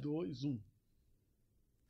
Dois, 0.00 0.44
um. 0.44 0.58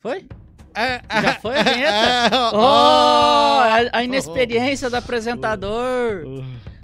Foi? 0.01 0.27
É, 0.75 1.01
Já 1.23 1.35
foi 1.35 1.59
a 1.59 1.62
vinheta? 1.62 1.95
é, 1.95 2.30
Oh, 2.53 2.57
ó. 2.57 3.61
a, 3.61 3.99
a 3.99 4.05
inexperiência 4.05 4.89
do 4.89 4.97
apresentador. 4.97 6.25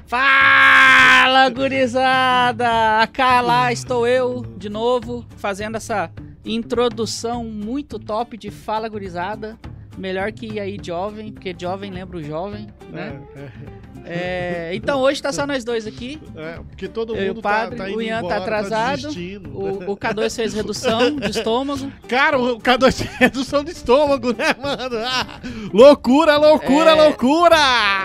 Fala, 0.07 1.49
gurizada! 1.51 3.07
Cá 3.13 3.41
lá 3.41 3.73
estou 3.73 4.07
eu, 4.07 4.43
de 4.57 4.69
novo, 4.69 5.25
fazendo 5.37 5.77
essa 5.77 6.11
introdução 6.45 7.45
muito 7.45 7.99
top 7.99 8.37
de 8.37 8.51
Fala, 8.51 8.89
gurizada. 8.89 9.59
Melhor 9.97 10.31
que 10.33 10.61
aí 10.61 10.77
jovem, 10.83 11.33
porque 11.33 11.55
jovem 11.59 11.91
lembra 11.91 12.19
o 12.19 12.23
jovem, 12.23 12.67
né? 12.91 13.21
É, 13.35 13.77
É, 14.09 14.71
então 14.75 15.01
hoje 15.01 15.21
tá 15.21 15.33
só 15.33 15.45
nós 15.47 15.65
dois 15.65 15.85
aqui. 15.85 16.21
é, 16.37 16.41
é, 16.41 16.53
porque 16.69 16.87
todo 16.87 17.17
Eu 17.17 17.25
e 17.25 17.31
o 17.31 17.35
mundo 17.35 17.43
padre, 17.43 17.77
tá, 17.77 17.85
tá 17.87 17.91
o 17.91 18.01
Ian 18.01 18.15
tá 18.15 18.19
embora, 18.21 18.37
atrasado, 18.37 19.01
desistindo. 19.03 19.51
O, 19.51 19.93
o 19.93 19.97
K2 19.97 20.37
fez 20.37 20.55
redução 20.55 21.17
de 21.17 21.31
estômago. 21.31 21.91
Cara, 22.07 22.39
o 22.39 22.61
K2 22.61 22.99
tem 22.99 23.09
redução 23.19 23.65
de 23.65 23.73
estômago, 23.73 24.33
né, 24.33 24.55
mano? 24.63 24.97
Ah, 25.05 25.41
loucura, 25.73 26.37
loucura, 26.37 26.91
É. 26.91 26.95
loucura! 26.95 27.57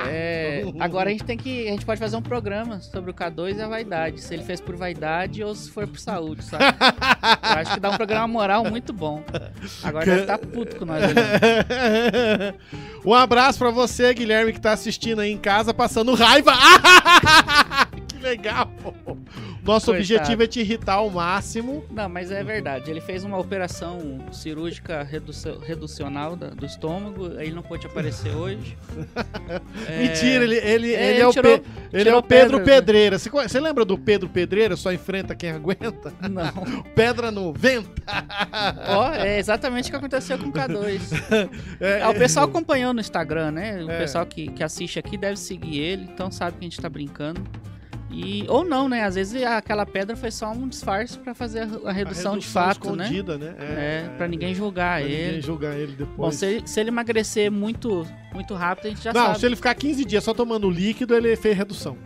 É, 0.08 0.41
agora 0.82 1.10
a 1.10 1.12
gente 1.12 1.24
tem 1.24 1.38
que. 1.38 1.68
A 1.68 1.72
gente 1.72 1.86
pode 1.86 2.00
fazer 2.00 2.16
um 2.16 2.22
programa 2.22 2.80
sobre 2.80 3.12
o 3.12 3.14
K2 3.14 3.58
e 3.58 3.62
a 3.62 3.68
vaidade. 3.68 4.22
Se 4.22 4.34
ele 4.34 4.44
fez 4.44 4.60
por 4.60 4.76
vaidade 4.76 5.44
ou 5.44 5.54
se 5.56 5.70
for 5.70 5.88
por 5.88 6.00
saúde, 6.00 6.44
sabe? 6.44 6.64
Eu 6.66 7.60
acho 7.60 7.74
que 7.74 7.80
dá 7.80 7.92
um 7.92 7.98
programa 7.98 8.28
moral 8.28 8.66
muito 8.66 8.92
bom. 8.92 9.24
Agora 9.84 10.06
deve 10.06 10.22
estar 10.22 10.38
puto 10.38 10.78
com 10.78 10.86
nós 10.86 11.02
um 13.06 13.14
abraço 13.14 13.60
pra 13.60 13.72
você, 13.72 14.14
Guilherme, 14.14 14.54
que 14.54 14.62
tá 14.62 14.74
assistindo 14.74 15.20
aí 15.20 15.32
em 15.32 15.38
casa, 15.38 15.74
passando 15.74 16.14
raiva. 16.14 16.54
que 16.54 16.58
legal! 18.32 18.72
Nosso 19.64 19.88
Coitado. 19.88 20.00
objetivo 20.00 20.44
é 20.44 20.48
te 20.48 20.60
irritar 20.62 20.96
ao 20.96 21.10
máximo. 21.10 21.84
Não, 21.92 22.10
mas 22.10 22.32
é 22.32 22.44
verdade. 22.44 22.90
Ele 22.90 23.00
fez 23.02 23.24
uma 23.24 23.38
operação 23.38 24.20
cirúrgica 24.32 25.04
reducio- 25.04 25.60
reducional 25.60 26.36
da- 26.36 26.50
do 26.50 26.66
estômago. 26.66 27.28
Ele 27.40 27.52
não 27.52 27.62
pôde 27.62 27.86
aparecer 27.86 28.34
hoje. 28.36 28.76
É, 29.88 29.98
Mentira, 30.02 30.44
ele, 30.44 30.56
ele, 30.58 30.94
é, 30.96 31.10
ele 31.12 31.20
é 31.22 31.28
o, 31.28 31.32
tirou- 31.32 31.60
Pe- 31.60 31.66
ele 31.94 32.10
é 32.10 32.16
o 32.16 32.24
Pedro 32.24 32.58
pedras, 32.58 32.68
né? 32.68 32.76
Pedreira. 32.76 33.20
Você, 33.20 33.30
você 33.30 33.60
lembra 33.60 33.86
do 33.86 33.98
Pedro 33.98 34.30
Pedreira? 34.30 34.76
Só 34.76 34.92
enfrenta 34.92 35.36
quem 35.36 35.52
aguenta? 35.52 36.12
Não. 36.28 36.82
Pedra 36.96 37.30
no 37.30 37.54
vento. 37.54 37.92
Ó, 38.88 39.14
é 39.14 39.38
exatamente 39.38 39.88
o 39.88 39.92
que 39.92 39.96
aconteceu 39.98 40.38
com 40.40 40.46
o 40.48 40.52
K2. 40.52 41.02
É, 41.80 42.02
Ah, 42.02 42.10
o 42.10 42.14
pessoal 42.16 42.46
acompanhou 42.46 42.94
no 42.94 43.00
Instagram, 43.00 43.52
né? 43.52 43.84
O 43.84 43.90
É. 43.92 44.00
pessoal 44.00 44.26
que, 44.26 44.48
que 44.52 44.64
assiste 44.64 44.98
aqui 45.00 45.18
deve 45.18 45.38
seguir 45.38 45.80
ele, 45.80 46.04
então 46.04 46.32
sabe 46.32 46.54
que 46.58 46.66
a 46.66 46.70
gente 46.70 46.80
tá 46.82 46.90
brincando. 46.90 47.42
E, 48.12 48.46
ou 48.50 48.64
não, 48.66 48.90
né? 48.90 49.04
Às 49.04 49.16
vezes 49.16 49.42
aquela 49.44 49.86
pedra 49.86 50.16
foi 50.16 50.32
só 50.32 50.52
um 50.52 50.68
disfarce 50.68 51.18
pra 51.18 51.34
fazer 51.34 51.62
a, 51.62 51.88
a 51.88 51.90
a 51.90 51.94
redução, 51.94 52.38
de 52.38 52.46
fato, 52.46 52.96
né? 52.96 53.10
né? 53.10 53.56
É, 53.60 54.10
pra 54.18 54.28
ninguém 54.28 54.54
julgar 54.54 55.02
pra 55.02 55.10
ele. 55.10 55.26
ninguém 55.26 55.42
julgar 55.42 55.78
ele 55.78 55.94
depois. 55.94 56.18
Bom, 56.18 56.32
se 56.32 56.46
ele, 56.46 56.68
se 56.68 56.80
ele 56.80 56.90
emagrecer 56.90 57.52
muito, 57.52 58.06
muito 58.34 58.54
rápido, 58.54 58.88
a 58.88 58.90
gente 58.90 59.04
já 59.04 59.14
não, 59.14 59.28
sabe. 59.28 59.40
se 59.40 59.46
ele 59.46 59.56
ficar 59.56 59.74
15 59.76 60.04
dias 60.06 60.24
só 60.24 60.34
tomando 60.34 60.70
líquido, 60.70 61.16
ele 61.16 61.36
fez 61.36 61.56
redução. 61.56 61.98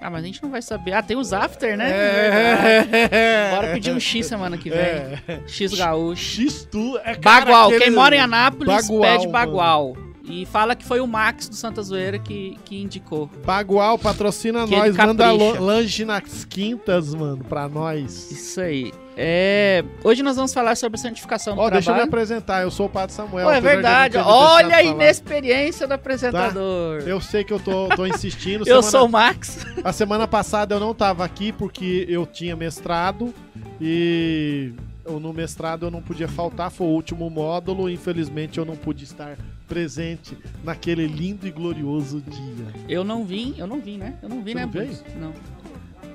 Ah, 0.00 0.10
mas 0.10 0.24
a 0.24 0.26
gente 0.26 0.42
não 0.42 0.50
vai 0.50 0.60
saber. 0.60 0.94
Ah, 0.94 1.02
tem 1.02 1.16
os 1.16 1.32
after, 1.32 1.76
né? 1.76 1.88
Verdade. 1.88 3.14
É. 3.14 3.50
Bora 3.54 3.72
pedir 3.72 3.92
um 3.92 4.00
X 4.00 4.26
semana 4.26 4.58
que 4.58 4.68
vem. 4.68 4.78
É. 4.80 5.42
X 5.46 5.74
gaúcho. 5.74 6.42
X 6.42 6.68
tu 6.70 6.98
é 7.04 7.16
Bagual. 7.16 7.70
Quem 7.70 7.90
mora 7.90 8.16
em 8.16 8.18
Anápolis 8.18 8.88
Bagual, 8.88 9.00
pede 9.00 9.28
mano. 9.28 10.11
E 10.24 10.46
fala 10.46 10.76
que 10.76 10.84
foi 10.84 11.00
o 11.00 11.06
Max 11.06 11.48
do 11.48 11.54
Santa 11.56 11.82
Zoeira 11.82 12.18
que, 12.18 12.56
que 12.64 12.80
indicou. 12.80 13.28
Bagual 13.44 13.98
patrocina 13.98 14.64
Que 14.66 14.76
nós, 14.76 14.94
ele 14.96 15.06
manda 15.06 15.32
lanche 15.32 16.04
nas 16.04 16.44
quintas, 16.44 17.12
mano, 17.14 17.42
pra 17.44 17.68
nós. 17.68 18.30
Isso 18.30 18.60
aí. 18.60 18.92
É, 19.16 19.84
Hoje 20.02 20.22
nós 20.22 20.36
vamos 20.36 20.54
falar 20.54 20.74
sobre 20.74 20.98
a 20.98 21.02
santificação 21.02 21.54
do 21.54 21.60
Ó, 21.60 21.68
deixa 21.68 21.90
eu 21.90 21.94
me 21.94 21.98
trabalho. 22.00 22.08
apresentar, 22.08 22.62
eu 22.62 22.70
sou 22.70 22.86
o 22.86 22.88
Padre 22.88 23.14
Samuel. 23.14 23.46
Pô, 23.46 23.52
é 23.52 23.60
verdade. 23.60 24.16
Olha 24.16 24.68
a. 24.68 24.70
Tá. 24.78 24.82
inexperiência 24.82 25.86
do 25.86 25.92
apresentador. 25.92 27.02
Eu 27.06 27.20
sei 27.20 27.44
que 27.44 27.52
eu 27.52 27.60
tô, 27.60 27.88
tô 27.88 28.06
insistindo. 28.06 28.62
Eu 28.66 28.82
Semana- 28.82 28.90
sou 28.90 29.06
o 29.06 29.10
Max. 29.10 29.66
A 29.84 29.92
semana 29.92 30.26
passada 30.28 30.74
eu 30.74 30.80
não 30.80 30.94
tava 30.94 31.24
aqui 31.24 31.52
porque 31.52 32.06
eu 32.08 32.24
tinha 32.24 32.54
mestrado 32.56 33.34
e 33.80 34.72
eu, 35.04 35.18
no 35.18 35.32
mestrado 35.32 35.86
eu 35.86 35.90
não 35.90 36.00
podia 36.00 36.28
faltar, 36.28 36.70
foi 36.70 36.86
o 36.86 36.90
último 36.90 37.28
módulo, 37.28 37.90
infelizmente 37.90 38.58
eu 38.58 38.64
não 38.64 38.76
pude 38.76 39.04
estar 39.04 39.36
presente 39.72 40.36
naquele 40.62 41.06
lindo 41.06 41.46
e 41.46 41.50
glorioso 41.50 42.20
dia. 42.20 42.66
Eu 42.86 43.02
não 43.02 43.24
vim, 43.24 43.54
eu 43.56 43.66
não 43.66 43.80
vim, 43.80 43.96
né? 43.96 44.18
Eu 44.22 44.28
não 44.28 44.42
vim, 44.42 44.52
Você 44.52 44.58
né, 44.58 44.64
não 44.66 44.72
veio? 44.72 44.98
Não. 45.18 45.34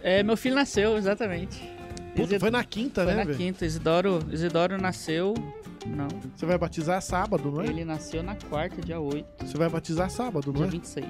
É, 0.04 0.22
meu 0.22 0.38
filho 0.38 0.54
nasceu, 0.54 0.96
exatamente. 0.96 1.60
Puta, 2.16 2.40
foi 2.40 2.52
na 2.52 2.64
quinta, 2.64 3.04
foi 3.04 3.12
né, 3.14 3.18
na 3.20 3.24
velho? 3.26 3.38
quinta. 3.38 3.66
Isidoro, 3.66 4.20
Isidoro 4.32 4.80
nasceu. 4.80 5.34
Não. 5.88 6.08
Você 6.36 6.46
vai 6.46 6.58
batizar 6.58 7.02
sábado, 7.02 7.50
não 7.52 7.62
é? 7.62 7.68
Ele 7.68 7.84
nasceu 7.84 8.22
na 8.22 8.36
quarta, 8.36 8.80
dia 8.82 9.00
8, 9.00 9.46
Você 9.46 9.58
vai 9.58 9.70
batizar 9.70 10.10
sábado, 10.12 10.48
não 10.54 10.60
dia 10.62 10.66
é? 10.66 10.70
26. 10.70 11.06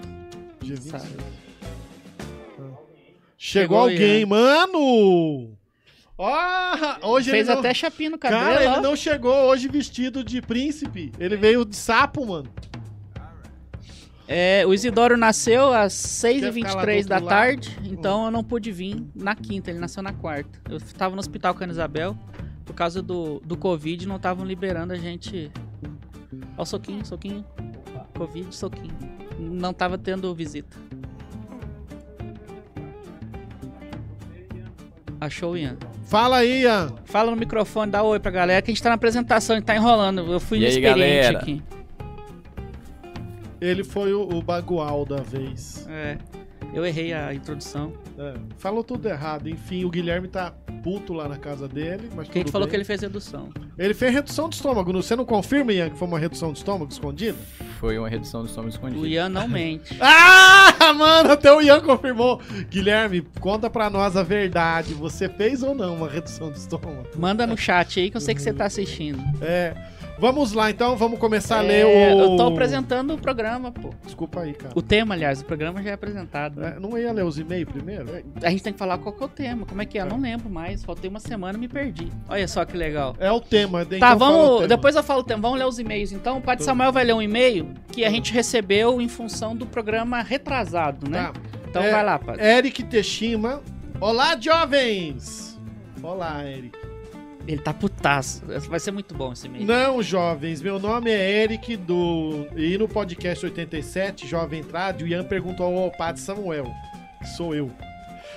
Dia 0.62 0.76
20. 0.76 0.90
Sabe? 0.90 1.06
Chegou, 1.06 2.78
Chegou, 3.38 3.78
alguém, 3.78 4.22
Ian. 4.22 4.28
mano! 4.28 5.58
Ó, 6.18 6.98
hoje 7.04 7.30
Fez 7.30 7.48
não... 7.48 7.60
até 7.60 7.74
chapinho 7.74 8.12
no 8.12 8.18
cabelo. 8.18 8.42
Cara, 8.42 8.64
ele 8.64 8.78
ó. 8.78 8.82
não 8.82 8.96
chegou 8.96 9.34
hoje 9.50 9.68
vestido 9.68 10.24
de 10.24 10.42
príncipe. 10.42 11.12
Ele 11.20 11.38
veio 11.38 11.64
de 11.64 11.76
sapo, 11.76 12.26
mano. 12.26 12.50
É, 14.28 14.66
o 14.66 14.74
Isidoro 14.74 15.16
nasceu 15.16 15.72
às 15.72 16.20
Quer 16.22 16.52
ficar 16.52 16.74
lá 16.74 16.84
6h23 16.84 17.04
do 17.04 17.08
da 17.08 17.22
tarde, 17.22 17.78
então 17.86 18.26
eu 18.26 18.32
não 18.32 18.44
pude 18.44 18.74
vir 18.74 19.02
na 19.16 19.34
quinta, 19.34 19.70
ele 19.70 19.80
nasceu 19.80 20.04
na 20.04 20.12
quarta. 20.12 20.60
Eu 20.70 20.82
tava 20.98 21.16
no 21.16 21.20
hospital 21.20 21.56
com 21.56 21.64
a 21.64 21.68
Isabel, 21.68 22.18
por 22.66 22.74
causa 22.74 23.02
do, 23.02 23.40
do 23.46 23.56
Covid, 23.56 24.06
não 24.06 24.18
estavam 24.18 24.46
liberando 24.46 24.92
a 24.92 24.98
gente. 24.98 25.50
Ó, 26.58 26.64
o 26.64 26.66
soquinho, 26.66 27.06
soquinho. 27.06 27.46
Covid, 28.18 28.54
soquinho. 28.54 28.94
Não 29.40 29.72
tava 29.72 29.98
tendo 29.98 30.34
visita. 30.36 30.76
Achou, 35.20 35.58
Ian? 35.58 35.78
Fala 36.06 36.38
aí, 36.38 36.62
Ian. 36.64 36.94
Fala 37.06 37.32
no 37.32 37.38
microfone, 37.38 37.92
dá 37.92 38.04
oi 38.04 38.20
pra 38.20 38.32
galera, 38.32 38.62
que 38.62 38.72
a 38.72 38.74
gente 38.74 38.84
tá 38.84 38.90
na 38.90 38.96
apresentação 38.96 39.58
e 39.58 39.62
tá 39.62 39.76
enrolando. 39.76 40.32
Eu 40.32 40.40
fui 40.40 40.60
E 40.60 40.62
inexperiente 40.62 41.36
aqui. 41.36 41.64
Ele 43.60 43.84
foi 43.84 44.14
o, 44.14 44.22
o 44.22 44.42
bagual 44.42 45.04
da 45.06 45.18
vez. 45.18 45.88
É, 45.90 46.18
eu 46.78 46.86
errei 46.86 47.12
a 47.12 47.34
introdução. 47.34 47.94
É, 48.20 48.36
falou 48.58 48.84
tudo 48.84 49.08
errado. 49.10 49.50
Enfim, 49.50 49.84
o 49.84 49.90
Guilherme 49.90 50.28
tá 50.28 50.52
puto 50.84 51.12
lá 51.12 51.28
na 51.28 51.38
casa 51.38 51.68
dele. 51.68 52.10
Mas 52.16 52.30
Quem 52.30 52.44
tudo 52.44 52.52
falou 52.52 52.68
bem. 52.68 52.72
que 52.72 52.76
ele 52.78 52.84
fez 52.84 53.02
redução? 53.02 53.50
Ele 53.78 53.94
fez 53.96 54.14
redução 54.14 54.48
de 54.48 54.56
estômago. 54.56 54.94
Você 54.94 55.16
não 55.16 55.26
confirma, 55.26 55.74
Ian, 55.74 55.90
que 55.90 55.98
foi 55.98 56.08
uma 56.08 56.20
redução 56.20 56.52
de 56.52 56.60
estômago 56.60 56.92
escondida? 56.92 57.38
Foi 57.80 57.98
uma 57.98 58.08
redução 58.08 58.42
do 58.44 58.48
estômago 58.48 58.70
escondido. 58.74 59.02
O 59.02 59.08
Ian 59.08 59.30
não 59.30 59.48
mente. 59.48 59.98
Ah, 60.80 60.94
mano, 60.94 61.32
até 61.32 61.52
o 61.52 61.60
Ian 61.62 61.82
confirmou. 61.82 62.40
Guilherme, 62.70 63.22
conta 63.40 63.70
pra 63.70 63.90
nós 63.90 64.16
a 64.16 64.22
verdade. 64.24 64.94
Você 64.94 65.28
fez 65.28 65.64
ou 65.64 65.74
não 65.74 65.96
uma 65.96 66.08
redução 66.08 66.52
de 66.52 66.60
estômago? 66.60 67.08
Manda 67.18 67.48
no 67.48 67.58
chat 67.58 68.00
aí 68.00 68.12
que 68.12 68.18
eu 68.18 68.22
sei 68.22 68.36
que 68.36 68.42
você 68.42 68.54
tá 68.54 68.66
assistindo. 68.66 69.20
É. 69.42 69.76
Vamos 70.20 70.52
lá, 70.54 70.70
então. 70.72 70.96
Vamos 70.96 71.20
começar 71.20 71.60
a 71.60 71.64
É, 71.64 71.68
ler 71.68 71.86
o... 71.86 72.20
Eu 72.32 72.38
tô 72.38 72.48
apresentando 72.48 73.14
o 73.14 73.18
programa, 73.20 73.72
pô. 73.72 73.92
Desculpa 74.04 74.42
aí, 74.42 74.54
cara. 74.54 74.74
O 74.76 74.82
tema, 74.82 75.14
aliás, 75.14 75.42
o 75.42 75.46
programa 75.46 75.82
já 75.84 75.92
é 75.92 75.94
apresentado. 75.94 76.60
né? 76.60 76.74
É, 76.76 76.80
não 76.80 76.98
ia 76.98 77.12
ler 77.14 77.24
os 77.24 77.38
e-mails 77.38 77.70
primeiro? 77.72 78.06
A 78.42 78.50
gente 78.50 78.64
tem 78.64 78.74
que 78.74 78.80
falar 78.80 78.98
qual 78.98 79.14
que 79.14 79.22
é 79.22 79.26
o 79.26 79.30
tema. 79.30 79.66
Como 79.66 79.82
é 79.82 79.86
que 79.86 79.98
é? 80.00 80.02
Eu 80.02 80.06
não 80.08 80.20
lembro 80.20 80.50
mais. 80.50 80.84
Faltei 80.84 81.10
uma 81.10 81.20
semana 81.20 81.58
e 81.58 81.62
me 81.62 81.68
perdi. 81.68 82.08
Olha 82.28 82.48
só 82.48 82.66
que 82.66 82.76
legal. 82.76 83.16
É 83.20 83.32
o 83.32 83.40
tema. 83.40 83.84
então 83.84 84.00
tá, 84.00 84.16
fala 84.16 84.16
o 84.16 84.20
vamos. 84.20 84.56
tema. 84.58 84.68
Depois 84.70 84.96
eu 84.96 85.04
falo 85.04 85.20
o 85.20 85.24
tema. 85.24 85.42
Vamos 85.42 85.60
ler 85.60 85.66
os 85.66 85.78
e-mails 85.78 86.12
então. 86.12 86.38
O 86.38 86.42
Padre. 86.42 86.64
Samuel 86.64 86.92
vai 86.92 87.04
ler 87.04 87.14
um 87.14 87.22
e-mail 87.22 87.70
que 87.92 88.04
a 88.04 88.10
gente 88.10 88.34
recebeu 88.34 89.00
em 89.00 89.08
função 89.08 89.56
do 89.56 89.66
programa 89.68 90.22
retrasado, 90.24 91.10
né? 91.10 91.32
Tá. 91.32 91.40
Então 91.70 91.84
É, 91.84 91.92
vai 91.92 92.04
lá, 92.04 92.18
Padre. 92.18 92.44
Eric 92.44 92.84
Teshima. 92.84 93.62
Olá, 94.02 94.36
jovens! 94.40 95.60
Olá, 96.02 96.44
Eric. 96.46 96.87
Ele 97.48 97.62
tá 97.62 97.74
putaço. 97.74 98.44
Vai 98.68 98.80
ser 98.80 98.92
muito 98.92 99.16
bom 99.16 99.32
esse 99.32 99.48
e-mail. 99.48 99.66
Não, 99.66 100.04
jovens, 100.04 100.62
meu 100.62 100.78
nome 100.78 101.10
é 101.10 101.44
Eric 101.44 101.78
do. 101.78 102.46
E 102.56 102.78
no 102.78 102.88
podcast 102.88 103.46
87, 103.46 104.28
Jovem 104.28 104.64
Trad, 104.64 105.02
o 105.02 105.08
Ian 105.08 105.24
perguntou 105.24 105.66
ao 105.78 105.92
Padre 105.92 106.22
Samuel, 106.22 106.70
sou 107.38 107.56
eu, 107.56 107.72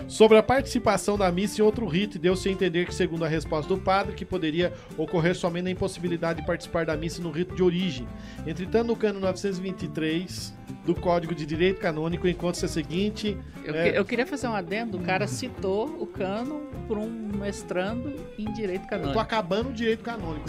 sobre 0.08 0.36
a 0.38 0.42
participação 0.42 1.16
da 1.16 1.30
missa 1.30 1.60
em 1.60 1.64
outro 1.64 1.86
rito 1.86 2.16
e 2.16 2.20
deu-se 2.20 2.48
a 2.48 2.52
entender 2.52 2.86
que, 2.86 2.94
segundo 2.94 3.24
a 3.24 3.28
resposta 3.28 3.72
do 3.74 3.80
padre, 3.80 4.14
que 4.14 4.24
poderia 4.24 4.72
ocorrer 4.96 5.34
somente 5.34 5.64
na 5.64 5.70
impossibilidade 5.70 6.40
de 6.40 6.46
participar 6.46 6.84
da 6.86 6.96
missa 6.96 7.22
no 7.22 7.30
rito 7.30 7.54
de 7.54 7.62
origem. 7.62 8.06
Entretanto, 8.46 8.86
no 8.88 8.96
cano 8.96 9.20
923 9.20 10.54
do 10.84 10.94
Código 10.94 11.34
de 11.34 11.44
Direito 11.44 11.78
Canônico 11.80 12.26
encontra-se 12.26 12.64
a 12.64 12.68
seguinte. 12.68 13.36
Eu, 13.64 13.74
É. 13.74 13.90
que- 13.92 13.98
eu 13.98 14.04
queria 14.04 14.26
fazer 14.26 14.48
um 14.48 14.54
adendo. 14.54 14.96
O 14.98 15.00
cara 15.02 15.26
citou 15.26 15.86
o 16.00 16.06
cano 16.06 16.62
por 16.88 16.96
um 16.98 17.08
mestrando 17.38 18.14
em 18.38 18.50
direito 18.52 18.82
Eu 18.82 18.84
tô 18.84 18.88
canônico. 18.90 19.18
acabando 19.20 19.70
o 19.70 19.72
direito 19.72 20.02
canônico. 20.02 20.46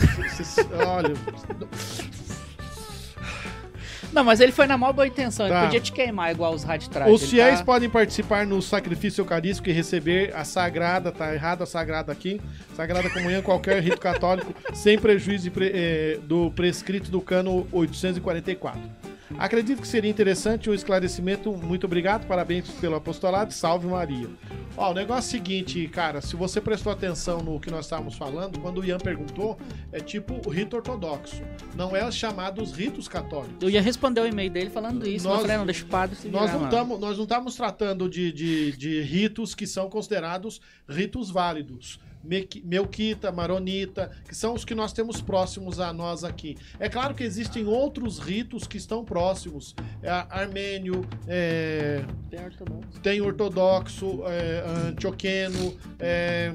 Olha. 0.88 1.14
Não, 4.12 4.24
mas 4.24 4.40
ele 4.40 4.52
foi 4.52 4.68
na 4.68 4.78
maior 4.78 4.94
boa 4.94 5.08
intenção. 5.08 5.48
Tá. 5.48 5.56
Ele 5.58 5.66
podia 5.66 5.80
te 5.80 5.92
queimar 5.92 6.32
igual 6.32 6.54
os 6.54 6.64
raditrajes. 6.64 7.14
Os 7.22 7.30
fiéis 7.30 7.62
podem 7.62 7.90
participar 7.90 8.46
no 8.46 8.62
sacrifício 8.62 9.22
eucarístico 9.22 9.70
e 9.70 9.72
receber 9.72 10.36
a 10.36 10.44
sagrada, 10.44 11.12
tá 11.12 11.34
errado 11.34 11.62
a 11.64 11.66
sagrada 11.66 12.12
aqui, 12.12 12.42
sagrada 12.76 13.10
comunhão 13.10 13.42
qualquer 13.42 13.82
rito 13.82 14.00
católico, 14.00 14.54
sem 14.74 14.98
prejuízo 14.98 15.52
pre- 15.52 15.72
eh, 15.74 16.20
do 16.24 16.52
prescrito 16.52 17.10
do 17.12 17.22
cano 17.22 17.68
844. 17.72 18.80
Acredito 19.38 19.82
que 19.82 19.88
seria 19.88 20.10
interessante 20.10 20.70
um 20.70 20.74
esclarecimento. 20.74 21.52
Muito 21.52 21.86
obrigado, 21.86 22.26
parabéns 22.28 22.70
pelo 22.72 22.96
apostolado, 22.96 23.54
salve 23.54 23.88
Maria. 23.88 24.30
Ó, 24.78 24.92
o 24.92 24.94
negócio 24.94 25.36
é 25.36 25.40
o 25.40 25.42
seguinte, 25.44 25.88
cara, 25.88 26.22
se 26.22 26.36
você 26.36 26.62
prestou 26.62 26.92
atenção 26.94 27.42
no 27.42 27.60
que 27.60 27.70
nós 27.70 27.86
estávamos 27.86 28.16
falando, 28.16 28.60
quando 28.60 28.80
o 28.80 28.86
Ian 28.86 29.00
perguntou, 29.00 29.58
é 29.92 30.00
tipo 30.00 30.40
o 30.46 30.50
rito 30.50 30.76
ortodoxo, 30.78 31.42
não 31.76 31.96
é 31.96 32.08
os 32.08 32.16
chamados 32.16 32.72
ritos 32.72 33.08
católicos. 33.08 33.58
Eu 33.62 33.70
ia 33.70 33.82
responder 33.82 34.22
o 34.22 34.28
e-mail 34.28 34.50
dele 34.50 34.70
falando 34.70 35.06
isso. 35.08 35.28
Nós- 35.28 35.42
falei, 35.42 35.58
não, 35.58 35.66
deixa 35.66 35.84
o 35.84 35.88
padre 35.88 36.16
se 36.16 36.30
Nós 36.30 36.50
virar, 36.52 36.62
não, 36.64 36.70
tamo, 36.70 36.98
nós 36.98 37.18
não 37.18 37.24
estamos 37.24 37.56
tratando 37.56 38.08
de, 38.10 38.32
de, 38.32 38.78
de 38.78 39.02
ritos 39.02 39.54
que 39.54 39.68
são 39.68 39.90
considerados 39.90 40.62
ritos 40.88 41.30
válidos. 41.30 42.00
Melquita, 42.24 43.32
Maronita, 43.32 44.12
que 44.28 44.36
são 44.36 44.54
os 44.54 44.64
que 44.64 44.76
nós 44.76 44.94
temos 44.94 45.22
próximos 45.22 45.80
a 45.80 45.92
nós 45.92 46.24
aqui. 46.24 46.58
É 46.80 46.88
claro 46.88 47.14
que 47.16 47.24
existem 47.24 47.66
outros 47.66 48.20
ritos 48.20 48.68
que 48.68 48.78
estão 48.78 49.04
próximos. 49.04 49.76
É 50.04 50.10
armênio, 50.30 51.08
é, 51.28 52.04
Tem 52.30 52.44
ortodoxo. 52.44 53.00
tem 53.02 53.22
ortodoxo, 53.22 54.22
é, 54.28 54.64
antioqueno. 54.90 55.78
é, 56.00 56.54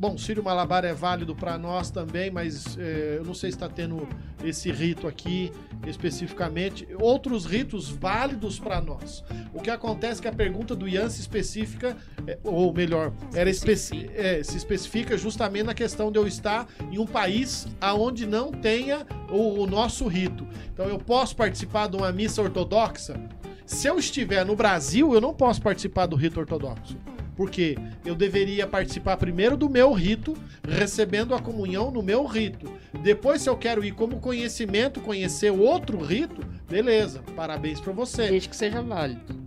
bom, 0.00 0.16
Sírio 0.16 0.42
Malabar 0.42 0.82
é 0.86 0.94
válido 0.94 1.36
para 1.36 1.58
nós 1.58 1.90
também, 1.90 2.30
mas 2.30 2.78
é, 2.78 3.16
eu 3.18 3.24
não 3.24 3.34
sei 3.34 3.50
se 3.50 3.56
está 3.56 3.68
tendo 3.68 4.08
esse 4.42 4.72
rito 4.72 5.06
aqui 5.06 5.52
especificamente. 5.86 6.88
Outros 6.98 7.44
ritos 7.44 7.90
válidos 7.90 8.58
para 8.58 8.80
nós. 8.80 9.22
O 9.52 9.60
que 9.60 9.68
acontece 9.68 10.20
é 10.20 10.22
que 10.22 10.28
a 10.28 10.32
pergunta 10.32 10.74
do 10.74 10.88
Ian 10.88 11.10
se 11.10 11.20
especifica, 11.20 11.98
é, 12.26 12.38
ou 12.42 12.72
melhor, 12.72 13.12
era 13.34 13.50
especi 13.50 14.10
é, 14.14 14.42
se 14.42 14.56
especifica 14.56 15.18
justamente 15.18 15.64
na 15.64 15.74
questão 15.74 16.10
de 16.10 16.18
eu 16.18 16.26
estar 16.26 16.66
em 16.90 16.98
um 16.98 17.06
país 17.06 17.66
aonde 17.78 18.26
não 18.26 18.50
tenha 18.50 19.06
o, 19.30 19.60
o 19.60 19.66
nosso 19.66 20.08
rito. 20.08 20.48
Então 20.72 20.86
eu 20.86 20.98
posso 20.98 21.36
participar 21.36 21.88
de 21.88 21.96
uma 21.98 22.10
missa 22.10 22.40
ortodoxa? 22.40 23.20
Se 23.66 23.86
eu 23.86 23.98
estiver 23.98 24.46
no 24.46 24.56
Brasil, 24.56 25.12
eu 25.12 25.20
não 25.20 25.34
posso 25.34 25.60
participar 25.60 26.06
do 26.06 26.16
rito 26.16 26.40
ortodoxo. 26.40 26.96
Porque 27.40 27.74
eu 28.04 28.14
deveria 28.14 28.66
participar 28.66 29.16
primeiro 29.16 29.56
do 29.56 29.66
meu 29.66 29.94
rito, 29.94 30.36
recebendo 30.68 31.34
a 31.34 31.40
comunhão 31.40 31.90
no 31.90 32.02
meu 32.02 32.26
rito. 32.26 32.70
Depois, 33.02 33.40
se 33.40 33.48
eu 33.48 33.56
quero 33.56 33.82
ir 33.82 33.92
como 33.92 34.20
conhecimento, 34.20 35.00
conhecer 35.00 35.50
outro 35.50 35.96
rito, 36.04 36.42
beleza, 36.68 37.22
parabéns 37.34 37.80
pra 37.80 37.94
você. 37.94 38.28
Desde 38.28 38.46
que 38.46 38.54
seja 38.54 38.82
válido. 38.82 39.40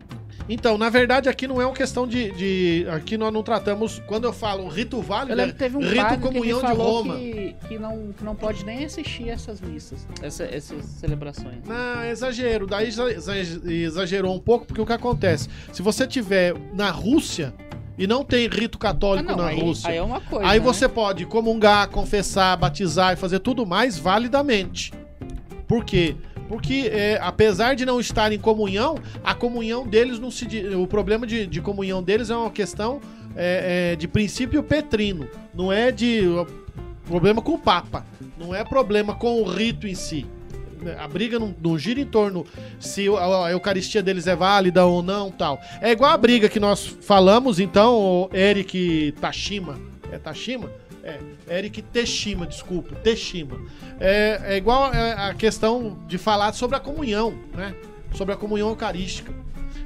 Então, 0.49 0.75
na 0.77 0.89
verdade, 0.89 1.29
aqui 1.29 1.47
não 1.47 1.61
é 1.61 1.65
uma 1.67 1.75
questão 1.75 2.07
de. 2.07 2.31
de- 2.31 2.87
aqui 2.89 3.15
nós 3.15 3.31
não 3.31 3.43
tratamos. 3.43 3.99
Quando 4.07 4.23
eu 4.23 4.33
falo 4.33 4.67
rito 4.67 4.97
Eu 4.97 5.01
válido, 5.03 5.35
lembro 5.37 5.53
que 5.53 5.59
teve 5.59 5.77
um 5.77 5.81
Rito 5.81 5.95
padre 5.95 6.17
que 6.17 6.23
Comunhão 6.23 6.61
me 6.61 6.67
de 6.67 6.73
Roma. 6.73 7.15
Que, 7.15 7.55
que, 7.67 7.77
não, 7.79 8.11
que 8.11 8.23
não 8.25 8.35
pode 8.35 8.65
nem 8.65 8.83
assistir 8.83 9.29
essas 9.29 9.61
missas, 9.61 10.05
essa- 10.21 10.43
essas 10.45 10.83
celebrações. 10.83 11.63
Não, 11.65 12.01
é 12.01 12.09
exagero. 12.09 12.65
Daí 12.65 12.87
exa- 12.87 13.11
exa- 13.11 13.61
exagerou 13.71 14.35
um 14.35 14.39
pouco, 14.39 14.65
porque 14.65 14.81
o 14.81 14.85
que 14.85 14.91
acontece? 14.93 15.47
Se 15.71 15.83
você 15.83 16.07
tiver 16.07 16.55
na 16.73 16.89
Rússia 16.89 17.53
e 17.97 18.07
não 18.07 18.23
tem 18.23 18.47
rito 18.47 18.77
Ah, 18.77 18.81
católico 18.81 19.29
não, 19.29 19.37
na 19.37 19.47
aí, 19.47 19.59
Rússia, 19.59 19.89
aí 19.89 19.97
é 19.97 20.01
uma 20.01 20.19
coisa. 20.21 20.47
aí 20.47 20.59
né? 20.59 20.65
você 20.65 20.87
pode 20.89 21.25
comungar, 21.25 21.89
confessar, 21.89 22.57
batizar 22.57 23.13
e 23.13 23.15
fazer 23.15 23.39
tudo 23.39 23.65
mais 23.65 23.97
validamente. 23.97 24.91
Por 25.67 25.85
quê? 25.85 26.15
Porque 26.47 26.89
é, 26.91 27.19
apesar 27.21 27.75
de 27.75 27.85
não 27.85 27.99
estar 27.99 28.31
em 28.31 28.39
comunhão, 28.39 28.95
a 29.23 29.33
comunhão 29.33 29.87
deles 29.87 30.19
não 30.19 30.29
se. 30.29 30.45
O 30.75 30.85
problema 30.85 31.25
de, 31.25 31.47
de 31.47 31.61
comunhão 31.61 32.03
deles 32.03 32.29
é 32.29 32.35
uma 32.35 32.51
questão 32.51 32.99
é, 33.35 33.93
é, 33.93 33.95
de 33.95 34.07
princípio 34.07 34.61
petrino. 34.61 35.27
Não 35.53 35.71
é 35.71 35.91
de. 35.91 36.21
Problema 37.05 37.41
com 37.41 37.53
o 37.53 37.59
Papa. 37.59 38.05
Não 38.37 38.53
é 38.53 38.63
problema 38.63 39.15
com 39.15 39.41
o 39.41 39.43
rito 39.45 39.87
em 39.87 39.95
si. 39.95 40.25
A 40.99 41.07
briga 41.07 41.39
não, 41.39 41.55
não 41.61 41.77
gira 41.77 41.99
em 41.99 42.05
torno 42.05 42.45
se 42.79 43.07
a, 43.09 43.45
a 43.45 43.51
Eucaristia 43.51 44.01
deles 44.01 44.27
é 44.27 44.35
válida 44.35 44.85
ou 44.85 45.01
não 45.01 45.31
tal. 45.31 45.59
É 45.81 45.91
igual 45.91 46.11
a 46.11 46.17
briga 46.17 46.49
que 46.49 46.59
nós 46.59 46.85
falamos, 46.85 47.59
então, 47.59 48.29
Eric 48.33 49.13
Tashima. 49.19 49.77
É 50.11 50.17
Tashima? 50.17 50.69
É, 51.03 51.19
Eric 51.49 51.81
Teshima, 51.81 52.47
desculpa, 52.47 52.95
Teshima. 52.95 53.59
É, 53.99 54.41
é 54.45 54.57
igual 54.57 54.83
a, 54.83 55.29
a 55.29 55.33
questão 55.33 55.99
de 56.07 56.17
falar 56.17 56.53
sobre 56.53 56.77
a 56.77 56.79
comunhão, 56.79 57.33
né? 57.53 57.75
Sobre 58.13 58.33
a 58.33 58.37
comunhão 58.37 58.69
eucarística. 58.69 59.33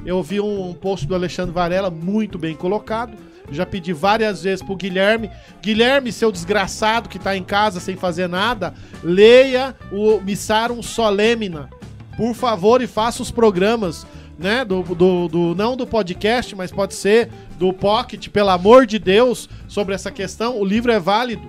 Eu 0.06 0.22
vi 0.22 0.40
um 0.40 0.74
post 0.74 1.08
do 1.08 1.16
Alexandre 1.16 1.54
Varela 1.54 1.90
muito 1.90 2.38
bem 2.38 2.56
colocado. 2.56 3.18
Já 3.52 3.66
pedi 3.66 3.94
várias 3.94 4.44
vezes 4.44 4.64
pro 4.64 4.76
Guilherme. 4.76 5.30
Guilherme, 5.62 6.12
seu 6.12 6.32
desgraçado 6.32 7.08
que 7.10 7.18
tá 7.20 7.36
em 7.38 7.44
casa 7.44 7.80
sem 7.80 7.96
fazer 7.96 8.28
nada, 8.28 8.74
leia 9.04 9.76
o 9.92 10.20
Missarum 10.20 10.82
Solemina. 10.84 11.70
Por 12.18 12.34
favor, 12.34 12.82
e 12.82 12.88
faça 12.88 13.22
os 13.22 13.32
programas, 13.32 14.06
né? 14.40 14.66
Do, 14.66 14.82
do, 14.84 15.28
do- 15.28 15.56
não 15.56 15.78
do 15.78 15.86
podcast, 15.88 16.56
mas 16.56 16.72
pode 16.72 16.96
ser 16.96 17.30
do 17.58 17.72
Pocket, 17.72 18.28
pelo 18.30 18.50
amor 18.50 18.86
de 18.86 18.98
Deus, 19.00 19.48
sobre 19.68 19.94
essa 19.96 20.12
questão. 20.12 20.60
O 20.60 20.66
livro 20.66 20.92
é 20.92 21.00
válido. 21.00 21.44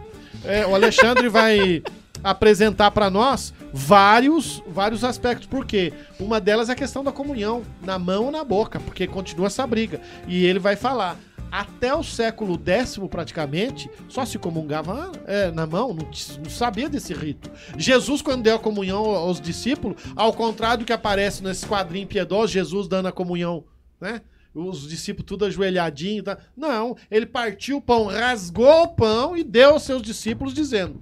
É, 0.45 0.67
o 0.67 0.75
Alexandre 0.75 1.29
vai 1.29 1.83
apresentar 2.23 2.91
para 2.91 3.09
nós 3.11 3.53
vários 3.73 4.63
vários 4.69 5.03
aspectos. 5.05 5.47
Por 5.47 5.65
quê? 5.65 5.93
Uma 6.21 6.39
delas 6.41 6.69
é 6.69 6.73
a 6.73 6.77
questão 6.77 7.03
da 7.03 7.11
comunhão, 7.13 7.63
na 7.83 7.99
mão 7.99 8.27
ou 8.27 8.31
na 8.31 8.45
boca, 8.45 8.79
porque 8.79 9.07
continua 9.07 9.47
essa 9.47 9.67
briga. 9.67 10.01
E 10.27 10.45
ele 10.45 10.59
vai 10.59 10.77
falar. 10.77 11.17
Até 11.51 11.95
o 11.95 12.03
século 12.03 12.61
X, 12.65 12.99
praticamente, 13.11 13.91
só 14.09 14.25
se 14.25 14.39
comungava 14.39 15.13
é, 15.27 15.51
na 15.51 15.67
mão, 15.67 15.95
não, 15.95 16.05
não 16.05 16.51
sabia 16.51 16.89
desse 16.89 17.15
rito. 17.15 17.51
Jesus, 17.77 18.21
quando 18.23 18.43
deu 18.43 18.57
a 18.57 18.59
comunhão 18.59 19.05
aos 19.05 19.41
discípulos, 19.41 20.03
ao 20.15 20.33
contrário 20.33 20.79
do 20.79 20.85
que 20.85 20.93
aparece 20.93 21.43
nesse 21.43 21.67
quadrinho 21.67 22.07
piedoso, 22.07 22.53
Jesus 22.53 22.87
dando 22.89 23.09
a 23.09 23.13
comunhão, 23.13 23.65
né? 24.01 24.21
Os 24.55 24.89
discípulos 24.89 25.27
tudo 25.27 25.45
ajoelhadinho. 25.45 26.23
Tá? 26.23 26.39
Não, 26.57 26.97
ele 27.11 27.27
partiu 27.27 27.77
o 27.77 27.83
pão, 27.83 28.07
rasgou 28.07 28.85
o 28.85 28.89
pão 28.89 29.37
e 29.37 29.45
deu 29.45 29.71
aos 29.71 29.83
seus 29.83 30.03
discípulos, 30.03 30.55
dizendo: 30.55 30.99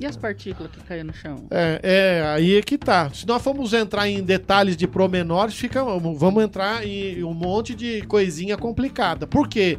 E 0.00 0.06
as 0.06 0.16
partículas 0.16 0.72
que 0.72 0.80
caíram 0.80 1.08
no 1.08 1.12
chão? 1.12 1.46
é, 1.50 1.78
é, 1.82 2.22
aí 2.26 2.56
é 2.56 2.62
que 2.62 2.78
tá. 2.78 3.10
Se 3.12 3.26
nós 3.26 3.42
formos 3.42 3.74
entrar 3.74 4.08
em 4.08 4.22
detalhes 4.22 4.74
de 4.74 4.88
promenores, 4.88 5.54
fica, 5.54 5.84
vamos 5.84 6.42
entrar 6.42 6.86
em 6.86 7.22
um 7.22 7.34
monte 7.34 7.74
de 7.74 8.00
coisinha 8.06 8.56
complicada. 8.56 9.26
Por 9.26 9.46
quê? 9.46 9.78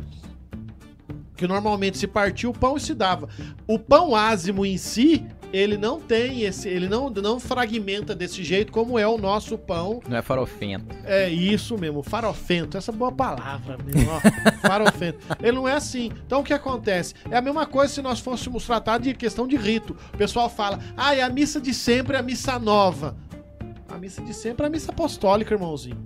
Porque 1.31 1.47
normalmente 1.47 1.97
se 1.97 2.05
partia 2.05 2.47
o 2.47 2.53
pão 2.53 2.77
e 2.77 2.79
se 2.79 2.93
dava. 2.93 3.29
O 3.65 3.79
pão 3.79 4.15
ázimo 4.15 4.63
em 4.63 4.77
si, 4.77 5.25
ele 5.53 5.77
não 5.77 5.99
tem 5.99 6.43
esse, 6.43 6.67
ele 6.69 6.87
não, 6.87 7.09
não 7.09 7.39
fragmenta 7.39 8.15
desse 8.15 8.43
jeito 8.43 8.71
como 8.71 8.97
é 8.97 9.07
o 9.07 9.17
nosso 9.17 9.57
pão 9.57 9.99
Não 10.07 10.17
é 10.17 10.21
farofento. 10.21 10.95
é 11.03 11.29
isso 11.29 11.77
mesmo, 11.77 12.01
farofento, 12.01 12.77
essa 12.77 12.91
boa 12.91 13.11
palavra 13.11 13.77
mesmo, 13.83 14.09
ó, 14.09 14.19
farofento. 14.67 15.19
Ele 15.41 15.53
não 15.53 15.67
é 15.67 15.73
assim. 15.73 16.11
Então 16.25 16.41
o 16.41 16.43
que 16.43 16.53
acontece? 16.53 17.13
É 17.29 17.37
a 17.37 17.41
mesma 17.41 17.65
coisa 17.65 17.93
se 17.93 18.01
nós 18.01 18.19
fôssemos 18.19 18.65
tratar 18.65 18.99
de 18.99 19.13
questão 19.13 19.47
de 19.47 19.55
rito. 19.57 19.95
O 20.13 20.17
pessoal 20.17 20.49
fala, 20.49 20.79
ah, 20.95 21.15
é 21.15 21.21
a 21.21 21.29
missa 21.29 21.59
de 21.59 21.73
sempre, 21.73 22.15
é 22.15 22.19
a 22.19 22.23
missa 22.23 22.57
nova. 22.57 23.15
A 23.89 23.97
missa 23.97 24.21
de 24.21 24.33
sempre 24.33 24.63
é 24.63 24.67
a 24.67 24.71
missa 24.71 24.91
apostólica, 24.91 25.53
irmãozinho. 25.53 25.97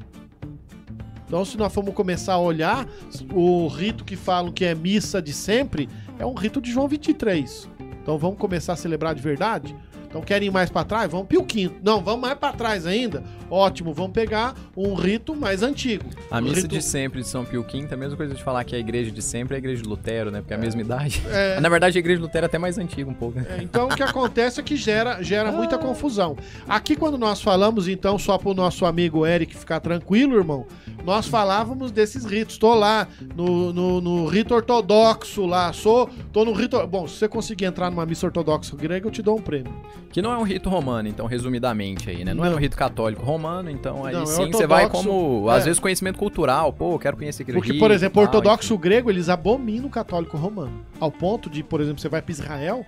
Então, 1.27 1.43
se 1.43 1.57
nós 1.57 1.73
formos 1.73 1.93
começar 1.93 2.33
a 2.33 2.39
olhar, 2.39 2.87
o 3.33 3.67
rito 3.67 4.03
que 4.03 4.15
falam 4.15 4.51
que 4.51 4.63
é 4.63 4.75
missa 4.75 5.21
de 5.21 5.33
sempre 5.33 5.89
é 6.19 6.25
um 6.25 6.33
rito 6.33 6.61
de 6.61 6.71
João 6.71 6.87
23. 6.87 7.67
Então, 8.05 8.19
vamos 8.19 8.37
começar 8.37 8.73
a 8.73 8.75
celebrar 8.75 9.15
de 9.15 9.21
verdade? 9.23 9.75
Então, 10.15 10.23
querem 10.23 10.47
ir 10.47 10.51
mais 10.51 10.69
pra 10.69 10.85
trás? 10.85 11.11
Vamos 11.11 11.27
Pio 11.27 11.43
Quinto. 11.43 11.75
Não, 11.83 12.01
vamos 12.01 12.21
mais 12.21 12.35
pra 12.39 12.53
trás 12.53 12.85
ainda? 12.87 13.21
Ótimo, 13.51 13.93
vamos 13.93 14.13
pegar 14.13 14.55
um 14.75 14.93
rito 14.93 15.35
mais 15.35 15.61
antigo. 15.61 16.05
A 16.31 16.39
missa 16.39 16.55
rito- 16.61 16.69
de 16.69 16.81
sempre 16.81 17.21
de 17.21 17.27
São 17.27 17.43
Pio 17.43 17.63
V 17.63 17.85
é 17.91 17.93
a 17.93 17.97
mesma 17.97 18.15
coisa 18.15 18.33
de 18.33 18.41
falar 18.41 18.63
que 18.63 18.73
a 18.77 18.79
igreja 18.79 19.11
de 19.11 19.21
sempre 19.21 19.55
é 19.55 19.57
a 19.57 19.59
igreja 19.59 19.83
de 19.83 19.89
Lutero, 19.89 20.31
né? 20.31 20.39
Porque 20.39 20.53
é 20.53 20.55
a 20.55 20.59
mesma 20.59 20.79
idade. 20.79 21.21
É, 21.29 21.59
Na 21.59 21.67
verdade, 21.67 21.97
a 21.97 21.99
igreja 21.99 22.15
de 22.19 22.23
Lutero 22.23 22.45
é 22.45 22.47
até 22.47 22.57
mais 22.57 22.77
antiga 22.77 23.09
um 23.09 23.13
pouco, 23.13 23.37
né? 23.37 23.45
É, 23.59 23.61
Então, 23.61 23.87
o 23.87 23.89
que 23.93 24.01
acontece 24.01 24.57
é 24.57 24.63
que 24.63 24.77
gera, 24.77 25.21
gera 25.21 25.51
muita 25.51 25.77
confusão. 25.77 26.37
Aqui, 26.65 26.95
quando 26.95 27.17
nós 27.17 27.41
falamos, 27.41 27.89
então, 27.89 28.17
só 28.17 28.37
pro 28.37 28.53
nosso 28.53 28.85
amigo 28.85 29.25
Eric 29.27 29.53
ficar 29.53 29.81
tranquilo, 29.81 30.37
irmão, 30.37 30.65
nós 31.03 31.27
falávamos 31.27 31.91
desses 31.91 32.23
ritos. 32.23 32.57
Tô 32.57 32.73
lá 32.73 33.05
no, 33.35 33.73
no, 33.73 33.99
no 33.99 34.27
rito 34.27 34.55
ortodoxo 34.55 35.45
lá, 35.45 35.73
sou, 35.73 36.09
tô 36.31 36.45
no 36.45 36.53
rito... 36.53 36.87
Bom, 36.87 37.05
se 37.05 37.15
você 37.17 37.27
conseguir 37.27 37.65
entrar 37.65 37.91
numa 37.91 38.05
missa 38.05 38.25
ortodoxa 38.25 38.77
grega, 38.77 39.05
eu 39.07 39.11
te 39.11 39.21
dou 39.21 39.37
um 39.37 39.41
prêmio. 39.41 39.73
Que 40.11 40.21
não 40.21 40.31
é 40.31 40.37
um 40.37 40.43
rito 40.43 40.69
romano, 40.69 41.09
então, 41.09 41.25
resumidamente 41.25 42.09
aí, 42.09 42.23
né? 42.23 42.33
Não, 42.33 42.45
é 42.45 42.49
Não. 42.49 42.55
um 42.55 42.59
rito 42.59 42.77
católico 42.77 43.23
romano, 43.23 43.69
então 43.69 44.05
aí 44.05 44.13
Não, 44.13 44.23
é 44.23 44.25
sim 44.25 44.49
você 44.49 44.65
vai 44.65 44.89
como, 44.89 45.49
é. 45.49 45.57
às 45.57 45.65
vezes, 45.65 45.79
conhecimento 45.79 46.17
cultural. 46.17 46.71
Pô, 46.71 46.93
eu 46.93 46.99
quero 46.99 47.17
conhecer 47.17 47.43
aquele 47.43 47.57
Porque, 47.57 47.73
rito 47.73 47.81
por 47.81 47.91
exemplo, 47.91 48.21
o 48.21 48.25
ortodoxo 48.25 48.77
grego, 48.77 49.09
eles 49.09 49.27
abominam 49.27 49.87
o 49.87 49.89
católico 49.89 50.37
romano. 50.37 50.85
Ao 50.99 51.11
ponto 51.11 51.49
de, 51.49 51.63
por 51.63 51.81
exemplo, 51.81 51.99
você 51.99 52.07
vai 52.07 52.21
para 52.21 52.31
Israel, 52.31 52.85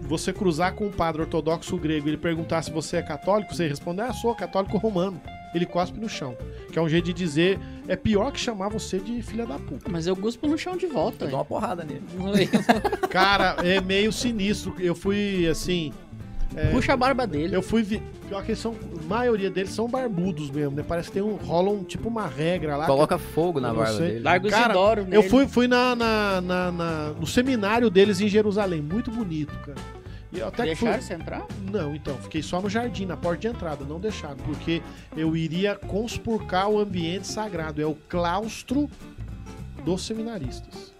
você 0.00 0.32
cruzar 0.32 0.74
com 0.74 0.86
um 0.86 0.90
padre 0.90 1.22
ortodoxo 1.22 1.76
grego 1.76 2.08
e 2.08 2.10
ele 2.10 2.16
perguntar 2.16 2.62
se 2.62 2.70
você 2.70 2.96
é 2.96 3.02
católico, 3.02 3.54
você 3.54 3.68
responder, 3.68 4.02
ah, 4.02 4.12
sou 4.12 4.34
católico 4.34 4.78
romano. 4.78 5.20
Ele 5.54 5.64
cospe 5.66 5.98
no 5.98 6.08
chão. 6.08 6.36
Que 6.72 6.78
é 6.78 6.82
um 6.82 6.88
jeito 6.88 7.06
de 7.06 7.12
dizer, 7.12 7.58
é 7.86 7.96
pior 7.96 8.30
que 8.32 8.38
chamar 8.38 8.68
você 8.68 8.98
de 8.98 9.22
filha 9.22 9.46
da 9.46 9.58
puta. 9.58 9.90
Mas 9.90 10.06
eu 10.06 10.14
guspo 10.14 10.46
no 10.46 10.58
chão 10.58 10.76
de 10.76 10.86
volta. 10.86 11.24
Eu 11.24 11.30
dou 11.30 11.38
uma 11.38 11.44
porrada 11.44 11.84
nele. 11.84 12.02
Cara, 13.10 13.56
é 13.64 13.80
meio 13.80 14.12
sinistro. 14.12 14.74
Eu 14.78 14.94
fui, 14.94 15.46
assim... 15.48 15.92
é, 16.54 16.66
Puxa 16.70 16.92
a 16.92 16.96
barba 16.96 17.26
dele. 17.26 17.54
Eu 17.56 17.62
fui. 17.62 17.82
Vi... 17.82 18.02
Pior 18.28 18.42
que 18.44 18.50
eles 18.50 18.58
são. 18.60 18.74
A 19.00 19.04
maioria 19.08 19.50
deles 19.50 19.70
são 19.70 19.88
barbudos 19.88 20.50
mesmo, 20.50 20.76
né? 20.76 20.84
Parece 20.86 21.08
que 21.08 21.14
tem 21.14 21.22
um. 21.22 21.36
rola 21.36 21.70
um, 21.70 21.82
tipo 21.82 22.08
uma 22.08 22.26
regra 22.26 22.76
lá. 22.76 22.84
Coloca 22.84 23.16
fogo 23.16 23.58
na 23.58 23.68
Eu 23.68 23.74
barba 23.76 23.92
sei. 23.94 24.06
dele. 24.08 24.20
Larga 24.20 24.46
o 24.46 24.50
Cara, 24.50 24.64
Isidoro 24.74 25.00
Eu 25.00 25.06
nele. 25.06 25.28
fui, 25.30 25.46
fui 25.48 25.66
na, 25.66 25.96
na, 25.96 26.40
na- 26.42 26.70
na- 26.72 27.08
no 27.18 27.26
seminário 27.26 27.88
deles 27.88 28.20
em 28.20 28.28
Jerusalém. 28.28 28.82
Muito 28.82 29.10
bonito, 29.10 29.54
cara. 29.64 29.78
E 30.32 30.42
até 30.42 30.64
que 30.68 30.74
fui- 30.74 30.88
Deixaram 30.88 31.02
você 31.02 31.14
entrar? 31.14 31.46
Não, 31.70 31.94
então, 31.94 32.16
fiquei 32.18 32.42
só 32.42 32.60
no 32.60 32.68
jardim, 32.68 33.06
na 33.06 33.16
porta 33.16 33.40
de 33.40 33.48
entrada, 33.48 33.84
não 33.84 33.98
deixaram, 33.98 34.36
porque 34.36 34.82
eu 35.16 35.34
iria 35.36 35.74
conspurcar 35.74 36.68
o 36.68 36.78
ambiente 36.78 37.26
sagrado. 37.26 37.80
É 37.80 37.86
o 37.86 37.94
claustro 37.94 38.90
dos 39.84 40.04
seminaristas. 40.04 40.92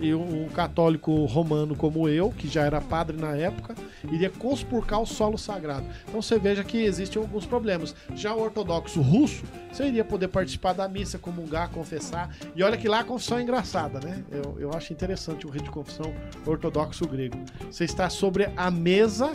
E 0.00 0.14
um 0.14 0.48
católico 0.48 1.26
romano 1.26 1.76
como 1.76 2.08
eu, 2.08 2.30
que 2.30 2.48
já 2.48 2.64
era 2.64 2.80
padre 2.80 3.16
na 3.16 3.36
época, 3.36 3.74
iria 4.10 4.30
conspurcar 4.30 5.00
o 5.00 5.06
solo 5.06 5.36
sagrado. 5.36 5.86
Então 6.08 6.22
você 6.22 6.38
veja 6.38 6.64
que 6.64 6.78
existem 6.78 7.20
alguns 7.20 7.44
problemas. 7.44 7.94
Já 8.14 8.34
o 8.34 8.40
ortodoxo 8.40 9.00
russo, 9.02 9.44
você 9.70 9.86
iria 9.86 10.04
poder 10.04 10.28
participar 10.28 10.72
da 10.72 10.88
missa, 10.88 11.18
comungar, 11.18 11.70
confessar. 11.70 12.34
E 12.56 12.62
olha 12.62 12.78
que 12.78 12.88
lá 12.88 13.00
a 13.00 13.04
confissão 13.04 13.38
é 13.38 13.42
engraçada, 13.42 14.00
né? 14.00 14.24
Eu, 14.30 14.58
eu 14.58 14.72
acho 14.72 14.92
interessante 14.92 15.46
o 15.46 15.50
rito 15.50 15.64
de 15.64 15.70
confissão 15.70 16.14
ortodoxo 16.46 17.06
grego. 17.06 17.38
Você 17.70 17.84
está 17.84 18.08
sobre 18.08 18.50
a 18.56 18.70
mesa 18.70 19.32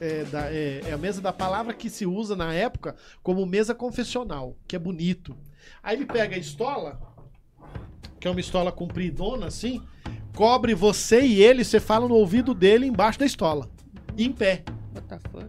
é, 0.00 0.24
da, 0.24 0.52
é, 0.52 0.82
é 0.86 0.92
a 0.92 0.98
mesa 0.98 1.20
da 1.20 1.32
palavra 1.32 1.72
que 1.72 1.88
se 1.88 2.06
usa 2.06 2.34
na 2.34 2.52
época 2.52 2.96
como 3.22 3.46
mesa 3.46 3.74
confessional, 3.74 4.56
que 4.66 4.74
é 4.74 4.78
bonito. 4.78 5.36
Aí 5.82 5.96
ele 5.96 6.06
pega 6.06 6.34
a 6.34 6.38
estola, 6.38 7.00
que 8.18 8.26
é 8.26 8.30
uma 8.30 8.40
estola 8.40 8.72
compridona 8.72 9.46
assim, 9.46 9.80
cobre 10.34 10.74
você 10.74 11.20
e 11.22 11.42
ele, 11.42 11.64
você 11.64 11.80
fala 11.80 12.08
no 12.08 12.14
ouvido 12.14 12.54
dele 12.54 12.86
embaixo 12.86 13.18
da 13.18 13.26
estola, 13.26 13.68
em 14.16 14.32
pé. 14.32 14.62
What 14.94 15.08
the 15.08 15.18
fuck? 15.30 15.48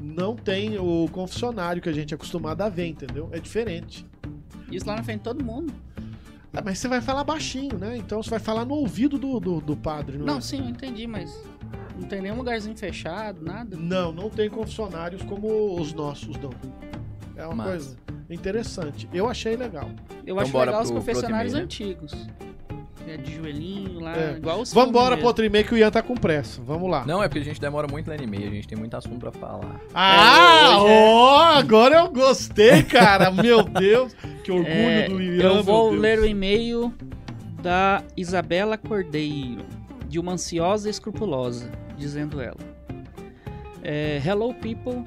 Não 0.00 0.36
tem 0.36 0.78
o 0.78 1.08
confessionário 1.10 1.82
que 1.82 1.88
a 1.88 1.92
gente 1.92 2.12
é 2.12 2.16
acostumado 2.16 2.62
a 2.62 2.68
ver, 2.68 2.86
entendeu? 2.86 3.28
É 3.32 3.40
diferente. 3.40 4.06
Isso 4.70 4.86
lá 4.86 4.96
na 4.96 5.02
frente 5.02 5.18
de 5.18 5.24
todo 5.24 5.44
mundo. 5.44 5.72
Ah, 6.52 6.62
mas 6.64 6.78
você 6.78 6.88
vai 6.88 7.00
falar 7.00 7.24
baixinho, 7.24 7.78
né? 7.78 7.96
Então 7.96 8.22
você 8.22 8.30
vai 8.30 8.38
falar 8.38 8.64
no 8.64 8.74
ouvido 8.74 9.18
do, 9.18 9.38
do, 9.38 9.60
do 9.60 9.76
padre, 9.76 10.18
não, 10.18 10.26
Não, 10.26 10.38
é? 10.38 10.40
sim, 10.40 10.58
eu 10.60 10.68
entendi, 10.68 11.06
mas 11.06 11.40
não 11.98 12.08
tem 12.08 12.22
nenhum 12.22 12.36
lugarzinho 12.36 12.76
fechado, 12.76 13.42
nada. 13.44 13.76
Não, 13.76 14.12
não 14.12 14.30
tem 14.30 14.48
confessionários 14.48 15.22
como 15.22 15.78
os 15.80 15.92
nossos 15.92 16.36
dão. 16.36 16.50
É 17.36 17.44
uma 17.46 17.54
Massa. 17.54 17.70
coisa 17.70 17.96
interessante. 18.34 19.08
Eu 19.12 19.28
achei 19.28 19.56
legal. 19.56 19.90
Eu 20.26 20.34
Então 20.34 20.40
acho 20.40 20.52
bora 20.52 20.66
legal 20.70 20.82
os 20.82 20.90
pro- 20.90 20.98
outro 20.98 21.12
confessionários 21.12 21.52
e-mail, 21.52 21.62
né? 21.62 21.64
antigos. 21.64 22.28
É 23.06 23.16
de 23.16 23.36
joelhinho 23.36 24.00
lá, 24.00 24.14
É. 24.14 24.36
igual 24.36 24.60
os 24.60 24.70
Vambora 24.74 25.06
filmes 25.06 25.18
pro 25.20 25.26
outro 25.28 25.44
e-mail 25.44 25.64
que 25.64 25.72
o 25.74 25.78
Ian 25.78 25.90
tá 25.90 26.02
com 26.02 26.14
pressa. 26.14 26.60
Vamos 26.62 26.90
lá. 26.90 27.06
Não, 27.06 27.22
é 27.22 27.28
porque 27.28 27.38
a 27.38 27.44
gente 27.44 27.58
demora 27.58 27.88
muito 27.90 28.06
lendo 28.10 28.22
e-mail, 28.22 28.48
a 28.48 28.52
gente 28.54 28.68
tem 28.68 28.76
muito 28.76 28.94
assunto 28.94 29.18
pra 29.18 29.32
falar. 29.32 29.80
Ah, 29.94 30.72
É, 30.72 30.76
hoje 30.76 30.92
é- 30.92 31.58
agora 31.58 31.94
eu 32.00 32.08
gostei, 32.10 32.82
cara. 32.82 33.30
Meu 33.32 33.62
Deus, 33.62 34.12
que 34.44 34.52
orgulho 34.52 34.68
É, 34.70 35.08
do 35.08 35.22
Ian. 35.22 35.42
eu 35.42 35.62
vou 35.62 35.90
ler 35.90 36.18
o 36.18 36.26
e-mail 36.26 36.92
da 37.62 38.02
Isabela 38.14 38.76
Cordeiro, 38.76 39.64
de 40.06 40.18
uma 40.18 40.32
ansiosa 40.32 40.88
e 40.88 40.90
escrupulosa, 40.90 41.70
dizendo 41.96 42.42
ela. 42.42 42.58
É, 43.82 44.20
Hello 44.22 44.52
people, 44.52 45.02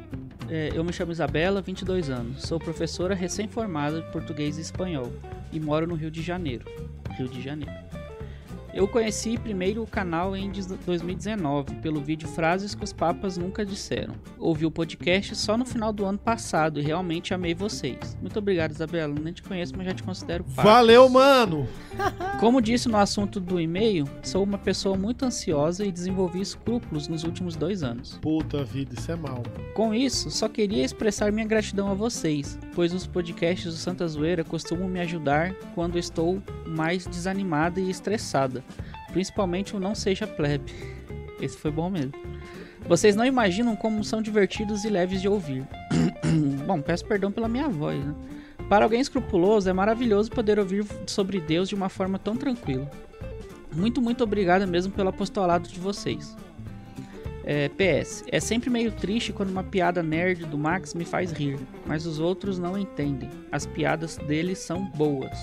eu 0.75 0.84
me 0.84 0.91
chamo 0.91 1.12
Isabela, 1.12 1.62
22 1.62 2.10
anos, 2.10 2.43
sou 2.43 2.60
professora 2.60 3.15
recém-formada 3.15 4.01
de 4.01 4.12
português 4.12 4.58
e 4.58 4.62
espanhol 4.62 5.12
e 5.51 5.60
moro 5.60 5.88
no 5.88 5.96
Rio 5.96 6.12
de 6.12 6.22
Janeiro. 6.22 6.65
Rio 7.17 7.29
de 7.29 7.41
Janeiro. 7.41 7.72
Eu 8.74 8.88
conheci 8.88 9.38
primeiro 9.38 9.84
o 9.84 9.88
canal 9.88 10.36
em 10.36 10.50
2019 10.86 11.75
pelo 11.75 12.00
vídeo 12.01 12.27
Frases 12.27 12.74
que 12.74 12.84
os 12.84 12.93
Papas 12.93 13.38
Nunca 13.38 13.65
Disseram. 13.65 14.13
Ouvi 14.39 14.65
o 14.65 14.72
podcast 14.72 15.36
só 15.36 15.58
no 15.58 15.65
final 15.65 15.91
do 15.91 16.05
ano 16.05 16.17
passado 16.17 16.79
e 16.79 16.84
realmente 16.84 17.34
amei 17.34 17.53
vocês. 17.53 18.17
Muito 18.22 18.39
obrigado, 18.39 18.72
Isabela. 18.72 19.13
Nem 19.13 19.34
te 19.34 19.43
conheço, 19.43 19.74
mas 19.75 19.86
já 19.86 19.93
te 19.93 20.03
considero 20.03 20.46
parte. 20.46 20.65
Valeu, 20.65 21.10
mano. 21.10 21.67
Como 22.41 22.60
disse 22.60 22.89
no 22.89 22.98
assunto 22.98 23.39
do 23.39 23.62
e-mail, 23.62 24.10
sou 24.24 24.43
uma 24.43 24.57
pessoa 24.57 24.98
muito 24.98 25.24
ansiosa 25.24 25.86
e 25.86 25.91
desenvolvi 25.91 26.41
escrúpulos 26.41 27.07
nos 27.07 27.24
últimos 27.24 27.55
dois 27.55 27.83
anos. 27.83 28.17
Puta 28.19 28.63
vida, 28.63 28.95
isso 28.98 29.12
é 29.12 29.15
mal. 29.15 29.43
Com 29.75 29.93
isso, 29.93 30.31
só 30.31 30.50
queria 30.50 30.83
expressar 30.83 31.31
minha 31.31 31.45
gratidão 31.45 31.91
a 31.91 31.93
vocês, 31.93 32.57
pois 32.74 32.95
os 32.95 33.05
podcasts 33.05 33.65
do 33.65 33.77
Santa 33.77 34.07
Zoeira 34.07 34.43
costumam 34.43 34.89
me 34.89 35.00
ajudar 35.01 35.53
quando 35.75 36.00
estou 36.00 36.41
mais 36.65 37.05
desanimada 37.05 37.79
e 37.79 37.91
estressada, 37.91 38.63
principalmente 39.12 39.75
o 39.75 39.79
Não 39.79 39.93
Seja 39.93 40.25
Plebe. 40.25 40.74
Esse 41.39 41.55
foi 41.55 41.69
bom 41.69 41.91
mesmo. 41.91 42.13
Vocês 42.88 43.15
não 43.15 43.24
imaginam 43.24 43.75
como 43.75 44.03
são 44.03 44.19
divertidos 44.19 44.83
e 44.83 44.89
leves 44.89 45.21
de 45.21 45.29
ouvir. 45.29 45.63
bom, 46.65 46.81
peço 46.81 47.05
perdão 47.05 47.31
pela 47.31 47.48
minha 47.48 47.69
voz, 47.69 48.03
né? 48.03 48.15
Para 48.71 48.85
alguém 48.85 49.01
escrupuloso, 49.01 49.69
é 49.69 49.73
maravilhoso 49.73 50.31
poder 50.31 50.57
ouvir 50.57 50.85
sobre 51.05 51.41
Deus 51.41 51.67
de 51.67 51.75
uma 51.75 51.89
forma 51.89 52.17
tão 52.17 52.37
tranquila. 52.37 52.89
Muito, 53.75 54.01
muito 54.01 54.23
obrigada 54.23 54.65
mesmo 54.65 54.93
pelo 54.93 55.09
apostolado 55.09 55.67
de 55.67 55.77
vocês. 55.77 56.37
É, 57.43 57.67
PS, 57.67 58.23
é 58.29 58.39
sempre 58.39 58.69
meio 58.69 58.93
triste 58.93 59.33
quando 59.33 59.49
uma 59.49 59.61
piada 59.61 60.01
nerd 60.01 60.45
do 60.45 60.57
Max 60.57 60.93
me 60.93 61.03
faz 61.03 61.33
rir, 61.33 61.59
mas 61.85 62.05
os 62.05 62.17
outros 62.17 62.57
não 62.57 62.77
entendem. 62.77 63.29
As 63.51 63.65
piadas 63.65 64.15
dele 64.15 64.55
são 64.55 64.85
boas. 64.85 65.37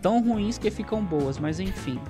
Tão 0.00 0.22
ruins 0.26 0.56
que 0.56 0.70
ficam 0.70 1.04
boas, 1.04 1.38
mas 1.38 1.60
enfim. 1.60 2.00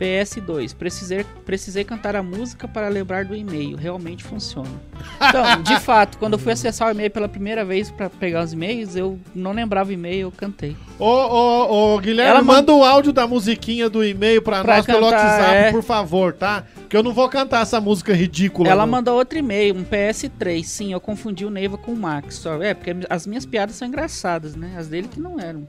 PS2, 0.00 0.74
precisei, 0.74 1.24
precisei 1.44 1.84
cantar 1.84 2.16
a 2.16 2.22
música 2.22 2.68
para 2.68 2.88
lembrar 2.88 3.24
do 3.24 3.34
e-mail, 3.34 3.76
realmente 3.76 4.24
funciona. 4.24 4.70
Então, 5.16 5.62
de 5.62 5.78
fato, 5.80 6.18
quando 6.18 6.34
eu 6.34 6.38
fui 6.38 6.52
acessar 6.52 6.88
o 6.88 6.90
e-mail 6.90 7.10
pela 7.10 7.28
primeira 7.28 7.64
vez 7.64 7.90
para 7.90 8.08
pegar 8.10 8.44
os 8.44 8.52
e-mails, 8.52 8.96
eu 8.96 9.18
não 9.34 9.52
lembrava 9.52 9.90
o 9.90 9.92
e-mail, 9.92 10.28
eu 10.28 10.32
cantei. 10.32 10.76
Ô, 10.98 11.04
ô, 11.04 11.94
ô, 11.94 11.98
Guilherme, 11.98 12.30
Ela 12.30 12.42
manda 12.42 12.72
o 12.72 12.84
áudio 12.84 13.12
da 13.12 13.26
musiquinha 13.26 13.88
do 13.90 14.04
e-mail 14.04 14.40
pra, 14.40 14.62
Pra 14.62 14.76
nós 14.76 14.86
pelo 14.86 15.00
cantar, 15.00 15.24
WhatsApp, 15.24 15.54
é. 15.54 15.70
por 15.70 15.82
favor, 15.82 16.32
tá? 16.32 16.64
Que 16.88 16.96
eu 16.96 17.02
não 17.02 17.12
vou 17.12 17.28
cantar 17.28 17.62
essa 17.62 17.80
música 17.80 18.14
ridícula. 18.14 18.68
Ela 18.68 18.86
não. 18.86 18.92
mandou 18.92 19.16
outro 19.16 19.38
e-mail, 19.38 19.74
um 19.74 19.84
PS3. 19.84 20.64
Sim, 20.64 20.92
eu 20.92 21.00
confundi 21.00 21.44
o 21.44 21.50
Neiva 21.50 21.76
com 21.76 21.92
o 21.92 21.96
Max. 21.96 22.36
Só. 22.36 22.62
É, 22.62 22.72
porque 22.74 22.94
as 23.10 23.26
minhas 23.26 23.44
piadas 23.44 23.76
são 23.76 23.88
engraçadas, 23.88 24.54
né? 24.54 24.74
As 24.78 24.88
dele 24.88 25.08
que 25.08 25.20
não 25.20 25.38
eram. 25.38 25.66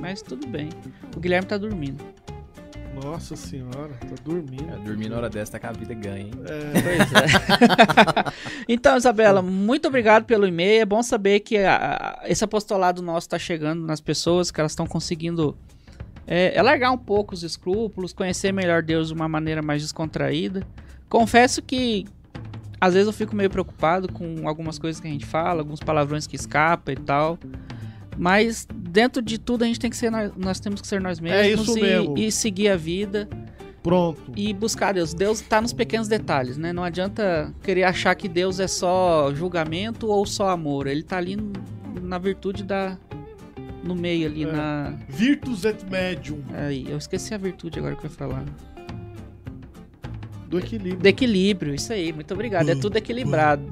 Mas 0.00 0.22
tudo 0.22 0.46
bem. 0.46 0.70
O 1.16 1.20
Guilherme 1.20 1.46
tá 1.46 1.56
dormindo. 1.56 2.02
Nossa 3.02 3.36
senhora, 3.36 3.90
tô 4.08 4.30
dormindo. 4.30 4.72
É, 4.72 4.76
dormir 4.78 5.08
na 5.08 5.16
hora 5.16 5.28
dessa 5.30 5.52
tá 5.52 5.58
que 5.58 5.66
a 5.66 5.72
vida 5.72 5.94
ganha, 5.94 6.18
hein? 6.26 6.30
É, 6.46 6.72
Pois 6.82 7.12
é. 7.12 8.32
então, 8.68 8.96
Isabela, 8.96 9.42
muito 9.42 9.86
obrigado 9.88 10.24
pelo 10.24 10.46
e-mail. 10.46 10.82
É 10.82 10.86
bom 10.86 11.02
saber 11.02 11.40
que 11.40 11.58
a- 11.58 12.18
a- 12.22 12.28
esse 12.28 12.42
apostolado 12.42 13.02
nosso 13.02 13.28
tá 13.28 13.38
chegando 13.38 13.86
nas 13.86 14.00
pessoas, 14.00 14.50
que 14.50 14.60
elas 14.60 14.72
estão 14.72 14.86
conseguindo 14.86 15.56
é, 16.26 16.56
é 16.56 16.62
largar 16.62 16.90
um 16.90 16.98
pouco 16.98 17.34
os 17.34 17.42
escrúpulos, 17.44 18.12
conhecer 18.12 18.50
melhor 18.52 18.82
Deus 18.82 19.08
de 19.08 19.14
uma 19.14 19.28
maneira 19.28 19.62
mais 19.62 19.82
descontraída. 19.82 20.66
Confesso 21.08 21.62
que 21.62 22.04
às 22.80 22.94
vezes 22.94 23.06
eu 23.06 23.12
fico 23.12 23.34
meio 23.36 23.48
preocupado 23.48 24.12
com 24.12 24.48
algumas 24.48 24.78
coisas 24.78 25.00
que 25.00 25.06
a 25.06 25.10
gente 25.10 25.24
fala, 25.24 25.60
alguns 25.60 25.80
palavrões 25.80 26.26
que 26.26 26.34
escapam 26.34 26.92
e 26.94 26.96
tal. 26.96 27.38
Mas 28.18 28.66
dentro 28.74 29.20
de 29.22 29.38
tudo 29.38 29.62
a 29.64 29.66
gente 29.66 29.78
tem 29.80 29.90
que 29.90 29.96
ser 29.96 30.10
nós, 30.36 30.58
temos 30.60 30.80
que 30.80 30.86
ser 30.86 31.00
nós 31.00 31.20
mesmos 31.20 31.40
É 31.40 31.50
isso 31.50 31.78
e, 31.78 31.82
mesmo. 31.82 32.18
e 32.18 32.32
seguir 32.32 32.68
a 32.68 32.76
vida 32.76 33.28
pronto. 33.82 34.32
e 34.36 34.52
buscar 34.54 34.94
Deus. 34.94 35.12
Deus 35.14 35.40
tá 35.40 35.60
nos 35.60 35.72
pequenos 35.72 36.08
detalhes, 36.08 36.56
né? 36.56 36.72
Não 36.72 36.82
adianta 36.82 37.52
querer 37.62 37.84
achar 37.84 38.14
que 38.14 38.28
Deus 38.28 38.58
é 38.58 38.66
só 38.66 39.32
julgamento 39.34 40.08
ou 40.08 40.24
só 40.26 40.48
amor. 40.48 40.86
Ele 40.86 41.02
tá 41.02 41.18
ali 41.18 41.36
na 42.02 42.18
virtude 42.18 42.64
da 42.64 42.96
no 43.84 43.94
meio 43.94 44.26
ali 44.26 44.42
É. 44.42 44.50
na 44.52 44.94
Virtus 45.08 45.64
et 45.64 45.84
medium, 45.88 46.40
aí, 46.52 46.86
eu 46.90 46.96
esqueci 46.98 47.32
a 47.32 47.38
virtude 47.38 47.78
agora 47.78 47.94
que 47.94 48.04
eu 48.04 48.10
ia 48.10 48.16
falar. 48.16 48.44
Do 50.48 50.58
equilíbrio. 50.58 50.96
Do 51.00 51.06
equilíbrio, 51.06 51.74
isso 51.74 51.92
aí. 51.92 52.12
Muito 52.12 52.32
obrigado. 52.32 52.68
É 52.68 52.74
tudo 52.74 52.96
equilibrado. 52.96 53.64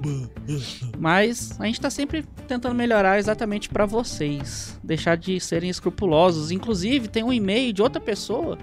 Mas 0.98 1.58
a 1.60 1.66
gente 1.66 1.80
tá 1.80 1.90
sempre 1.90 2.24
tentando 2.46 2.74
melhorar 2.74 3.18
exatamente 3.18 3.68
pra 3.68 3.86
vocês, 3.86 4.78
deixar 4.82 5.16
de 5.16 5.38
serem 5.40 5.70
escrupulosos. 5.70 6.50
Inclusive, 6.50 7.08
tem 7.08 7.22
um 7.22 7.32
e-mail 7.32 7.72
de 7.72 7.82
outra 7.82 8.00
pessoa 8.00 8.58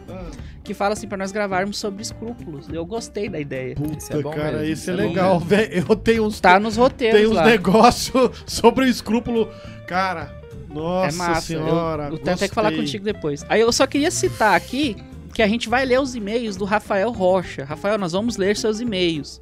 que 0.64 0.74
fala 0.74 0.94
assim 0.94 1.08
pra 1.08 1.18
nós 1.18 1.32
gravarmos 1.32 1.78
sobre 1.78 2.02
escrúpulos. 2.02 2.68
Eu 2.70 2.86
gostei 2.86 3.28
da 3.30 3.40
ideia. 3.40 3.76
puta, 3.76 3.98
Esse 3.98 4.14
é 4.14 4.22
bom 4.22 4.32
cara, 4.32 4.58
mesmo, 4.60 4.74
esse 4.74 4.90
é, 4.90 4.94
é 4.94 4.96
legal, 4.96 5.40
velho. 5.40 5.86
Eu 5.90 5.96
tenho 5.96 6.26
uns, 6.26 6.40
Tá 6.40 6.60
nos 6.60 6.78
roteiros 6.78 7.20
tem 7.20 7.28
uns 7.30 7.36
lá. 7.36 7.46
negócios 7.46 8.32
sobre 8.46 8.86
o 8.86 8.88
escrúpulo. 8.88 9.50
Cara, 9.88 10.40
nossa 10.70 11.16
é 11.16 11.18
massa. 11.18 11.42
senhora. 11.42 12.04
eu, 12.08 12.12
eu 12.14 12.18
tenho 12.20 12.36
até 12.36 12.48
que 12.48 12.54
falar 12.54 12.72
contigo 12.72 13.04
depois. 13.04 13.44
Aí 13.50 13.60
eu 13.62 13.72
só 13.72 13.88
queria 13.88 14.12
citar 14.12 14.56
aqui 14.56 14.96
que 15.32 15.42
a 15.42 15.48
gente 15.48 15.70
vai 15.70 15.86
ler 15.86 16.00
os 16.00 16.16
e-mails 16.16 16.56
do 16.56 16.66
Rafael 16.66 17.12
Rocha. 17.12 17.64
Rafael, 17.64 17.98
nós 17.98 18.12
vamos 18.12 18.38
ler 18.38 18.58
seus 18.58 18.80
e-mails. 18.80 19.42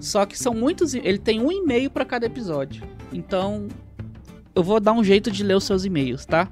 Só 0.00 0.26
que 0.26 0.38
são 0.38 0.54
muitos. 0.54 0.94
Ele 0.94 1.18
tem 1.18 1.40
um 1.40 1.50
e-mail 1.50 1.90
pra 1.90 2.04
cada 2.04 2.26
episódio. 2.26 2.82
Então, 3.12 3.68
eu 4.54 4.62
vou 4.62 4.80
dar 4.80 4.92
um 4.92 5.04
jeito 5.04 5.30
de 5.30 5.42
ler 5.42 5.54
os 5.54 5.64
seus 5.64 5.84
e-mails, 5.84 6.24
tá? 6.24 6.48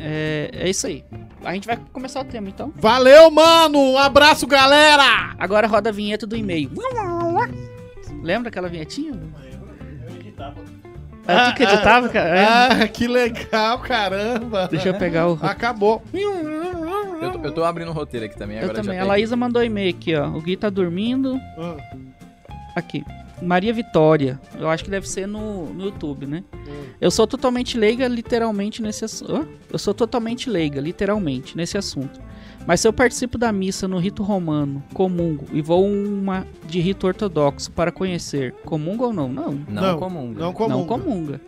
É, 0.00 0.50
é 0.52 0.70
isso 0.70 0.86
aí. 0.86 1.04
A 1.44 1.54
gente 1.54 1.66
vai 1.66 1.78
começar 1.92 2.20
o 2.20 2.24
tema, 2.24 2.48
então. 2.48 2.72
Valeu, 2.76 3.30
mano! 3.30 3.78
Um 3.78 3.98
abraço, 3.98 4.46
galera! 4.46 5.34
Agora 5.38 5.66
roda 5.66 5.90
a 5.90 5.92
vinheta 5.92 6.26
do 6.26 6.36
e-mail. 6.36 6.70
Lembra 8.22 8.48
aquela 8.48 8.68
vinhetinha? 8.68 9.12
Ah, 11.26 11.50
tu 11.50 11.56
que 11.56 11.62
editava, 11.62 12.08
cara? 12.08 12.68
Ah, 12.82 12.88
que 12.88 13.06
legal, 13.06 13.78
caramba! 13.80 14.66
Deixa 14.68 14.88
eu 14.88 14.94
pegar 14.94 15.28
o. 15.28 15.38
Acabou. 15.42 16.02
Eu 17.20 17.32
tô, 17.32 17.38
eu 17.44 17.52
tô 17.52 17.64
abrindo 17.64 17.88
o 17.90 17.92
roteiro 17.94 18.26
aqui 18.26 18.36
também, 18.36 18.56
Eu 18.58 18.64
agora 18.64 18.80
também. 18.82 18.96
já 18.96 19.02
A 19.02 19.06
Laísa 19.06 19.36
mandou 19.36 19.62
e-mail 19.62 19.90
aqui, 19.90 20.14
ó. 20.14 20.28
O 20.28 20.40
Gui 20.40 20.56
tá 20.56 20.70
dormindo. 20.70 21.38
Ah, 21.58 21.76
Aqui. 22.76 23.04
Maria 23.42 23.72
Vitória. 23.72 24.40
Eu 24.58 24.68
acho 24.68 24.82
que 24.84 24.90
deve 24.90 25.08
ser 25.08 25.26
no, 25.26 25.66
no 25.72 25.84
YouTube, 25.86 26.26
né? 26.26 26.42
Eu 27.00 27.10
sou 27.10 27.26
totalmente 27.26 27.78
leiga, 27.78 28.06
literalmente, 28.08 28.82
nesse 28.82 29.04
assunto. 29.04 29.48
Eu 29.72 29.78
sou 29.78 29.94
totalmente 29.94 30.50
leiga, 30.50 30.80
literalmente, 30.80 31.56
nesse 31.56 31.78
assunto. 31.78 32.20
Mas 32.66 32.80
se 32.80 32.88
eu 32.88 32.92
participo 32.92 33.38
da 33.38 33.50
missa 33.52 33.86
no 33.88 33.96
rito 33.98 34.22
romano, 34.22 34.82
comungo, 34.92 35.46
e 35.52 35.62
vou 35.62 35.86
uma 35.86 36.46
de 36.66 36.80
rito 36.80 37.06
ortodoxo 37.06 37.70
para 37.70 37.90
conhecer, 37.92 38.52
comunga 38.64 39.04
ou 39.04 39.12
não? 39.12 39.28
Não. 39.28 39.52
Não, 39.68 39.82
Não, 39.82 39.98
comum. 39.98 40.32
não 40.36 40.52
comum. 40.52 40.68
Não 40.68 40.84
comunga. 40.86 41.40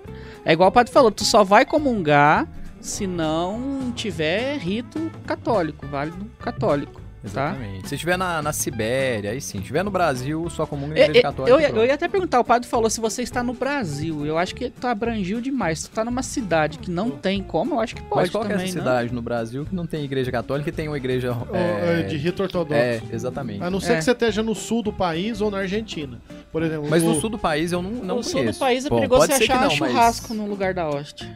É 0.44 0.52
igual 0.52 0.68
o 0.68 0.72
padre 0.72 0.92
falou, 0.92 1.10
tu 1.10 1.24
só 1.24 1.44
vai 1.44 1.66
comungar 1.66 2.48
se 2.80 3.06
não 3.06 3.92
tiver 3.94 4.56
rito 4.58 5.10
católico, 5.26 5.86
válido 5.86 6.26
católico. 6.38 7.00
Tá? 7.34 7.50
Exatamente. 7.50 7.86
Se 7.86 7.94
estiver 7.96 8.16
na, 8.16 8.40
na 8.40 8.50
Sibéria, 8.50 9.32
aí 9.32 9.42
sim. 9.42 9.58
Se 9.58 9.64
estiver 9.64 9.84
no 9.84 9.90
Brasil, 9.90 10.48
só 10.48 10.64
comum 10.64 10.86
na 10.86 10.94
Eu, 10.94 11.02
igreja 11.04 11.18
eu- 11.18 11.22
católica. 11.22 11.68
eu 11.68 11.76
eu 11.76 11.84
ia 11.84 11.92
até 11.92 12.08
perguntar, 12.08 12.40
o 12.40 12.44
padre 12.44 12.66
falou 12.66 12.88
se 12.88 12.98
você 12.98 13.20
está 13.22 13.42
no 13.42 13.52
Brasil. 13.52 14.24
Eu 14.24 14.38
acho 14.38 14.54
que 14.54 14.70
tu 14.70 14.86
abrangiu 14.86 15.38
demais. 15.38 15.80
Se 15.80 15.90
tu 15.90 15.92
tá 15.92 16.02
numa 16.02 16.22
cidade 16.22 16.78
que 16.78 16.90
não 16.90 17.10
tem 17.10 17.42
como, 17.42 17.74
eu 17.74 17.80
acho 17.80 17.94
que 17.94 18.00
pode 18.04 18.22
Mas 18.22 18.30
qual 18.30 18.42
que 18.42 18.52
é 18.52 18.54
também, 18.54 18.68
essa 18.70 18.78
né? 18.78 18.80
cidade 18.80 19.12
no 19.12 19.20
Brasil 19.20 19.66
que 19.66 19.74
não 19.74 19.86
tem 19.86 20.02
igreja 20.02 20.32
católica 20.32 20.70
e 20.70 20.72
tem 20.72 20.88
uma 20.88 20.96
igreja. 20.96 21.36
É, 21.52 22.00
é, 22.00 22.02
de 22.04 22.16
rito 22.16 22.42
ortodoxo. 22.42 22.74
é, 22.80 23.02
exatamente. 23.12 23.62
A 23.62 23.68
não 23.68 23.80
ser 23.80 23.92
É. 23.92 23.96
que 23.96 24.04
você 24.04 24.12
esteja 24.12 24.42
no 24.42 24.54
sul 24.54 24.82
do 24.82 24.90
país 24.92 25.42
ou 25.42 25.50
na 25.50 25.58
Argentina. 25.58 26.18
Por 26.50 26.62
exemplo, 26.62 26.88
Mas 26.88 27.02
no 27.02 27.10
o- 27.10 27.20
sul 27.20 27.28
do 27.28 27.38
país 27.38 27.70
eu 27.70 27.82
não, 27.82 27.90
não 27.90 28.16
no 28.16 28.22
sul 28.22 28.40
conheço. 28.40 28.58
do 28.58 28.60
país 28.62 28.86
é 28.86 28.88
Bom, 28.88 28.96
perigoso 28.96 29.26
você 29.26 29.32
achar 29.44 29.56
não, 29.56 29.64
mas- 29.68 29.74
churrasco 29.76 30.32
no 30.32 30.46
lugar 30.46 30.72
da 30.72 30.88
hoste. 30.88 31.30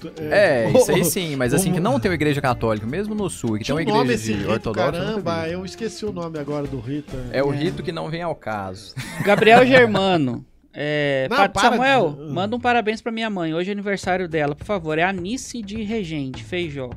Puta, 0.00 0.22
É, 0.22 0.70
isso 0.70 0.90
aí 0.90 1.04
sim, 1.06 1.36
mas 1.36 1.52
assim, 1.54 1.72
que 1.72 1.80
não 1.80 1.98
tem 2.00 2.10
uma 2.10 2.14
igreja 2.14 2.40
católica, 2.40 2.86
mesmo 2.86 3.14
no 3.14 3.28
sul, 3.30 3.58
que 3.58 3.64
tem 3.64 3.74
um 3.74 3.78
uma 3.78 3.84
nome 3.84 4.00
igreja 4.14 4.22
de 4.32 4.32
rito, 4.38 4.50
ortodoxa. 4.50 4.92
caramba. 4.92 5.48
Eu 5.48 5.64
esqueci 5.64 6.04
o 6.04 6.12
nome 6.12 6.38
agora 6.38 6.66
do 6.66 6.78
rito. 6.80 7.14
É 7.32 7.42
o 7.42 7.50
rito 7.50 7.82
que 7.82 7.92
não 7.92 8.08
vem 8.10 8.22
ao 8.22 8.34
caso. 8.34 8.94
Gabriel 9.24 9.64
Germano. 9.66 10.44
É, 10.76 11.28
Não, 11.30 11.36
Padre 11.36 11.52
para 11.52 11.68
de- 11.70 11.76
Samuel, 11.76 12.16
manda 12.30 12.56
um 12.56 12.60
parabéns 12.60 13.00
pra 13.00 13.12
minha 13.12 13.30
mãe. 13.30 13.54
Hoje 13.54 13.70
é 13.70 13.72
aniversário 13.72 14.28
dela, 14.28 14.56
por 14.56 14.64
favor. 14.64 14.98
É 14.98 15.04
Anice 15.04 15.62
de 15.62 15.82
Regente, 15.84 16.42
Feijó. 16.42 16.90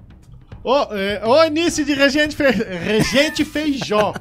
Ô, 0.70 0.88
é, 0.94 1.22
ô 1.26 1.46
início 1.46 1.86
de 1.86 1.94
Regente, 1.94 2.36
Fe... 2.36 2.44
Regente 2.52 3.46
Feijó. 3.46 4.14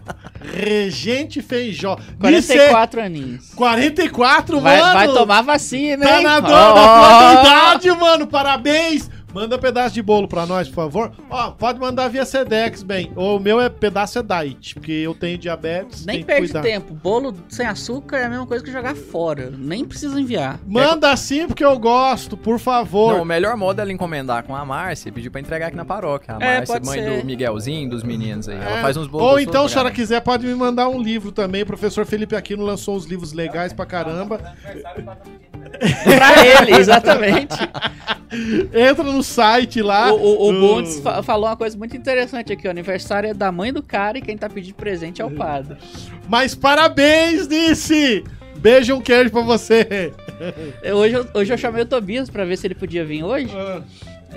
Regente 0.55 1.43
Feijó. 1.43 1.99
Nice- 2.21 2.47
44 2.55 3.00
aninhos. 3.03 3.50
44, 3.57 4.61
Vai, 4.61 4.79
mano. 4.81 4.93
vai 4.95 5.09
tomar 5.09 5.43
vacina, 5.43 6.05
Tá 6.07 6.19
hein? 6.19 6.23
na 6.25 6.38
dor 6.38 6.53
Ó. 6.53 6.75
da 6.75 7.33
tua 7.33 7.33
idade, 7.43 7.91
mano. 7.99 8.26
Parabéns. 8.29 9.11
Manda 9.37 9.59
pedaço 9.59 9.95
de 9.95 10.00
bolo 10.00 10.26
pra 10.26 10.47
nós, 10.47 10.66
por 10.66 10.76
favor. 10.76 11.12
Ó, 11.28 11.50
pode 11.50 11.78
mandar 11.78 12.09
via 12.09 12.25
Sedex, 12.25 12.83
bem. 12.83 13.12
O 13.14 13.38
meu 13.38 13.61
é 13.61 13.69
pedaço 13.69 14.19
é 14.19 14.23
diet, 14.23 14.73
porque 14.73 14.90
eu 14.90 15.14
tenho 15.14 15.37
diabetes. 15.37 16.07
Nem 16.07 16.25
perde 16.25 16.47
cuidar. 16.47 16.62
tempo. 16.62 16.95
Bolo 16.95 17.35
sem 17.47 17.66
açúcar 17.66 18.16
é 18.16 18.25
a 18.25 18.31
mesma 18.31 18.47
coisa 18.47 18.64
que 18.64 18.73
jogar 18.73 18.96
fora. 18.96 19.53
Nem 19.55 19.85
precisa 19.85 20.18
enviar. 20.18 20.59
Manda 20.66 21.11
assim 21.11 21.46
porque 21.46 21.62
eu 21.62 21.79
gosto, 21.79 22.35
por 22.35 22.59
favor. 22.59 23.12
Não, 23.12 23.20
o 23.20 23.25
melhor 23.27 23.55
modo 23.59 23.79
é 23.79 23.83
ela 23.83 23.92
encomendar 23.92 24.42
com 24.44 24.57
a 24.57 24.64
Márcia 24.64 25.11
e 25.11 25.12
pedir 25.12 25.29
pra 25.29 25.38
entregar 25.38 25.66
aqui 25.66 25.77
na 25.77 25.85
paróquia. 25.85 26.38
A 26.40 26.42
É, 26.42 26.57
Márcia, 26.57 26.81
mãe 26.83 27.03
ser. 27.03 27.20
do 27.20 27.27
Miguelzinho, 27.27 27.90
dos 27.90 28.03
meninos 28.03 28.49
aí. 28.49 28.57
Ela 28.57 28.79
É. 28.79 28.81
faz 28.81 28.96
uns 28.96 29.07
bolos 29.07 29.33
Ou 29.33 29.38
então, 29.38 29.68
se 29.68 29.75
a 29.75 29.81
senhora 29.81 29.90
quiser, 29.90 30.22
pode 30.22 30.46
me 30.46 30.55
mandar 30.55 30.88
um 30.88 30.99
livro 30.99 31.31
também. 31.31 31.61
O 31.61 31.66
professor 31.66 32.07
Felipe 32.07 32.35
Aquino 32.35 32.64
lançou 32.64 32.96
uns 32.96 33.05
livros 33.05 33.35
legais 33.35 33.75
pra 33.75 33.85
caramba. 33.85 34.38
pra 34.38 36.46
ele, 36.62 36.75
exatamente. 36.75 37.55
Entra 38.75 39.05
no 39.05 39.22
site 39.27 39.83
lá. 39.83 40.12
O, 40.12 40.17
o, 40.17 40.47
o 40.47 40.51
Uh, 40.51 40.61
Bundes 40.61 41.01
fa- 41.01 41.23
falou 41.23 41.47
uma 41.49 41.57
coisa 41.57 41.77
muito 41.77 41.97
interessante 41.97 42.53
aqui. 42.53 42.67
O 42.67 42.71
aniversário 42.71 43.29
é 43.31 43.35
da 43.35 43.53
mãe 43.53 43.73
do 43.73 43.83
cara 43.83 44.17
e 44.19 44.23
quem 44.23 44.37
tá 44.39 44.49
pedindo 44.49 44.75
presente 44.75 45.21
é 45.21 45.25
o 45.25 45.31
padre. 45.31 45.77
Mas 46.29 46.55
parabéns, 46.55 47.47
Nice! 47.49 48.25
Beijo 48.57 48.93
e 48.93 48.95
um 48.95 49.01
queijo 49.01 49.31
pra 49.31 49.43
você. 49.43 50.12
Hoje, 50.95 51.15
eu- 51.15 51.27
hoje 51.35 51.53
eu 51.53 51.59
chamei 51.59 51.83
o 51.83 51.87
Tobias 51.87 52.31
pra 52.31 52.45
ver 52.45 52.57
se 52.57 52.67
ele 52.67 52.75
podia 52.75 53.05
vir 53.05 53.23
hoje. 53.23 53.51
Ah, 53.55 53.83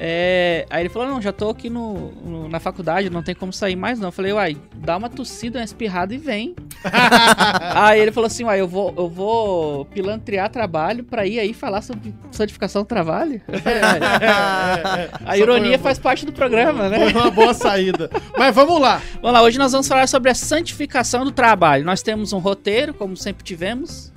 É, 0.01 0.65
aí 0.69 0.81
ele 0.83 0.87
falou, 0.87 1.09
não, 1.09 1.21
já 1.21 1.33
tô 1.33 1.49
aqui 1.49 1.69
no, 1.69 2.11
no- 2.25 2.47
na 2.47 2.57
faculdade, 2.57 3.09
não 3.09 3.21
tem 3.21 3.35
como 3.35 3.51
sair 3.51 3.75
mais 3.75 3.99
não. 3.99 4.07
Eu 4.07 4.11
falei, 4.13 4.31
uai, 4.31 4.57
dá 4.75 4.95
uma 4.95 5.09
tossida, 5.09 5.59
uma 5.59 5.65
espirrada 5.65 6.13
e 6.15 6.17
vem. 6.17 6.55
aí 7.75 7.99
ele 7.99 8.09
falou 8.11 8.27
assim, 8.27 8.45
uai, 8.45 8.61
eu 8.61 8.67
vou, 8.67 8.93
eu 8.97 9.09
vou 9.09 9.83
pilantrear 9.85 10.49
trabalho 10.49 11.03
pra 11.03 11.27
ir 11.27 11.37
aí 11.37 11.53
falar 11.53 11.81
sobre 11.81 12.13
santificação 12.31 12.83
do 12.83 12.85
trabalho. 12.85 13.41
Eu 13.45 13.59
falei, 13.59 13.81
"Uai, 13.81 15.09
a 15.25 15.37
ironia 15.37 15.77
faz 15.77 15.99
parte 15.99 16.25
do 16.25 16.31
programa, 16.31 16.87
né? 16.87 17.09
Foi 17.11 17.21
uma 17.21 17.31
boa 17.31 17.53
saída. 17.53 18.09
Mas 18.37 18.55
vamos 18.55 18.79
lá. 18.79 19.01
Vamos 19.15 19.33
lá, 19.33 19.41
hoje 19.43 19.57
nós 19.57 19.73
vamos 19.73 19.87
falar 19.89 20.07
sobre 20.07 20.31
a 20.31 20.35
santificação 20.35 21.25
do 21.25 21.31
trabalho. 21.31 21.83
Nós 21.83 22.01
temos 22.01 22.31
um 22.31 22.39
roteiro, 22.39 22.93
como 22.93 23.17
sempre 23.17 23.43
tivemos, 23.43 24.13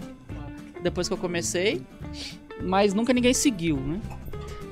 depois 0.80 1.08
que 1.08 1.14
eu 1.14 1.18
comecei, 1.18 1.82
mas 2.62 2.94
nunca 2.94 3.12
ninguém 3.12 3.34
seguiu, 3.34 3.76
né? 3.78 3.98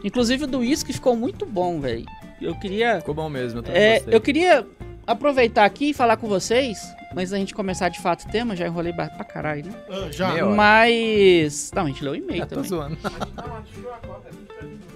Inclusive 0.04 0.44
o 0.44 0.46
do 0.46 0.58
uísque 0.58 0.92
ficou 0.92 1.14
muito 1.16 1.44
bom, 1.46 1.80
velho. 1.80 2.04
Eu 2.40 2.54
queria. 2.58 2.98
Ficou 3.00 3.14
bom 3.14 3.28
mesmo, 3.28 3.58
eu 3.58 3.62
também 3.62 3.80
é, 3.80 3.94
gostei. 3.96 4.14
eu 4.14 4.20
queria 4.20 4.66
aproveitar 5.06 5.64
aqui 5.64 5.90
e 5.90 5.94
falar 5.94 6.16
com 6.16 6.26
vocês, 6.28 6.78
mas 7.14 7.32
a 7.32 7.36
gente 7.36 7.52
começar 7.54 7.88
de 7.88 8.00
fato 8.00 8.26
o 8.26 8.30
tema, 8.30 8.54
já 8.56 8.66
enrolei 8.66 8.92
pra 8.92 9.08
caralho, 9.24 9.66
né? 9.66 9.72
Ah, 9.90 10.08
já. 10.10 10.46
Mas. 10.46 11.70
Não, 11.74 11.84
a 11.84 11.86
gente 11.88 12.02
leu 12.02 12.12
o 12.12 12.16
e-mail 12.16 12.42
Ah, 12.42 12.46
tô 12.46 12.54
também. 12.56 12.68
zoando. 12.68 12.98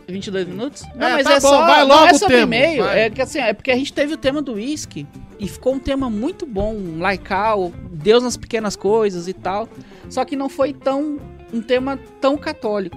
22 0.06 0.46
minutos? 0.46 0.82
É, 0.98 1.22
tá 1.22 1.40
bom, 1.40 1.50
vai 1.58 1.80
não 1.80 1.88
logo 1.88 2.06
é 2.08 2.12
o 2.12 2.18
sobre 2.18 2.36
tema, 2.36 2.56
e-mail, 2.56 2.84
vai. 2.84 3.00
é 3.00 3.10
que 3.10 3.22
assim, 3.22 3.38
é 3.38 3.52
porque 3.52 3.70
a 3.70 3.76
gente 3.76 3.92
teve 3.92 4.12
o 4.14 4.16
tema 4.16 4.42
do 4.42 4.54
whisky 4.54 5.06
e 5.38 5.48
ficou 5.48 5.74
um 5.74 5.78
tema 5.78 6.10
muito 6.10 6.44
bom, 6.46 6.76
laical, 6.98 7.72
Deus 7.90 8.22
nas 8.22 8.36
pequenas 8.36 8.76
coisas 8.76 9.28
e 9.28 9.32
tal. 9.32 9.68
Só 10.08 10.24
que 10.24 10.36
não 10.36 10.48
foi 10.48 10.72
tão 10.72 11.18
um 11.52 11.62
tema 11.62 11.98
tão 12.20 12.36
católico. 12.36 12.96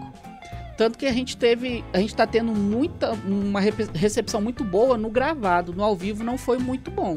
Tanto 0.77 0.97
que 0.97 1.05
a 1.07 1.11
gente 1.11 1.35
teve, 1.35 1.83
a 1.91 1.99
gente 1.99 2.15
tá 2.15 2.27
tendo 2.27 2.53
muita 2.53 3.11
uma 3.27 3.59
recepção 3.59 4.39
muito 4.39 4.63
boa 4.63 4.95
no 4.97 5.09
gravado, 5.09 5.73
no 5.73 5.83
ao 5.83 5.95
vivo 5.95 6.23
não 6.23 6.37
foi 6.37 6.59
muito 6.59 6.91
bom. 6.91 7.15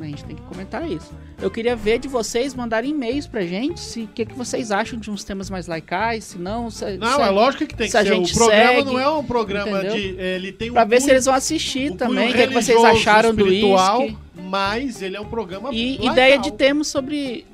A 0.00 0.04
gente 0.04 0.24
tem 0.24 0.34
que 0.34 0.42
comentar 0.42 0.90
isso. 0.90 1.12
Eu 1.42 1.50
queria 1.50 1.76
ver 1.76 1.98
de 1.98 2.08
vocês 2.08 2.54
mandarem 2.54 2.90
e-mails 2.92 3.26
pra 3.26 3.42
gente, 3.42 3.80
se 3.80 4.02
o 4.02 4.06
que, 4.08 4.24
que 4.24 4.34
vocês 4.34 4.70
acham 4.70 4.98
de 4.98 5.10
uns 5.10 5.22
temas 5.24 5.50
mais 5.50 5.66
laicais, 5.66 6.24
se 6.24 6.38
não, 6.38 6.70
se, 6.70 6.96
Não, 6.96 7.16
se- 7.16 7.22
é 7.22 7.28
lógico 7.28 7.66
que 7.66 7.74
tem 7.74 7.86
que 7.86 7.90
se 7.90 7.98
a 7.98 8.02
ser. 8.04 8.12
O 8.12 8.14
gente 8.14 8.32
programa 8.32 8.68
segue, 8.72 8.84
não 8.84 8.98
é 8.98 9.08
um 9.10 9.24
programa 9.24 9.70
entendeu? 9.70 9.94
de. 9.94 10.06
Ele 10.18 10.52
tem 10.52 10.70
um 10.70 10.72
Pra 10.72 10.84
ver 10.84 11.02
se 11.02 11.10
eles 11.10 11.26
vão 11.26 11.34
assistir 11.34 11.94
também, 11.96 12.30
o 12.30 12.34
que, 12.34 12.40
é 12.40 12.46
que 12.46 12.54
vocês 12.54 12.82
acharam 12.82 13.34
do 13.34 13.44
uísque. 13.44 14.16
Mas 14.48 15.02
ele 15.02 15.16
é 15.16 15.20
um 15.20 15.26
programa. 15.26 15.68
E 15.72 15.90
laical. 15.98 16.12
ideia 16.12 16.38
de 16.38 16.52
termos 16.52 16.88
sobre. 16.88 17.46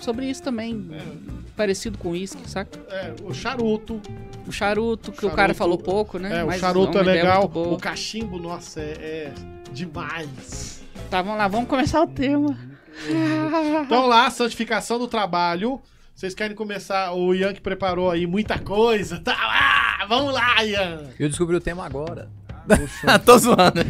Sobre 0.00 0.26
isso 0.30 0.42
também. 0.42 0.86
É. 0.92 1.33
Parecido 1.56 1.96
com 1.98 2.10
uísque, 2.10 2.48
saca? 2.50 2.78
É, 2.90 3.14
o 3.22 3.32
charuto. 3.32 4.00
O 4.46 4.52
charuto, 4.52 5.12
que 5.12 5.18
o 5.18 5.20
Charuto, 5.20 5.36
cara 5.36 5.54
falou 5.54 5.78
pouco, 5.78 6.18
né? 6.18 6.40
É, 6.40 6.44
o 6.44 6.48
Mas 6.48 6.60
charuto 6.60 6.98
é 6.98 7.02
ideia 7.02 7.22
legal. 7.22 7.44
O 7.54 7.76
cachimbo, 7.78 8.38
nossa, 8.38 8.80
é, 8.80 8.92
é 9.00 9.32
demais. 9.72 10.82
Tá, 11.10 11.22
vamos 11.22 11.38
lá, 11.38 11.46
vamos 11.48 11.68
começar 11.68 12.02
o 12.02 12.06
tema. 12.06 12.58
Então 13.86 14.06
lá, 14.06 14.28
santificação 14.30 14.98
do 14.98 15.06
trabalho. 15.08 15.80
Vocês 16.14 16.34
querem 16.34 16.56
começar? 16.56 17.12
O 17.12 17.34
Ian 17.34 17.52
que 17.52 17.60
preparou 17.60 18.10
aí 18.10 18.26
muita 18.26 18.58
coisa. 18.58 19.18
Tá 19.20 19.32
lá! 19.34 20.06
Vamos 20.08 20.32
lá, 20.32 20.62
Ian! 20.64 21.04
Eu 21.18 21.28
descobri 21.28 21.56
o 21.56 21.60
tema 21.60 21.84
agora. 21.86 22.28
Tô 23.24 23.38
zoando. 23.38 23.84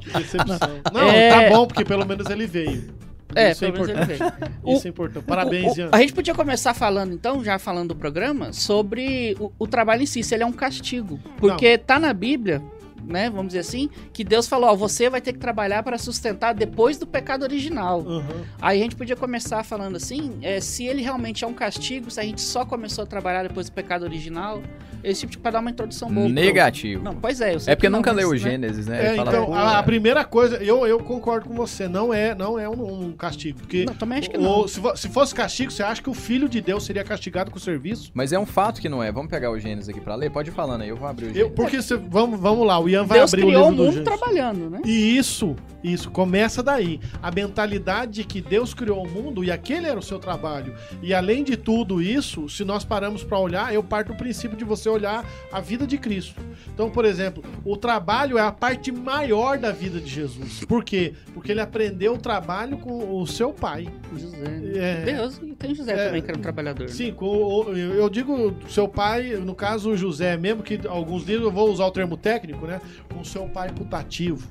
que 0.00 0.10
decepção. 0.12 0.58
Não, 0.92 1.08
É. 1.10 1.30
tá 1.48 1.56
bom, 1.56 1.66
porque 1.66 1.84
pelo 1.84 2.04
menos 2.04 2.28
ele 2.30 2.46
veio. 2.46 2.94
É, 3.36 3.52
Isso 3.52 3.64
é 3.64 3.68
importante. 3.68 4.12
Isso 4.66 4.86
é 4.86 4.90
importante. 4.90 5.24
Parabéns, 5.24 5.76
Ian. 5.76 5.90
A 5.92 6.00
gente 6.00 6.14
podia 6.14 6.34
começar 6.34 6.72
falando, 6.72 7.12
então, 7.12 7.44
já 7.44 7.58
falando 7.58 7.88
do 7.88 7.96
programa, 7.96 8.52
sobre 8.52 9.36
o, 9.38 9.52
o 9.58 9.66
trabalho 9.66 10.02
em 10.02 10.06
si, 10.06 10.22
se 10.22 10.34
ele 10.34 10.42
é 10.42 10.46
um 10.46 10.52
castigo. 10.52 11.20
Porque 11.38 11.76
tá 11.76 11.98
na 11.98 12.14
Bíblia, 12.14 12.62
né? 13.06 13.30
Vamos 13.30 13.48
dizer 13.48 13.60
assim, 13.60 13.88
que 14.12 14.24
Deus 14.24 14.46
falou, 14.46 14.70
ó, 14.70 14.74
você 14.76 15.08
vai 15.08 15.20
ter 15.20 15.32
que 15.32 15.38
trabalhar 15.38 15.82
para 15.82 15.98
sustentar 15.98 16.54
depois 16.54 16.98
do 16.98 17.06
pecado 17.06 17.42
original. 17.42 18.00
Uhum. 18.00 18.22
Aí 18.60 18.80
a 18.80 18.82
gente 18.82 18.96
podia 18.96 19.16
começar 19.16 19.62
falando 19.64 19.96
assim, 19.96 20.32
é, 20.42 20.60
se 20.60 20.84
ele 20.84 21.02
realmente 21.02 21.44
é 21.44 21.46
um 21.46 21.54
castigo, 21.54 22.10
se 22.10 22.20
a 22.20 22.22
gente 22.24 22.40
só 22.40 22.64
começou 22.64 23.04
a 23.04 23.06
trabalhar 23.06 23.42
depois 23.44 23.68
do 23.68 23.72
pecado 23.72 24.02
original, 24.04 24.62
esse 25.04 25.20
tipo 25.20 25.32
de 25.32 25.38
pra 25.38 25.50
dar 25.52 25.60
uma 25.60 25.70
introdução 25.70 26.12
boa. 26.12 26.28
Negativo. 26.28 27.02
Não, 27.04 27.14
pois 27.14 27.40
é, 27.40 27.54
eu 27.54 27.60
sei 27.60 27.72
É 27.72 27.76
porque 27.76 27.86
que 27.86 27.90
não, 27.90 27.98
nunca 28.00 28.10
mas, 28.12 28.18
leu 28.18 28.30
o 28.30 28.32
né? 28.32 28.38
Gênesis, 28.38 28.86
né? 28.86 29.04
É, 29.04 29.08
Ele 29.08 29.16
fala, 29.16 29.30
então, 29.30 29.54
a, 29.54 29.76
a 29.76 29.80
é. 29.80 29.82
primeira 29.82 30.24
coisa, 30.24 30.56
eu, 30.56 30.86
eu 30.86 30.98
concordo 30.98 31.46
com 31.48 31.54
você, 31.54 31.86
não 31.86 32.12
é, 32.12 32.34
não 32.34 32.58
é 32.58 32.68
um, 32.68 33.06
um 33.08 33.12
castigo. 33.12 33.58
Porque 33.60 33.84
Não, 33.84 33.94
também 33.94 34.18
acho 34.18 34.30
que 34.30 34.36
o- 34.36 34.40
não. 34.40 34.66
Se, 34.66 34.80
fo- 34.80 34.96
se 34.96 35.08
fosse 35.08 35.34
castigo, 35.34 35.70
você 35.70 35.82
acha 35.82 36.02
que 36.02 36.10
o 36.10 36.14
filho 36.14 36.48
de 36.48 36.60
Deus 36.60 36.84
seria 36.84 37.04
castigado 37.04 37.50
com 37.50 37.56
o 37.58 37.60
serviço? 37.60 38.10
Mas 38.14 38.32
é 38.32 38.38
um 38.38 38.46
fato 38.46 38.80
que 38.80 38.88
não 38.88 39.02
é. 39.02 39.12
Vamos 39.12 39.30
pegar 39.30 39.50
o 39.50 39.58
Gênesis 39.58 39.88
aqui 39.88 40.00
pra 40.00 40.14
ler? 40.16 40.30
Pode 40.30 40.50
ir 40.50 40.52
falando 40.52 40.82
aí, 40.82 40.88
eu 40.88 40.96
vou 40.96 41.06
abrir 41.08 41.26
o 41.26 41.28
Eu, 41.28 41.34
Gênesis. 41.34 41.52
porque 41.54 41.80
você, 41.82 41.96
vamos, 41.96 42.40
vamos 42.40 42.66
lá, 42.66 42.78
o 42.78 42.88
Ian 42.96 43.04
vai 43.04 43.18
Deus 43.18 43.32
abrir 43.32 43.44
o 43.44 43.46
criou 43.46 43.62
o 43.66 43.70
livro 43.70 43.76
do 43.76 43.82
mundo 43.84 43.94
Gênesis. 43.94 44.18
trabalhando, 44.18 44.70
né? 44.70 44.80
E 44.84 45.16
isso, 45.16 45.54
isso, 45.82 46.10
começa 46.10 46.62
daí. 46.62 47.00
A 47.22 47.30
mentalidade 47.30 48.12
de 48.12 48.24
que 48.24 48.40
Deus 48.40 48.74
criou 48.74 49.04
o 49.06 49.08
mundo 49.10 49.44
e 49.44 49.50
aquele 49.50 49.86
era 49.86 49.98
o 49.98 50.02
seu 50.02 50.18
trabalho. 50.18 50.74
E 51.02 51.12
além 51.14 51.44
de 51.44 51.56
tudo 51.56 52.02
isso, 52.02 52.48
se 52.48 52.64
nós 52.64 52.84
paramos 52.84 53.22
para 53.22 53.38
olhar, 53.38 53.72
eu 53.74 53.82
parto 53.82 54.12
do 54.12 54.16
princípio 54.18 54.56
de 54.56 54.64
você 54.64 54.88
olhar 54.88 55.24
a 55.52 55.60
vida 55.60 55.86
de 55.86 55.98
Cristo. 55.98 56.40
Então, 56.72 56.90
por 56.90 57.04
exemplo, 57.04 57.42
o 57.64 57.76
trabalho 57.76 58.38
é 58.38 58.42
a 58.42 58.52
parte 58.52 58.90
maior 58.92 59.58
da 59.58 59.70
vida 59.72 60.00
de 60.00 60.08
Jesus. 60.08 60.64
Por 60.66 60.82
quê? 60.84 61.14
Porque 61.34 61.52
ele 61.52 61.60
aprendeu 61.60 62.14
o 62.14 62.18
trabalho 62.18 62.78
com 62.78 63.20
o 63.20 63.26
seu 63.26 63.52
pai. 63.52 63.88
José. 64.16 64.36
né? 64.36 64.72
É. 64.74 65.04
Deus, 65.04 65.40
e 65.42 65.54
tem 65.54 65.74
José 65.74 65.92
É. 65.92 66.06
também, 66.06 66.22
que 66.22 66.30
era 66.30 66.38
um 66.38 66.42
trabalhador. 66.42 66.84
né? 66.86 66.92
Sim, 66.92 67.14
o- 67.20 67.64
eu 67.72 68.08
digo 68.08 68.54
seu 68.68 68.88
pai, 68.88 69.36
no 69.36 69.54
caso 69.54 69.90
o 69.90 69.96
José, 69.96 70.36
mesmo 70.36 70.62
que 70.62 70.80
alguns 70.86 71.24
livros 71.24 71.46
eu 71.46 71.52
vou 71.52 71.70
usar 71.70 71.86
o 71.86 71.90
termo 71.90 72.16
técnico, 72.16 72.66
né? 72.66 72.80
Com 73.12 73.24
seu 73.24 73.48
pai 73.48 73.70
putativo. 73.70 74.46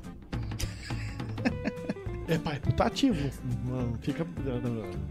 É 2.27 2.39
pai 2.39 2.59
putativo. 2.59 3.29
Não, 3.65 3.93
fica. 4.01 4.25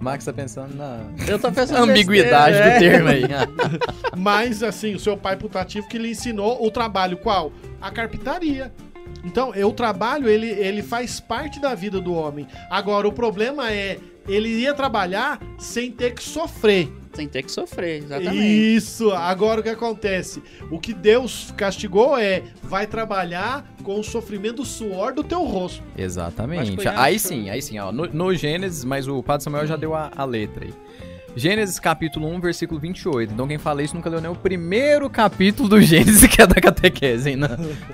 Max 0.01 0.25
tá 0.25 0.33
pensando 0.33 0.75
na 0.75 1.05
Eu 1.29 1.39
tô 1.39 1.53
pensando 1.53 1.89
ambiguidade 1.89 2.59
besteira, 2.59 2.99
do 3.03 3.09
é. 3.09 3.19
termo 3.19 3.37
aí. 3.37 3.49
Mas, 4.19 4.65
assim, 4.65 4.95
o 4.95 4.99
seu 4.99 5.17
pai 5.17 5.37
putativo 5.37 5.87
que 5.87 5.97
lhe 5.97 6.11
ensinou 6.11 6.67
o 6.67 6.71
trabalho 6.73 7.17
qual? 7.17 7.53
A 7.81 7.89
carpintaria. 7.91 8.73
Então, 9.25 9.53
é, 9.55 9.65
o 9.65 9.73
trabalho, 9.73 10.29
ele, 10.29 10.49
ele 10.49 10.83
faz 10.83 11.21
parte 11.21 11.61
da 11.61 11.75
vida 11.75 12.01
do 12.01 12.13
homem. 12.13 12.49
Agora, 12.69 13.07
o 13.07 13.13
problema 13.13 13.71
é, 13.73 13.99
ele 14.29 14.49
ia 14.49 14.75
trabalhar 14.75 15.41
sem 15.57 15.93
ter 15.93 16.15
que 16.15 16.23
sofrer. 16.23 16.93
Sem 17.15 17.29
ter 17.29 17.43
que 17.43 17.53
sofrer, 17.53 18.03
exatamente. 18.03 18.77
Isso. 18.77 19.11
Agora, 19.13 19.61
o 19.61 19.63
que 19.63 19.69
acontece? 19.69 20.43
O 20.71 20.81
que 20.81 20.93
Deus 20.93 21.53
castigou 21.57 22.17
é, 22.19 22.43
vai 22.63 22.87
trabalhar 22.87 23.65
com 23.83 24.01
o 24.01 24.05
sofrimento 24.05 24.57
do 24.57 24.65
suor 24.65 25.13
do 25.13 25.23
teu 25.23 25.45
rosto. 25.45 25.83
Exatamente. 25.97 26.77
Aí 26.89 27.19
sim, 27.19 27.51
aí 27.51 27.63
sim, 27.63 27.79
ó. 27.79 27.93
No, 27.93 28.07
no 28.07 28.35
Gênesis, 28.35 28.85
mas 28.85 29.07
o 29.07 29.23
Padre 29.23 29.45
Samuel 29.45 29.67
já 29.67 29.77
deu 29.77 29.95
a, 29.95 30.11
a 30.17 30.25
letra 30.25 30.65
aí. 30.65 30.75
Gênesis 31.37 31.81
capítulo 31.81 32.29
1, 32.29 32.41
versículo 32.41 32.79
28. 32.81 33.33
Então 33.33 33.49
quem 33.49 33.59
fala 33.59 33.83
isso 33.83 33.95
nunca 33.95 34.09
leu 34.09 34.21
nem 34.21 34.31
o 34.31 34.37
primeiro 34.37 35.11
capítulo 35.11 35.69
do 35.69 35.81
Gênesis, 35.81 36.27
que 36.31 36.41
é 36.41 36.47
da 36.47 36.61
catequese, 36.61 37.31
hein? 37.31 37.37
Na, 37.37 37.49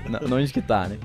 na, 0.09 0.37
onde 0.37 0.53
que 0.53 0.61
tá, 0.61 0.89
né? 0.89 0.99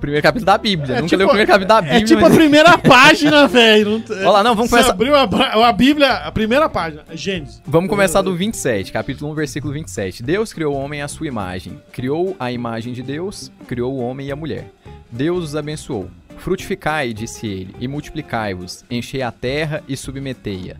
Primeiro 0.00 0.22
capítulo 0.22 0.46
da 0.46 0.56
Bíblia. 0.58 0.96
É 0.96 1.00
nunca 1.00 1.08
tipo- 1.08 1.18
leu 1.18 1.26
o 1.26 1.30
primeiro 1.30 1.50
capítulo 1.52 1.68
da 1.68 1.80
Bíblia. 1.82 1.98
É 2.00 2.04
tipo 2.04 2.18
a 2.18 2.28
mas- 2.28 2.36
primeira 2.36 2.78
página, 2.78 3.48
velho. 3.48 4.02
Olha 4.10 4.30
lá, 4.30 4.42
não, 4.44 4.54
vamos 4.54 4.70
Você 4.70 4.76
começar. 4.76 4.92
abriu 4.92 5.14
a, 5.16 5.22
a 5.68 5.72
Bíblia, 5.72 6.12
a 6.12 6.32
primeira 6.32 6.68
página. 6.68 7.04
Gênesis. 7.12 7.60
Vamos 7.66 7.90
começar 7.90 8.22
do 8.22 8.34
27, 8.34 8.92
capítulo 8.92 9.30
1, 9.32 9.34
versículo 9.34 9.72
27. 9.72 10.22
Deus 10.22 10.52
criou 10.52 10.74
o 10.74 10.78
homem 10.78 11.02
à 11.02 11.08
sua 11.08 11.26
imagem. 11.26 11.80
Criou 11.92 12.36
a 12.38 12.50
imagem 12.52 12.92
de 12.92 13.02
Deus, 13.02 13.50
criou 13.66 13.92
o 13.94 13.98
homem 13.98 14.28
e 14.28 14.32
a 14.32 14.36
mulher. 14.36 14.70
Deus 15.10 15.44
os 15.44 15.56
abençoou. 15.56 16.08
Frutificai, 16.38 17.12
disse 17.12 17.46
ele, 17.48 17.74
e 17.80 17.88
multiplicai-vos, 17.88 18.84
enchei 18.88 19.22
a 19.22 19.32
terra 19.32 19.82
e 19.88 19.96
submetei-a. 19.96 20.76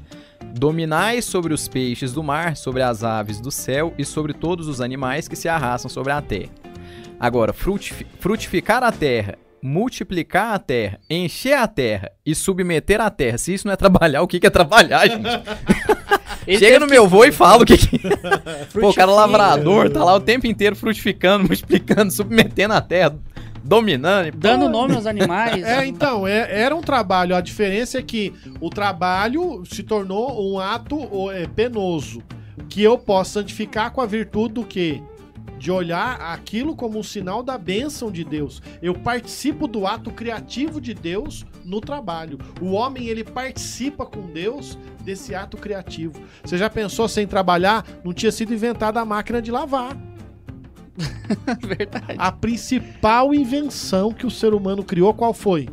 Dominai 0.54 1.20
sobre 1.20 1.52
os 1.52 1.66
peixes 1.68 2.12
do 2.12 2.22
mar, 2.22 2.56
sobre 2.56 2.80
as 2.82 3.02
aves 3.04 3.40
do 3.40 3.50
céu 3.50 3.92
e 3.98 4.04
sobre 4.04 4.32
todos 4.32 4.68
os 4.68 4.80
animais 4.80 5.26
que 5.28 5.36
se 5.36 5.48
arrastam 5.48 5.90
sobre 5.90 6.12
a 6.12 6.22
terra. 6.22 6.50
Agora, 7.20 7.52
frutifi- 7.52 8.06
frutificar 8.20 8.82
a 8.84 8.92
terra, 8.92 9.36
multiplicar 9.62 10.54
a 10.54 10.58
terra, 10.58 11.00
encher 11.10 11.54
a 11.54 11.66
terra 11.66 12.10
e 12.24 12.34
submeter 12.34 13.00
a 13.00 13.10
terra. 13.10 13.38
Se 13.38 13.52
isso 13.54 13.66
não 13.66 13.72
é 13.74 13.76
trabalhar, 13.76 14.22
o 14.22 14.26
que 14.28 14.38
que 14.38 14.46
é 14.46 14.50
trabalhar, 14.50 15.06
gente? 15.08 15.28
Chega 16.58 16.78
no 16.80 16.86
que- 16.86 16.92
meu 16.92 17.06
vô 17.06 17.24
e 17.24 17.32
fala 17.32 17.62
o 17.62 17.66
que 17.66 17.76
que... 17.76 17.98
Pô, 17.98 18.08
o 18.08 18.14
cara 18.14 18.66
Frutifica. 18.70 19.06
lavrador, 19.06 19.90
tá 19.90 20.02
lá 20.02 20.14
o 20.14 20.20
tempo 20.20 20.46
inteiro 20.46 20.74
frutificando, 20.76 21.44
multiplicando, 21.48 22.10
submetendo 22.10 22.72
a 22.72 22.80
terra, 22.80 23.18
dominando. 23.62 24.28
e 24.28 24.32
pô, 24.32 24.38
Dando 24.38 24.68
nome 24.68 24.94
aos 24.94 25.04
animais. 25.04 25.62
É, 25.62 25.84
então, 25.86 26.26
é- 26.26 26.48
era 26.62 26.74
um 26.74 26.80
trabalho. 26.80 27.36
A 27.36 27.40
diferença 27.42 27.98
é 27.98 28.02
que 28.02 28.32
o 28.60 28.70
trabalho 28.70 29.62
se 29.66 29.82
tornou 29.82 30.50
um 30.54 30.58
ato 30.58 31.30
é, 31.32 31.46
penoso. 31.46 32.22
Que 32.68 32.82
eu 32.82 32.96
posso 32.96 33.32
santificar 33.32 33.90
com 33.92 34.00
a 34.00 34.06
virtude 34.06 34.54
do 34.54 34.64
quê? 34.64 35.02
De 35.58 35.70
olhar 35.70 36.20
aquilo 36.20 36.76
como 36.76 36.98
um 36.98 37.02
sinal 37.02 37.42
da 37.42 37.58
bênção 37.58 38.10
de 38.10 38.24
Deus. 38.24 38.62
Eu 38.80 38.94
participo 38.94 39.66
do 39.66 39.86
ato 39.86 40.10
criativo 40.10 40.80
de 40.80 40.94
Deus 40.94 41.44
no 41.64 41.80
trabalho. 41.80 42.38
O 42.60 42.72
homem, 42.72 43.08
ele 43.08 43.24
participa 43.24 44.06
com 44.06 44.22
Deus 44.22 44.78
desse 45.04 45.34
ato 45.34 45.56
criativo. 45.56 46.20
Você 46.44 46.56
já 46.56 46.70
pensou 46.70 47.08
sem 47.08 47.26
trabalhar? 47.26 47.84
Não 48.04 48.12
tinha 48.12 48.32
sido 48.32 48.54
inventada 48.54 49.00
a 49.00 49.04
máquina 49.04 49.42
de 49.42 49.50
lavar. 49.50 49.96
Verdade. 51.60 52.16
A 52.18 52.32
principal 52.32 53.34
invenção 53.34 54.12
que 54.12 54.26
o 54.26 54.30
ser 54.30 54.54
humano 54.54 54.82
criou, 54.82 55.12
qual 55.14 55.34
foi? 55.34 55.68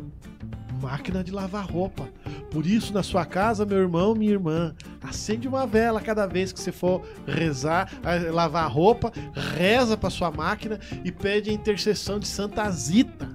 Máquina 0.80 1.24
de 1.24 1.32
lavar 1.32 1.64
roupa. 1.64 2.08
Por 2.50 2.66
isso, 2.66 2.92
na 2.92 3.02
sua 3.02 3.24
casa, 3.24 3.64
meu 3.64 3.78
irmão, 3.78 4.14
minha 4.14 4.32
irmã, 4.32 4.74
acende 5.02 5.48
uma 5.48 5.66
vela 5.66 6.00
cada 6.00 6.26
vez 6.26 6.52
que 6.52 6.60
você 6.60 6.72
for 6.72 7.02
rezar, 7.26 7.90
lavar 8.32 8.70
roupa, 8.70 9.12
reza 9.56 9.96
para 9.96 10.10
sua 10.10 10.30
máquina 10.30 10.78
e 11.04 11.10
pede 11.10 11.50
a 11.50 11.52
intercessão 11.52 12.18
de 12.18 12.26
Santa 12.26 12.70
Zita, 12.70 13.28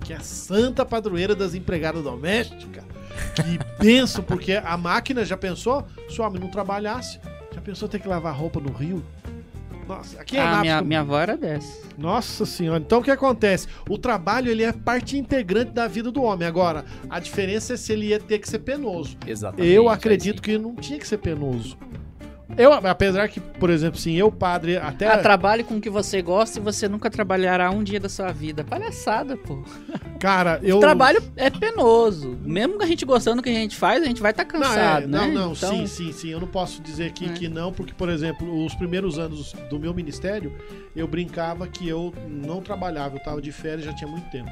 que 0.00 0.12
é 0.12 0.16
a 0.16 0.20
santa 0.20 0.84
padroeira 0.84 1.34
das 1.34 1.54
empregadas 1.54 2.02
domésticas. 2.02 2.84
Que 3.34 3.58
benção, 3.82 4.22
porque 4.24 4.52
a 4.54 4.76
máquina, 4.76 5.24
já 5.24 5.36
pensou? 5.36 5.86
Se 6.08 6.20
o 6.20 6.24
homem 6.24 6.40
não 6.40 6.48
trabalhasse, 6.48 7.20
já 7.52 7.60
pensou 7.60 7.88
ter 7.88 7.98
que 7.98 8.08
lavar 8.08 8.34
roupa 8.34 8.60
no 8.60 8.72
rio? 8.72 9.04
Nossa, 9.88 10.20
aqui 10.20 10.36
é 10.36 10.40
Ah, 10.42 10.60
minha, 10.60 10.82
minha 10.82 11.00
avó 11.00 11.18
era 11.18 11.36
dessa. 11.36 11.82
nossa 11.96 12.44
senhora. 12.44 12.78
Então 12.84 13.00
o 13.00 13.02
que 13.02 13.10
acontece? 13.10 13.66
O 13.88 13.96
trabalho 13.96 14.50
ele 14.50 14.62
é 14.62 14.70
parte 14.72 15.16
integrante 15.16 15.72
da 15.72 15.88
vida 15.88 16.12
do 16.12 16.22
homem. 16.22 16.46
Agora, 16.46 16.84
a 17.08 17.18
diferença 17.18 17.72
é 17.72 17.76
se 17.78 17.92
ele 17.92 18.08
ia 18.08 18.20
ter 18.20 18.38
que 18.38 18.48
ser 18.48 18.58
penoso. 18.58 19.16
Exatamente. 19.26 19.72
Eu 19.72 19.88
acredito 19.88 20.42
que 20.42 20.58
não 20.58 20.74
tinha 20.74 20.98
que 20.98 21.08
ser 21.08 21.16
penoso. 21.18 21.76
Eu, 22.56 22.72
apesar 22.72 23.28
que, 23.28 23.40
por 23.40 23.68
exemplo, 23.68 23.98
sim, 24.00 24.14
eu, 24.14 24.32
padre, 24.32 24.78
até. 24.78 25.06
Ah, 25.06 25.18
trabalhe 25.18 25.62
com 25.62 25.76
o 25.76 25.80
que 25.80 25.90
você 25.90 26.22
gosta 26.22 26.58
e 26.58 26.62
você 26.62 26.88
nunca 26.88 27.10
trabalhará 27.10 27.70
um 27.70 27.82
dia 27.84 28.00
da 28.00 28.08
sua 28.08 28.32
vida. 28.32 28.64
Palhaçada, 28.64 29.36
pô. 29.36 29.62
Cara, 30.18 30.58
eu. 30.62 30.78
O 30.78 30.80
trabalho 30.80 31.22
é 31.36 31.50
penoso. 31.50 32.38
Mesmo 32.42 32.82
a 32.82 32.86
gente 32.86 33.04
gostando 33.04 33.36
do 33.36 33.42
que 33.42 33.50
a 33.50 33.52
gente 33.52 33.76
faz, 33.76 34.02
a 34.02 34.06
gente 34.06 34.22
vai 34.22 34.30
estar 34.30 34.44
Não, 34.44 34.60
é, 34.60 34.62
cansado, 34.62 35.06
né? 35.06 35.18
não, 35.18 35.28
não, 35.28 35.52
Então, 35.52 35.70
sim, 35.70 35.86
sim, 35.86 36.12
sim. 36.12 36.28
Eu 36.30 36.40
não 36.40 36.48
posso 36.48 36.80
dizer 36.82 37.06
aqui 37.06 37.26
É. 37.26 37.32
que 37.32 37.48
não, 37.48 37.72
porque, 37.72 37.92
por 37.92 38.08
exemplo, 38.08 38.64
os 38.64 38.74
primeiros 38.74 39.18
anos 39.18 39.52
do 39.68 39.78
meu 39.78 39.92
ministério, 39.92 40.52
eu 40.96 41.06
brincava 41.06 41.66
que 41.68 41.86
eu 41.88 42.12
não 42.28 42.60
trabalhava, 42.62 43.16
eu 43.16 43.22
tava 43.22 43.42
de 43.42 43.52
férias 43.52 43.84
já 43.84 43.92
tinha 43.92 44.10
muito 44.10 44.28
tempo. 44.30 44.50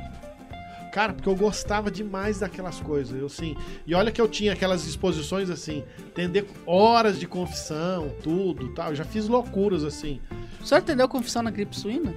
Cara, 0.96 1.12
porque 1.12 1.28
eu 1.28 1.37
gostava 1.37 1.90
demais 1.90 2.38
daquelas 2.38 2.80
coisas, 2.80 3.20
eu 3.20 3.28
sim. 3.28 3.54
E 3.87 3.94
olha 3.94 4.11
que 4.11 4.18
eu 4.18 4.26
tinha 4.26 4.54
aquelas 4.54 4.87
exposições 4.87 5.50
assim, 5.50 5.85
atender 6.09 6.46
horas 6.64 7.20
de 7.20 7.26
confissão, 7.26 8.14
tudo, 8.22 8.72
tal. 8.72 8.88
Eu 8.88 8.96
já 8.96 9.04
fiz 9.04 9.28
loucuras 9.28 9.85
assim. 9.85 10.22
O 10.59 10.64
senhor 10.64 10.78
atendeu 10.78 11.06
confissão 11.06 11.42
na 11.42 11.50
gripe 11.50 11.78
suína? 11.78 12.14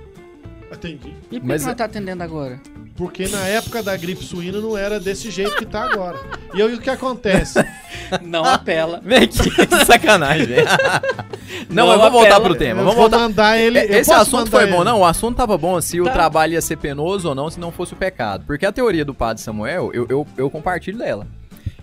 Atendi. 0.71 1.13
E 1.31 1.39
por 1.39 1.47
Mas 1.47 1.61
que 1.61 1.65
não 1.65 1.71
é- 1.73 1.75
tá 1.75 1.85
atendendo 1.85 2.23
agora? 2.23 2.59
Porque 2.95 3.27
na 3.29 3.47
época 3.47 3.81
da 3.81 3.95
gripe 3.95 4.23
suína 4.23 4.59
não 4.59 4.77
era 4.77 4.99
desse 4.99 5.31
jeito 5.31 5.55
que 5.55 5.65
tá 5.65 5.85
agora. 5.85 6.19
E 6.53 6.61
aí 6.61 6.73
o 6.73 6.79
que 6.79 6.89
acontece? 6.89 7.57
Não 8.21 8.43
apela. 8.43 8.99
Vem 9.05 9.19
aqui, 9.23 9.49
que 9.49 9.85
sacanagem, 9.85 10.45
velho. 10.47 10.67
Não, 11.69 11.85
Não 11.87 11.93
eu 11.93 11.99
vou 11.99 12.11
voltar 12.11 12.35
apela. 12.35 12.43
pro 12.45 12.55
tema. 12.55 12.81
eu 12.81 12.85
Vamos 12.85 12.95
vou 12.95 13.03
voltar. 13.09 13.19
mandar 13.19 13.57
ele. 13.57 13.79
eu 13.79 13.99
Esse 13.99 14.11
assunto 14.11 14.49
foi 14.51 14.63
ele. 14.63 14.71
bom. 14.73 14.83
Não, 14.83 14.99
o 14.99 15.05
assunto 15.05 15.37
tava 15.37 15.57
bom 15.57 15.79
se 15.79 16.01
o 16.01 16.05
Tá. 16.05 16.11
trabalho 16.11 16.53
ia 16.53 16.61
ser 16.61 16.75
penoso 16.77 17.29
ou 17.29 17.35
não, 17.35 17.49
se 17.49 17.59
não 17.59 17.71
fosse 17.71 17.93
o 17.93 17.95
pecado. 17.95 18.43
Porque 18.45 18.65
a 18.65 18.71
teoria 18.71 19.05
do 19.05 19.13
padre 19.13 19.41
Samuel, 19.41 19.91
eu, 19.93 20.05
eu, 20.09 20.27
eu 20.37 20.49
compartilho 20.49 20.97
dela. 20.97 21.25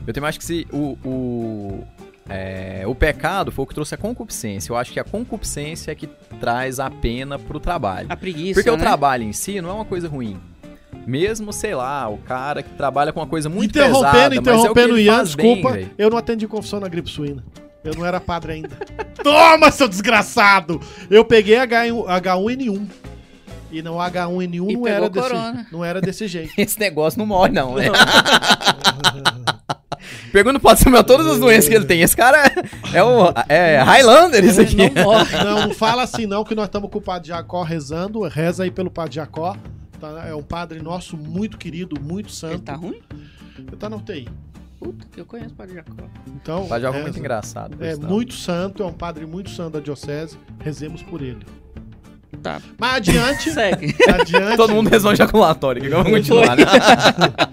Eu 0.07 0.12
também 0.12 0.29
acho 0.29 0.38
que 0.38 0.44
se 0.44 0.66
o, 0.72 0.99
o, 1.05 1.85
é, 2.28 2.82
o 2.86 2.94
pecado 2.94 3.52
foi 3.52 3.64
o 3.64 3.66
que 3.66 3.74
trouxe 3.74 3.94
a 3.94 3.98
concupiscência. 3.98 4.72
Eu 4.72 4.76
acho 4.76 4.92
que 4.92 4.98
a 5.00 5.04
concupiscência 5.04 5.92
é 5.92 5.94
que 5.94 6.08
traz 6.40 6.80
a 6.80 6.90
pena 6.90 7.38
pro 7.38 7.60
trabalho. 7.60 8.06
A 8.10 8.16
preguiça, 8.16 8.54
Porque 8.54 8.70
o 8.70 8.76
né? 8.76 8.82
trabalho 8.82 9.22
em 9.22 9.32
si 9.32 9.60
não 9.60 9.70
é 9.70 9.72
uma 9.72 9.84
coisa 9.84 10.08
ruim. 10.08 10.40
Mesmo, 11.06 11.52
sei 11.52 11.74
lá, 11.74 12.08
o 12.08 12.18
cara 12.18 12.62
que 12.62 12.70
trabalha 12.70 13.12
com 13.12 13.20
uma 13.20 13.26
coisa 13.26 13.48
muito 13.48 13.70
interrompendo, 13.70 14.02
pesada, 14.02 14.28
mas 14.28 14.34
é 14.34 14.38
o 14.38 14.40
interrompendo 14.40 14.94
o 14.94 14.98
ele 14.98 15.04
Ian, 15.04 15.14
bem, 15.16 15.24
desculpa. 15.24 15.72
velho. 15.72 15.90
eu 15.96 16.10
não 16.10 16.18
atendi 16.18 16.48
confissão 16.48 16.80
na 16.80 16.88
gripe 16.88 17.08
suína. 17.08 17.44
Eu 17.84 17.94
não 17.94 18.04
era 18.04 18.18
padre 18.18 18.54
ainda. 18.54 18.76
Toma, 19.22 19.70
seu 19.70 19.86
desgraçado! 19.86 20.80
Eu 21.08 21.24
peguei 21.24 21.56
H1, 21.56 22.06
H1N1. 22.22 22.88
E 23.70 23.82
no 23.82 23.94
H1N1 23.94 24.70
E 24.70 24.76
não 24.76 24.86
era, 24.86 25.08
desse, 25.08 25.28
corona. 25.28 25.66
não 25.70 25.84
era 25.84 26.00
desse 26.00 26.26
jeito. 26.26 26.52
Esse 26.58 26.78
negócio 26.80 27.18
não 27.18 27.26
morre, 27.26 27.52
não, 27.52 27.76
né? 27.76 27.84
Pergunta 30.32 30.59
pro 30.61 30.76
Samuel 30.76 31.04
todas 31.04 31.26
as 31.26 31.38
doenças 31.38 31.68
que 31.68 31.74
ele 31.74 31.85
tem. 31.85 32.00
Esse 32.02 32.16
cara 32.16 32.46
é, 32.46 32.98
é 32.98 33.02
o 33.02 33.32
é 33.48 33.78
Highlander, 33.82 34.44
isso 34.44 34.61
aqui. 34.61 34.76
Não 34.76 35.04
morre. 35.04 35.37
Não, 35.44 35.68
não 35.68 35.74
fala 35.74 36.02
assim 36.02 36.26
não, 36.26 36.44
que 36.44 36.54
nós 36.54 36.66
estamos 36.66 36.90
com 36.90 36.98
o 36.98 37.02
Padre 37.02 37.28
Jacó 37.28 37.62
rezando. 37.62 38.22
Reza 38.22 38.64
aí 38.64 38.70
pelo 38.70 38.90
Padre 38.90 39.14
Jacó. 39.16 39.56
tá? 40.00 40.26
É 40.28 40.35
um 40.35 40.42
padre 40.42 40.80
nosso 40.82 41.16
muito 41.16 41.56
querido, 41.59 42.00
muito 42.00 42.26
Ele 42.26 42.35
santo. 42.35 42.62
tá 42.62 42.74
ruim? 42.74 43.00
Ele 43.59 43.76
tá 43.76 43.88
na 43.88 43.96
UTI. 43.96 44.28
Puta, 44.78 45.06
eu 45.16 45.24
conheço 45.24 45.50
o 45.54 45.56
Padre 45.56 45.74
Jacó. 45.76 46.04
Então, 46.28 46.66
Faz 46.66 46.85
algo 46.85 46.96
reza. 46.96 47.09
muito 47.09 47.18
engraçado. 47.18 47.76
É 47.82 47.90
Gustavo. 47.92 48.12
muito 48.12 48.35
santo, 48.35 48.82
é 48.82 48.87
um 48.87 48.92
padre 48.92 49.24
muito 49.26 49.50
santo 49.50 49.72
da 49.74 49.80
diocese. 49.80 50.38
Rezemos 50.61 51.02
por 51.02 51.22
ele. 51.22 51.44
Tá, 52.42 52.60
Mas 52.78 52.96
adiante, 52.96 53.50
segue. 53.54 53.94
adiante. 54.08 54.56
Todo 54.56 54.74
mundo 54.74 54.88
rezou 54.90 55.10
um 55.10 55.14
ejaculatório, 55.14 55.80
que 55.82 55.88
vamos 55.88 56.10
continuar, 56.10 56.56
né? 56.56 56.64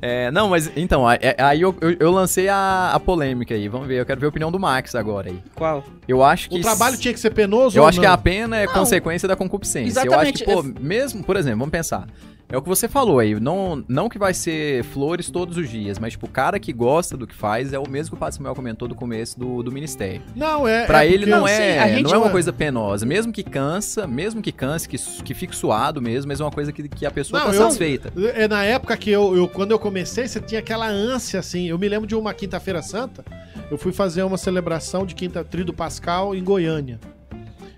É, 0.00 0.30
não, 0.30 0.50
mas 0.50 0.70
então, 0.76 1.08
aí- 1.08 1.18
aí 1.38 1.60
eu, 1.62 1.74
eu- 1.80 1.96
eu 1.98 2.10
lancei 2.12 2.48
a, 2.48 2.90
a 2.92 3.00
polêmica 3.00 3.54
aí. 3.54 3.66
Vamos 3.66 3.88
ver, 3.88 3.98
eu 3.98 4.04
quero 4.06 4.20
ver 4.20 4.26
a 4.26 4.28
opinião 4.28 4.52
do 4.52 4.60
Max 4.60 4.94
agora 4.94 5.30
aí. 5.30 5.38
Qual? 5.54 5.82
Eu 6.06 6.22
acho 6.22 6.50
que. 6.50 6.58
O 6.58 6.60
trabalho 6.60 6.96
tinha 6.98 7.12
que 7.14 7.18
ser 7.18 7.30
penoso 7.30 7.76
Eu 7.76 7.82
ou 7.82 7.88
acho 7.88 7.96
não? 7.96 8.02
que 8.02 8.06
a 8.06 8.16
pena 8.16 8.58
é 8.58 8.66
Não. 8.66 8.74
consequência 8.74 9.26
da 9.26 9.34
concupiscência. 9.34 10.00
Eu 10.04 10.12
acho 10.20 10.32
que, 10.34 10.42
Exatamente, 10.44 10.44
pô, 10.44 10.80
é- 10.80 10.84
mesmo, 10.86 11.24
por 11.24 11.34
exemplo, 11.36 11.60
vamos 11.60 11.72
pensar. 11.72 12.06
É 12.48 12.56
o 12.56 12.62
que 12.62 12.68
você 12.68 12.86
falou 12.86 13.18
aí, 13.18 13.38
não, 13.40 13.84
não 13.88 14.08
que 14.08 14.18
vai 14.20 14.32
ser 14.32 14.84
flores 14.84 15.28
todos 15.30 15.56
os 15.56 15.68
dias, 15.68 15.98
mas, 15.98 16.12
tipo, 16.12 16.26
o 16.26 16.28
cara 16.30 16.60
que 16.60 16.72
gosta 16.72 17.16
do 17.16 17.26
que 17.26 17.34
faz 17.34 17.72
é 17.72 17.78
o 17.78 17.88
mesmo 17.88 18.10
que 18.12 18.16
o 18.16 18.20
Padre 18.20 18.36
Samuel 18.36 18.54
comentou 18.54 18.86
do 18.86 18.94
começo 18.94 19.36
do, 19.36 19.64
do 19.64 19.72
ministério. 19.72 20.22
Não, 20.34 20.66
é. 20.66 20.86
Pra 20.86 21.04
é 21.04 21.10
ele 21.10 21.26
não, 21.26 21.46
é, 21.46 21.88
gente- 21.96 22.04
não 22.04 22.14
é 22.14 22.18
uma 22.18 22.30
coisa 22.30 22.52
penosa. 22.52 23.04
Mesmo 23.04 23.32
que 23.32 23.42
cansa, 23.42 24.06
mesmo 24.06 24.40
que 24.40 24.52
canse, 24.52 24.88
que, 24.88 24.96
que 24.96 25.34
fique 25.34 25.56
suado 25.56 26.00
mesmo, 26.00 26.28
mas 26.28 26.40
é 26.40 26.44
uma 26.44 26.52
coisa 26.52 26.70
que, 26.70 26.88
que 26.88 27.04
a 27.04 27.10
pessoa 27.10 27.40
Não, 27.40 27.50
tá 27.50 27.56
eu- 27.56 27.62
satisfeita. 27.62 28.12
É 28.36 28.46
na 28.46 28.62
época 28.62 28.96
que 28.96 29.10
eu, 29.10 29.36
eu- 29.36 29.48
quando 29.48 29.72
eu 29.72 29.78
comecei, 29.78 30.28
você 30.28 30.40
tinha 30.40 30.60
aquela 30.60 30.86
ânsia, 30.86 31.40
assim. 31.40 31.66
Eu 31.68 31.78
me 31.80 31.88
lembro 31.88 32.06
de 32.06 32.14
uma 32.14 32.32
quinta-feira 32.32 32.80
santa, 32.80 33.24
eu 33.72 33.76
fui 33.76 33.90
fazer 33.92 34.22
uma 34.22 34.38
celebração 34.38 35.04
de 35.04 35.16
quinta 35.16 35.42
Trido 35.42 35.72
Pascal 35.74 36.32
em 36.32 36.44
Goiânia. 36.44 37.00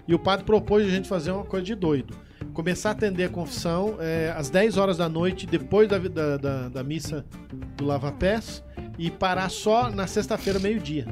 E 0.06 0.14
o 0.14 0.18
padre 0.18 0.44
propôs 0.44 0.86
a 0.86 0.90
gente 0.90 1.08
fazer 1.08 1.30
uma 1.30 1.44
coisa 1.44 1.64
de 1.64 1.74
doido. 1.74 2.14
Começar 2.54 2.90
a 2.90 2.92
atender 2.92 3.24
a 3.24 3.28
confissão 3.28 3.96
é, 4.00 4.32
às 4.36 4.50
10 4.50 4.76
horas 4.76 4.96
da 4.96 5.08
noite, 5.08 5.46
depois 5.46 5.88
da, 5.88 5.98
da, 5.98 6.36
da- 6.36 6.68
da 6.68 6.82
missa 6.82 7.24
do 7.76 7.84
Lava 7.84 8.10
Pés, 8.12 8.62
e 8.98 9.10
parar 9.10 9.48
só 9.48 9.90
na 9.90 10.06
sexta-feira, 10.06 10.58
meio-dia. 10.58 11.06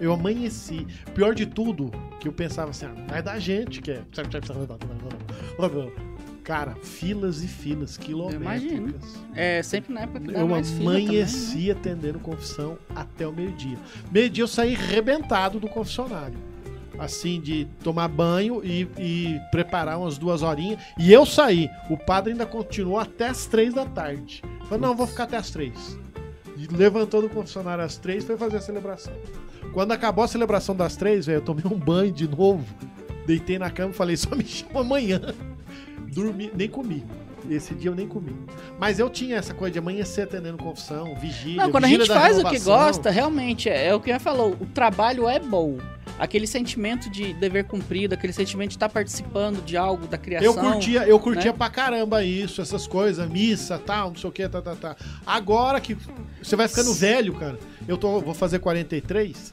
Eu 0.00 0.12
amanheci. 0.12 0.86
Pior 1.14 1.34
de 1.34 1.46
tudo, 1.46 1.90
que 2.20 2.26
eu 2.28 2.32
pensava 2.32 2.70
assim, 2.70 2.86
ah, 2.86 2.94
vai 3.08 3.22
dar 3.22 3.38
gente, 3.38 3.80
que 3.80 3.92
é. 3.92 4.02
Cara, 6.42 6.74
filas 6.82 7.42
e 7.42 7.48
filas 7.48 7.96
quilométricas. 7.96 9.18
É 9.34 9.62
sempre 9.62 9.94
na 9.94 10.00
época 10.02 10.20
que 10.20 10.30
Eu 10.30 10.46
fila 10.46 10.60
também, 10.84 11.06
né? 11.06 11.10
amanheci 11.22 11.70
atendendo 11.70 12.18
confissão 12.18 12.76
até 12.94 13.26
o 13.26 13.32
meio-dia. 13.32 13.78
Meio-dia 14.12 14.44
eu 14.44 14.48
saí 14.48 14.74
rebentado 14.74 15.58
do 15.58 15.68
confessionário. 15.68 16.36
Assim, 16.98 17.40
de 17.40 17.66
tomar 17.82 18.08
banho 18.08 18.64
e, 18.64 18.88
e 18.98 19.40
preparar 19.50 19.98
umas 19.98 20.16
duas 20.16 20.42
horinhas. 20.42 20.78
E 20.98 21.12
eu 21.12 21.26
saí. 21.26 21.68
O 21.90 21.96
padre 21.96 22.32
ainda 22.32 22.46
continuou 22.46 22.98
até 22.98 23.28
as 23.28 23.46
três 23.46 23.74
da 23.74 23.84
tarde. 23.84 24.42
Falei, 24.68 24.80
não, 24.80 24.94
vou 24.94 25.06
ficar 25.06 25.24
até 25.24 25.36
as 25.36 25.50
três. 25.50 25.98
E 26.56 26.66
levantou 26.68 27.20
do 27.20 27.28
confessionário 27.28 27.84
às 27.84 27.96
três 27.96 28.24
foi 28.24 28.36
fazer 28.36 28.58
a 28.58 28.60
celebração. 28.60 29.12
Quando 29.72 29.92
acabou 29.92 30.24
a 30.24 30.28
celebração 30.28 30.74
das 30.74 30.96
três, 30.96 31.26
velho, 31.26 31.38
eu 31.38 31.42
tomei 31.42 31.64
um 31.66 31.78
banho 31.78 32.12
de 32.12 32.28
novo. 32.28 32.64
Deitei 33.26 33.58
na 33.58 33.70
cama 33.70 33.90
e 33.90 33.94
falei, 33.94 34.16
só 34.16 34.34
me 34.36 34.44
chama 34.46 34.80
amanhã. 34.80 35.20
Dormi, 36.12 36.50
nem 36.54 36.68
comi. 36.68 37.04
Esse 37.50 37.74
dia 37.74 37.90
eu 37.90 37.94
nem 37.94 38.08
comi. 38.08 38.34
Mas 38.78 38.98
eu 38.98 39.10
tinha 39.10 39.36
essa 39.36 39.52
coisa 39.52 39.72
de 39.72 39.78
amanhecer 39.78 40.22
atendendo 40.22 40.56
confissão, 40.56 41.14
vigília. 41.16 41.62
Não, 41.62 41.70
quando 41.70 41.84
a 41.84 41.86
vigília 41.88 42.06
gente 42.06 42.14
da 42.14 42.20
faz 42.20 42.38
o 42.38 42.44
que 42.44 42.56
renovação. 42.56 42.74
gosta, 42.74 43.10
realmente, 43.10 43.68
é, 43.68 43.88
é 43.88 43.94
o 43.94 44.00
que 44.00 44.10
já 44.10 44.18
falou, 44.18 44.56
o 44.60 44.66
trabalho 44.66 45.28
é 45.28 45.38
bom. 45.38 45.78
Aquele 46.18 46.46
sentimento 46.46 47.10
de 47.10 47.34
dever 47.34 47.64
cumprido, 47.64 48.14
aquele 48.14 48.32
sentimento 48.32 48.70
de 48.70 48.76
estar 48.76 48.88
participando 48.88 49.62
de 49.64 49.76
algo, 49.76 50.06
da 50.06 50.16
criação. 50.16 50.54
Eu 50.54 50.54
curtia, 50.54 51.02
eu 51.06 51.18
curtia 51.18 51.50
né? 51.50 51.58
pra 51.58 51.68
caramba 51.68 52.22
isso, 52.22 52.62
essas 52.62 52.86
coisas, 52.86 53.28
missa, 53.28 53.78
tal, 53.78 54.10
não 54.10 54.16
sei 54.16 54.30
o 54.30 54.32
que, 54.32 54.48
tá, 54.48 54.62
tá, 54.62 54.76
tá. 54.76 54.96
Agora 55.26 55.80
que 55.80 55.96
você 56.40 56.54
vai 56.54 56.68
ficando 56.68 56.94
velho, 56.94 57.34
cara. 57.34 57.58
Eu 57.88 57.98
tô, 57.98 58.20
vou 58.20 58.34
fazer 58.34 58.60
43 58.60 59.52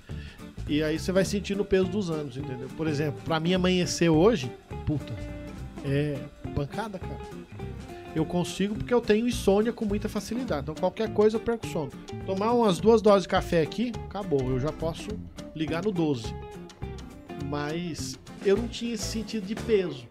e 0.67 0.83
aí 0.83 0.99
você 0.99 1.11
vai 1.11 1.25
sentindo 1.25 1.61
o 1.63 1.65
peso 1.65 1.85
dos 1.85 2.09
anos, 2.09 2.37
entendeu? 2.37 2.67
Por 2.77 2.87
exemplo, 2.87 3.21
pra 3.25 3.39
mim 3.39 3.53
amanhecer 3.53 4.09
hoje, 4.09 4.51
puta, 4.85 5.13
é 5.83 6.17
pancada, 6.53 6.99
cara. 6.99 7.19
Eu 8.15 8.25
consigo 8.25 8.75
porque 8.75 8.93
eu 8.93 8.99
tenho 8.99 9.27
insônia 9.27 9.71
com 9.71 9.85
muita 9.85 10.09
facilidade. 10.09 10.63
Então 10.63 10.75
qualquer 10.75 11.13
coisa 11.13 11.37
eu 11.37 11.39
perco 11.39 11.65
sono. 11.67 11.91
Tomar 12.25 12.51
umas 12.53 12.79
duas 12.79 13.01
doses 13.01 13.23
de 13.23 13.29
café 13.29 13.61
aqui, 13.61 13.91
acabou. 14.05 14.41
Eu 14.49 14.59
já 14.59 14.71
posso 14.71 15.07
ligar 15.55 15.83
no 15.83 15.91
12. 15.91 16.33
Mas 17.47 18.19
eu 18.45 18.57
não 18.57 18.67
tinha 18.67 18.93
esse 18.93 19.03
sentido 19.05 19.45
de 19.45 19.55
peso. 19.55 20.05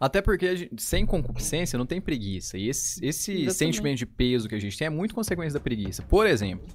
Até 0.00 0.20
porque 0.20 0.46
a 0.46 0.54
gente- 0.54 0.82
sem 0.82 1.06
concupiscência 1.06 1.78
não 1.78 1.86
tem 1.86 2.00
preguiça. 2.00 2.58
E 2.58 2.68
esse, 2.68 3.04
esse 3.04 3.50
sentimento 3.50 3.98
de 3.98 4.06
peso 4.06 4.48
que 4.48 4.54
a 4.54 4.60
gente 4.60 4.76
tem 4.76 4.86
é 4.86 4.90
muito 4.90 5.14
consequência 5.14 5.54
da 5.54 5.60
preguiça. 5.60 6.02
Por 6.02 6.26
exemplo, 6.26 6.66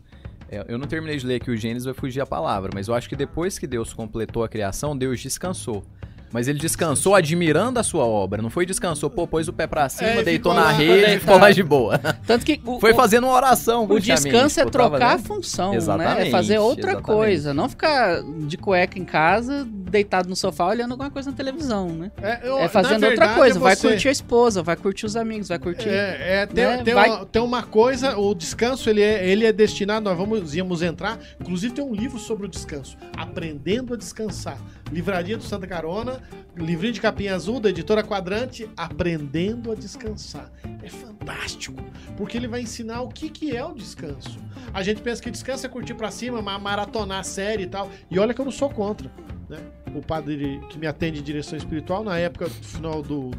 é, 0.49 0.65
eu 0.67 0.77
não 0.77 0.87
terminei 0.87 1.17
de 1.17 1.25
ler 1.27 1.35
aqui 1.35 1.51
o 1.51 1.57
Gênesis, 1.57 1.85
vai 1.85 1.93
fugir 1.93 2.21
a 2.21 2.25
palavra, 2.25 2.71
mas 2.73 2.87
eu 2.87 2.93
acho 2.95 3.09
que 3.09 3.15
depois 3.15 3.59
que 3.59 3.67
Deus 3.67 3.93
completou 3.93 4.43
a 4.43 4.49
criação, 4.49 4.97
Deus 4.97 5.19
descansou. 5.19 5.83
Mas 6.31 6.47
ele 6.47 6.59
descansou 6.59 7.15
admirando 7.15 7.79
a 7.79 7.83
sua 7.83 8.05
obra. 8.05 8.41
Não 8.41 8.49
foi 8.49 8.65
descansou, 8.65 9.09
pô, 9.09 9.25
pôs 9.27 9.47
o 9.47 9.53
pé 9.53 9.65
pra 9.67 9.89
cima, 9.89 10.09
É, 10.09 10.23
deitou 10.23 10.53
na 10.53 10.65
lá, 10.65 10.71
rede 10.71 11.15
e 11.15 11.19
ficou 11.19 11.37
lá 11.39 11.51
de 11.51 11.63
boa. 11.63 11.97
Tanto 12.25 12.45
que 12.45 12.59
o, 12.65 12.79
Foi 12.79 12.93
fazendo 12.93 13.25
uma 13.25 13.33
oração. 13.33 13.85
o 13.89 13.99
descanso 13.99 14.59
é 14.59 14.65
trocar 14.65 15.15
a 15.15 15.19
função, 15.19 15.69
né? 15.69 15.75
É 15.75 15.77
Exatamente, 15.77 16.31
fazer 16.31 16.57
outra 16.59 16.91
exatamente. 16.91 17.05
coisa. 17.05 17.53
Não 17.53 17.67
ficar 17.67 18.21
de 18.23 18.57
cueca 18.57 18.99
em 18.99 19.05
casa, 19.05 19.65
deitado 19.67 20.29
no 20.29 20.35
sofá, 20.35 20.67
olhando 20.67 20.91
alguma 20.91 21.09
coisa 21.09 21.31
na 21.31 21.35
televisão, 21.37 21.89
né? 21.89 22.11
É, 22.21 22.47
eu- 22.47 22.59
É 22.59 22.67
fazendo 22.67 22.99
na 23.01 23.07
outra 23.07 23.25
verdade, 23.25 23.39
coisa. 23.39 23.57
é 23.57 23.61
Vai 23.61 23.75
você- 23.75 23.87
curtir 23.89 24.07
a 24.07 24.11
esposa, 24.11 24.61
vai 24.63 24.75
curtir 24.75 25.05
os 25.05 25.15
amigos, 25.15 25.47
vai 25.47 25.57
curtir. 25.59 25.89
É, 25.89 26.41
é, 26.41 26.45
tem, 26.45 26.65
né? 26.65 26.81
tem, 26.83 26.93
Vai- 26.93 27.09
uma, 27.09 27.25
tem 27.25 27.41
uma 27.41 27.63
coisa, 27.63 28.17
o 28.17 28.35
descanso 28.35 28.89
ele 28.89 29.01
é, 29.01 29.27
ele 29.27 29.45
é 29.45 29.51
destinado, 29.51 30.03
nós 30.07 30.17
vamos, 30.17 30.53
íamos 30.55 30.81
entrar, 30.81 31.17
inclusive 31.41 31.73
tem 31.73 31.83
um 31.83 31.93
livro 31.93 32.19
sobre 32.19 32.45
o 32.45 32.49
descanso, 32.49 32.95
Aprendendo 33.17 33.93
a 33.93 33.97
Descansar, 33.97 34.57
Livraria 34.91 35.37
do 35.37 35.43
Santa 35.43 35.67
Carona, 35.67 36.21
livrinho 36.55 36.93
de 36.93 37.01
capinha 37.01 37.35
azul 37.35 37.59
da 37.59 37.69
editora 37.69 38.03
Quadrante, 38.03 38.69
Aprendendo 38.75 39.71
a 39.71 39.75
Descansar. 39.75 40.51
É 40.81 40.89
fantástico, 40.89 41.77
porque 42.17 42.37
ele 42.37 42.47
vai 42.47 42.61
ensinar 42.61 43.01
o 43.01 43.09
que, 43.09 43.29
que 43.29 43.55
é 43.55 43.63
o 43.63 43.73
descanso. 43.73 44.39
A 44.73 44.81
gente 44.81 45.01
pensa 45.01 45.21
que 45.21 45.29
descanso 45.31 45.65
é 45.65 45.69
curtir 45.69 45.93
pra 45.93 46.09
cima, 46.11 46.41
ma- 46.41 46.57
maratonar 46.59 47.23
série 47.23 47.63
e 47.63 47.67
tal, 47.67 47.89
e 48.09 48.17
olha 48.19 48.33
que 48.33 48.41
eu 48.41 48.45
não 48.45 48.51
sou 48.51 48.69
contra, 48.69 49.11
né? 49.47 49.59
O 49.95 50.01
padre 50.01 50.59
que 50.69 50.77
me 50.77 50.87
atende 50.87 51.19
em 51.19 51.23
direção 51.23 51.57
espiritual, 51.57 52.03
na 52.03 52.17
época, 52.17 52.45
do 52.45 52.51
final 52.51 53.01
do... 53.01 53.31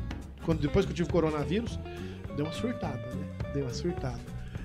Quando, 0.45 0.61
depois 0.61 0.85
que 0.87 0.93
eu 0.93 0.97
tive 0.97 1.11
coronavírus, 1.11 1.79
deu 2.37 2.47
uma 2.47 2.55
surtada, 2.55 2.97
né? 2.97 3.27
Deu 3.53 3.65
uma 3.65 3.75
surtada. 3.75 4.19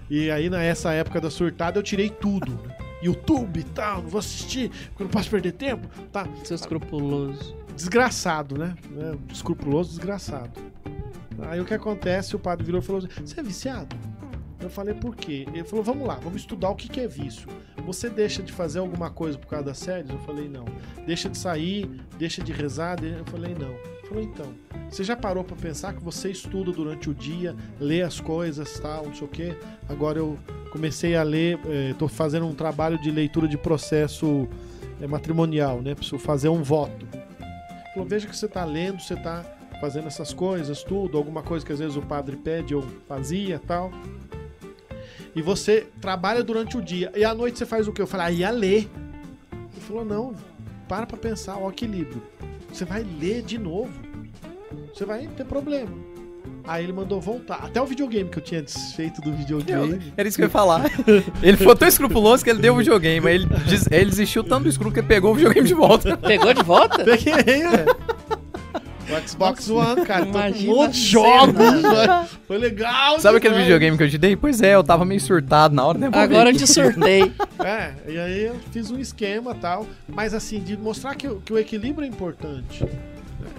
E 0.09 0.29
aí, 0.31 0.49
nessa 0.49 0.93
época 0.93 1.19
da 1.19 1.29
surtada, 1.29 1.79
eu 1.79 1.83
tirei 1.83 2.09
tudo. 2.09 2.51
Né? 2.51 2.84
YouTube 3.05 3.59
e 3.59 3.63
tal, 3.63 4.01
não 4.01 4.09
vou 4.09 4.19
assistir, 4.19 4.69
porque 4.69 5.03
eu 5.03 5.05
não 5.05 5.11
posso 5.11 5.29
perder 5.29 5.53
tempo. 5.53 5.87
Tá, 6.11 6.27
Seu 6.43 6.55
escrupuloso. 6.55 7.55
desgraçado, 7.75 8.57
né? 8.57 8.75
né? 8.91 9.17
Escrupuloso, 9.31 9.89
desgraçado. 9.89 10.59
Aí 11.43 11.59
o 11.59 11.65
que 11.65 11.73
acontece, 11.73 12.35
o 12.35 12.39
padre 12.39 12.65
virou 12.65 12.81
e 12.81 12.83
falou 12.83 13.01
você 13.01 13.39
é 13.39 13.43
viciado? 13.43 13.95
Eu 14.59 14.69
falei, 14.69 14.95
por 14.95 15.15
quê? 15.15 15.45
Ele 15.53 15.63
falou, 15.63 15.83
vamos 15.83 16.07
lá, 16.07 16.15
vamos 16.15 16.41
estudar 16.41 16.69
o 16.69 16.75
que, 16.75 16.89
que 16.89 16.99
é 16.99 17.07
vício. 17.07 17.47
Você 17.85 18.09
deixa 18.09 18.41
de 18.41 18.51
fazer 18.51 18.79
alguma 18.79 19.11
coisa 19.11 19.37
por 19.37 19.47
causa 19.47 19.65
das 19.65 19.77
séries? 19.77 20.09
Eu 20.09 20.17
falei, 20.19 20.49
não. 20.49 20.65
Deixa 21.05 21.29
de 21.29 21.37
sair, 21.37 21.87
deixa 22.17 22.41
de 22.41 22.51
rezar? 22.51 22.97
Eu 23.03 23.25
falei, 23.25 23.53
não. 23.53 23.94
Falou, 24.07 24.23
então, 24.23 24.53
você 24.89 25.03
já 25.03 25.15
parou 25.15 25.43
pra 25.43 25.55
pensar 25.55 25.93
que 25.93 26.03
você 26.03 26.29
estuda 26.29 26.71
durante 26.71 27.09
o 27.09 27.13
dia, 27.13 27.55
lê 27.79 28.03
as 28.03 28.19
coisas, 28.19 28.79
tal, 28.79 29.07
não 29.07 29.13
sei 29.15 29.27
o 29.27 29.29
quê? 29.29 29.55
Agora 29.89 30.19
eu 30.19 30.37
comecei 30.71 31.15
a 31.15 31.23
ler, 31.23 31.59
estou 31.89 32.07
fazendo 32.07 32.45
um 32.45 32.53
trabalho 32.53 33.01
de 33.01 33.09
leitura 33.09 33.47
de 33.47 33.57
processo 33.57 34.47
eh, 35.01 35.07
matrimonial, 35.07 35.81
né? 35.81 35.95
Preciso 35.95 36.19
fazer 36.19 36.49
um 36.49 36.61
voto. 36.61 37.07
Falou, 37.93 38.07
veja 38.07 38.27
que 38.27 38.35
você 38.35 38.45
está 38.45 38.63
lendo, 38.63 39.01
você 39.01 39.15
está 39.15 39.43
fazendo 39.79 40.07
essas 40.07 40.33
coisas, 40.33 40.83
tudo, 40.83 41.17
alguma 41.17 41.41
coisa 41.41 41.65
que 41.65 41.71
às 41.71 41.79
vezes 41.79 41.95
o 41.95 42.01
padre 42.01 42.35
pede 42.35 42.75
ou 42.75 42.83
fazia, 43.07 43.59
tal. 43.65 43.91
E 45.35 45.41
você 45.41 45.87
trabalha 45.99 46.43
durante 46.43 46.77
o 46.77 46.81
dia. 46.81 47.11
E 47.15 47.25
à 47.25 47.33
noite 47.33 47.57
você 47.57 47.65
faz 47.65 47.87
o 47.87 47.91
quê? 47.91 48.01
Eu 48.01 48.07
falei, 48.07 48.27
ah, 48.27 48.31
ia 48.31 48.51
ler. 48.51 48.89
Ele 49.51 49.81
falou, 49.81 50.05
não, 50.05 50.33
para 50.87 51.05
pra 51.05 51.17
pensar, 51.17 51.57
ó, 51.57 51.69
equilíbrio. 51.69 52.21
Você 52.71 52.85
vai 52.85 53.05
ler 53.19 53.41
de 53.41 53.57
novo. 53.57 53.91
Você 54.93 55.05
vai 55.05 55.27
ter 55.27 55.45
problema. 55.45 55.91
Aí 56.67 56.83
ele 56.83 56.93
mandou 56.93 57.21
voltar. 57.21 57.55
Até 57.63 57.81
o 57.81 57.85
videogame 57.85 58.29
que 58.29 58.37
eu 58.39 58.43
tinha 58.43 58.61
desfeito 58.61 59.21
do 59.21 59.31
videogame. 59.31 60.13
Era 60.17 60.27
isso 60.27 60.35
que 60.37 60.43
eu 60.43 60.47
ia 60.47 60.49
falar. 60.51 60.83
Ele 61.41 61.57
foi 61.57 61.75
tão 61.75 61.87
escrupuloso 61.87 62.43
que 62.43 62.49
ele 62.49 62.59
deu 62.59 62.73
o 62.73 62.77
videogame, 62.77 63.19
mas 63.21 63.35
ele, 63.35 63.45
des- 63.45 63.87
ele 63.91 64.09
desistiu 64.09 64.43
tanto 64.43 64.63
do 64.63 64.69
escrúpulo 64.69 64.93
que 64.93 64.99
ele 64.99 65.07
pegou 65.07 65.31
o 65.31 65.35
videogame 65.35 65.67
de 65.67 65.73
volta. 65.75 66.17
Pegou 66.17 66.53
de 66.53 66.63
volta? 66.63 67.03
Peguei, 67.05 67.33
velho. 67.43 67.95
O 69.07 69.27
Xbox 69.27 69.69
One, 69.69 70.03
cara. 70.05 70.25
Tô 70.25 70.31
com 70.31 70.37
um 70.37 70.41
Imagina 70.41 70.73
monte 70.73 70.93
de 70.93 70.99
jogos. 71.01 71.55
cena. 71.55 71.93
velho. 71.95 72.29
Foi 72.47 72.57
legal. 72.57 73.19
Sabe 73.19 73.37
aquele 73.37 73.53
demais. 73.53 73.67
videogame 73.67 73.97
que 73.97 74.03
eu 74.03 74.09
te 74.09 74.17
dei? 74.17 74.35
Pois 74.35 74.61
é, 74.61 74.73
eu 74.75 74.83
tava 74.83 75.05
meio 75.05 75.21
surtado 75.21 75.75
na 75.75 75.85
hora, 75.85 75.97
né? 75.97 76.09
Agora 76.11 76.49
eu 76.49 76.57
te 76.57 76.67
surtei. 76.67 77.31
É, 77.65 77.93
e 78.07 78.19
aí 78.19 78.43
eu 78.43 78.57
fiz 78.71 78.91
um 78.91 78.99
esquema 78.99 79.51
e 79.51 79.55
tal. 79.55 79.87
Mas 80.07 80.35
assim, 80.35 80.59
de 80.59 80.77
mostrar 80.77 81.15
que, 81.15 81.27
que 81.43 81.51
o 81.51 81.57
equilíbrio 81.57 82.05
é 82.05 82.07
importante. 82.07 82.85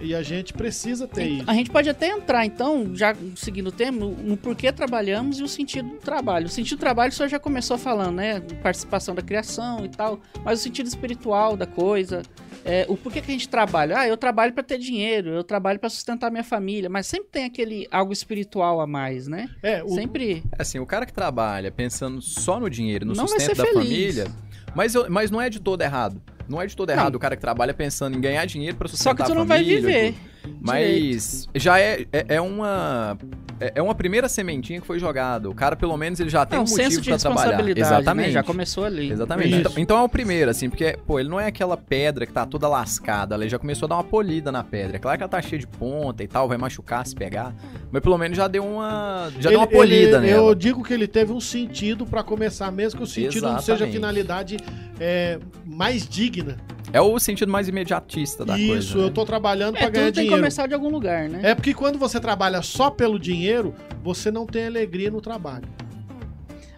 E 0.01 0.15
a 0.15 0.23
gente 0.23 0.53
precisa 0.53 1.09
ter 1.09 1.27
isso. 1.27 1.45
A 1.51 1.55
gente 1.55 1.71
pode 1.71 1.89
até 1.89 2.09
entrar, 2.09 2.45
então, 2.45 2.95
já 2.95 3.15
seguindo 3.35 3.69
o 3.69 3.73
tema, 3.73 3.99
no, 4.07 4.37
porquê 4.37 4.71
trabalhamos 4.71 5.39
e 5.41 5.43
o 5.43 5.49
sentido 5.49 5.89
do 5.89 5.97
trabalho. 5.97 6.47
O 6.47 6.49
sentido 6.49 6.77
do 6.77 6.81
trabalho 6.81 7.11
o 7.11 7.15
senhor 7.15 7.29
já 7.29 7.39
começou 7.39 7.79
falando, 7.79 8.17
né? 8.17 8.41
Participação 8.63 9.15
da 9.15 9.23
criação 9.23 9.85
e 9.85 9.89
tal, 9.89 10.21
mas 10.45 10.61
o 10.61 10.63
sentido 10.63 10.87
espiritual 10.87 11.57
da 11.57 11.67
coisa. 11.67 12.23
é, 12.65 12.85
o 12.89 12.97
porquê 12.97 13.21
que 13.21 13.31
a 13.31 13.33
gente 13.35 13.49
trabalha? 13.49 13.99
Ah, 14.01 14.09
eu 14.09 14.17
trabalho 14.17 14.53
para 14.53 14.63
ter 14.63 14.77
dinheiro, 14.79 15.31
eu 15.31 15.43
trabalho 15.45 15.79
para 15.79 15.89
sustentar 15.89 16.31
minha 16.31 16.45
família, 16.45 16.91
mas 16.91 17.07
sempre 17.07 17.29
tem 17.31 17.45
aquele 17.45 17.87
algo 17.91 18.13
espiritual 18.13 18.81
a 18.81 18.87
mais, 18.87 19.27
né? 19.29 19.49
É, 19.63 19.83
o, 19.83 19.89
Sempre. 19.91 20.43
Assim, 20.59 20.79
o 20.79 20.87
cara 20.87 21.07
que 21.07 21.13
trabalha 21.13 21.71
pensando 21.73 22.21
só 22.21 22.61
no 22.61 22.69
dinheiro, 22.69 23.07
no 23.07 23.15
Não 23.15 23.27
sustento 23.27 23.57
da 23.57 23.65
feliz. 23.65 23.83
família, 23.83 24.27
mas, 24.75 24.95
eu- 24.95 25.07
mas 25.09 25.31
não 25.31 25.41
é 25.41 25.49
de 25.49 25.59
todo 25.61 25.81
errado. 25.83 26.21
Não 26.49 26.61
é 26.61 26.67
de 26.67 26.77
todo 26.77 26.89
Não. 26.89 26.95
errado 26.95 27.15
o 27.17 27.19
cara 27.19 27.35
que 27.37 27.41
trabalha 27.43 27.75
pensando 27.75 28.17
em 28.17 28.21
ganhar 28.21 28.45
dinheiro 28.47 28.77
pra 28.77 28.89
Só 28.89 28.97
sustentar 28.97 29.25
que 29.25 29.31
tu 29.31 29.33
a 29.33 29.35
não 29.35 29.45
vai 29.47 29.59
família, 29.59 29.81
viver. 29.81 30.13
tudo. 30.13 30.37
Mas 30.61 31.49
já 31.57 31.81
é, 31.81 32.07
é, 32.13 32.25
é 32.37 32.41
uma 32.41 33.19
é 33.59 33.73
é 33.77 33.83
uma 33.83 33.95
primeira 33.97 34.29
sementinha 34.29 34.81
que 34.81 34.87
foi 34.87 34.99
jogada. 34.99 35.49
O 35.51 35.55
cara 35.55 35.75
pelo 35.75 35.97
menos 35.97 36.21
ele 36.21 36.29
já 36.31 36.45
tem 36.47 36.57
É 36.57 36.61
um, 36.61 36.65
um 36.65 36.69
motivo 36.69 36.83
senso 36.91 37.01
de 37.01 37.09
pra 37.09 37.19
trabalhar. 37.19 37.41
responsabilidade, 37.43 37.95
Exatamente. 37.95 38.27
né? 38.27 38.33
Já 38.33 38.43
começou 38.45 38.85
ali. 38.85 39.11
Exatamente. 39.11 39.55
Então, 39.57 39.73
então 39.77 39.99
é 39.99 40.03
o 40.03 40.09
primeiro, 40.09 40.51
assim, 40.51 40.69
porque, 40.71 40.97
pô, 41.07 41.19
ele 41.19 41.29
não 41.29 41.41
é 41.41 41.47
aquela 41.47 41.77
pedra 41.77 42.27
que 42.27 42.33
tá 42.33 42.47
toda 42.47 42.69
lascada, 42.69 43.35
ele 43.35 43.49
já 43.49 43.59
começou 43.59 43.87
a 43.87 43.89
dar 43.89 43.95
uma 43.97 44.05
polida 44.05 44.53
na 44.53 44.63
pedra. 44.63 44.97
É 44.97 44.99
claro 45.01 45.17
que 45.19 45.23
ela 45.25 45.29
tá 45.31 45.43
cheia 45.43 45.59
de 45.59 45.67
ponta 45.67 46.23
e 46.23 46.29
tal, 46.29 46.47
vai 46.47 46.59
machucar 46.59 47.05
se 47.07 47.15
pegar, 47.15 47.53
mas 47.91 48.03
pelo 48.03 48.17
menos 48.19 48.37
já 48.37 48.47
deu 48.47 48.65
uma, 48.65 49.31
já 49.41 49.51
deu 49.51 49.59
uma 49.59 49.67
ele- 49.67 49.75
polida 49.77 50.17
ele- 50.19 50.27
nela. 50.29 50.49
Eu 50.51 50.55
digo 50.55 50.85
que 50.85 50.93
ele 50.95 51.09
teve 51.09 51.33
um 51.33 51.41
sentido 51.41 52.07
pra 52.07 52.23
começar, 52.23 52.71
mesmo 52.71 52.99
que 52.99 53.05
o 53.05 53.07
sentido 53.07 53.43
não 53.43 53.59
seja 53.59 53.73
a 53.85 53.89
Exatamente. 53.89 53.95
finalidade 53.95 54.57
é, 55.01 55.39
mais 55.65 56.09
digna. 56.09 56.57
É 56.93 57.01
o 57.01 57.19
sentido 57.19 57.51
mais 57.51 57.69
imediatista 57.69 58.45
da 58.45 58.57
Isso, 58.57 58.69
coisa. 58.69 58.99
eu 58.99 59.03
né? 59.07 59.11
tô 59.13 59.25
trabalhando 59.25 59.77
É, 59.77 59.79
pra 59.81 59.87
tudo 59.89 59.95
ganhar 59.95 60.05
tem 60.07 60.13
que 60.13 60.21
dinheiro. 60.21 60.37
começar 60.37 60.67
de 60.67 60.75
algum 60.75 60.89
lugar, 60.89 61.29
né? 61.29 61.41
É 61.43 61.55
porque 61.55 61.75
quando 61.75 61.99
você 61.99 62.21
trabalha 62.21 62.63
só 62.63 62.91
pelo 62.91 63.19
dinheiro, 63.19 63.75
você 64.03 64.31
não 64.31 64.47
tem 64.47 64.67
alegria 64.67 65.11
no 65.11 65.21
trabalho. 65.21 65.65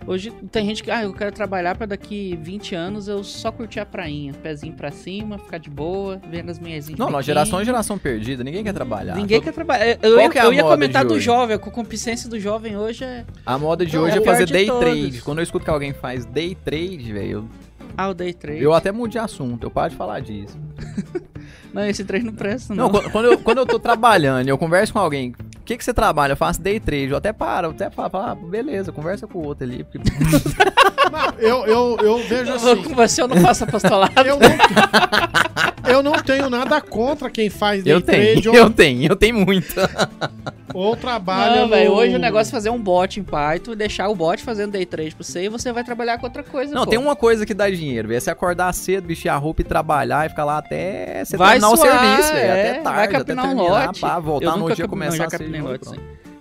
Hoje 0.06 0.32
tem 0.50 0.64
gente 0.64 0.82
que, 0.82 0.90
ah, 0.90 1.02
eu 1.02 1.12
quero 1.12 1.30
trabalhar 1.30 1.76
pra 1.76 1.84
daqui 1.84 2.38
20 2.40 2.74
anos 2.74 3.08
eu 3.08 3.22
só 3.22 3.52
curtir 3.52 3.78
a 3.80 3.84
prainha, 3.84 4.32
pezinho 4.32 4.72
pra 4.72 4.90
cima, 4.90 5.36
ficar 5.36 5.58
de 5.58 5.68
boa, 5.68 6.18
vendo 6.30 6.48
as 6.50 6.58
minhas 6.58 6.88
Não, 6.88 7.10
nós 7.10 7.26
geração 7.26 7.60
é 7.60 7.64
geração 7.66 7.98
perdida, 7.98 8.42
ninguém 8.42 8.64
quer 8.64 8.72
trabalhar. 8.72 9.14
Ninguém 9.16 9.36
Todo- 9.38 9.44
quer 9.44 9.52
trabalhar. 9.52 9.86
Eu, 10.02 10.30
que 10.30 10.38
é 10.38 10.40
a 10.40 10.44
eu 10.46 10.52
ia 10.54 10.62
moda 10.62 10.74
comentar 10.76 11.04
do 11.04 11.20
jovem, 11.20 11.54
a 11.56 11.58
concupiscência 11.58 12.26
do 12.30 12.40
jovem 12.40 12.74
hoje 12.74 13.04
é. 13.04 13.26
A 13.44 13.58
moda 13.58 13.84
de 13.84 13.94
Não, 13.94 14.04
hoje 14.04 14.16
é 14.16 14.22
é 14.22 14.24
fazer 14.24 14.46
day 14.46 14.64
todos. 14.66 14.80
trade. 14.80 15.20
Quando 15.20 15.38
eu 15.40 15.42
escuto 15.42 15.64
que 15.66 15.70
alguém 15.70 15.92
faz 15.92 16.24
day 16.24 16.54
trade, 16.54 17.12
velho, 17.12 17.30
eu, 17.30 17.44
Ah, 18.00 18.08
o 18.10 18.14
day 18.14 18.32
trade. 18.32 18.62
eu 18.62 18.72
até 18.72 18.92
mudo 18.92 19.10
de 19.10 19.18
assunto, 19.18 19.64
eu 19.64 19.70
paro 19.72 19.90
de 19.90 19.96
falar 19.96 20.20
disso. 20.20 20.56
Não, 21.74 21.84
esse 21.84 22.04
trade 22.04 22.24
não 22.24 22.32
presta, 22.32 22.74
não. 22.74 22.84
Não, 22.84 22.90
quando, 22.90 23.10
quando 23.10 23.24
eu, 23.26 23.38
quando 23.38 23.58
eu 23.58 23.66
tô 23.66 23.78
trabalhando 23.80 24.46
e 24.46 24.50
eu 24.50 24.56
converso 24.56 24.92
com 24.92 24.98
alguém, 24.98 25.34
que, 25.68 25.76
que 25.76 25.84
você 25.84 25.92
trabalha? 25.94 26.32
Eu 26.32 26.36
faço 26.36 26.60
day 26.62 26.80
trade, 26.80 27.10
eu 27.10 27.16
até 27.16 27.32
paro, 27.32 27.68
eu 27.68 27.70
até 27.72 27.90
falo, 27.90 28.10
ah, 28.14 28.34
beleza, 28.34 28.90
conversa 28.90 29.26
com 29.26 29.38
o 29.38 29.44
outro 29.46 29.64
ali. 29.64 29.84
porque- 29.84 29.98
Não, 31.10 31.30
eu, 31.38 31.66
eu, 31.66 31.96
eu 32.02 32.18
vejo 32.28 32.50
Eu 32.50 32.56
assim. 32.56 32.82
com 32.82 32.94
você, 32.94 33.22
eu 33.22 33.28
não 33.28 33.36
faço 33.38 33.64
apostolado. 33.64 34.12
Eu 34.26 34.38
não, 34.38 35.90
eu 35.90 36.02
não 36.02 36.12
tenho 36.22 36.50
nada 36.50 36.80
contra 36.82 37.30
quem 37.30 37.48
faz 37.48 37.82
day 37.82 37.92
eu 37.94 38.00
tenho, 38.00 38.32
trade 38.42 38.48
ou, 38.50 38.54
eu 38.56 38.70
tenho, 38.70 39.10
eu 39.12 39.16
tenho 39.16 39.36
muito. 39.36 39.74
ou 40.74 40.94
trabalha. 40.94 41.62
Não, 41.62 41.68
velho, 41.68 41.90
no- 41.92 41.96
hoje 41.96 42.14
o 42.14 42.18
negócio 42.18 42.50
é 42.50 42.52
fazer 42.52 42.68
um 42.70 42.78
bot 42.78 43.18
em 43.18 43.22
Python 43.22 43.72
e 43.72 43.76
deixar 43.76 44.08
o 44.08 44.14
bot 44.14 44.42
fazendo 44.42 44.72
day 44.72 44.84
trade 44.84 45.14
pra 45.14 45.24
você 45.24 45.44
e 45.44 45.48
você 45.48 45.72
vai 45.72 45.82
trabalhar 45.82 46.18
com 46.18 46.26
outra 46.26 46.42
coisa. 46.42 46.74
Não, 46.74 46.84
pô. 46.84 46.90
tem 46.90 46.98
uma 46.98 47.16
coisa 47.16 47.46
que 47.46 47.54
dá 47.54 47.70
dinheiro, 47.70 48.08
velho. 48.08 48.18
É 48.18 48.20
você 48.20 48.30
acordar 48.30 48.72
cedo, 48.74 49.06
vestir 49.06 49.30
a 49.30 49.36
roupa 49.36 49.62
e 49.62 49.64
trabalhar 49.64 50.26
e 50.26 50.28
ficar 50.28 50.44
lá 50.44 50.58
até 50.58 51.24
você 51.24 51.38
Vai 51.38 51.52
terminar 51.58 51.70
o 51.72 51.76
suar, 51.76 52.00
serviço, 52.00 52.32
velho. 52.34 52.46
é, 52.46 52.50
Até 52.70 52.72
vai 52.74 52.82
tarde, 52.82 53.00
até 53.00 53.18
capinar 53.18 53.44
um 53.46 53.48
terminar, 53.56 53.86
lote. 53.86 54.00
pá, 54.00 54.16
Eu 54.16 54.22
voltar 54.22 54.50
no 54.52 54.58
nunca 54.58 54.74
dia 54.74 54.86
começar 54.88 55.16
não, 55.16 55.24
a 55.26 55.30
ser 55.30 55.36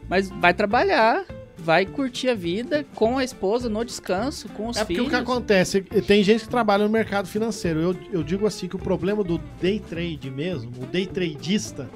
Mas 0.09 0.29
vai 0.29 0.53
trabalhar, 0.53 1.25
vai 1.57 1.85
curtir 1.85 2.29
a 2.29 2.33
vida 2.35 2.85
com 2.95 3.17
a 3.17 3.23
esposa 3.23 3.67
no 3.69 3.83
descanso, 3.83 4.47
com 4.49 4.67
os 4.69 4.77
É 4.77 4.81
porque 4.81 4.93
filhos. 4.95 5.07
o 5.07 5.09
que 5.09 5.15
acontece, 5.15 5.81
tem 5.81 6.23
gente 6.23 6.43
que 6.43 6.49
trabalha 6.49 6.83
no 6.85 6.89
mercado 6.89 7.27
financeiro. 7.27 7.79
Eu, 7.81 7.95
eu 8.11 8.23
digo 8.23 8.45
assim 8.47 8.67
que 8.67 8.75
o 8.75 8.79
problema 8.79 9.23
do 9.23 9.37
day 9.61 9.79
trade 9.79 10.29
mesmo, 10.31 10.71
o 10.81 10.85
day 10.85 11.05
tradista, 11.05 11.89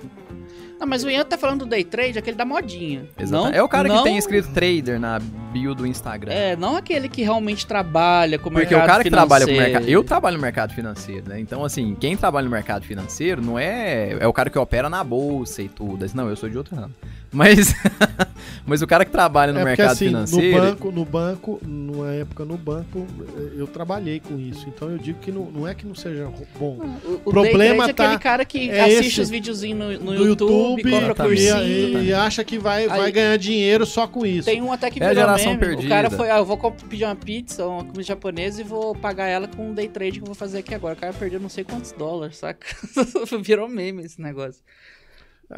Não, 0.81 0.87
mas 0.87 1.03
o 1.03 1.09
Ian 1.11 1.23
tá 1.23 1.37
falando 1.37 1.59
do 1.59 1.65
day 1.67 1.83
trade, 1.83 2.17
aquele 2.17 2.35
da 2.35 2.43
modinha. 2.43 3.05
Exato. 3.15 3.43
Não, 3.43 3.53
é 3.53 3.61
o 3.61 3.69
cara 3.69 3.87
não, 3.87 3.97
que 3.97 4.03
tem 4.03 4.17
escrito 4.17 4.49
trader 4.51 4.99
na 4.99 5.19
bio 5.19 5.75
do 5.75 5.85
Instagram. 5.85 6.33
É, 6.33 6.55
não 6.55 6.75
aquele 6.75 7.07
que 7.07 7.21
realmente 7.21 7.67
trabalha 7.67 8.39
com 8.39 8.49
o 8.49 8.51
Porque 8.51 8.73
mercado 8.73 8.83
o 8.83 8.87
cara 8.87 9.03
que 9.03 9.11
trabalha 9.11 9.45
com 9.45 9.51
o 9.51 9.53
financeiro. 9.53 9.79
mercado. 9.79 9.93
Eu 9.93 10.03
trabalho 10.03 10.37
no 10.37 10.41
mercado 10.41 10.73
financeiro, 10.73 11.29
né? 11.29 11.39
Então, 11.39 11.63
assim, 11.63 11.95
quem 11.99 12.17
trabalha 12.17 12.45
no 12.45 12.49
mercado 12.49 12.83
financeiro 12.83 13.43
não 13.43 13.59
é. 13.59 14.17
É 14.19 14.25
o 14.25 14.33
cara 14.33 14.49
que 14.49 14.57
opera 14.57 14.89
na 14.89 15.03
bolsa 15.03 15.61
e 15.61 15.69
tudo. 15.69 16.03
Não, 16.15 16.27
eu 16.27 16.35
sou 16.35 16.49
de 16.49 16.57
outro 16.57 16.75
ramo. 16.75 16.95
Mas. 17.31 17.73
mas 18.65 18.81
o 18.81 18.87
cara 18.87 19.05
que 19.05 19.11
trabalha 19.11 19.53
no 19.53 19.59
é 19.59 19.61
porque 19.63 19.81
mercado 19.81 19.93
assim, 19.93 20.05
financeiro. 20.07 20.57
no 20.57 20.61
banco, 20.69 20.91
no 20.91 21.05
banco, 21.05 21.59
numa 21.65 22.11
época 22.13 22.45
no 22.45 22.57
banco, 22.57 23.07
eu 23.55 23.65
trabalhei 23.67 24.19
com 24.19 24.37
isso. 24.37 24.67
Então 24.67 24.89
eu 24.89 24.97
digo 24.97 25.19
que 25.19 25.31
não, 25.31 25.45
não 25.45 25.67
é 25.67 25.73
que 25.73 25.85
não 25.85 25.95
seja 25.95 26.29
bom. 26.59 26.77
O, 27.05 27.29
o 27.29 27.31
Problema 27.31 27.85
é 27.89 27.93
tá- 27.93 28.05
aquele 28.05 28.19
cara 28.19 28.43
que 28.45 28.69
é 28.69 28.81
assiste 28.81 29.07
esse 29.07 29.21
os 29.21 29.29
videozinhos 29.29 29.99
no, 29.99 30.11
no 30.11 30.17
do 30.17 30.25
YouTube, 30.25 30.83
compra 30.83 31.11
e, 31.11 31.15
cursinho. 31.15 31.57
e- 31.63 32.05
e 32.07 32.13
acha 32.13 32.43
que 32.43 32.57
vai, 32.59 32.87
vai 32.87 33.01
Aí- 33.01 33.11
ganhar 33.11 33.37
dinheiro 33.37 33.85
só 33.85 34.05
com 34.07 34.25
isso. 34.25 34.45
Tem 34.45 34.61
um 34.61 34.71
até 34.71 34.91
que 34.91 35.01
É 35.01 35.05
a 35.05 35.09
virou 35.09 35.23
geração 35.23 35.55
meme. 35.55 35.75
O 35.75 35.87
cara 35.87 36.09
perdida. 36.09 36.17
foi, 36.17 36.29
ah, 36.29 36.37
eu 36.39 36.45
vou 36.45 36.57
pedir 36.89 37.05
uma 37.05 37.15
pizza, 37.15 37.65
uma 37.65 37.83
comida 37.83 38.03
japonesa 38.03 38.61
e 38.61 38.63
vou 38.63 38.93
pagar 38.95 39.27
ela 39.27 39.47
com 39.47 39.69
um 39.69 39.73
day 39.73 39.87
trade 39.87 40.13
que 40.19 40.21
eu 40.21 40.25
vou 40.25 40.35
fazer 40.35 40.59
aqui 40.59 40.75
agora. 40.75 40.93
O 40.95 40.97
cara 40.97 41.13
perdeu 41.13 41.39
não 41.39 41.49
sei 41.49 41.63
quantos 41.63 41.91
dólares, 41.93 42.37
saca? 42.37 42.65
virou 43.41 43.67
meme 43.67 44.03
esse 44.03 44.21
negócio. 44.21 44.61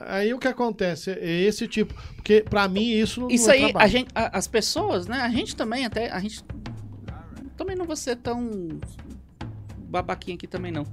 Aí 0.07 0.33
o 0.33 0.39
que 0.39 0.47
acontece 0.47 1.11
é 1.11 1.41
esse 1.41 1.67
tipo, 1.67 1.93
porque 2.15 2.41
pra 2.49 2.67
mim 2.67 2.89
isso 2.91 3.21
não 3.21 3.29
Isso 3.29 3.45
não 3.47 3.53
é 3.53 3.57
aí, 3.57 3.61
trabalho. 3.65 3.85
a 3.85 3.87
gente, 3.87 4.09
a- 4.15 4.37
as 4.37 4.47
pessoas, 4.47 5.07
né? 5.07 5.17
A 5.21 5.29
gente 5.29 5.55
também 5.55 5.85
até, 5.85 6.09
a 6.11 6.19
gente 6.19 6.43
também 7.55 7.75
não 7.75 7.85
vou 7.85 7.95
ser 7.95 8.15
tão 8.15 8.49
babaquinha 9.77 10.35
aqui 10.35 10.47
também 10.47 10.71
não. 10.71 10.85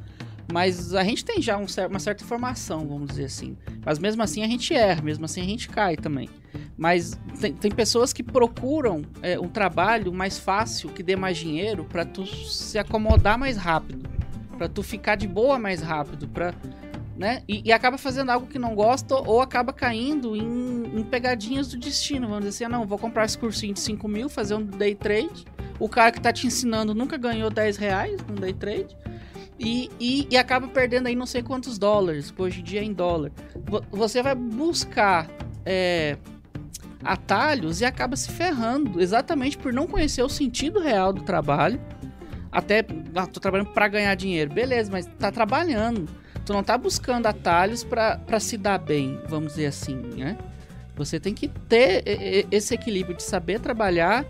Mas 0.52 0.94
a 0.94 1.04
gente 1.04 1.24
tem 1.24 1.40
já 1.40 1.56
um 1.56 1.64
uma 1.88 1.98
certa 2.00 2.24
informação, 2.24 2.86
vamos 2.86 3.08
dizer 3.10 3.24
assim. 3.26 3.56
Mas 3.86 3.98
mesmo 4.00 4.20
assim 4.22 4.42
a 4.42 4.48
gente 4.48 4.74
erra, 4.74 5.00
mesmo 5.00 5.24
assim 5.24 5.40
a 5.40 5.44
gente 5.44 5.68
cai 5.68 5.96
também. 5.96 6.28
Mas 6.76 7.16
tem, 7.40 7.52
tem 7.54 7.70
pessoas 7.70 8.12
que 8.12 8.22
procuram 8.22 9.02
é, 9.22 9.38
um 9.38 9.48
trabalho 9.48 10.12
mais 10.12 10.38
fácil, 10.38 10.88
que 10.90 11.02
dê 11.04 11.14
mais 11.14 11.38
dinheiro, 11.38 11.84
pra 11.84 12.04
tu 12.04 12.26
se 12.26 12.78
acomodar 12.78 13.38
mais 13.38 13.56
rápido. 13.56 14.08
Pra 14.58 14.68
tu 14.68 14.82
ficar 14.82 15.14
de 15.14 15.28
boa 15.28 15.58
mais 15.58 15.80
rápido, 15.80 16.26
pra 16.28 16.52
né? 17.20 17.42
E, 17.46 17.60
e 17.66 17.70
acaba 17.70 17.98
fazendo 17.98 18.30
algo 18.30 18.46
que 18.46 18.58
não 18.58 18.74
gosta 18.74 19.14
ou 19.14 19.42
acaba 19.42 19.74
caindo 19.74 20.34
em, 20.34 20.84
em 21.00 21.04
pegadinhas 21.04 21.68
do 21.68 21.76
destino. 21.76 22.26
Vamos 22.26 22.46
dizer 22.46 22.64
assim, 22.64 22.74
ah, 22.74 22.78
não, 22.78 22.86
vou 22.86 22.96
comprar 22.98 23.26
esse 23.26 23.36
cursinho 23.36 23.74
de 23.74 23.80
5 23.80 24.08
mil, 24.08 24.30
fazer 24.30 24.54
um 24.54 24.64
day 24.64 24.94
trade. 24.94 25.44
O 25.78 25.86
cara 25.86 26.10
que 26.12 26.18
tá 26.18 26.32
te 26.32 26.46
ensinando 26.46 26.94
nunca 26.94 27.18
ganhou 27.18 27.50
10 27.50 27.76
reais 27.76 28.18
num 28.26 28.36
day 28.36 28.54
trade. 28.54 28.96
E, 29.58 29.90
e, 30.00 30.26
e 30.30 30.36
acaba 30.38 30.66
perdendo 30.68 31.08
aí 31.08 31.14
não 31.14 31.26
sei 31.26 31.42
quantos 31.42 31.78
dólares, 31.78 32.32
hoje 32.38 32.60
em 32.60 32.64
dia 32.64 32.80
é 32.80 32.84
em 32.84 32.94
dólar. 32.94 33.30
Vo- 33.66 33.84
Você 33.90 34.22
vai 34.22 34.34
buscar 34.34 35.28
é, 35.66 36.16
atalhos 37.04 37.82
e 37.82 37.84
acaba 37.84 38.16
se 38.16 38.30
ferrando, 38.30 38.98
exatamente 38.98 39.58
por 39.58 39.74
não 39.74 39.86
conhecer 39.86 40.22
o 40.22 40.28
sentido 40.30 40.80
real 40.80 41.12
do 41.12 41.20
trabalho. 41.20 41.78
Até, 42.50 42.82
ah, 43.14 43.26
tô 43.26 43.38
trabalhando 43.40 43.72
para 43.74 43.86
ganhar 43.88 44.14
dinheiro. 44.14 44.50
Beleza, 44.50 44.90
mas 44.90 45.04
tá 45.18 45.30
trabalhando. 45.30 46.08
Tu 46.44 46.52
não 46.52 46.62
tá 46.62 46.76
buscando 46.76 47.26
atalhos 47.26 47.84
pra 47.84 48.40
se 48.40 48.56
dar 48.56 48.78
bem, 48.78 49.20
vamos 49.28 49.52
dizer 49.52 49.66
assim, 49.66 49.94
né? 50.16 50.36
Você 50.96 51.18
tem 51.20 51.32
que 51.32 51.48
ter 51.48 52.02
esse 52.50 52.74
equilíbrio 52.74 53.16
de 53.16 53.22
saber 53.22 53.60
trabalhar 53.60 54.24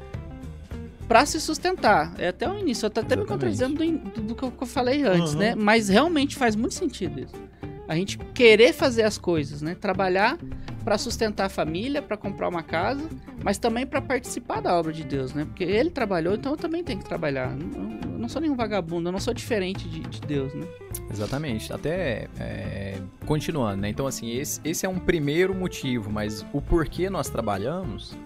pra 1.09 1.27
se 1.27 1.41
sustentar. 1.41 2.13
É 2.19 2.29
até 2.29 2.49
o 2.49 2.57
início, 2.59 2.87
eu 2.87 2.91
tô 2.91 3.01
até 3.01 3.17
me 3.17 3.23
Exatamente. 3.23 3.29
contradizendo 3.59 3.75
do, 3.75 4.11
do, 4.11 4.21
do 4.29 4.35
que 4.35 4.43
eu 4.45 4.51
que 4.53 4.63
eu 4.63 4.67
falei 4.67 5.03
antes, 5.03 5.33
Uhum. 5.33 5.41
né? 5.41 5.55
Mas 5.57 5.89
realmente 5.89 6.37
faz 6.37 6.55
muito 6.55 6.75
sentido 6.75 7.19
isso. 7.21 7.35
A 7.91 7.97
gente 7.97 8.19
querer 8.19 8.73
fazer 8.73 9.03
as 9.03 9.19
coisas, 9.19 9.63
né? 9.63 9.75
Trabalhar 9.75 10.39
pra 10.85 10.97
sustentar 10.97 11.47
a 11.47 11.49
família, 11.49 12.01
pra 12.01 12.17
comprar 12.17 12.49
uma 12.49 12.63
casa, 12.63 13.03
mas 13.43 13.59
também 13.59 13.85
pra 13.85 14.01
participar 14.01 14.61
da 14.61 14.79
obra 14.79 14.93
de 14.93 15.03
Deus, 15.03 15.35
né? 15.35 15.45
Porque 15.45 15.65
ele 15.65 15.91
trabalhou, 15.91 16.37
então 16.37 16.53
eu 16.53 16.57
também 16.57 16.85
tenho 16.85 17.01
que 17.01 17.05
trabalhar. 17.05 17.51
Eu 17.51 18.17
não 18.17 18.29
sou 18.29 18.41
nenhum 18.41 18.55
vagabundo, 18.55 19.09
eu 19.09 19.13
não 19.13 19.19
sou 19.19 19.35
diferente 19.35 19.89
de, 19.89 20.03
de 20.03 20.21
Deus, 20.21 20.55
né? 20.55 20.69
Exatamente. 21.11 21.73
Até 21.73 22.29
é, 22.39 22.95
continuando, 23.27 23.83
né? 23.83 23.89
Então, 23.89 24.07
assim, 24.07 24.31
esse, 24.31 24.61
esse 24.63 24.87
é 24.87 24.89
um 24.89 25.01
primeiro 25.01 25.53
motivo, 25.53 26.13
mas 26.13 26.47
o 26.53 26.63
porquê 26.63 27.11
nós 27.11 27.29
trabalhamos, 27.29 28.17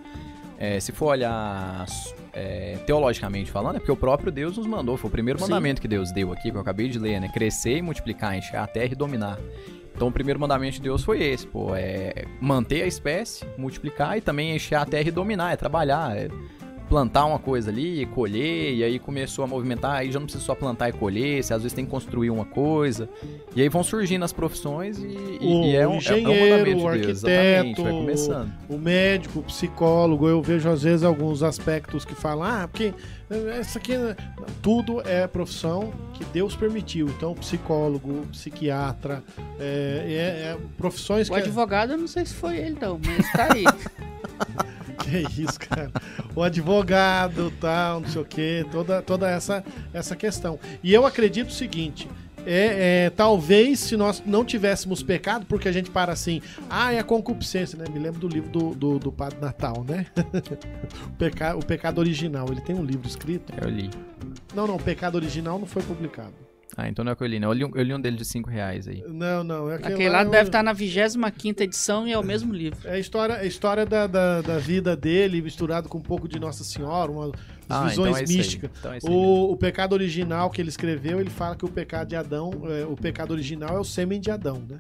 é, 0.59 0.79
se 0.79 0.93
for 0.93 1.07
olhar 1.07 1.87
é, 2.35 2.77
teologicamente 2.87 3.51
falando, 3.51 3.77
é 3.77 3.79
porque 3.79 3.93
o 3.93 3.97
próprio 3.97 4.33
Deus 4.33 4.57
nos 4.57 4.67
mandou. 4.67 4.97
Foi 4.97 5.09
o 5.09 5.11
primeiro 5.11 5.39
Sim. 5.39 5.45
mandamento 5.45 5.81
que 5.81 5.89
Deus 5.89 6.13
deu 6.13 6.33
aqui, 6.33 6.51
que 6.51 6.57
eu 6.57 6.61
acabei 6.61 6.89
de 6.89 6.99
ler, 6.99 7.21
né? 7.21 7.29
Crescer 7.29 7.79
e 7.79 7.83
multiplicar, 7.83 8.37
encher 8.37 8.57
a 8.57 8.67
terra 8.67 8.93
e 8.93 8.97
dominar. 8.97 9.39
Então 9.95 10.09
o 10.09 10.13
primeiro 10.13 10.41
mandamento 10.41 10.75
de 10.75 10.83
Deus 10.83 11.05
foi 11.05 11.23
esse, 11.23 11.47
pô, 11.47 11.75
é 11.75 12.25
manter 12.41 12.83
a 12.83 12.87
espécie, 12.87 13.45
multiplicar 13.57 14.19
e 14.19 14.21
também 14.21 14.55
encher 14.55 14.75
a 14.75 14.85
terra 14.85 15.09
e 15.09 15.13
dominar, 15.13 15.53
é 15.53 15.57
trabalhar, 15.57 16.17
é 16.17 16.29
plantar 16.89 17.25
uma 17.25 17.39
coisa 17.39 17.71
ali, 17.71 18.07
colher, 18.07 18.75
e 18.75 18.85
aí 18.85 18.99
começou 18.99 19.45
a 19.45 19.49
movimentar, 19.49 19.93
aí 19.93 20.13
já 20.13 20.19
não 20.19 20.27
precisa 20.27 20.45
só 20.45 20.55
plantar 20.55 20.89
e 20.89 20.93
colher, 20.93 21.43
você 21.43 21.55
às 21.55 21.63
vezes 21.63 21.75
tem 21.75 21.85
que 21.85 21.91
construir 21.91 22.31
uma 22.31 22.45
coisa. 22.45 23.09
E 23.57 23.63
aí 23.63 23.69
vão 23.69 23.83
surgindo 23.83 24.25
as 24.25 24.33
profissões 24.33 24.99
e, 24.99 25.39
O 25.41 25.65
e 25.65 25.77
é 25.77 25.87
um, 25.89 25.97
engenheiro, 25.97 26.31
é 26.31 26.35
um 26.35 26.51
mandamento 26.51 26.87
o 26.87 26.93
de 26.93 27.01
Deus, 27.01 27.25
arquiteto, 27.25 27.29
exatamente, 27.31 27.83
vai 27.83 27.93
começando. 27.93 28.53
O 28.69 28.79
médico, 28.79 29.39
o 29.41 29.43
psicólogo, 29.43 30.29
eu 30.29 30.43
vejo 30.43 30.69
às 30.69 30.83
vezes 30.83 31.03
alguns 31.03 31.43
aspectos 31.43 32.05
que 32.05 32.15
falam, 32.15 32.45
ah, 32.45 32.69
porque 32.71 32.93
eh, 33.31 33.61
isso 33.61 33.79
aqui, 33.79 33.97
né?" 33.97 34.15
tudo 34.63 35.01
é 35.07 35.27
profissão 35.27 35.93
que 36.15 36.25
Deus 36.27 36.55
permitiu. 36.55 37.09
Então, 37.09 37.35
psicólogo, 37.35 38.27
psiquiatra, 38.33 39.23
é, 39.59 40.05
é- 40.07 40.51
é 40.53 40.57
profissões 40.77 41.29
O 41.29 41.33
que... 41.33 41.39
advogado, 41.41 41.93
eu 41.93 41.99
não 41.99 42.07
sei 42.09 42.25
se 42.25 42.35
foi 42.35 42.59
ele, 42.59 42.77
não, 42.81 43.01
mas 43.05 43.33
tá 43.33 43.49
aí. 43.53 43.65
Que 44.99 45.25
isso, 45.43 45.59
cara. 45.59 45.91
O 46.35 46.43
advogado, 46.43 47.53
tal, 47.61 48.01
não 48.01 48.09
sei 48.09 48.23
o 48.23 48.25
quê, 48.25 48.67
toda, 48.71 49.03
toda 49.03 49.29
essa, 49.29 49.65
essa 49.93 50.17
questão. 50.17 50.59
E 50.83 50.93
eu 50.93 51.07
acredito 51.07 51.49
o 51.49 51.53
seguinte. 51.53 52.09
É, 52.47 53.07
é, 53.07 53.11
talvez 53.11 53.81
se 53.81 53.97
nós 53.97 54.23
não 54.27 54.45
tivéssemos 54.45 55.03
pecado, 55.03 55.47
porque 55.47 55.67
a 55.67 55.73
gente 55.73 55.91
para 55.91 56.13
assim, 56.13 56.43
ah, 56.69 56.93
é 56.93 56.99
a 56.99 57.05
concupiscência, 57.05 57.79
né? 57.79 57.87
Me 57.91 57.99
lembro 57.99 58.21
do 58.21 58.29
livro 58.29 58.51
do, 58.51 58.75
do, 58.75 58.99
do 58.99 59.11
Padre 59.11 59.41
Natal, 59.41 59.83
né? 59.89 60.07
o, 61.09 61.11
peca, 61.17 61.57
o 61.57 61.65
Pecado 61.65 61.99
Original. 61.99 62.47
Ele 62.51 62.61
tem 62.61 62.77
um 62.77 62.85
livro 62.85 63.09
escrito. 63.09 63.53
Eu 63.61 63.71
li. 63.71 63.91
Não, 64.55 64.67
não, 64.67 64.77
o 64.77 64.83
Pecado 64.83 65.15
Original 65.15 65.59
não 65.59 65.67
foi 65.67 65.83
publicado. 65.83 66.35
Ah, 66.77 66.89
então 66.89 67.05
não 67.05 67.11
é 67.11 67.13
o 67.13 67.17
que 67.17 67.23
eu 67.23 67.29
li, 67.29 67.39
não. 67.39 67.49
Eu 67.51 67.53
li, 67.55 67.65
um- 67.65 67.71
eu 67.75 67.83
li 67.85 67.95
um 67.95 68.01
dele 68.01 68.17
de 68.17 68.25
5 68.25 68.51
reais 68.51 68.89
aí. 68.89 69.05
Não, 69.07 69.45
não. 69.45 69.71
É 69.71 69.77
Aquele 69.77 70.09
lá 70.09 70.25
deve 70.25 70.49
estar 70.49 70.63
na 70.63 70.73
25 70.73 71.63
edição 71.63 72.07
e 72.09 72.13
é 72.13 72.19
o 72.19 72.25
mesmo 72.25 72.53
livro. 72.53 72.79
É 72.85 72.95
a 72.95 72.99
história, 72.99 73.37
a 73.37 73.45
história 73.45 73.87
da, 73.87 74.07
da, 74.07 74.43
da 74.43 74.59
vida 74.59 74.97
dele, 74.97 75.41
misturado 75.41 75.89
com 75.89 75.99
um 75.99 76.03
pouco 76.03 76.27
de 76.27 76.39
Nossa 76.41 76.65
Senhora, 76.65 77.13
uma, 77.13 77.31
Ah, 77.69 77.87
visões 77.87 78.09
então 78.09 78.17
é 78.17 78.23
místicas. 78.37 78.71
Então 78.79 78.93
é. 78.93 78.99
O, 79.05 79.53
o 79.53 79.57
pecado 79.57 79.93
original 79.93 80.51
que 80.51 80.61
ele 80.61 80.69
escreveu, 80.69 81.21
ele 81.21 81.31
fala 81.31 81.55
que 81.55 81.65
o 81.65 81.69
pecado 81.69 82.09
de 82.09 82.17
Adão, 82.17 82.51
é, 82.65 82.85
o 82.85 82.97
pecado 82.97 83.31
original 83.31 83.77
é 83.77 83.81
o 83.81 83.85
sêmen 83.85 84.21
de 84.21 84.31
Adão, 84.31 84.61
né? 84.69 84.79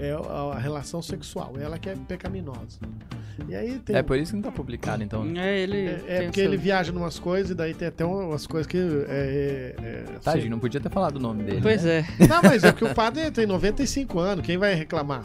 É 0.00 0.12
a, 0.12 0.58
relação 0.58 1.02
sexual, 1.02 1.54
ela 1.60 1.78
que 1.78 1.90
é 1.90 1.94
pecaminosa. 2.08 2.78
E 3.48 3.54
aí 3.54 3.78
tem. 3.78 3.96
É 3.96 4.02
por 4.02 4.18
isso 4.18 4.32
que 4.32 4.36
não 4.36 4.42
tá 4.42 4.50
publicado, 4.50 5.02
então. 5.02 5.24
É, 5.36 5.60
ele. 5.60 5.76
é- 5.76 6.04
é 6.08 6.22
porque 6.22 6.40
ele 6.40 6.56
viaja 6.56 6.92
em 6.92 6.96
umas 6.96 7.18
coisas 7.18 7.50
e 7.50 7.54
daí 7.54 7.74
tem 7.74 7.88
até 7.88 8.04
umas 8.04 8.46
coisas 8.46 8.66
que. 8.66 8.78
É, 8.78 9.74
é, 9.78 9.84
é, 9.84 10.04
Tadinho, 10.22 10.50
não 10.50 10.58
podia 10.58 10.80
ter 10.80 10.90
falado 10.90 11.16
o 11.16 11.20
nome 11.20 11.42
dele. 11.44 11.60
Pois 11.62 11.84
né? 11.84 12.06
é. 12.18 12.26
Não, 12.26 12.42
mas 12.42 12.64
é 12.64 12.72
porque 12.72 12.84
o 12.84 12.94
padre 12.94 13.30
tem 13.30 13.46
95 13.46 14.18
anos, 14.18 14.44
quem 14.44 14.56
vai 14.56 14.74
reclamar? 14.74 15.24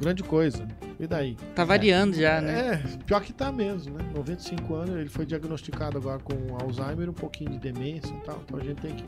Grande 0.00 0.22
coisa. 0.22 0.66
E 0.98 1.06
daí? 1.06 1.36
Tá 1.54 1.64
variando 1.64 2.14
já, 2.14 2.40
né? 2.40 2.82
É, 2.84 3.04
pior 3.04 3.20
que 3.20 3.32
tá 3.32 3.50
mesmo, 3.50 3.98
né? 3.98 4.04
95 4.14 4.74
anos, 4.74 4.96
ele 4.96 5.08
foi 5.08 5.26
diagnosticado 5.26 5.98
agora 5.98 6.20
com 6.20 6.34
Alzheimer, 6.60 7.10
um 7.10 7.14
pouquinho 7.14 7.50
de 7.50 7.58
demência 7.58 8.12
e 8.14 8.20
tal, 8.24 8.40
então 8.44 8.58
a 8.58 8.62
gente 8.62 8.80
tem 8.80 8.94
que... 8.94 9.04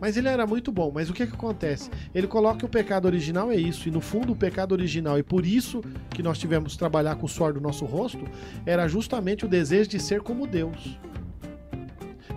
Mas 0.00 0.16
ele 0.16 0.28
era 0.28 0.46
muito 0.46 0.72
bom, 0.72 0.90
mas 0.92 1.10
o 1.10 1.12
que 1.12 1.26
que 1.26 1.34
acontece? 1.34 1.90
Ele 2.14 2.26
coloca 2.26 2.58
que 2.58 2.64
o 2.64 2.68
pecado 2.68 3.04
original 3.04 3.50
é 3.50 3.56
isso, 3.56 3.86
e 3.88 3.90
no 3.90 4.00
fundo 4.00 4.15
o 4.20 4.36
pecado 4.36 4.72
original, 4.72 5.18
e 5.18 5.22
por 5.22 5.44
isso 5.46 5.82
que 6.10 6.22
nós 6.22 6.38
tivemos 6.38 6.72
que 6.72 6.78
trabalhar 6.78 7.16
com 7.16 7.26
o 7.26 7.28
suor 7.28 7.52
do 7.52 7.60
nosso 7.60 7.84
rosto, 7.84 8.24
era 8.64 8.86
justamente 8.88 9.44
o 9.44 9.48
desejo 9.48 9.88
de 9.90 9.98
ser 10.00 10.20
como 10.20 10.46
Deus. 10.46 10.98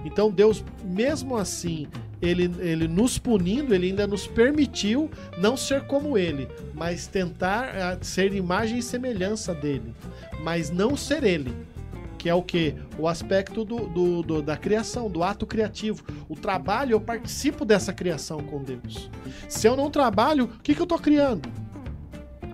Então 0.05 0.31
Deus, 0.31 0.63
mesmo 0.83 1.35
assim, 1.37 1.87
ele, 2.21 2.51
ele 2.59 2.87
nos 2.87 3.17
punindo, 3.17 3.73
ele 3.73 3.87
ainda 3.87 4.07
nos 4.07 4.25
permitiu 4.27 5.09
não 5.37 5.55
ser 5.57 5.81
como 5.83 6.17
ele, 6.17 6.47
mas 6.73 7.07
tentar 7.07 7.69
ah, 7.75 7.97
ser 8.01 8.33
imagem 8.33 8.79
e 8.79 8.83
semelhança 8.83 9.53
dele, 9.53 9.93
mas 10.43 10.69
não 10.69 10.95
ser 10.95 11.23
ele. 11.23 11.53
Que 12.17 12.27
é 12.27 12.33
o 12.33 12.43
que? 12.43 12.75
O 12.97 13.07
aspecto 13.07 13.63
do, 13.63 13.87
do- 13.87 14.21
do- 14.21 14.41
da 14.41 14.57
criação, 14.57 15.09
do 15.09 15.23
ato 15.23 15.45
criativo. 15.45 16.03
O 16.27 16.35
trabalho, 16.35 16.91
eu 16.91 16.99
participo 16.99 17.63
dessa 17.63 17.93
criação 17.93 18.39
com 18.41 18.61
Deus. 18.61 19.09
Se 19.47 19.65
eu 19.65 19.77
não 19.77 19.89
trabalho, 19.89 20.43
o 20.43 20.47
que, 20.61 20.75
que 20.75 20.81
eu 20.81 20.85
tô 20.85 20.99
criando? 20.99 21.47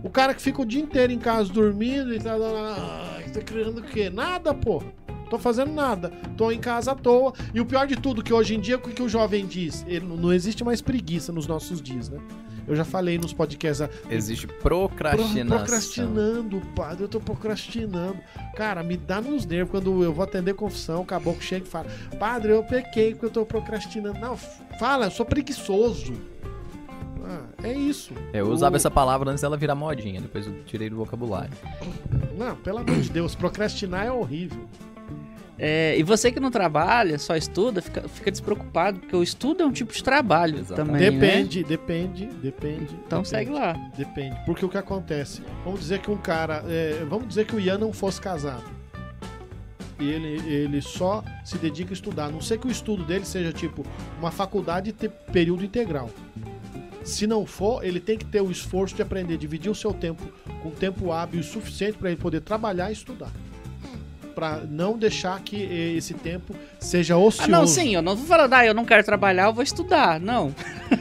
O 0.05 0.09
cara 0.09 0.33
que 0.35 0.41
fica 0.41 0.61
o 0.61 0.65
dia 0.65 0.81
inteiro 0.81 1.11
em 1.11 1.17
casa 1.17 1.51
dormindo 1.51 2.13
e 2.13 2.19
tá, 2.19 2.35
ah, 2.35 3.19
tá 3.33 3.41
criando 3.41 3.79
o 3.79 3.83
quê? 3.83 4.09
Nada, 4.09 4.53
pô. 4.53 4.83
Tô 5.31 5.39
fazendo 5.39 5.73
nada. 5.73 6.09
Tô 6.37 6.51
em 6.51 6.59
casa 6.59 6.91
à 6.91 6.95
toa. 6.95 7.33
E 7.53 7.59
o 7.59 7.65
pior 7.65 7.87
de 7.87 7.95
tudo, 7.95 8.23
que 8.23 8.31
hoje 8.31 8.53
em 8.55 8.59
dia, 8.59 8.77
o 8.77 8.79
que, 8.79 9.01
o 9.01 9.09
jovem 9.09 9.47
diz? 9.47 9.83
Ele, 9.87 10.05
não 10.05 10.31
existe 10.31 10.63
mais 10.63 10.79
preguiça 10.81 11.31
nos 11.31 11.47
nossos 11.47 11.81
dias, 11.81 12.07
né? 12.09 12.19
Eu 12.67 12.75
já 12.75 12.85
falei 12.85 13.17
nos 13.17 13.33
podcasts. 13.33 13.81
ah, 13.81 13.89
Existe 14.09 14.45
pro- 14.45 14.87
procrastinação. 14.87 15.57
Procrastinando, 15.57 16.61
padre. 16.75 17.03
Eu 17.03 17.07
tô 17.07 17.19
procrastinando. 17.19 18.17
Cara, 18.55 18.83
me 18.83 18.97
dá 18.97 19.19
nos 19.19 19.45
nervos 19.45 19.71
quando 19.71 20.03
eu 20.03 20.13
vou 20.13 20.23
atender 20.23 20.53
confissão. 20.53 21.01
O 21.01 21.05
caboclo 21.05 21.41
chega 21.41 21.65
e 21.65 21.69
fala: 21.69 21.87
Padre, 22.19 22.51
eu 22.51 22.63
pequei 22.63 23.11
porque 23.13 23.25
eu 23.25 23.31
tô 23.31 23.45
procrastinando. 23.45 24.19
Não, 24.19 24.37
fala, 24.79 25.07
eu 25.07 25.11
sou 25.11 25.25
preguiçoso. 25.25 26.13
Ah, 27.27 27.41
é 27.63 27.73
isso. 27.73 28.13
É, 28.33 28.39
eu 28.41 28.49
usava 28.49 28.75
O- 28.75 28.77
essa 28.77 28.91
palavra 28.91 29.31
antes 29.31 29.41
dela 29.41 29.57
virar 29.57 29.75
modinha, 29.75 30.21
depois 30.21 30.45
eu 30.47 30.53
tirei 30.65 30.89
do 30.89 30.95
vocabulário. 30.95 31.51
Não, 32.37 32.55
pelo 32.55 32.79
amor 32.79 32.95
de 33.01 33.09
Deus, 33.09 33.33
procrastinar 33.35 34.05
é 34.05 34.11
horrível. 34.11 34.65
É, 35.57 35.97
e 35.97 36.03
você 36.03 36.33
que 36.33 36.39
não 36.39 36.51
trabalha, 36.51 37.17
só 37.17 37.33
estuda, 37.35 37.81
fica, 37.81 38.07
fica 38.09 38.29
despreocupado, 38.29 38.99
porque 38.99 39.15
o 39.15 39.23
estudo 39.23 39.63
é 39.63 39.65
um 39.65 39.71
tipo 39.71 39.93
de 39.93 40.03
trabalho 40.03 40.59
Exatamente. 40.59 40.91
também. 41.05 41.11
né? 41.11 41.27
Depende, 41.27 41.63
depende, 41.63 42.25
depende. 42.41 42.93
Então 43.07 43.21
depende, 43.21 43.29
segue 43.29 43.51
lá. 43.51 43.71
Depende. 43.97 44.35
Porque 44.45 44.65
o 44.65 44.69
que 44.69 44.77
acontece? 44.77 45.41
Vamos 45.63 45.79
dizer 45.79 45.99
que 45.99 46.11
um 46.11 46.17
cara. 46.17 46.61
é, 46.67 47.05
vamos 47.09 47.29
dizer 47.29 47.45
que 47.45 47.55
o 47.55 47.59
Ian 47.59 47.77
não 47.77 47.93
fosse 47.93 48.19
casado. 48.19 48.63
E 49.97 50.09
ele, 50.09 50.41
ele 50.51 50.81
só 50.81 51.23
se 51.45 51.57
dedica 51.57 51.91
a 51.91 51.93
estudar. 51.93 52.25
A 52.25 52.29
não 52.29 52.41
sei 52.41 52.57
que 52.57 52.67
o 52.67 52.69
estudo 52.71 53.05
dele 53.05 53.23
seja 53.23 53.53
tipo 53.53 53.85
uma 54.19 54.29
faculdade 54.31 54.91
ter 54.91 55.09
período 55.09 55.63
integral. 55.63 56.09
Se 57.05 57.27
não 57.27 57.45
for, 57.45 57.85
ele 57.85 57.99
tem 57.99 58.17
que 58.17 58.25
ter 58.25 58.41
o 58.41 58.49
esforço 58.51 58.95
de 58.95 59.01
aprender 59.03 59.35
a 59.35 59.37
dividir 59.37 59.69
o 59.71 59.75
seu 59.75 59.93
tempo 59.93 60.23
com 60.63 60.71
tempo 60.71 61.11
hábil 61.11 61.43
suficiente 61.43 61.97
para 61.97 62.09
ele 62.09 62.19
poder 62.19 62.41
trabalhar 62.41 62.89
e 62.89 62.93
estudar. 62.93 63.31
Para 64.33 64.57
não 64.69 64.97
deixar 64.97 65.39
que 65.41 65.55
eh, 65.63 65.93
esse 65.95 66.13
tempo 66.13 66.53
seja 66.77 67.13
Ah, 67.13 67.17
ocioso. 67.19 67.49
não, 67.49 67.65
sim, 67.65 67.95
eu 67.95 68.01
não 68.01 68.17
tô 68.17 68.23
falando, 68.23 68.51
ah, 68.53 68.65
eu 68.65 68.73
não 68.73 68.83
quero 68.83 69.01
trabalhar, 69.01 69.45
eu 69.45 69.53
vou 69.53 69.63
estudar. 69.63 70.19
Não. 70.19 70.53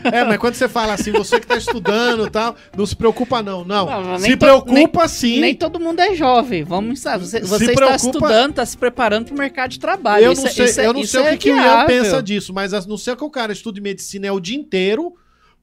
É, 0.05 0.23
mas 0.23 0.37
quando 0.39 0.55
você 0.55 0.69
fala 0.69 0.93
assim, 0.93 1.11
você 1.11 1.41
que 1.41 1.47
tá 1.47 1.57
estudando 1.57 2.27
e 2.27 2.31
tal, 2.31 2.55
não 2.77 2.87
se 2.87 2.95
preocupa 2.95 3.43
não. 3.43 3.65
Não, 3.65 3.87
Não, 3.87 4.19
nem 4.19 4.31
se 4.31 4.37
preocupa 4.37 5.09
sim. 5.09 5.41
Nem 5.41 5.53
todo 5.55 5.81
mundo 5.81 5.99
é 6.01 6.15
jovem. 6.15 6.63
Vamos 6.63 7.01
sabe, 7.01 7.27
Você, 7.27 7.41
você 7.41 7.65
está 7.65 7.75
preocupa- 7.75 7.97
estudando, 7.97 8.51
está 8.51 8.67
se 8.67 8.77
preparando 8.79 9.25
para 9.25 9.35
o 9.35 9.39
mercado 9.39 9.71
de 9.71 9.81
trabalho. 9.81 10.27
eu 10.27 10.35
não 10.35 10.47
é- 10.47 10.51
sei, 10.51 10.67
isso 10.67 10.81
é- 10.81 10.87
eu 10.87 10.93
não 10.93 11.03
sei 11.05 11.21
o 11.21 11.25
é 11.27 11.31
que, 11.33 11.39
que 11.39 11.51
o 11.51 11.57
Ian 11.57 11.87
pensa 11.87 12.23
disso, 12.23 12.53
mas 12.55 12.73
a 12.73 12.81
não 12.87 12.97
ser 12.99 13.17
que 13.17 13.25
o 13.25 13.31
cara 13.31 13.53
estude 13.53 13.81
medicina 13.81 14.29
é 14.29 14.33
o 14.33 14.39
dia 14.39 14.57
inteiro, 14.57 15.13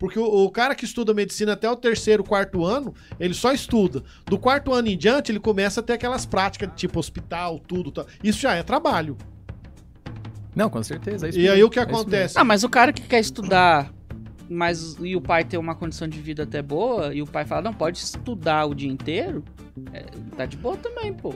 porque 0.02 0.18
o, 0.18 0.24
o 0.24 0.49
cara 0.49 0.74
que 0.74 0.84
estuda 0.84 1.14
medicina 1.14 1.54
até 1.54 1.70
o 1.70 1.76
terceiro, 1.76 2.24
quarto 2.24 2.66
ano, 2.66 2.91
ele 3.20 3.36
só 3.36 3.54
estuda. 3.54 4.04
Do 4.26 4.36
quarto 4.36 4.74
ano 4.74 4.88
em 4.88 4.97
diante, 4.97 5.32
ele 5.32 5.39
começa 5.39 5.80
a 5.80 5.84
ter 5.84 5.93
aquelas 5.93 6.26
práticas 6.26 6.70
de 6.70 6.76
tipo 6.76 6.97
hospital, 6.97 7.60
tudo. 7.60 7.91
tal. 7.91 8.08
Isso 8.24 8.39
já 8.39 8.56
é 8.56 8.64
trabalho. 8.64 9.16
Não, 10.56 10.72
com 10.72 10.82
certeza. 10.82 11.28
é 11.28 11.30
isso 11.30 11.38
E 11.38 11.43
mesmo, 11.43 11.56
aí 11.56 11.64
o 11.64 11.70
que 11.70 11.78
é 11.78 11.84
acontece? 11.84 12.36
Ah, 12.36 12.43
mas 12.43 12.64
o 12.64 12.70
cara 12.70 12.91
que 12.91 13.04
quer 13.04 13.20
estudar, 13.20 13.93
mas 14.49 14.97
e 14.99 15.16
o 15.16 15.22
pai 15.22 15.43
ter 15.43 15.60
uma 15.60 15.76
condição 15.76 16.08
de 16.08 16.20
vida 16.20 16.41
até 16.41 16.64
boa, 16.64 17.14
e 17.14 17.22
o 17.22 17.28
pai 17.28 17.45
fala, 17.45 17.62
não, 17.62 17.74
pode 17.74 17.99
estudar 17.99 18.66
o 18.66 18.74
dia 18.74 18.89
inteiro, 18.89 19.43
é, 19.93 20.04
tá 20.36 20.47
de 20.47 20.58
boa 20.58 20.78
também, 20.78 21.14
pô. 21.14 21.32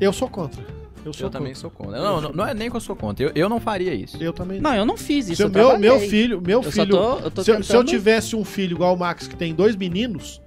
Eu 0.00 0.12
sou 0.12 0.28
contra. 0.28 0.66
Eu 1.04 1.12
sou 1.12 1.26
Eu 1.26 1.30
também 1.30 1.54
sou 1.54 1.70
contra. 1.70 2.00
Não, 2.00 2.20
não, 2.20 2.32
não 2.32 2.46
é 2.46 2.54
nem 2.54 2.70
que 2.70 2.76
eu 2.76 2.80
sou 2.80 2.96
contra. 2.96 3.26
Eu, 3.26 3.32
eu 3.34 3.48
não 3.48 3.60
faria 3.60 3.92
isso. 3.94 4.16
Eu 4.22 4.32
também. 4.32 4.60
Não, 4.60 4.74
eu 4.74 4.86
não 4.86 4.96
fiz 4.96 5.28
isso, 5.28 5.42
eu 5.42 5.50
meu, 5.50 5.78
meu 5.78 6.00
filho, 6.00 6.40
meu 6.40 6.62
filho, 6.62 6.88
tô, 6.88 7.18
eu 7.18 7.30
tô 7.30 7.44
se, 7.44 7.50
eu- 7.50 7.56
se 7.62 7.72
eu 7.72 7.78
tentando- 7.80 7.88
tivesse 7.88 8.34
um 8.36 8.44
filho 8.44 8.74
igual 8.76 8.94
o 8.94 8.98
Max, 8.98 9.26
que 9.28 9.36
tem 9.36 9.54
dois 9.54 9.76
meninos, 9.76 10.40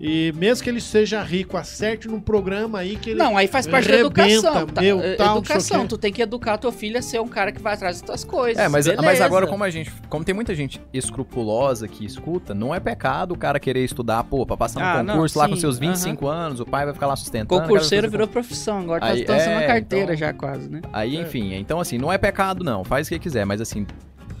e 0.00 0.32
mesmo 0.36 0.62
que 0.64 0.70
ele 0.70 0.80
seja 0.80 1.22
rico, 1.22 1.56
acerte 1.56 2.08
num 2.08 2.20
programa 2.20 2.80
aí 2.80 2.96
que 2.96 3.10
ele. 3.10 3.18
Não, 3.18 3.36
aí 3.36 3.46
faz 3.46 3.66
parte 3.66 3.88
da 3.88 3.96
rebenta, 3.96 4.22
educação. 4.26 4.66
tá? 4.66 4.80
meu, 4.82 5.00
É, 5.00 5.14
tal, 5.16 5.26
não 5.28 5.38
educação, 5.38 5.86
tu 5.86 5.96
tem 5.96 6.12
que 6.12 6.20
educar 6.20 6.58
teu 6.58 6.72
filho 6.72 6.98
a 6.98 7.02
ser 7.02 7.20
um 7.20 7.28
cara 7.28 7.52
que 7.52 7.60
vai 7.62 7.74
atrás 7.74 8.00
das 8.00 8.06
tuas 8.06 8.24
coisas. 8.24 8.62
É, 8.62 8.68
mas, 8.68 8.86
mas 8.96 9.20
agora, 9.20 9.46
como 9.46 9.62
a 9.64 9.70
gente. 9.70 9.92
Como 10.08 10.24
tem 10.24 10.34
muita 10.34 10.54
gente 10.54 10.80
escrupulosa 10.92 11.86
que 11.88 12.04
escuta, 12.04 12.54
não 12.54 12.74
é 12.74 12.80
pecado 12.80 13.32
o 13.32 13.38
cara 13.38 13.58
querer 13.60 13.84
estudar, 13.84 14.24
pô, 14.24 14.44
pra 14.44 14.56
passar 14.56 14.80
no 14.80 14.86
Ah, 14.86 15.02
não, 15.02 15.14
concurso 15.14 15.38
lá 15.38 15.48
com 15.48 15.54
sim, 15.54 15.60
seus 15.60 15.78
25 15.78 16.26
anos, 16.26 16.60
o 16.60 16.66
pai 16.66 16.84
vai 16.84 16.92
ficar 16.94 17.06
lá 17.06 17.16
sustentando. 17.16 17.60
Concurseiro 17.60 18.10
virou 18.10 18.26
profissão, 18.26 18.80
agora 18.80 19.00
tá 19.00 19.06
Aí, 19.08 19.24
tá 19.24 19.38
sendo 19.38 19.52
uma 19.52 19.62
é, 19.62 19.66
carteira 19.66 20.04
então- 20.14 20.16
já 20.16 20.32
quase, 20.32 20.68
né? 20.68 20.80
Aí, 20.92 21.16
É. 21.16 21.20
enfim, 21.20 21.54
então 21.54 21.78
assim, 21.80 21.98
não 21.98 22.12
é 22.12 22.18
pecado 22.18 22.64
não, 22.64 22.84
faz 22.84 23.06
o 23.06 23.10
que 23.10 23.18
quiser, 23.18 23.44
mas 23.46 23.60
assim, 23.60 23.86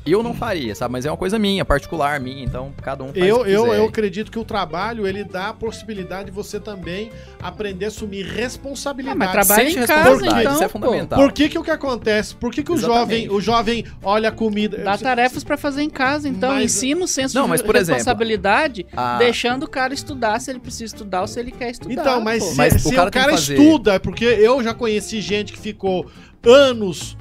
Eu 0.06 0.22
não 0.22 0.34
faria, 0.34 0.74
sabe? 0.74 0.92
Mas 0.92 1.06
é 1.06 1.10
uma 1.10 1.16
coisa 1.16 1.38
minha, 1.38 1.64
particular 1.64 2.20
minha, 2.20 2.44
então 2.44 2.72
cada 2.82 3.02
um 3.02 3.12
faz 3.12 3.24
Eu, 3.24 3.36
o 3.40 3.44
que 3.44 3.50
eu, 3.50 3.62
quiser. 3.64 3.78
eu 3.78 3.84
acredito 3.86 4.30
que 4.30 4.38
o 4.38 4.44
trabalho 4.44 5.06
ele 5.06 5.24
dá 5.24 5.48
a 5.48 5.54
possibilidade 5.54 6.26
de 6.26 6.30
você 6.30 6.60
também 6.60 7.10
aprender 7.40 7.86
a 7.86 7.88
assumir 7.88 8.26
Ah, 8.28 8.32
responsabilidade. 8.34 9.18
mas 9.18 9.32
trabalha 9.32 9.62
em 9.70 9.74
casa, 9.74 9.94
responsabilidade, 9.94 10.40
então, 10.42 10.52
isso 10.54 10.62
é 10.64 10.68
pô. 10.68 10.72
fundamental. 10.78 11.18
Por 11.18 11.32
que, 11.32 11.48
que 11.48 11.58
o 11.58 11.62
que 11.62 11.70
acontece? 11.70 12.34
Por 12.34 12.52
que, 12.52 12.62
que 12.62 12.70
o 12.70 12.74
Exatamente. 12.74 13.24
jovem, 13.26 13.30
o 13.30 13.40
jovem 13.40 13.84
olha 14.02 14.28
a 14.28 14.32
comida. 14.32 14.76
Dá 14.78 14.98
tarefas 14.98 15.42
pra 15.42 15.56
fazer 15.56 15.82
em 15.82 15.90
casa, 15.90 16.28
então 16.28 16.52
Mas- 16.52 16.64
ensina 16.76 17.02
o 17.04 17.08
senso 17.08 17.34
Não, 17.34 17.44
de 17.44 17.48
mas, 17.50 17.62
por 17.62 17.74
exemplo, 17.74 17.94
responsabilidade, 17.94 18.86
a- 18.94 19.16
deixando 19.18 19.62
o 19.62 19.68
cara 19.68 19.94
estudar 19.94 20.38
se 20.40 20.50
ele 20.50 20.60
precisa 20.60 20.84
estudar 20.94 21.22
ou 21.22 21.26
se 21.26 21.40
ele 21.40 21.50
quer 21.50 21.70
estudar. 21.70 21.92
Então, 21.94 22.20
mas, 22.20 22.44
pô. 22.44 22.50
se, 22.50 22.56
Mas 22.56 22.82
se 22.82 22.88
o 22.88 22.90
o 22.90 22.94
cara 22.94 23.10
cara, 23.10 23.26
tem 23.28 23.34
que 23.36 23.40
fazer- 23.40 23.54
estuda, 23.54 23.94
é 23.94 23.98
porque 23.98 24.24
eu 24.26 24.62
já 24.62 24.74
conheci 24.74 25.20
gente 25.22 25.50
que 25.52 25.58
ficou 25.58 26.06
anos 26.46 27.16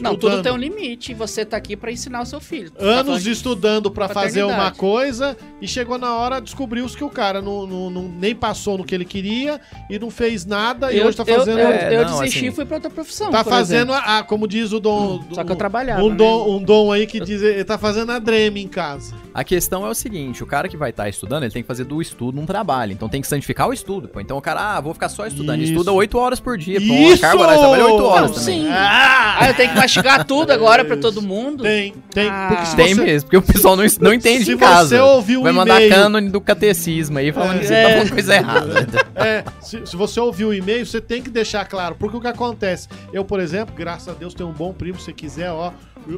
Não, 0.00 0.12
estudando. 0.12 0.18
tudo 0.18 0.42
tem 0.42 0.52
um 0.52 0.56
limite 0.56 1.12
e 1.12 1.14
você 1.14 1.44
tá 1.44 1.56
aqui 1.56 1.76
pra 1.76 1.90
ensinar 1.92 2.22
o 2.22 2.26
seu 2.26 2.40
filho. 2.40 2.70
Tu 2.70 2.78
tá 2.78 2.84
anos 2.84 3.26
estudando 3.26 3.90
pra 3.90 4.08
fazer 4.08 4.42
uma 4.44 4.70
coisa 4.70 5.36
e 5.60 5.66
chegou 5.68 5.96
na 5.98 6.14
hora 6.14 6.40
descobriu 6.40 6.86
que 6.86 7.04
o 7.04 7.10
cara 7.10 7.40
não, 7.42 7.66
não- 7.66 7.90
não- 7.90 8.02
nem 8.08 8.34
passou 8.34 8.78
no 8.78 8.84
que 8.84 8.94
ele 8.94 9.04
queria 9.04 9.60
e 9.90 9.98
não 9.98 10.10
fez 10.10 10.44
nada 10.44 10.92
e 10.92 10.98
eu, 10.98 11.06
hoje 11.06 11.16
tá 11.16 11.24
eu- 11.26 11.38
fazendo 11.38 11.58
eu, 11.58 11.68
É, 11.68 11.94
eu 11.96 12.04
não, 12.04 12.18
desisti 12.20 12.44
e 12.44 12.48
assim, 12.48 12.54
fui 12.56 12.64
pra 12.64 12.76
outra 12.76 12.90
profissão. 12.90 13.30
tá 13.30 13.42
por 13.44 13.50
fazendo 13.50 13.92
exemplo. 13.92 14.08
a, 14.10 14.18
a- 14.18 14.22
como 14.22 14.46
diz 14.48 14.72
o 14.72 14.80
dom 14.80 15.22
Só 15.32 15.44
que 15.44 15.52
eu 15.52 15.56
trabalhava. 15.56 16.02
um 16.02 16.10
né? 16.10 16.14
dom 16.16 16.56
um 16.56 16.62
dom 16.62 16.90
aí 16.92 17.06
que 17.06 17.18
diz 17.20 17.42
ele 17.42 17.64
tá 17.64 17.76
fazendo 17.78 18.12
a 18.12 18.18
dreme 18.18 18.62
em 18.62 18.68
casa 18.68 19.14
A 19.34 19.44
questão 19.44 19.86
é 19.86 19.90
o 19.90 19.94
seguinte, 19.94 20.42
o 20.42 20.46
cara 20.46 20.66
que 20.68 20.76
vai 20.76 20.90
estar 20.90 21.08
estudando, 21.08 21.42
ele 21.42 21.52
tem 21.52 21.62
que 21.62 21.68
fazer 21.68 21.84
do 21.84 22.00
estudo 22.00 22.40
um 22.40 22.46
trabalho. 22.46 22.92
Então 22.92 23.06
tem 23.08 23.20
que 23.20 23.26
santificar 23.28 23.68
o 23.68 23.72
estudo. 23.72 24.08
Pô. 24.08 24.18
Então 24.18 24.38
o 24.38 24.40
cara, 24.40 24.76
ah, 24.76 24.80
vou 24.80 24.94
ficar 24.94 25.10
só 25.10 25.26
estudando. 25.26 25.60
Isso. 25.60 25.72
Estuda 25.72 25.92
8 25.92 26.16
horas 26.18 26.40
por 26.40 26.56
dia. 26.56 26.80
Pô, 26.80 26.86
Isso! 26.86 27.16
a 27.16 27.28
carga 27.28 27.42
horária 27.42 27.60
trabalha 27.60 27.84
8 27.86 28.04
horas 28.04 28.30
Não, 28.30 28.38
também. 28.38 28.62
sim. 28.64 28.68
ah, 28.70 29.36
Ah, 29.40 29.48
eu 29.48 29.54
tenho 29.54 29.68
que 29.74 29.75
mastigar 29.76 30.24
tudo 30.24 30.50
agora 30.52 30.84
pra 30.84 30.96
todo 30.96 31.20
mundo? 31.22 31.62
tem 31.62 31.94
tem 32.12 32.28
Ah. 32.28 32.46
porque 32.50 32.66
se 32.66 32.76
Tem 32.76 32.94
você, 32.94 33.04
mesmo, 33.04 33.22
porque 33.30 33.36
o 33.36 33.42
pessoal 33.42 33.76
não, 33.76 33.84
não 34.00 34.12
entende 34.12 34.44
se 34.44 34.52
em 34.52 34.56
casa. 34.58 34.88
você 34.96 34.98
ouvir 35.00 35.36
um 35.36 35.42
vai 35.42 35.52
mandar 35.52 35.80
cânone 35.88 36.28
do 36.30 36.40
catecismo 36.40 37.18
aí 37.18 37.30
falando 37.32 37.56
É. 37.56 37.60
que 37.60 37.66
você 37.66 37.82
tá 37.82 37.90
falando 37.90 38.10
coisa 38.12 38.34
errada. 38.34 38.86
É, 39.14 39.44
se, 39.60 39.86
se 39.86 39.96
você 39.96 40.18
ouvir 40.20 40.44
o 40.44 40.52
e-mail, 40.54 40.84
você 40.86 41.00
tem 41.00 41.22
que 41.22 41.30
deixar 41.30 41.64
claro. 41.66 41.94
Porque 41.98 42.16
o 42.16 42.20
que 42.20 42.28
acontece? 42.28 42.88
Eu, 43.12 43.24
por 43.24 43.40
exemplo, 43.40 43.74
graças 43.76 44.08
a 44.08 44.12
Deus, 44.12 44.34
tenho 44.34 44.48
um 44.48 44.52
bom 44.52 44.72
primo, 44.72 44.98
se 45.00 45.12
quiser, 45.12 45.50
ó. 45.50 45.72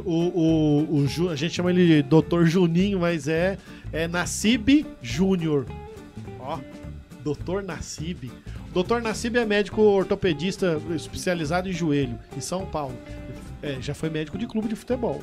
O, 0.05 0.13
o, 0.13 1.07
o 1.25 1.31
a 1.31 1.35
gente 1.37 1.55
chama 1.55 1.71
ele 1.71 1.87
de 1.87 2.03
Doutor 2.03 2.45
Juninho, 2.47 3.01
mas 3.01 3.27
é, 3.27 3.57
é 3.93 4.07
Nassib 4.07 4.85
Júnior. 5.01 5.65
Ó, 6.39 6.59
Doutor 7.25 7.63
Nassib. 7.63 8.31
Doutor 8.73 9.01
Nassib 9.01 9.37
é 9.39 9.47
médico 9.47 9.81
ortopedista 9.81 10.79
especializado 10.95 11.69
em 11.69 11.73
joelho, 11.73 12.19
em 12.37 12.41
São 12.41 12.67
Paulo. 12.67 12.95
É, 13.63 13.81
já 13.81 13.93
foi 13.93 14.09
médico 14.09 14.39
de 14.39 14.47
clube 14.47 14.69
de 14.69 14.77
futebol. 14.77 15.21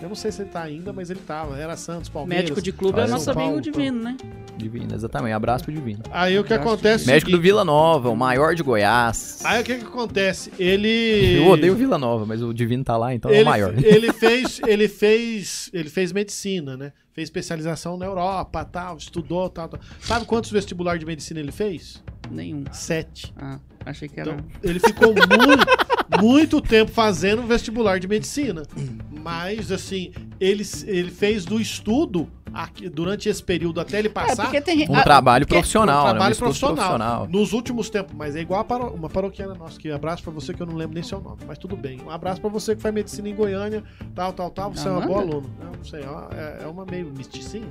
Eu 0.00 0.08
não 0.08 0.14
sei 0.14 0.30
se 0.30 0.42
ele 0.42 0.50
tá 0.50 0.62
ainda, 0.62 0.92
mas 0.92 1.10
ele 1.10 1.20
tava. 1.20 1.58
Era 1.58 1.76
Santos, 1.76 2.08
Palmeiras. 2.08 2.44
Médico 2.44 2.62
de 2.62 2.72
clube 2.72 3.00
é 3.00 3.06
nosso 3.06 3.30
amigo 3.30 3.60
divino, 3.60 4.02
né? 4.02 4.16
Divino, 4.56 4.94
exatamente. 4.94 5.32
Abraço 5.32 5.64
pro 5.64 5.72
Divino. 5.72 6.02
Aí 6.10 6.38
o 6.38 6.44
que 6.44 6.52
Abraço. 6.52 6.74
acontece. 6.74 7.04
é 7.08 7.12
Médico 7.12 7.30
do 7.30 7.40
Vila 7.40 7.64
Nova, 7.64 8.10
o 8.10 8.16
maior 8.16 8.54
de 8.54 8.62
Goiás. 8.62 9.40
Aí 9.44 9.62
o 9.62 9.64
que, 9.64 9.76
que 9.76 9.84
acontece? 9.84 10.52
Ele. 10.58 11.38
Eu 11.38 11.46
odeio 11.48 11.72
o 11.72 11.76
Vila 11.76 11.96
Nova, 11.96 12.26
mas 12.26 12.42
o 12.42 12.52
Divino 12.52 12.84
tá 12.84 12.96
lá, 12.96 13.14
então 13.14 13.30
é 13.30 13.36
ele, 13.36 13.42
o 13.44 13.46
maior. 13.46 13.74
ele 13.82 14.12
fez, 14.12 14.60
ele 14.66 14.86
fez, 14.86 15.70
ele 15.72 15.88
fez 15.88 16.12
medicina, 16.12 16.76
né? 16.76 16.92
Fez 17.12 17.26
especialização 17.26 17.96
na 17.96 18.06
Europa, 18.06 18.64
tal, 18.64 18.96
estudou, 18.96 19.48
tal, 19.48 19.68
tal. 19.68 19.80
Sabe 20.00 20.26
quantos 20.26 20.50
vestibular 20.50 20.98
de 20.98 21.04
medicina 21.04 21.40
ele 21.40 21.50
fez? 21.50 22.02
Nenhum. 22.30 22.64
Sete. 22.72 23.32
Ah, 23.36 23.58
achei 23.84 24.08
que 24.08 24.20
era. 24.20 24.32
Então, 24.32 24.46
ele 24.62 24.78
ficou 24.78 25.08
muito, 25.28 26.22
muito 26.22 26.60
tempo 26.60 26.92
fazendo 26.92 27.42
vestibular 27.42 27.98
de 27.98 28.06
medicina. 28.06 28.62
Mas, 29.10 29.72
assim, 29.72 30.12
ele, 30.38 30.62
ele 30.86 31.10
fez 31.10 31.44
do 31.44 31.60
estudo 31.60 32.30
aqui- 32.54 32.88
durante 32.88 33.28
esse 33.28 33.42
período 33.42 33.80
até 33.80 33.98
ele 33.98 34.08
É, 34.08 34.10
passar. 34.10 34.44
porque 34.44 34.60
tem. 34.60 34.88
Um 34.88 34.94
ah, 34.96 35.02
trabalho 35.02 35.44
porque- 35.46 35.54
profissional, 35.56 35.96
um 36.02 36.04
né? 36.04 36.08
Um 36.08 36.12
trabalho 36.14 36.32
estudo 36.32 36.44
profissional. 36.46 36.76
profissional. 36.76 37.28
Nos 37.28 37.52
últimos 37.52 37.90
tempos, 37.90 38.14
mas 38.16 38.36
é 38.36 38.40
igual 38.40 38.60
a 38.60 38.64
paro- 38.64 38.92
uma 38.94 39.08
paroquiana 39.08 39.54
nossa, 39.54 39.78
que 39.78 39.90
abraço 39.90 40.22
pra 40.22 40.32
você 40.32 40.52
que 40.54 40.60
eu 40.62 40.66
não 40.66 40.74
lembro 40.74 40.94
nem 40.94 41.02
seu 41.02 41.20
nome, 41.20 41.38
mas 41.46 41.58
tudo 41.58 41.76
bem. 41.76 42.00
Um 42.04 42.10
abraço 42.10 42.40
pra 42.40 42.50
você 42.50 42.74
que 42.76 42.82
faz 42.82 42.94
medicina 42.94 43.28
em 43.28 43.34
Goiânia, 43.34 43.82
tal, 44.14 44.32
tal, 44.32 44.50
tal. 44.50 44.70
Você 44.72 44.88
é 44.88 44.90
uma 44.90 45.06
boa 45.06 45.20
aluna. 45.20 45.46
Eu 45.60 45.76
não 45.76 45.84
sei, 45.84 46.02
é 46.02 46.08
uma- 46.10 46.28
é, 46.32 46.58
é 46.62 46.66
uma 46.66 46.84
meio 46.84 47.06
misticinha. 47.16 47.68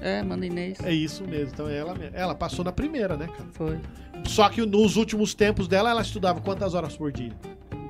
É, 0.00 0.22
manda 0.22 0.46
Inês. 0.46 0.78
É 0.82 0.92
isso 0.92 1.24
mesmo. 1.24 1.50
Então 1.52 1.68
é 1.68 1.76
ela 1.76 1.94
mesmo. 1.94 2.16
Ela 2.16 2.34
passou 2.34 2.64
na 2.64 2.72
primeira, 2.72 3.16
né, 3.16 3.26
cara? 3.26 3.48
Foi. 3.52 3.78
Só 4.24 4.48
que 4.48 4.64
nos 4.64 4.96
últimos 4.96 5.34
tempos 5.34 5.68
dela, 5.68 5.90
ela 5.90 6.00
estudava 6.02 6.40
quantas 6.40 6.74
horas 6.74 6.96
por 6.96 7.12
dia? 7.12 7.32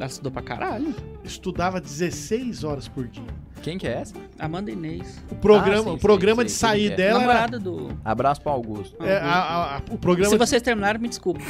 Ela 0.00 0.08
estudou 0.08 0.32
pra 0.32 0.40
caralho. 0.40 0.94
Estudava 1.22 1.78
16 1.78 2.64
horas 2.64 2.88
por 2.88 3.06
dia. 3.06 3.22
Quem 3.62 3.76
que 3.76 3.86
é 3.86 3.92
essa? 4.00 4.14
Amanda 4.38 4.70
Inês. 4.70 5.22
O 5.30 5.34
programa, 5.34 5.80
Ah, 5.80 5.84
sim, 5.84 5.90
o 5.90 5.98
programa 5.98 6.40
sim, 6.42 6.46
de 6.46 6.52
sim, 6.52 6.58
sair 6.58 6.86
sim, 6.86 6.92
é. 6.94 6.96
dela 6.96 7.18
era, 7.22 7.28
Namorada 7.28 7.58
do. 7.58 7.88
Abraço 8.02 8.40
pro 8.40 8.50
Augusto. 8.50 8.96
é, 9.04 9.18
a- 9.18 9.22
a- 9.30 9.76
a- 9.76 9.82
o 9.90 9.98
programa 9.98 10.30
Se 10.30 10.38
vocês 10.38 10.62
terminaram, 10.62 10.98
me 10.98 11.08
desculpa. 11.08 11.40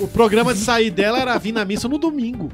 O 0.00 0.08
programa 0.08 0.52
de 0.52 0.58
sair 0.58 0.90
dela 0.90 1.20
era 1.20 1.38
vir 1.38 1.52
na 1.52 1.64
missa 1.64 1.86
no 1.88 1.98
domingo. 1.98 2.50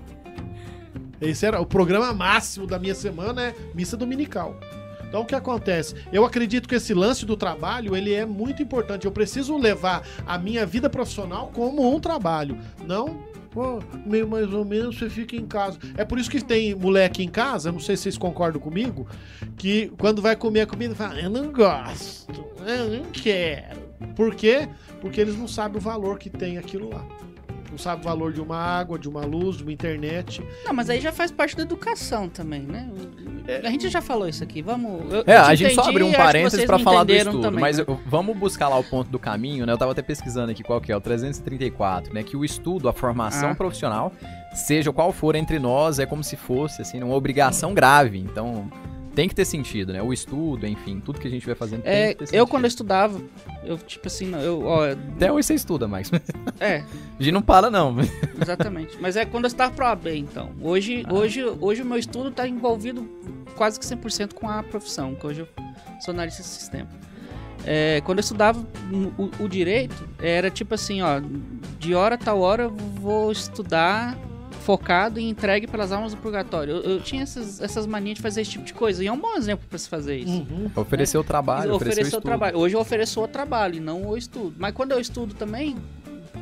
Esse 1.20 1.46
era 1.46 1.58
o 1.58 1.64
programa 1.64 2.12
máximo 2.12 2.66
da 2.66 2.78
minha 2.78 2.94
semana, 2.94 3.44
é 3.46 3.54
missa 3.74 3.96
dominical. 3.96 4.54
Então 5.08 5.22
o 5.22 5.24
que 5.24 5.34
acontece? 5.34 5.94
Eu 6.12 6.24
acredito 6.26 6.68
que 6.68 6.74
esse 6.74 6.92
lance 6.92 7.24
do 7.24 7.36
trabalho, 7.36 7.96
ele 7.96 8.12
é 8.12 8.26
muito 8.26 8.60
importante. 8.62 9.06
Eu 9.06 9.12
preciso 9.12 9.56
levar 9.56 10.02
a 10.26 10.36
minha 10.36 10.66
vida 10.66 10.90
profissional 10.90 11.50
como 11.54 11.94
um 11.94 11.98
trabalho, 11.98 12.58
não 12.86 13.16
pô, 13.56 13.82
meio 14.04 14.28
mais 14.28 14.52
ou 14.52 14.66
menos 14.66 14.98
você 14.98 15.08
fica 15.08 15.34
em 15.34 15.46
casa. 15.46 15.78
É 15.96 16.04
por 16.04 16.18
isso 16.18 16.30
que 16.30 16.44
tem 16.44 16.74
moleque 16.74 17.22
em 17.22 17.28
casa, 17.28 17.72
não 17.72 17.80
sei 17.80 17.96
se 17.96 18.02
vocês 18.02 18.18
concordam 18.18 18.60
comigo, 18.60 19.08
que 19.56 19.90
quando 19.98 20.20
vai 20.20 20.36
comer 20.36 20.60
a 20.60 20.66
comida 20.66 20.94
fala: 20.94 21.18
"Eu 21.18 21.30
não 21.30 21.50
gosto, 21.50 22.44
eu 22.66 22.98
não 22.98 23.10
quero". 23.10 23.80
Por 24.14 24.34
quê? 24.34 24.68
Porque 25.00 25.22
eles 25.22 25.38
não 25.38 25.48
sabem 25.48 25.78
o 25.78 25.80
valor 25.80 26.18
que 26.18 26.28
tem 26.28 26.58
aquilo 26.58 26.90
lá. 26.90 27.02
Não 27.70 27.78
sabem 27.78 28.00
o 28.00 28.04
valor 28.04 28.32
de 28.32 28.40
uma 28.40 28.56
água, 28.56 28.98
de 28.98 29.08
uma 29.08 29.20
luz, 29.24 29.56
de 29.56 29.62
uma 29.62 29.72
internet. 29.72 30.42
Não, 30.64 30.72
mas 30.72 30.88
aí 30.90 31.00
já 31.00 31.12
faz 31.12 31.30
parte 31.30 31.56
da 31.56 31.62
educação 31.62 32.28
também, 32.28 32.62
né? 32.62 32.88
A 33.64 33.70
gente 33.70 33.88
já 33.88 34.00
falou 34.00 34.28
isso 34.28 34.42
aqui. 34.42 34.60
Vamos. 34.62 35.12
eu- 35.12 35.24
É, 35.26 35.36
eu 35.36 35.40
a 35.42 35.46
te 35.50 35.56
gente 35.56 35.74
só 35.74 35.82
entendi 35.82 35.90
abriu 35.96 36.06
um 36.08 36.12
parênteses 36.12 36.60
me 36.68 36.78
falar 36.82 37.04
do 37.04 37.12
estudo, 37.12 37.40
também, 37.42 37.60
mas 37.60 37.78
né? 37.78 37.84
eu- 37.86 38.00
vamos 38.06 38.36
buscar 38.36 38.68
lá 38.68 38.78
o 38.78 38.84
ponto 38.84 39.10
do 39.10 39.18
caminho, 39.18 39.64
né? 39.66 39.72
Eu 39.72 39.78
tava 39.78 39.92
até 39.92 40.02
pesquisando 40.02 40.50
aqui 40.50 40.62
qual 40.64 40.80
que 40.80 40.90
é, 40.90 40.96
o 40.96 41.00
334, 41.00 42.12
né? 42.14 42.22
Que 42.22 42.36
o 42.36 42.44
estudo, 42.44 42.88
a 42.88 42.92
formação 42.92 43.50
Ah. 43.50 43.54
profissional, 43.54 44.12
seja 44.54 44.92
qual 44.92 45.12
for 45.12 45.34
entre 45.36 45.58
nós, 45.58 45.98
é 45.98 46.06
como 46.06 46.24
se 46.24 46.36
fosse, 46.36 46.82
assim, 46.82 47.02
uma 47.02 47.14
obrigação 47.14 47.72
grave. 47.74 48.18
Então, 48.18 48.68
tem 49.16 49.28
que 49.28 49.34
ter 49.34 49.44
sentido, 49.44 49.92
né? 49.92 50.00
O 50.02 50.12
estudo, 50.12 50.66
enfim, 50.66 51.00
tudo 51.00 51.18
que 51.18 51.26
a 51.26 51.30
gente 51.30 51.44
vai 51.44 51.54
fazendo 51.56 51.82
tem 51.82 51.92
É, 51.92 52.08
que 52.10 52.18
ter 52.20 52.26
sentido. 52.26 52.38
eu 52.38 52.46
quando 52.46 52.64
eu 52.64 52.68
estudava, 52.68 53.20
eu 53.64 53.78
tipo 53.78 54.06
assim, 54.06 54.30
eu, 54.40 54.62
ó, 54.64 54.84
Até 54.92 55.32
hoje 55.32 55.46
você 55.48 55.54
estuda, 55.54 55.88
Max. 55.88 56.10
é, 56.60 56.84
A 57.18 57.22
gente 57.22 57.32
não 57.32 57.42
para, 57.42 57.70
não. 57.70 57.96
exatamente. 58.40 58.96
Mas 59.00 59.16
é 59.16 59.24
quando 59.24 59.44
eu 59.44 59.48
estava 59.48 59.72
pro 59.74 59.86
AB, 59.86 60.16
então. 60.18 60.50
Hoje, 60.60 61.02
Ah. 61.08 61.12
hoje, 61.14 61.42
hoje 61.60 61.82
o 61.82 61.84
meu 61.86 61.98
estudo 61.98 62.30
tá 62.30 62.46
envolvido 62.46 63.08
quase 63.56 63.80
que 63.80 63.86
100% 63.86 64.34
com 64.34 64.48
a 64.48 64.62
profissão, 64.62 65.14
que 65.14 65.26
hoje 65.26 65.40
eu 65.40 65.48
sou 66.00 66.12
analista 66.12 66.42
de 66.42 66.48
sistema. 66.48 66.88
É, 67.64 68.00
quando 68.04 68.18
eu 68.18 68.22
estudava 68.22 68.64
o, 69.18 69.44
o 69.44 69.48
direito, 69.48 70.08
era 70.20 70.50
tipo 70.50 70.74
assim, 70.74 71.00
ó, 71.02 71.20
de 71.80 71.94
hora 71.94 72.14
a 72.14 72.18
tal 72.18 72.40
hora 72.40 72.64
eu 72.64 72.70
vou 73.00 73.32
estudar 73.32 74.16
focado 74.66 75.20
e 75.20 75.22
entregue 75.28 75.68
pelas 75.68 75.92
almas 75.92 76.12
do 76.12 76.18
purgatório. 76.20 76.74
Eu, 76.78 76.82
eu 76.94 77.00
tinha 77.00 77.22
essas, 77.22 77.60
essas 77.60 77.86
manias 77.86 78.16
de 78.16 78.22
fazer 78.22 78.40
esse 78.40 78.50
tipo 78.50 78.64
de 78.64 78.74
coisa. 78.74 79.02
E 79.02 79.06
é 79.06 79.12
um 79.12 79.18
bom 79.18 79.36
exemplo 79.36 79.64
para 79.68 79.78
se 79.78 79.88
fazer 79.88 80.16
isso. 80.18 80.44
Uhum. 80.50 80.68
Oferecer 80.74 81.16
o 81.16 81.22
trabalho, 81.22 81.72
oferecer 81.72 81.72
o 81.72 81.76
oferecer 81.76 82.02
o 82.02 82.06
estudo. 82.18 82.22
trabalho. 82.24 82.58
Hoje 82.58 82.74
eu 82.74 82.80
ofereço 82.80 83.22
o 83.22 83.28
trabalho 83.28 83.76
e 83.76 83.80
não 83.80 84.08
o 84.08 84.16
estudo. 84.16 84.56
Mas 84.58 84.74
quando 84.74 84.90
eu 84.90 84.98
estudo 84.98 85.34
também, 85.34 85.76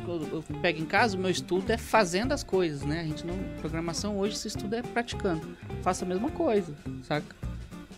eu, 0.07 0.27
eu 0.33 0.43
pego 0.59 0.81
em 0.81 0.85
casa, 0.85 1.15
o 1.15 1.19
meu 1.19 1.29
estudo 1.29 1.69
é 1.71 1.77
fazendo 1.77 2.31
as 2.31 2.43
coisas, 2.43 2.81
né? 2.81 3.01
A 3.01 3.03
gente 3.03 3.27
não. 3.27 3.35
Programação 3.61 4.17
hoje 4.17 4.35
se 4.37 4.47
estuda 4.47 4.77
é 4.77 4.81
praticando. 4.81 5.41
Faça 5.83 6.03
a 6.03 6.07
mesma 6.07 6.31
coisa, 6.31 6.73
saca? 7.03 7.35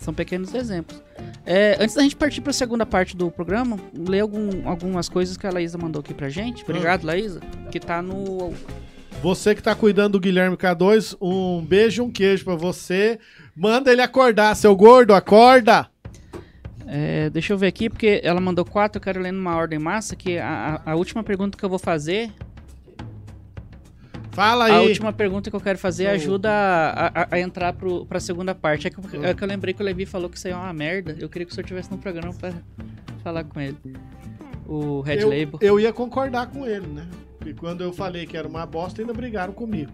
São 0.01 0.13
pequenos 0.13 0.53
exemplos. 0.53 1.01
É, 1.45 1.77
antes 1.79 1.95
da 1.95 2.01
gente 2.03 2.17
partir 2.17 2.41
para 2.41 2.51
a 2.51 2.53
segunda 2.53 2.85
parte 2.85 3.15
do 3.15 3.31
programa, 3.31 3.79
ler 3.97 4.19
algum- 4.19 4.67
algumas 4.67 5.07
coisas 5.07 5.37
que 5.37 5.47
a 5.47 5.51
Laísa 5.51 5.77
mandou 5.77 6.01
aqui 6.01 6.13
pra 6.13 6.27
gente. 6.29 6.63
Obrigado, 6.63 7.05
Laísa. 7.05 7.39
Que 7.71 7.79
tá 7.79 8.01
no. 8.01 8.53
Você 9.21 9.55
que 9.55 9.61
tá 9.63 9.73
cuidando 9.75 10.13
do 10.13 10.19
Guilherme 10.19 10.55
K2, 10.55 11.17
um 11.19 11.61
beijo 11.65 12.01
e 12.01 12.05
um 12.05 12.11
queijo 12.11 12.45
pra 12.45 12.55
você. 12.55 13.19
Manda 13.55 13.91
ele 13.91 14.01
acordar, 14.01 14.55
seu 14.55 14.75
gordo, 14.75 15.13
acorda! 15.13 15.87
É, 16.85 17.29
deixa 17.29 17.51
eu 17.51 17.57
ver 17.57 17.67
aqui, 17.67 17.89
porque 17.89 18.21
ela 18.23 18.39
mandou 18.39 18.63
quatro, 18.63 18.97
eu 18.97 19.01
quero 19.03 19.19
ler 19.19 19.33
numa 19.33 19.55
ordem 19.55 19.77
massa, 19.79 20.15
que 20.15 20.37
a, 20.37 20.81
a- 20.85 20.91
a 20.91 20.95
última 20.95 21.21
pergunta 21.23 21.57
que 21.57 21.65
eu 21.65 21.69
vou 21.69 21.79
fazer 21.79 22.31
Fala 24.31 24.65
A 24.71 24.77
aí. 24.77 24.87
última 24.87 25.11
pergunta 25.11 25.49
que 25.49 25.55
eu 25.55 25.59
quero 25.59 25.79
fazer 25.79 26.05
ajuda 26.07 26.49
a, 26.51 27.07
a- 27.23 27.27
a 27.31 27.39
entrar 27.39 27.73
pro, 27.73 28.05
pra 28.05 28.19
segunda 28.19 28.53
parte. 28.53 28.85
É 28.87 28.91
que, 28.91 28.97
eu- 29.15 29.25
é 29.25 29.33
que 29.33 29.43
eu 29.43 29.47
lembrei 29.47 29.73
que 29.73 29.81
o 29.81 29.85
Levi 29.85 30.05
falou 30.05 30.29
que 30.29 30.37
isso 30.37 30.47
aí 30.47 30.53
é 30.53 30.55
uma 30.55 30.71
merda. 30.71 31.17
Eu 31.19 31.27
queria 31.27 31.43
que 31.47 31.51
o 31.51 31.55
senhor 31.55 31.65
tivesse 31.65 31.89
no 31.89 31.97
programa 31.97 32.31
pra 32.35 32.53
falar 33.23 33.43
com 33.43 33.59
ele. 33.59 33.75
O 34.67 35.01
Red 35.01 35.21
eu, 35.21 35.29
Label. 35.29 35.57
eu 35.59 35.79
ia 35.79 35.91
concordar 35.91 36.47
com 36.47 36.67
ele, 36.67 36.85
né? 36.85 37.07
E 37.47 37.53
quando 37.53 37.81
eu 37.81 37.93
falei 37.93 38.25
que 38.25 38.35
era 38.35 38.47
uma 38.47 38.65
bosta, 38.65 39.01
ainda 39.01 39.13
brigaram 39.13 39.53
comigo. 39.53 39.91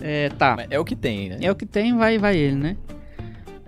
É, 0.00 0.30
tá. 0.30 0.56
Mas 0.56 0.66
É 0.70 0.78
o 0.78 0.84
que 0.84 0.96
tem, 0.96 1.28
né? 1.28 1.38
É 1.42 1.50
o 1.50 1.54
que 1.54 1.66
tem, 1.66 1.96
vai 1.96 2.18
vai 2.18 2.36
ele, 2.36 2.56
né? 2.56 2.76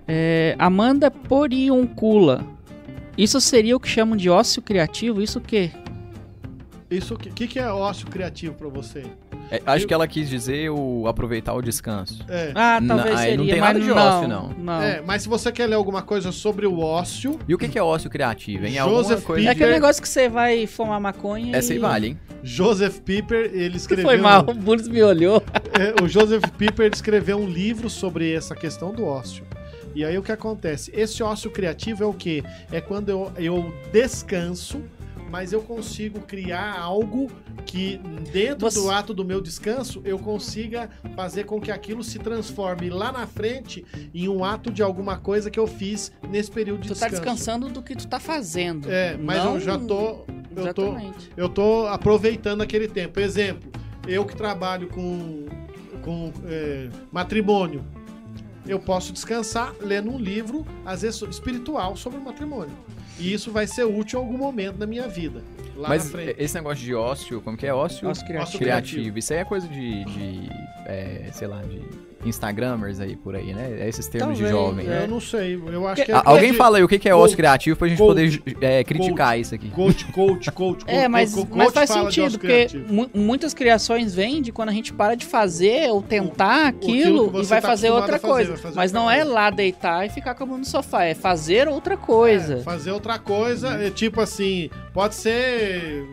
É, 0.07 0.55
Amanda 0.57 1.09
Porioncula. 1.09 2.45
Isso 3.17 3.39
seria 3.39 3.75
o 3.75 3.79
que 3.79 3.87
chamam 3.87 4.17
de 4.17 4.29
ócio 4.29 4.61
criativo? 4.61 5.21
Isso 5.21 5.39
o 5.39 5.41
quê? 5.41 5.71
Isso, 6.89 7.13
o 7.13 7.17
que, 7.17 7.29
que, 7.29 7.47
que 7.47 7.59
é 7.59 7.71
ócio 7.71 8.07
criativo 8.07 8.53
pra 8.55 8.67
você? 8.67 9.03
É, 9.51 9.61
acho 9.65 9.83
Eu- 9.83 9.87
que 9.87 9.93
ela 9.93 10.07
quis 10.07 10.29
dizer 10.29 10.69
o 10.71 11.07
aproveitar 11.07 11.53
o 11.53 11.61
descanso. 11.61 12.23
É. 12.27 12.51
Ah, 12.55 12.79
Não, 12.81 12.95
talvez 12.95 13.15
aí 13.19 13.21
seria, 13.31 13.37
não 13.37 13.45
tem 13.45 13.59
mas 13.59 13.61
nada 13.73 13.79
de 13.79 13.87
não, 13.87 13.95
ócio, 13.97 14.27
não. 14.27 14.49
não. 14.57 14.81
É, 14.81 15.01
mas 15.05 15.21
se 15.21 15.29
você 15.29 15.51
quer 15.51 15.67
ler 15.67 15.75
alguma 15.75 16.01
coisa 16.01 16.31
sobre 16.31 16.65
o 16.65 16.79
ócio, 16.79 17.39
E 17.47 17.53
o 17.53 17.57
que 17.57 17.67
que 17.67 17.77
é 17.77 17.83
ócio 17.83 18.09
criativo, 18.09 18.65
hein? 18.65 18.77
Alguma 18.79 19.03
Joseph 19.03 19.23
coisa 19.23 19.41
É 19.41 19.43
Peter- 19.49 19.55
aquele 19.63 19.71
negócio 19.79 20.01
que 20.01 20.09
você 20.09 20.27
vai 20.27 20.65
fumar 20.67 20.99
maconha 20.99 21.55
Essa 21.55 21.73
aí 21.73 21.77
e... 21.77 21.81
vale, 21.81 22.07
hein? 22.07 22.19
Joseph 22.43 22.99
Piper, 22.99 23.51
ele 23.53 23.77
escreveu... 23.77 24.05
Foi 24.05 24.17
mal, 24.17 24.41
o 24.47 24.53
Burns 24.53 24.87
me 24.87 25.01
olhou. 25.03 25.41
É, 25.77 26.01
o 26.01 26.07
Joseph 26.07 26.43
Piper 26.57 26.89
escreveu 26.93 27.37
um 27.37 27.47
livro 27.49 27.89
sobre 27.89 28.31
essa 28.33 28.55
questão 28.55 28.93
do 28.93 29.03
ócio. 29.05 29.43
E 29.93 30.03
aí 30.05 30.17
o 30.17 30.23
que 30.23 30.31
acontece? 30.31 30.89
Esse 30.95 31.21
ócio 31.21 31.51
criativo 31.51 32.03
é 32.03 32.07
o 32.07 32.13
quê? 32.13 32.43
É 32.71 32.79
quando 32.81 33.09
eu, 33.09 33.31
eu 33.37 33.73
descanso, 33.91 34.81
mas 35.35 35.51
eu 35.51 35.61
consigo 35.61 36.21
criar 36.21 36.79
algo 36.79 37.29
que 37.65 37.97
dentro 38.31 38.69
Você- 38.71 38.79
do 38.79 38.89
ato 38.89 39.13
do 39.13 39.25
meu 39.25 39.41
descanso 39.41 40.01
eu 40.05 40.17
consiga 40.17 40.89
fazer 41.13 41.43
com 41.43 41.59
que 41.59 41.71
aquilo 41.71 42.05
se 42.05 42.17
transforme 42.19 42.89
lá 42.89 43.11
na 43.11 43.27
frente 43.27 43.85
em 44.13 44.29
um 44.29 44.45
ato 44.45 44.71
de 44.71 44.81
alguma 44.81 45.17
coisa 45.17 45.51
que 45.51 45.59
eu 45.59 45.67
fiz 45.67 46.09
nesse 46.29 46.49
período 46.49 46.83
de 46.83 46.87
Tu 46.87 46.97
tá 46.97 47.09
descanso. 47.09 47.21
descansando 47.21 47.67
do 47.67 47.81
que 47.81 47.97
tu 47.97 48.07
tá 48.07 48.17
fazendo. 48.17 48.89
É, 48.89 49.17
mas 49.17 49.43
Não- 49.43 49.55
eu 49.55 49.59
já 49.59 49.77
tô 49.77 50.23
eu 50.55 50.73
tô 50.73 50.95
eu 51.35 51.49
tô 51.49 51.85
aproveitando 51.87 52.61
aquele 52.61 52.87
tempo. 52.87 53.19
Exemplo, 53.19 53.69
eu 54.07 54.23
que 54.23 54.37
trabalho 54.37 54.87
com, 54.87 55.47
com 56.01 56.31
é, 56.45 56.87
matrimônio, 57.11 57.83
eu 58.65 58.79
posso 58.79 59.11
descansar 59.11 59.73
lendo 59.81 60.09
um 60.09 60.17
livro, 60.17 60.65
às 60.85 61.01
vezes 61.01 61.21
espiritual, 61.23 61.97
sobre 61.97 62.19
o 62.19 62.23
matrimônio. 62.23 62.73
E 63.17 63.33
isso 63.33 63.51
vai 63.51 63.65
ser 63.67 63.83
útil 63.85 64.19
em 64.19 64.23
algum 64.23 64.37
momento 64.37 64.77
da 64.77 64.85
minha 64.85 65.07
vida. 65.07 65.41
Lá 65.75 65.89
Mas 65.89 66.05
na 66.05 66.11
frente. 66.11 66.35
esse 66.37 66.55
negócio 66.55 66.83
de 66.83 66.93
ócio, 66.95 67.41
como 67.41 67.57
que 67.57 67.65
é 67.65 67.73
ócio? 67.73 68.07
Ócio 68.07 68.25
criativo. 68.25 68.49
Ócio 68.49 68.59
criativo. 68.59 69.17
Isso 69.19 69.33
aí 69.33 69.39
é 69.39 69.45
coisa 69.45 69.67
de, 69.67 70.05
de 70.05 70.49
é, 70.85 71.29
sei 71.33 71.47
lá, 71.47 71.61
de 71.61 71.81
Instagramers 72.25 72.99
aí 72.99 73.15
por 73.15 73.35
aí, 73.35 73.53
né? 73.53 73.77
É 73.79 73.87
esses 73.89 74.07
termos 74.07 74.37
de 74.37 74.43
Talvez, 74.43 74.65
jovem. 74.65 74.87
é. 74.89 75.03
Eu 75.03 75.07
não 75.07 75.19
sei, 75.21 75.55
eu 75.55 75.87
acho 75.87 75.95
Que- 76.01 76.05
que 76.05 76.11
é 76.11 76.21
Alguém 76.25 76.51
de 76.51 76.57
fala 76.57 76.77
aí 76.77 76.83
o 76.83 76.87
que 76.87 76.97
que 76.99 77.07
é 77.07 77.15
ócio 77.15 77.35
criativo 77.37 77.77
pra 77.77 77.87
gente 77.87 77.97
coach, 77.97 78.39
poder 78.39 78.57
é, 78.61 78.83
criticar 78.83 79.39
isso 79.39 79.53
aqui. 79.55 79.69
Coach, 79.69 80.05
coach, 80.11 80.51
coach, 80.51 80.83
É, 80.87 81.01
coach, 81.01 81.07
mas, 81.09 81.33
coach, 81.33 81.47
mas 81.53 81.73
faz 81.73 81.89
de 81.89 81.95
sentido, 81.95 82.39
porque 82.39 82.67
muitas 83.13 83.53
criações 83.53 84.13
vêm 84.15 84.41
de 84.41 84.51
quando 84.51 84.69
a 84.69 84.73
gente 84.73 84.93
para 84.93 85.15
de 85.15 85.25
fazer 85.25 85.89
ou 85.91 86.01
tentar 86.01 86.67
aquilo 86.67 87.25
aquilo, 87.25 87.41
e 87.41 87.45
vai 87.45 87.61
tá 87.61 87.67
fazer 87.67 87.89
outra 87.89 88.19
fazer, 88.19 88.33
coisa. 88.33 88.57
fazer 88.57 88.75
mas 88.75 88.91
não 88.91 89.09
é 89.09 89.23
lá 89.23 89.49
deitar 89.49 90.05
e 90.05 90.09
ficar 90.09 90.35
com 90.35 90.43
a 90.43 90.47
mão 90.47 90.57
no 90.57 90.65
sofá, 90.65 91.03
é 91.03 91.13
fazer 91.13 91.67
outra 91.67 91.95
coisa. 91.97 92.55
É, 92.55 92.61
fazer 92.61 92.91
outra 92.91 93.17
coisa, 93.19 93.69
é 93.81 93.89
tipo 93.89 94.21
assim, 94.21 94.69
pode 94.93 95.15
ser 95.15 96.05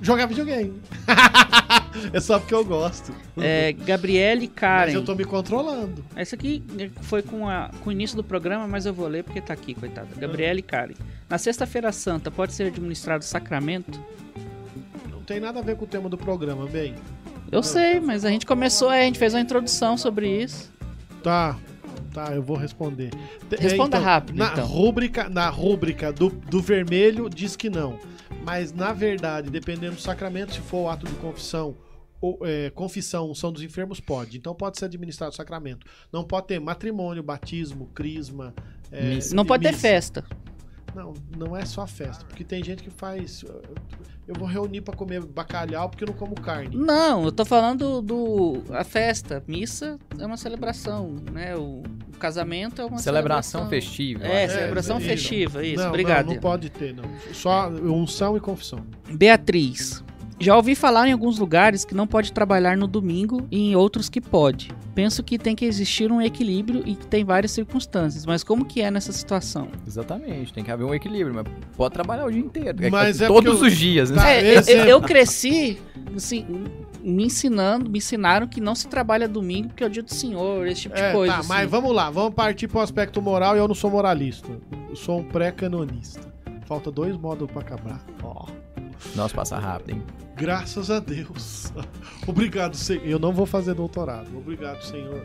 jogar 0.00 0.26
videogame. 0.26 0.80
é 2.12 2.20
só 2.20 2.38
porque 2.38 2.54
eu 2.54 2.64
gosto. 2.64 3.12
É, 3.36 3.72
Gabriele 3.72 4.46
Mas 4.46 4.54
Karen. 4.54 4.92
eu 4.92 5.04
tô 5.04 5.14
me 5.14 5.24
controlando. 5.24 6.04
Essa 6.14 6.34
aqui 6.36 6.62
foi 7.02 7.22
com, 7.22 7.48
a- 7.48 7.70
com 7.82 7.90
o 7.90 7.92
início 7.92 8.16
do 8.16 8.24
programa, 8.24 8.66
mas 8.66 8.86
eu 8.86 8.94
vou 8.94 9.06
ler 9.08 9.24
porque 9.24 9.40
tá 9.40 9.52
aqui, 9.54 9.74
coitada. 9.74 10.08
Gabriele 10.16 10.62
Karen. 10.62 10.94
Na 11.28 11.38
Sexta-feira 11.38 11.90
Santa 11.92 12.30
pode 12.30 12.52
ser 12.52 12.64
administrado 12.64 13.24
sacramento? 13.24 14.00
Não 15.10 15.20
tem 15.22 15.40
nada 15.40 15.58
a 15.58 15.62
ver 15.62 15.76
com 15.76 15.84
o 15.84 15.88
tema 15.88 16.08
do 16.08 16.16
programa, 16.18 16.66
bem. 16.66 16.94
Eu 17.50 17.62
sei, 17.62 17.98
mas 18.00 18.24
a 18.24 18.30
gente 18.30 18.44
começou, 18.44 18.88
a 18.90 19.00
gente 19.00 19.18
fez 19.18 19.32
uma 19.34 19.40
introdução 19.40 19.96
sobre 19.96 20.42
isso. 20.42 20.70
Tá. 21.22 21.56
Tá, 22.12 22.32
eu 22.34 22.42
vou 22.42 22.56
responder. 22.56 23.10
É, 23.50 23.56
Responda 23.60 23.98
rápido, 23.98 24.36
Na 24.36 24.52
então. 24.52 24.66
rúbrica, 24.66 25.28
na 25.28 25.48
rúbrica 25.48 26.12
do, 26.12 26.30
do 26.30 26.60
vermelho 26.60 27.28
diz 27.28 27.54
que 27.56 27.68
não. 27.68 27.98
Mas 28.44 28.72
na 28.72 28.92
verdade, 28.92 29.50
dependendo 29.50 29.96
do 29.96 30.00
sacramento, 30.00 30.54
se 30.54 30.60
for 30.60 30.84
o 30.84 30.88
ato 30.88 31.06
de 31.06 31.14
confissão 31.16 31.76
ou 32.20 32.38
é, 32.42 32.70
confissão, 32.70 33.30
unção 33.30 33.52
dos 33.52 33.62
enfermos, 33.62 34.00
pode. 34.00 34.38
Então 34.38 34.54
pode 34.54 34.78
ser 34.78 34.86
administrado 34.86 35.32
o 35.32 35.36
sacramento. 35.36 35.86
Não 36.12 36.24
pode 36.24 36.46
ter 36.48 36.58
matrimônio, 36.60 37.22
batismo, 37.22 37.86
crisma. 37.94 38.54
é. 38.90 39.18
Não 39.32 39.44
pode 39.44 39.62
ter 39.62 39.70
missa. 39.70 39.80
festa. 39.82 40.24
Não, 40.94 41.14
não 41.36 41.56
é 41.56 41.64
só 41.64 41.86
festa, 41.86 42.24
porque 42.24 42.42
tem 42.42 42.64
gente 42.64 42.82
que 42.82 42.90
faz. 42.90 43.44
Eu 44.28 44.34
vou 44.34 44.46
reunir 44.46 44.82
pra 44.82 44.94
comer 44.94 45.24
bacalhau 45.24 45.88
porque 45.88 46.04
eu 46.04 46.08
não 46.08 46.14
como 46.14 46.34
carne. 46.34 46.76
Não, 46.76 47.24
eu 47.24 47.32
tô 47.32 47.46
falando 47.46 48.02
do 48.02 48.62
a 48.70 48.84
festa, 48.84 49.42
missa 49.48 49.98
é 50.18 50.26
uma 50.26 50.36
celebração, 50.36 51.16
né? 51.32 51.56
O, 51.56 51.82
o 52.14 52.18
casamento 52.18 52.82
é 52.82 52.84
uma 52.84 52.98
Celebração 52.98 53.62
celebração. 53.62 53.70
festiva. 53.70 54.26
É, 54.26 54.44
acho. 54.44 54.54
celebração 54.54 54.98
isso. 54.98 55.06
festiva, 55.08 55.64
isso. 55.64 55.80
não, 55.82 55.88
obrigado. 55.88 56.26
Não, 56.26 56.34
não 56.34 56.40
pode 56.42 56.68
ter, 56.68 56.94
não. 56.94 57.04
Só 57.32 57.70
unção 57.70 58.36
e 58.36 58.40
confissão. 58.40 58.84
Beatriz. 59.10 60.04
Já 60.40 60.54
ouvi 60.56 60.74
falar 60.76 61.08
em 61.08 61.12
alguns 61.12 61.36
lugares 61.38 61.84
que 61.84 61.94
não 61.94 62.06
pode 62.06 62.32
trabalhar 62.32 62.76
no 62.76 62.86
domingo 62.86 63.46
e 63.50 63.70
em 63.70 63.76
outros 63.76 64.08
que 64.08 64.20
pode. 64.20 64.70
Penso 64.94 65.22
que 65.22 65.36
tem 65.38 65.54
que 65.56 65.64
existir 65.64 66.12
um 66.12 66.22
equilíbrio 66.22 66.82
e 66.86 66.94
que 66.94 67.06
tem 67.06 67.24
várias 67.24 67.50
circunstâncias, 67.52 68.24
mas 68.24 68.44
como 68.44 68.64
que 68.64 68.80
é 68.80 68.90
nessa 68.90 69.12
situação? 69.12 69.68
Exatamente, 69.86 70.52
tem 70.52 70.62
que 70.62 70.70
haver 70.70 70.84
um 70.84 70.94
equilíbrio, 70.94 71.34
mas 71.34 71.44
pode 71.76 71.92
trabalhar 71.94 72.24
o 72.26 72.30
dia 72.30 72.40
inteiro. 72.40 72.84
É 72.84 72.88
Mas 72.90 73.20
é 73.20 73.26
todos 73.26 73.60
eu- 73.60 73.66
os 73.66 73.76
dias, 73.76 74.10
né? 74.10 74.16
Tá, 74.16 74.30
É, 74.30 74.40
eu, 74.40 74.44
eu- 74.54 74.58
exemplo. 74.60 74.88
eu 74.88 75.00
cresci 75.02 75.78
assim, 76.16 76.46
me 77.02 77.24
ensinando, 77.24 77.90
me 77.90 77.98
ensinaram 77.98 78.46
que 78.46 78.60
não 78.60 78.74
se 78.74 78.86
trabalha 78.88 79.26
domingo 79.28 79.68
porque 79.68 79.82
é 79.82 79.86
o 79.86 79.90
dia 79.90 80.02
do 80.02 80.12
Senhor, 80.14 80.66
esse 80.68 80.82
tipo 80.82 80.94
de 80.94 81.00
É, 81.02 81.12
coisa. 81.12 81.32
tá, 81.34 81.38
assim. 81.40 81.48
mas 81.48 81.70
vamos 81.70 81.92
lá, 81.94 82.10
vamos 82.10 82.34
partir 82.34 82.68
pro 82.68 82.80
aspecto 82.80 83.20
moral 83.20 83.56
e 83.56 83.58
eu 83.58 83.66
não 83.68 83.74
sou 83.74 83.90
moralista. 83.90 84.48
Eu 84.88 84.94
sou 84.96 85.18
um 85.18 85.24
pré-canonista. 85.24 86.20
Falta 86.64 86.90
dois 86.90 87.16
módulos 87.16 87.50
pra 87.52 87.62
acabar. 87.62 88.04
Ó, 88.22 88.46
Nossa, 89.14 89.34
passa 89.34 89.58
rápido, 89.58 89.90
hein? 89.90 90.02
graças 90.38 90.90
a 90.90 91.00
Deus. 91.00 91.72
Obrigado, 92.26 92.76
Senhor. 92.76 93.04
Eu 93.04 93.18
não 93.18 93.32
vou 93.32 93.44
fazer 93.44 93.74
doutorado. 93.74 94.28
Obrigado, 94.36 94.82
Senhor. 94.82 95.20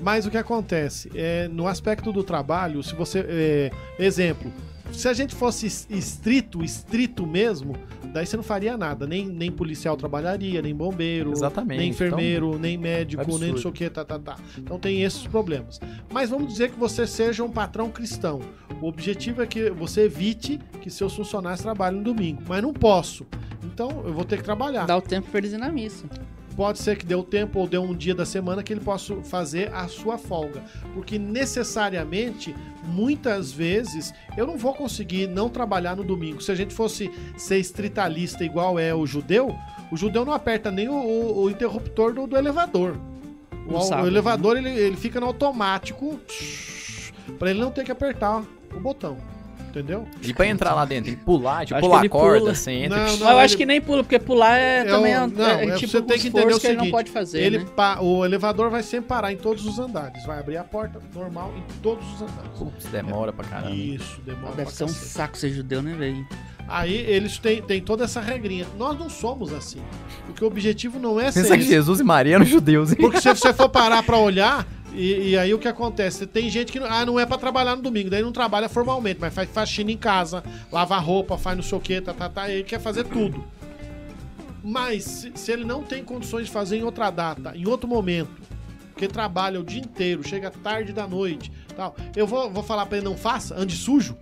Mas 0.00 0.26
o 0.26 0.30
que 0.30 0.36
acontece? 0.36 1.10
É, 1.14 1.46
no 1.48 1.68
aspecto 1.68 2.12
do 2.12 2.24
trabalho, 2.24 2.82
se 2.82 2.94
você. 2.94 3.24
é, 3.26 3.70
exemplo, 3.98 4.52
se 4.92 5.08
a 5.08 5.12
gente 5.12 5.34
fosse 5.34 5.66
es- 5.66 5.86
estrito, 5.90 6.62
estrito 6.62 7.26
mesmo, 7.26 7.74
daí 8.12 8.24
você 8.26 8.36
não 8.36 8.44
faria 8.44 8.76
nada. 8.76 9.06
Nem, 9.06 9.26
nem 9.26 9.50
policial 9.50 9.96
trabalharia, 9.96 10.62
nem 10.62 10.74
bombeiro, 10.74 11.32
Exatamente. 11.32 11.78
nem 11.78 11.90
enfermeiro, 11.90 12.58
nem 12.58 12.76
médico, 12.78 13.22
nem 13.22 13.32
absurdo. 13.34 13.52
não 13.52 13.58
sei 13.58 13.70
o 13.70 13.72
que, 13.72 13.90
tá, 13.90 14.04
tá, 14.04 14.18
tá. 14.18 14.36
Então 14.58 14.78
tem 14.78 15.02
esses 15.02 15.26
problemas. 15.26 15.80
Mas 16.12 16.30
vamos 16.30 16.48
dizer 16.52 16.70
que 16.70 16.78
você 16.78 17.06
seja 17.06 17.42
um 17.42 17.50
patrão 17.50 17.90
cristão. 17.90 18.40
O 18.80 18.86
objetivo 18.86 19.42
é 19.42 19.46
que 19.46 19.70
você 19.70 20.02
evite 20.02 20.60
que 20.80 20.90
seus 20.90 21.14
funcionários 21.14 21.60
trabalhem 21.62 21.98
no 21.98 22.04
domingo. 22.04 22.42
Mas 22.48 22.62
não 22.62 22.72
posso. 22.72 23.26
Então 23.64 24.02
eu 24.04 24.12
vou 24.12 24.24
ter 24.24 24.36
que 24.36 24.44
trabalhar. 24.44 24.84
Dá 24.86 24.96
o 24.96 25.02
tempo 25.02 25.28
pra 25.30 25.38
eles 25.38 25.52
ir 25.52 25.58
na 25.58 25.70
missa. 25.72 26.04
Pode 26.56 26.78
ser 26.78 26.96
que 26.96 27.04
dê 27.04 27.14
o 27.16 27.22
tempo 27.24 27.58
ou 27.58 27.66
dê 27.66 27.76
um 27.78 27.94
dia 27.94 28.14
da 28.14 28.24
semana 28.24 28.62
que 28.62 28.72
ele 28.72 28.80
possa 28.80 29.16
fazer 29.22 29.72
a 29.74 29.88
sua 29.88 30.16
folga. 30.16 30.62
Porque 30.94 31.18
necessariamente, 31.18 32.54
muitas 32.84 33.50
vezes, 33.52 34.14
eu 34.36 34.46
não 34.46 34.56
vou 34.56 34.72
conseguir 34.72 35.26
não 35.26 35.48
trabalhar 35.48 35.96
no 35.96 36.04
domingo. 36.04 36.40
Se 36.40 36.52
a 36.52 36.54
gente 36.54 36.72
fosse 36.72 37.10
ser 37.36 37.58
estritalista 37.58 38.44
igual 38.44 38.78
é 38.78 38.94
o 38.94 39.04
judeu, 39.04 39.54
o 39.90 39.96
judeu 39.96 40.24
não 40.24 40.32
aperta 40.32 40.70
nem 40.70 40.88
o, 40.88 40.94
o- 40.94 41.42
o 41.44 41.50
interruptor 41.50 42.12
do, 42.14 42.26
do 42.26 42.36
elevador. 42.36 42.96
O, 43.66 43.76
o 43.76 43.80
sábado, 43.82 44.06
elevador 44.06 44.56
ele, 44.56 44.68
ele 44.70 44.96
fica 44.96 45.18
no 45.18 45.26
automático 45.26 46.20
para 47.38 47.50
ele 47.50 47.58
não 47.60 47.70
ter 47.70 47.82
que 47.84 47.90
apertar 47.90 48.44
o 48.74 48.80
botão. 48.80 49.16
Entendeu? 49.74 50.06
E 50.22 50.32
pra 50.32 50.46
entrar 50.46 50.72
lá 50.72 50.84
dentro, 50.84 51.06
tem 51.06 51.16
que 51.16 51.24
pular, 51.24 51.66
tipo, 51.66 51.80
pular 51.80 52.04
a 52.04 52.08
corda, 52.08 52.38
pula. 52.40 52.54
você 52.54 52.70
entra. 52.70 52.96
Não, 52.98 53.06
e- 53.06 53.10
Mas 53.10 53.20
eu 53.20 53.38
acho 53.38 53.54
ele- 53.54 53.56
que 53.58 53.66
nem 53.66 53.80
pula, 53.80 54.04
porque 54.04 54.18
pular 54.20 54.56
é, 54.56 54.78
É 54.80 54.84
também 54.84 55.12
é, 55.12 55.26
não, 55.26 55.44
é 55.44 55.64
é, 55.66 55.74
tipo 55.74 55.88
você 55.90 56.00
tem 56.02 56.16
um 56.16 56.20
que 56.20 56.28
entender 56.28 56.54
o 56.54 56.60
que 56.60 56.66
ele 56.68 56.74
não 56.76 56.84
seguinte, 56.84 56.90
pode 56.92 57.10
fazer, 57.10 57.40
Ele 57.42 57.58
né? 57.58 57.64
pa- 57.74 57.98
o 58.00 58.24
elevador 58.24 58.70
vai 58.70 58.84
sempre 58.84 59.08
parar 59.08 59.32
em 59.32 59.36
todos 59.36 59.66
os 59.66 59.78
andares. 59.80 60.24
Vai 60.24 60.38
abrir 60.38 60.56
a 60.58 60.62
porta 60.64 61.00
normal 61.12 61.52
em 61.56 61.62
todos 61.82 62.06
os 62.14 62.22
andares. 62.22 62.50
Putz, 62.56 62.84
demora 62.86 63.32
pra 63.32 63.44
caramba. 63.44 63.74
Isso, 63.74 64.20
demora 64.24 64.52
Deve 64.54 64.62
pra 64.62 64.70
ser 64.70 64.84
um 64.84 64.86
cacete. 64.86 65.06
saco 65.08 65.36
ser 65.36 65.50
judeu, 65.50 65.82
né, 65.82 65.92
velho? 65.98 66.24
Aí 66.68 66.94
eles 66.94 67.36
têm, 67.38 67.60
têm 67.60 67.80
toda 67.82 68.04
essa 68.04 68.20
regrinha. 68.20 68.66
Nós 68.78 68.98
não 68.98 69.10
somos 69.10 69.52
assim. 69.52 69.80
Porque 70.24 70.42
o 70.42 70.46
objetivo 70.46 70.98
não 70.98 71.20
é 71.20 71.30
ser 71.30 71.42
Pensa 71.42 71.56
que 71.56 71.62
isso. 71.62 71.70
Jesus 71.72 72.00
e 72.00 72.04
Maria 72.04 72.36
eram 72.36 72.44
judeus, 72.46 72.92
hein? 72.92 72.98
Porque 73.00 73.20
se 73.20 73.28
você 73.28 73.52
for 73.52 73.68
parar 73.68 74.02
pra 74.02 74.16
olhar, 74.16 74.66
e, 74.94 75.30
e 75.30 75.38
aí 75.38 75.52
o 75.52 75.58
que 75.58 75.68
acontece? 75.68 76.26
Tem 76.26 76.48
gente 76.48 76.70
que 76.72 76.80
não- 76.80 76.86
ah, 76.86 77.04
não 77.04 77.18
é 77.20 77.26
pra 77.26 77.36
trabalhar 77.38 77.76
no 77.76 77.82
domingo, 77.82 78.08
daí 78.10 78.22
não 78.22 78.32
trabalha 78.32 78.68
formalmente, 78.68 79.20
mas 79.20 79.34
faz 79.34 79.48
faxina 79.50 79.90
em 79.90 79.96
casa, 79.96 80.42
lava 80.70 80.96
roupa, 80.98 81.36
faz 81.36 81.56
não 81.56 81.62
sei 81.62 81.78
o 81.78 81.80
que, 81.80 82.00
tá, 82.00 82.12
tá, 82.14 82.28
tá, 82.28 82.48
ele 82.50 82.64
quer 82.64 82.80
fazer 82.80 83.04
tudo. 83.04 83.44
Mas 84.62 85.04
se, 85.04 85.32
se 85.34 85.52
ele 85.52 85.64
não 85.64 85.82
tem 85.82 86.02
condições 86.02 86.46
de 86.46 86.52
fazer 86.52 86.78
em 86.78 86.82
outra 86.82 87.10
data, 87.10 87.52
em 87.54 87.66
outro 87.66 87.86
momento, 87.88 88.30
porque 88.92 89.06
trabalha 89.08 89.60
o 89.60 89.64
dia 89.64 89.80
inteiro, 89.80 90.26
chega 90.26 90.50
tarde 90.50 90.92
da 90.92 91.06
noite, 91.06 91.52
tal, 91.76 91.94
eu 92.16 92.26
vou, 92.26 92.50
vou 92.50 92.62
falar 92.62 92.86
pra 92.86 92.96
ele 92.98 93.04
não 93.04 93.16
faça, 93.16 93.54
ande 93.58 93.76
sujo. 93.76 94.16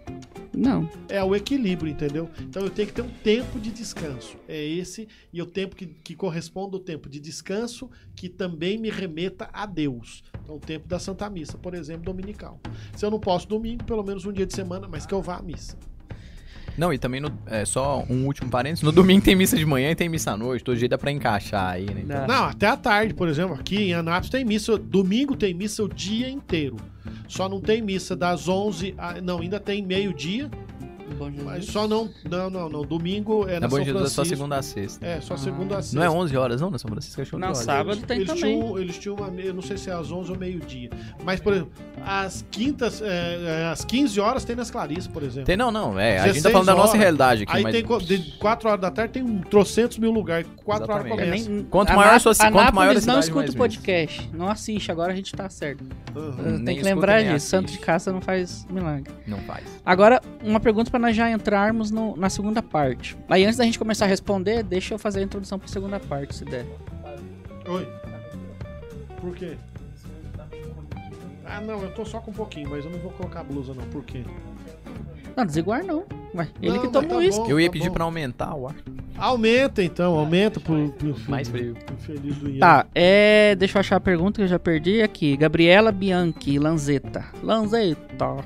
Não. 0.54 0.88
É 1.08 1.22
o 1.22 1.34
equilíbrio, 1.34 1.90
entendeu? 1.90 2.28
Então 2.40 2.62
eu 2.62 2.70
tenho 2.70 2.88
que 2.88 2.94
ter 2.94 3.02
um 3.02 3.10
tempo 3.10 3.58
de 3.58 3.70
descanso. 3.70 4.36
É 4.46 4.62
esse, 4.62 5.08
e 5.32 5.40
o 5.40 5.46
tempo 5.46 5.74
que, 5.74 5.86
que 5.86 6.14
corresponde 6.14 6.74
ao 6.74 6.80
tempo 6.80 7.08
de 7.08 7.18
descanso, 7.18 7.90
que 8.14 8.28
também 8.28 8.78
me 8.78 8.90
remeta 8.90 9.48
a 9.52 9.64
Deus. 9.66 10.22
Então, 10.42 10.56
o 10.56 10.60
tempo 10.60 10.86
da 10.86 10.98
Santa 10.98 11.28
Missa, 11.30 11.56
por 11.56 11.74
exemplo, 11.74 12.04
dominical. 12.04 12.60
Se 12.96 13.04
eu 13.04 13.10
não 13.10 13.18
posso 13.18 13.48
domingo, 13.48 13.84
pelo 13.84 14.02
menos 14.02 14.26
um 14.26 14.32
dia 14.32 14.46
de 14.46 14.54
semana, 14.54 14.86
mas 14.88 15.06
que 15.06 15.14
eu 15.14 15.22
vá 15.22 15.36
à 15.36 15.42
missa. 15.42 15.76
Não, 16.76 16.92
e 16.92 16.98
também, 16.98 17.20
no, 17.20 17.30
é, 17.46 17.64
só 17.64 18.04
um 18.08 18.26
último 18.26 18.50
parênteses, 18.50 18.82
no 18.82 18.92
domingo 18.92 19.24
tem 19.24 19.34
missa 19.34 19.56
de 19.56 19.66
manhã 19.66 19.90
e 19.90 19.94
tem 19.94 20.08
missa 20.08 20.32
à 20.32 20.36
noite, 20.36 20.64
todo 20.64 20.76
jeito 20.76 20.90
dá 20.90 20.98
pra 20.98 21.10
encaixar 21.10 21.72
aí, 21.72 21.86
né? 21.86 22.02
Então. 22.04 22.26
Não, 22.26 22.44
até 22.44 22.66
à 22.66 22.76
tarde, 22.76 23.14
por 23.14 23.28
exemplo, 23.28 23.54
aqui 23.54 23.90
em 23.90 23.94
Anápolis 23.94 24.30
tem 24.30 24.44
missa, 24.44 24.78
domingo 24.78 25.36
tem 25.36 25.52
missa 25.52 25.82
o 25.82 25.88
dia 25.88 26.28
inteiro. 26.28 26.76
Só 27.28 27.48
não 27.48 27.60
tem 27.60 27.80
missa 27.82 28.14
das 28.14 28.48
11, 28.48 28.94
a, 28.96 29.20
não, 29.20 29.40
ainda 29.40 29.58
tem 29.58 29.82
meio-dia. 29.82 30.50
Mas 31.44 31.66
só 31.66 31.86
não, 31.86 32.08
não, 32.28 32.50
não, 32.50 32.68
não, 32.68 32.82
domingo 32.82 33.46
é 33.48 33.54
na 33.54 33.60
na 33.60 33.68
Bom 33.68 33.76
São 33.76 33.84
Jesus 33.84 34.02
é 34.04 34.08
só 34.08 34.14
Francisco. 34.16 34.36
segunda 34.36 34.56
a 34.56 34.62
sexta. 34.62 35.06
É, 35.06 35.20
só 35.20 35.34
Ah. 35.34 35.38
segunda 35.38 35.78
a 35.78 35.82
sexta. 35.82 35.96
Não 35.96 36.04
é 36.04 36.10
11 36.10 36.36
horas 36.36 36.60
não, 36.60 36.70
na 36.70 36.78
São 36.78 36.90
Francisco? 36.90 37.20
Acho 37.20 37.30
que 37.30 37.36
é 37.36 37.38
11 37.38 37.40
Não, 37.40 37.48
horas. 37.48 37.64
sábado 37.64 38.06
tem 38.06 38.16
eles 38.18 38.28
também. 38.28 38.60
Tinham, 38.60 38.78
eles 38.78 38.98
tinham 38.98 39.16
uma, 39.16 39.28
eu 39.40 39.54
não 39.54 39.62
sei 39.62 39.76
se 39.76 39.90
é 39.90 39.92
às 39.92 40.10
11 40.10 40.30
ou 40.32 40.38
meio-dia. 40.38 40.90
Mas, 41.24 41.40
por 41.40 41.52
exemplo, 41.52 41.72
às 42.04 42.44
quintas, 42.50 43.00
é, 43.02 43.62
é, 43.64 43.66
às 43.72 43.84
15 43.84 44.20
horas 44.20 44.44
tem 44.44 44.56
nas 44.56 44.70
Clarices, 44.70 45.06
por 45.06 45.22
exemplo. 45.22 45.44
Tem 45.44 45.56
não, 45.56 45.70
não, 45.70 45.98
é, 45.98 46.18
a 46.18 46.26
gente 46.26 46.34
16 46.34 46.42
tá 46.42 46.50
falando 46.50 46.66
da 46.66 46.74
nossa 46.74 46.88
horas. 46.90 47.00
realidade 47.00 47.42
aqui, 47.44 47.56
Aí 47.56 47.62
mas 47.62 47.72
tem 47.72 47.82
de 48.18 48.32
4 48.38 48.68
horas 48.68 48.80
da 48.80 48.90
tarde 48.90 49.12
tem 49.14 49.22
um 49.22 49.40
trocentos 49.40 49.98
mil 49.98 50.10
lugares. 50.12 50.46
4 50.64 50.92
horas 50.92 51.06
Exatamente. 51.06 51.28
É, 51.28 51.32
começa. 51.32 51.50
nem- 51.50 51.64
Quanto 51.64 51.90
a 51.90 51.96
maior 51.96 52.14
a 52.14 52.18
sua- 52.20 52.34
quanto 52.34 52.74
maior 52.74 52.90
a 52.90 52.94
não 52.94 53.00
cidade, 53.00 53.18
escuta 53.20 53.40
mais 53.40 53.54
o 53.54 53.56
podcast. 53.56 54.30
Não 54.32 54.48
assiste, 54.48 54.90
agora 54.92 55.12
a 55.12 55.16
gente 55.16 55.32
tá 55.34 55.48
certo. 55.48 55.84
Nem 56.14 56.56
Tem 56.56 56.64
que 56.64 56.70
escuta, 56.80 56.88
lembrar 56.94 57.22
disso. 57.24 57.46
Santo 57.46 57.72
de 57.72 57.78
caça 57.78 58.12
não 58.12 58.20
faz 58.20 58.66
milagre. 58.70 59.12
não 59.26 59.38
faz. 59.38 59.64
Agora, 59.84 60.20
uma 60.42 60.60
pergunta 60.60 60.90
pra 60.92 61.00
nós 61.00 61.16
já 61.16 61.30
entrarmos 61.30 61.90
no- 61.90 62.14
na 62.16 62.28
segunda 62.30 62.62
parte. 62.62 63.16
Aí 63.28 63.44
antes 63.44 63.56
da 63.56 63.64
gente 63.64 63.78
começar 63.78 64.04
a 64.04 64.08
responder, 64.08 64.62
deixa 64.62 64.94
eu 64.94 64.98
fazer 64.98 65.20
a 65.20 65.22
introdução 65.24 65.58
pra 65.58 65.66
segunda 65.66 65.98
parte, 65.98 66.34
se 66.36 66.44
der. 66.44 66.64
Oi. 67.66 67.88
Por 69.20 69.34
quê? 69.34 69.56
Ah, 71.44 71.60
não, 71.60 71.82
eu 71.82 71.90
tô 71.92 72.04
só 72.04 72.18
com 72.20 72.30
um 72.30 72.34
pouquinho, 72.34 72.70
mas 72.70 72.84
eu 72.84 72.90
não 72.90 72.98
vou 72.98 73.10
colocar 73.12 73.40
a 73.40 73.44
blusa, 73.44 73.74
não. 73.74 73.84
Por 73.84 74.04
quê? 74.04 74.22
Não, 75.36 75.46
desiguar 75.46 75.84
não. 75.84 76.04
Ué, 76.34 76.48
ele 76.62 76.74
Não, 76.76 76.82
que 76.82 76.88
tomou 76.92 77.08
tá 77.08 77.50
Eu 77.50 77.58
ia 77.60 77.66
tá 77.68 77.72
pedir 77.72 77.90
pra 77.90 78.04
aumentar 78.04 78.54
o 78.54 78.68
ar. 78.68 78.74
Aumenta 79.16 79.82
então, 79.82 80.14
aumenta 80.18 80.58
pro, 80.60 80.90
pro, 80.92 81.14
Mais 81.28 81.48
frio. 81.48 81.74
pro 81.86 81.96
feliz 81.96 82.36
do 82.36 82.48
Ian. 82.50 82.58
Tá, 82.60 82.86
é. 82.94 83.54
Deixa 83.56 83.76
eu 83.78 83.80
achar 83.80 83.96
a 83.96 84.00
pergunta 84.00 84.36
que 84.36 84.42
eu 84.42 84.48
já 84.48 84.58
perdi 84.58 85.02
aqui. 85.02 85.36
Gabriela 85.36 85.92
Bianchi, 85.92 86.58
Lanzetta. 86.58 87.24
Lanzetta. 87.42 88.36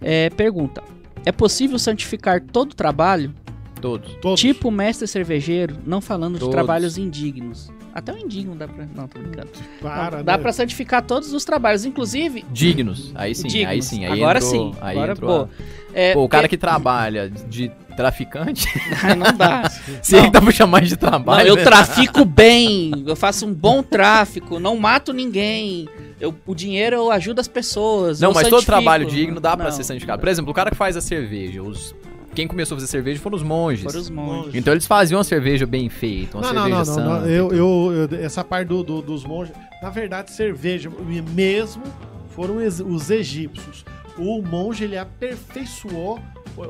É, 0.00 0.30
pergunta: 0.30 0.82
É 1.26 1.32
possível 1.32 1.78
santificar 1.78 2.40
todo 2.40 2.74
trabalho? 2.74 3.34
Todos. 3.80 4.14
Todos. 4.22 4.40
Tipo 4.40 4.70
mestre 4.70 5.06
cervejeiro, 5.06 5.76
não 5.84 6.00
falando 6.00 6.34
de 6.34 6.40
Todos. 6.40 6.54
trabalhos 6.54 6.96
indignos. 6.96 7.70
Até 7.94 8.12
o 8.12 8.16
indigno 8.18 8.54
dá 8.54 8.68
pra. 8.68 8.86
Não, 8.94 9.06
tô 9.08 9.18
brincando. 9.18 9.48
Para, 9.80 10.18
Não, 10.18 10.24
dá 10.24 10.36
né? 10.36 10.42
pra 10.42 10.52
santificar 10.52 11.02
todos 11.02 11.32
os 11.32 11.44
trabalhos, 11.44 11.84
inclusive. 11.84 12.44
Dignos. 12.52 13.10
Aí 13.14 13.34
sim, 13.34 13.46
aí 13.46 13.80
dignos. 13.80 13.84
sim. 13.86 14.04
Aí 14.04 14.12
Agora 14.12 14.38
entrou, 14.38 14.50
sim. 14.50 14.78
Aí 14.80 14.96
Agora, 14.96 15.12
entrou 15.12 15.30
a- 15.42 15.46
pô. 15.46 15.52
É, 15.94 16.12
Pô, 16.14 16.24
o 16.24 16.28
cara 16.28 16.42
porque- 16.44 16.56
que 16.56 16.60
trabalha 16.60 17.28
de 17.30 17.70
traficante, 17.96 18.66
não 19.16 19.36
dá. 19.36 19.68
se 20.02 20.12
Não. 20.14 20.22
ele 20.22 20.30
tá 20.30 20.40
puxando 20.40 20.70
mais 20.70 20.88
de 20.88 20.94
Não, 20.94 21.08
trabalho. 21.08 21.48
eu 21.48 21.56
né? 21.56 21.64
trafico 21.64 22.24
bem, 22.26 22.92
eu 23.06 23.16
faço 23.16 23.46
um 23.46 23.52
bom 23.54 23.82
tráfico, 23.82 24.60
não 24.60 24.76
mato 24.76 25.12
ninguém. 25.12 25.88
Eu, 26.20 26.34
o 26.46 26.54
dinheiro 26.54 26.96
eu 26.96 27.10
ajudo 27.10 27.40
as 27.40 27.48
pessoas. 27.48 28.20
Não, 28.20 28.32
mas 28.32 28.48
todo 28.48 28.64
trabalho 28.64 29.06
digno 29.06 29.40
dá 29.40 29.56
pra 29.56 29.66
Não, 29.66 29.72
ser 29.72 29.84
santificado. 29.84 30.20
Por 30.20 30.28
exemplo, 30.28 30.50
o 30.50 30.54
cara 30.54 30.70
que 30.70 30.76
faz 30.76 30.96
a 30.96 31.00
cerveja, 31.00 31.62
os... 31.62 31.94
quem 32.34 32.46
começou 32.48 32.74
a 32.74 32.78
fazer 32.80 32.90
cerveja 32.90 33.20
foram 33.20 33.36
os 33.36 33.42
monges. 33.42 33.84
Foram 33.84 34.00
os 34.00 34.08
monges. 34.10 34.54
Então 34.54 34.72
eles 34.72 34.86
faziam 34.86 35.18
uma 35.18 35.24
cerveja 35.24 35.66
bem 35.66 35.88
feita, 35.90 36.38
uma 36.38 36.46
Não, 36.46 36.54
não, 36.54 36.62
cerveja 36.62 36.90
não, 36.92 36.96
não, 36.96 37.04
não. 37.12 37.20
santa. 37.20 37.28
Eu, 37.30 37.50
eu, 37.52 38.08
eu- 38.10 38.18
essa 38.24 38.42
parte 38.42 38.68
do, 38.68 38.82
do- 38.82 39.02
dos 39.02 39.24
monges, 39.24 39.54
na 39.82 39.90
verdade, 39.90 40.30
cerveja 40.30 40.90
mesmo 41.34 41.82
foram 42.30 42.56
os 42.56 43.10
egípcios. 43.10 43.84
O 44.18 44.40
monge 44.40 44.84
ele 44.84 44.96
aperfeiçoou, 44.96 46.18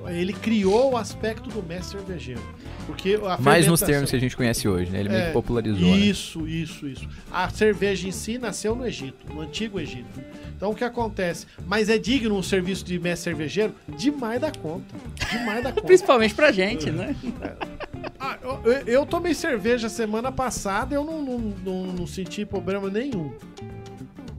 ele 0.09 0.33
criou 0.33 0.93
o 0.93 0.97
aspecto 0.97 1.49
do 1.51 1.63
mestre 1.63 1.99
cervejeiro. 1.99 2.43
Porque 2.87 3.19
a 3.25 3.37
Mais 3.39 3.67
nos 3.67 3.81
termos 3.81 4.11
que 4.11 4.17
a 4.17 4.21
gente 4.21 4.37
conhece 4.37 4.69
hoje, 4.69 4.91
né? 4.91 5.01
Ele 5.01 5.09
meio 5.09 5.21
É, 5.23 5.27
que 5.27 5.33
popularizou, 5.33 5.91
né? 5.91 5.97
Isso, 5.97 6.47
isso, 6.47 6.87
isso. 6.87 7.09
A 7.33 7.49
cerveja 7.51 8.07
em 8.09 8.13
si 8.13 8.39
nasceu 8.39 8.75
no 8.77 8.87
Egito, 8.87 9.33
no 9.33 9.41
antigo 9.41 9.81
Egito. 9.81 10.21
Então 10.57 10.71
o 10.71 10.75
que 10.75 10.85
acontece? 10.85 11.47
Mas 11.67 11.89
é 11.89 11.99
digno 11.99 12.37
um 12.37 12.43
serviço 12.43 12.85
de 12.85 12.99
mestre 12.99 13.25
cervejeiro? 13.33 13.75
Demais 13.89 14.41
da 14.41 14.51
conta. 14.53 14.95
Demais 15.31 15.63
da 15.63 15.71
conta. 15.73 15.87
Principalmente 15.87 16.35
pra 16.35 16.53
gente, 16.53 16.91
né? 16.91 17.15
Ah, 18.19 18.39
eu, 18.43 18.73
eu- 18.87 19.07
tomei 19.07 19.35
cerveja 19.35 19.89
semana 19.91 20.33
passada 20.33 20.95
e 20.95 20.97
eu 20.97 21.05
não, 21.05 21.23
não, 21.23 21.39
não, 21.39 21.87
não 21.93 22.07
senti 22.07 22.47
problema 22.47 22.89
nenhum. 22.89 23.33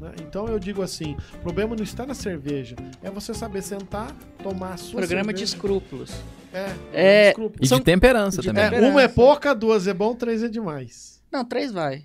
Né? 0.09 0.15
Então 0.21 0.47
eu 0.47 0.59
digo 0.59 0.81
assim: 0.81 1.15
o 1.35 1.37
problema 1.39 1.75
não 1.75 1.83
está 1.83 2.05
na 2.05 2.13
cerveja, 2.13 2.75
é 3.03 3.09
você 3.09 3.33
saber 3.33 3.61
sentar, 3.61 4.11
tomar 4.43 4.73
a 4.73 4.77
sua 4.77 4.99
Programa 4.99 5.31
de 5.33 5.39
cerveja. 5.39 5.55
escrúpulos. 5.55 6.11
É, 6.53 6.71
É, 6.93 7.27
escrúpulo. 7.29 7.59
E 7.63 7.67
São- 7.67 7.77
de 7.79 7.83
temperança 7.85 8.41
de 8.41 8.47
também. 8.47 8.63
É, 8.63 8.69
temperança. 8.69 8.91
uma 8.91 9.01
é 9.01 9.07
pouca, 9.07 9.53
duas 9.53 9.87
é 9.87 9.93
bom, 9.93 10.15
três 10.15 10.41
é 10.43 10.47
demais. 10.47 11.21
Não, 11.31 11.43
três 11.45 11.71
vai. 11.71 12.03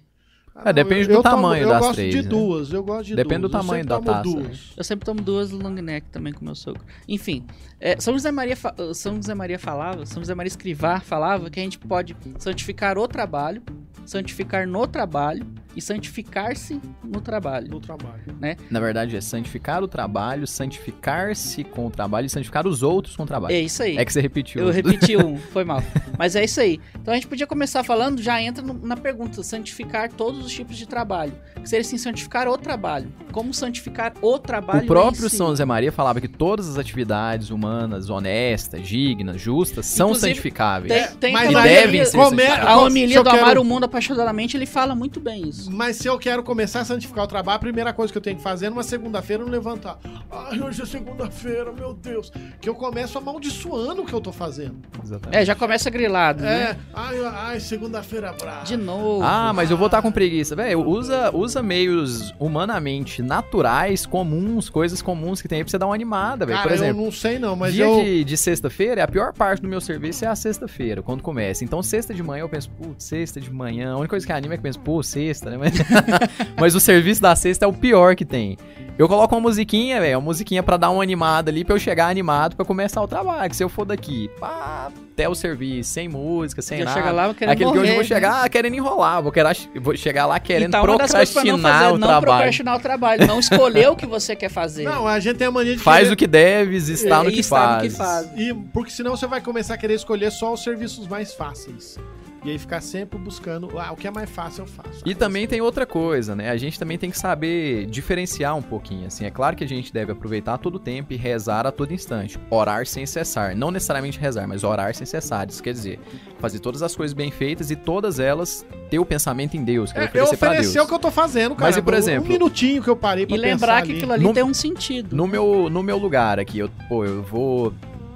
Ah, 0.55 0.61
É, 0.61 0.65
não, 0.67 0.73
depende 0.75 1.01
eu- 1.03 1.07
do 1.07 1.13
eu 1.15 1.23
tomo- 1.23 1.35
tamanho 1.37 1.63
eu 1.63 1.69
das 1.71 1.79
gosto 1.81 1.95
três, 1.95 2.15
de 2.15 2.23
né? 2.23 2.29
duas, 2.29 2.73
eu 2.75 2.85
gosto 2.85 3.05
de 3.07 3.15
Depende 3.17 3.41
duas. 3.41 3.51
do 3.53 3.57
Eu 3.57 3.61
tamanho 3.63 3.87
da 3.87 3.95
tomo 3.95 4.07
taça, 4.07 4.23
duas. 4.23 4.73
Eu 4.77 4.85
sempre 4.85 5.07
tomo 5.07 5.23
duas 5.23 5.51
long 5.51 5.71
neck 5.71 6.11
também 6.11 6.31
com 6.31 6.45
meu 6.45 6.55
sogro. 6.55 6.83
Enfim, 7.09 7.47
é, 7.81 7.99
São 7.99 8.13
José 8.13 8.31
Maria 8.31 8.55
fa- 8.55 8.75
São 8.93 9.17
José 9.17 9.35
Maria 9.35 9.59
falava, 9.59 10.05
São 10.05 10.21
José 10.23 10.35
Maria 10.35 10.49
Escrivá 10.49 11.01
falava 11.01 11.49
que 11.49 11.59
a 11.59 11.63
gente 11.63 11.79
pode 11.79 12.15
santificar 12.39 12.99
o 12.99 13.09
trabalho, 13.09 13.63
santificar 14.05 14.67
no 14.69 14.87
trabalho 14.87 15.47
e 15.75 15.81
santificar-se 15.81 16.81
no 17.05 17.21
trabalho. 17.21 17.69
no 17.69 17.81
trabalho. 17.81 18.23
Na 18.71 18.81
verdade, 18.81 19.17
é 19.17 19.21
santificar 19.21 19.83
o 19.83 19.89
trabalho, 19.89 20.47
santificar-se 20.47 21.65
com 21.65 21.87
o 21.87 21.91
trabalho 21.91 22.27
e 22.27 22.31
santificar 22.31 22.67
os 22.67 22.83
outros 22.83 23.17
com 23.17 23.23
o 23.23 23.27
trabalho. 23.27 23.55
É 23.55 23.61
isso 23.61 23.83
aí. 23.83 23.97
É 23.97 24.05
que 24.05 24.13
você 24.13 24.21
repetiu. 24.21 24.63
Eu 24.63 24.71
repeti 24.71 25.17
um, 25.17 25.37
foi 25.53 25.65
mal. 25.65 25.83
Mas 26.19 26.37
é 26.37 26.45
isso 26.45 26.61
aí. 26.61 26.81
Então 27.01 27.13
a 27.13 27.17
gente 27.17 27.27
podia 27.27 27.47
começar 27.47 27.83
falando, 27.85 28.21
já 28.21 28.41
entra 28.41 28.63
no- 28.65 28.75
na 28.87 28.97
pergunta, 28.97 29.43
santificar 29.43 30.11
todos 30.11 30.45
os 30.45 30.53
tipos 30.53 30.77
de 30.77 30.87
trabalho. 30.87 31.33
Que 31.61 31.69
seria 31.69 31.83
assim, 31.87 31.97
santificar 31.99 32.49
o 32.49 32.59
trabalho. 32.59 33.13
Como 33.31 33.55
santificar 33.55 34.13
o 34.21 34.39
trabalho 34.39 34.83
O 34.85 34.87
próprio 34.87 35.27
em 35.27 35.29
si. 35.29 35.37
São 35.37 35.49
José 35.49 35.65
Maria 35.65 35.93
falava 35.93 36.21
que 36.21 36.29
todas 36.29 36.69
as 36.69 36.77
atividades 36.77 37.51
humanas, 37.51 38.11
honestas, 38.11 38.87
dignas, 38.87 39.41
justas, 39.41 39.87
são 39.87 40.09
Inclusive, 40.09 40.31
santificáveis. 40.35 41.09
Tem, 41.19 41.33
tem 41.33 41.53
devem 41.63 42.05
ser. 42.05 42.19
A 42.61 42.81
homilia 42.81 43.23
do 43.23 43.31
quero- 43.31 43.43
Amar 43.43 43.59
o 43.59 43.65
Mundo 43.65 43.85
Apaixonadamente, 43.85 44.57
ele 44.57 44.67
fala 44.67 44.95
muito 44.95 45.21
bem 45.21 45.49
isso. 45.49 45.62
Mas 45.69 45.97
se 45.97 46.09
eu 46.09 46.19
quero 46.19 46.43
começar 46.43 46.81
a 46.81 46.85
santificar 46.85 47.25
o 47.25 47.27
trabalho, 47.27 47.57
a 47.57 47.61
primeira 47.61 47.93
coisa 47.93 48.13
que 48.13 48.19
eu 48.19 48.23
tenho 48.23 48.37
que 48.37 48.43
fazer 48.43 48.71
numa 48.71 48.83
segunda-feira 48.83 49.43
é 49.43 49.45
não 49.45 49.53
levantar. 49.53 49.99
Ai, 50.31 50.61
hoje 50.61 50.83
é 50.83 50.87
segunda-feira, 50.87 51.73
meu 51.73 51.95
Deus. 51.95 52.33
Que 52.61 52.69
eu 52.69 52.75
começo 52.75 53.19
amaldiçoando 53.19 54.03
o 54.03 54.07
que 54.07 54.13
eu 54.13 54.21
tô 54.21 54.33
fazendo. 54.33 54.77
Exatamente. 55.03 55.39
É, 55.39 55.45
já 55.45 55.55
começa 55.55 55.91
grilado, 55.91 56.43
né? 56.43 56.63
É, 56.63 56.77
ai, 56.93 57.17
ai 57.25 57.61
segunda-feira 57.61 58.33
brava. 58.33 58.65
De 58.65 58.77
novo. 58.77 59.23
Ah, 59.25 59.53
mas 59.53 59.71
eu 59.71 59.77
vou 59.77 59.87
estar 59.87 60.03
com 60.03 60.11
preguiça. 60.11 60.57
Velho, 60.57 60.87
usa, 60.87 61.31
usa 61.35 61.63
meios 61.63 62.35
humanamente 62.39 63.23
naturais, 63.23 64.07
comuns, 64.07 64.69
coisas 64.69 65.01
comuns 65.03 65.41
que 65.41 65.49
tem 65.49 65.59
aí 65.59 65.65
pra 65.65 65.71
você 65.71 65.79
dar 65.79 65.87
uma 65.87 65.95
animada, 65.95 66.47
velho. 66.47 66.63
Por 66.63 66.73
exemplo, 66.73 67.01
eu 67.01 67.05
não 67.05 67.13
sei 67.13 67.39
não, 67.39 67.57
mas 67.57 67.75
dia 67.75 67.85
eu... 67.85 68.03
de, 68.03 68.25
de 68.25 68.37
sexta-feira, 68.37 69.01
é 69.01 69.05
a 69.05 69.09
pior 69.09 69.33
parte 69.33 69.63
do 69.63 69.69
meu 69.69 69.81
serviço 69.81 70.25
é 70.25 70.29
a 70.29 70.37
sexta-feira, 70.37 71.03
quando 71.03 71.23
começa. 71.23 71.65
Então, 71.65 71.83
sexta 71.83 72.15
de 72.15 72.23
manhã 72.23 72.43
eu 72.43 72.49
penso, 72.49 72.71
putz, 72.71 73.05
sexta 73.05 73.41
de 73.41 73.53
manhã. 73.53 73.93
A 73.93 73.97
única 73.97 74.11
coisa 74.11 74.27
que 74.27 74.33
anima 74.33 74.55
é 74.55 74.57
que 74.57 74.61
eu 74.61 74.65
penso, 74.65 74.81
pô, 74.81 75.03
sexta, 75.03 75.51
né? 75.53 75.59
Mas, 75.59 75.75
mas 76.59 76.75
o 76.75 76.81
serviço 76.81 77.21
da 77.23 77.35
sexta 77.37 77.65
é 77.65 77.69
o 77.69 77.73
pior 77.73 78.15
que 78.17 78.25
tem. 78.25 78.57
Eu 78.99 79.09
coloco 79.09 79.35
uma 79.35 79.41
musiquinha, 79.41 80.01
velho, 80.01 80.19
uma 80.19 80.25
musiquinha 80.27 80.63
pra 80.63 80.77
dar 80.77 80.91
uma 80.91 81.03
animada 81.03 81.51
ali, 81.51 81.65
pra 81.65 81.75
eu 81.75 81.79
chegar 81.79 82.09
animado 82.09 82.55
pra 82.55 82.65
começar 82.65 83.01
o 83.03 83.09
trabalho. 83.09 83.49
Que 83.49 83.57
se 83.57 83.65
eu 83.65 83.69
for 83.69 83.87
daqui, 83.87 84.31
pá, 84.39 84.93
até 85.13 85.27
o 85.27 85.35
serviço, 85.35 85.91
sem 85.91 86.09
música, 86.09 86.61
sem 86.61 86.79
já 86.81 86.85
nada. 86.85 87.01
chega 87.01 87.11
lá 87.11 87.35
querendo 87.35 87.53
Aquele 87.55 87.71
que 87.73 87.79
hoje 87.79 87.79
eu 87.79 87.87
vou 87.87 87.95
morrer, 87.95 88.07
chegar 88.07 88.49
querendo 88.51 88.75
enrolar, 88.75 89.23
vou, 89.23 89.33
querer, 89.33 89.57
vou 89.81 89.97
chegar 89.97 90.27
lá 90.27 90.35
né? 90.35 90.41
querendo 90.41 90.69
Então, 90.69 90.85
uma 90.85 90.99
das 90.99 91.11
coisas 91.11 91.33
pra 91.33 91.43
não 91.43 91.53
procrastinar 91.59 91.81
fazer, 91.81 91.95
o 91.95 91.99
não 91.99 92.09
trabalho. 92.09 92.27
procrastinar 92.27 92.77
o 92.77 92.81
trabalho, 92.81 93.27
não 93.27 93.41
escolher 93.41 93.89
o 93.91 93.97
que 93.97 94.07
você 94.07 94.37
quer 94.37 94.51
fazer. 94.51 94.85
Não, 94.85 95.09
a 95.09 95.19
gente 95.19 95.37
tem 95.39 95.47
a 95.47 95.51
mania 95.51 95.75
de 95.75 95.83
Faz 95.83 96.03
querer... 96.03 96.13
o 96.13 96.17
que 96.17 96.27
deves, 96.27 96.89
está 96.89 97.25
no 97.25 97.31
E 97.31 97.33
que 97.33 97.41
está 97.41 97.61
no 97.61 97.67
faz. 97.81 97.83
que 97.83 97.99
faz. 97.99 98.29
E, 98.37 98.55
porque 98.75 98.91
senão 98.91 99.17
você 99.17 99.27
vai 99.27 99.41
começar 99.41 99.73
a 99.75 99.79
querer 99.79 99.95
escolher 99.95 100.31
só 100.31 100.53
os 100.53 100.63
serviços 100.63 101.09
mais 101.09 101.33
fáceis. 101.33 101.99
E 102.45 102.51
aí 102.51 102.59
ficar 102.59 102.81
sempre 102.81 103.17
buscando, 103.21 103.79
ah, 103.79 103.93
o 103.93 103.97
que 103.97 104.07
é 104.07 104.11
mais 104.11 104.29
fácil 104.29 104.63
eu 104.63 104.67
faço. 104.67 105.01
E 105.07 105.15
também 105.15 105.47
tem 105.47 105.61
outra 105.61 105.87
coisa, 105.87 106.35
né? 106.35 106.51
A 106.51 106.57
gente 106.57 106.77
também 106.77 106.99
tem 106.99 107.09
que 107.09 107.17
saber 107.19 107.87
diferenciar 107.87 108.57
um 108.57 108.63
pouquinho, 108.63 109.07
assim. 109.07 109.25
É 109.25 109.31
claro 109.31 109.55
que 109.55 109.63
a 109.63 109.69
gente 109.69 109.93
deve 109.93 110.11
aproveitar 110.11 110.59
todo 110.59 110.75
o 110.75 110.79
tempo 110.81 111.13
e 111.13 111.17
rezar 111.17 111.69
a 111.69 111.71
todo 111.71 111.95
instante. 111.95 112.41
Orar 112.51 112.85
sem 112.85 113.07
cessar. 113.07 113.55
Não 113.57 113.71
necessariamente 113.71 114.19
rezar, 114.19 114.49
mas 114.49 114.65
orar 114.65 114.93
sem 114.93 115.07
cessar. 115.07 115.47
Isso 115.49 115.63
quer 115.63 115.73
dizer, 115.73 116.01
fazer 116.41 116.59
todas 116.59 116.83
as 116.83 116.97
coisas 116.97 117.15
bem 117.15 117.31
feitas 117.31 117.71
e 117.71 117.77
todas 117.77 118.19
elas 118.19 118.67
ter 118.91 118.99
o 118.99 119.05
pensamento 119.07 119.57
em 119.57 119.63
Deus, 119.63 119.93
que 119.93 119.99
é, 119.99 120.03
eu 120.03 120.07
oferecer 120.09 120.35
ofereci 120.35 120.73
Deus. 120.75 120.85
o 120.85 120.89
que 120.89 120.95
eu 120.95 120.99
tô 120.99 121.11
fazendo, 121.13 121.55
cara. 121.55 121.69
Mas 121.69 121.77
e, 121.77 121.83
por 121.83 121.95
exemplo- 121.95 122.27
Um 122.29 122.33
minutinho 122.33 122.83
que 122.83 122.91
eu 122.91 122.97
parei 122.97 123.25
pra 123.25 123.37
E 123.37 123.41
pensar 123.41 123.51
lembrar 123.55 123.83
que 123.83 123.89
ali. 123.91 123.97
aquilo 123.99 124.13
ali 124.15 124.25
No- 124.25 124.35
tem 124.35 124.43
um 124.43 124.53
sentido. 124.53 125.15
No 125.15 125.29
meu, 125.29 125.71
no 125.71 125.81
meu 125.83 125.97
lugar 125.97 126.41
aqui, 126.41 126.59
eu, 126.59 126.69
pô, 126.89 127.05
eu 127.05 127.23
vou 127.23 127.73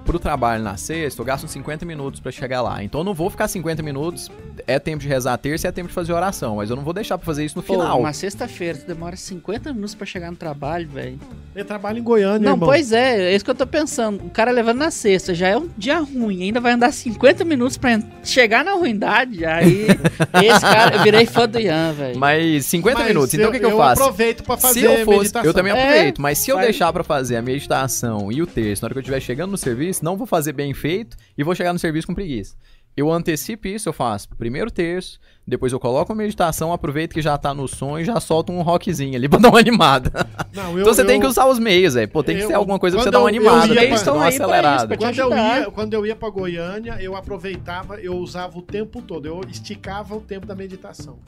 pro 0.06 0.18
trabalho 0.18 0.62
na 0.62 0.76
sexta, 0.76 1.20
eu 1.20 1.24
gasto 1.26 1.46
50 1.48 1.84
minutos 1.84 2.20
pra 2.20 2.30
chegar 2.32 2.62
lá. 2.62 2.82
Então 2.82 3.00
eu 3.00 3.04
não 3.04 3.12
vou 3.12 3.28
ficar 3.28 3.48
50 3.48 3.82
minutos, 3.82 4.30
é 4.66 4.78
tempo 4.78 5.02
de 5.02 5.08
rezar 5.08 5.34
a 5.34 5.36
terça 5.38 5.66
e 5.66 5.68
é 5.68 5.72
tempo 5.72 5.88
de 5.88 5.94
fazer 5.94 6.12
oração, 6.12 6.56
mas 6.56 6.70
eu 6.70 6.76
não 6.76 6.82
vou 6.84 6.92
deixar 6.94 7.18
pra 7.18 7.26
fazer 7.26 7.44
isso 7.44 7.56
no 7.56 7.62
Pô, 7.62 7.74
final. 7.74 8.00
uma 8.00 8.12
sexta-feira, 8.12 8.78
tu 8.78 8.86
demora 8.86 9.16
50 9.16 9.72
minutos 9.72 9.94
pra 9.94 10.06
chegar 10.06 10.30
no 10.30 10.36
trabalho, 10.36 10.88
velho. 10.88 11.18
Ele 11.54 11.64
trabalha 11.64 11.98
em 11.98 12.02
Goiânia, 12.02 12.38
Não, 12.38 12.52
irmão. 12.52 12.68
pois 12.68 12.92
é, 12.92 13.30
é 13.32 13.34
isso 13.34 13.44
que 13.44 13.50
eu 13.50 13.54
tô 13.54 13.66
pensando. 13.66 14.24
O 14.24 14.30
cara 14.30 14.50
levando 14.50 14.78
na 14.78 14.90
sexta 14.90 15.34
já 15.34 15.48
é 15.48 15.56
um 15.56 15.68
dia 15.76 15.98
ruim, 15.98 16.42
ainda 16.44 16.60
vai 16.60 16.72
andar 16.72 16.92
50 16.92 17.44
minutos 17.44 17.76
pra 17.76 17.92
en- 17.94 18.04
chegar 18.22 18.64
na 18.64 18.72
ruindade. 18.74 19.44
Aí, 19.44 19.86
esse 20.44 20.60
cara, 20.60 20.96
eu 20.96 21.02
virei 21.02 21.26
fã 21.26 21.48
do 21.48 21.58
Ian, 21.58 21.92
velho. 21.92 22.18
Mas 22.18 22.66
50 22.66 22.98
Mas 22.98 23.08
minutos, 23.08 23.34
então 23.34 23.48
o 23.48 23.52
que, 23.52 23.58
que 23.58 23.64
eu, 23.64 23.70
eu 23.70 23.76
faço? 23.78 24.02
aproveito 24.02 24.44
pra 24.44 24.56
fazer 24.56 24.80
se 24.80 24.84
eu 24.86 25.04
fosse, 25.04 25.18
meditação. 25.18 25.44
eu 25.50 25.54
também 25.54 25.72
É, 25.72 25.80
aproveito, 25.82 26.20
mas 26.22 26.38
se 26.38 26.50
eu 26.50 26.56
faz- 26.56 26.66
deixar 26.68 26.92
pra 26.92 27.02
fazer 27.02 27.36
a 27.36 27.42
meditação 27.42 28.30
e 28.30 28.42
o 28.42 28.46
texto 28.46 28.82
na 28.82 28.86
hora 28.86 28.94
que 28.94 28.98
eu 28.98 29.02
estiver 29.02 29.20
chegando 29.20 29.50
no 29.50 29.56
serviço, 29.58 29.95
não 30.04 30.16
vou 30.16 30.26
fazer 30.26 30.52
bem 30.52 30.72
feito 30.74 31.16
e 31.36 31.42
vou 31.44 31.54
chegar 31.54 31.72
no 31.72 31.78
serviço 31.78 32.06
com 32.06 32.14
preguiça. 32.14 32.56
Eu 32.96 33.12
antecipo 33.12 33.68
isso, 33.68 33.90
eu 33.90 33.92
faço 33.92 34.26
primeiro 34.38 34.70
terço, 34.70 35.20
depois 35.46 35.70
eu 35.70 35.78
coloco 35.78 36.10
a 36.10 36.16
meditação, 36.16 36.72
aproveito 36.72 37.12
que 37.12 37.20
já 37.20 37.36
tá 37.36 37.52
no 37.52 37.68
som 37.68 37.98
e 37.98 38.04
já 38.06 38.18
solto 38.18 38.50
um 38.50 38.62
rockzinho 38.62 39.14
ali 39.16 39.28
pra 39.28 39.38
dar 39.38 39.50
uma 39.50 39.58
animada. 39.58 40.10
Não, 40.54 40.72
eu- 40.72 40.80
então 40.80 40.94
você 40.94 41.04
tem 41.04 41.16
eu- 41.16 41.20
que 41.20 41.26
usar 41.26 41.44
os 41.46 41.58
meios, 41.58 41.92
velho. 41.92 42.08
Pô, 42.08 42.22
tem 42.22 42.38
que 42.38 42.44
eu- 42.44 42.46
ser 42.48 42.54
alguma 42.54 42.78
coisa 42.78 42.96
pra 42.96 43.04
você 43.04 43.10
dar 43.10 43.18
uma 43.20 43.28
animada, 43.28 43.66
ia 43.66 43.80
tem 43.80 43.88
pra- 43.90 43.98
que 43.98 44.04
dar 44.06 44.14
uma 44.14 44.28
acelerada. 44.28 44.96
Quando 44.96 45.18
eu, 45.18 45.30
ia, 45.36 45.70
quando 45.70 45.92
eu 45.92 46.06
ia 46.06 46.16
pra 46.16 46.30
Goiânia, 46.30 46.96
eu 46.98 47.14
aproveitava, 47.14 48.00
eu 48.00 48.14
usava 48.16 48.58
o 48.58 48.62
tempo 48.62 49.02
todo, 49.02 49.26
eu 49.26 49.42
esticava 49.50 50.16
o 50.16 50.20
tempo 50.22 50.46
da 50.46 50.54
meditação. 50.54 51.18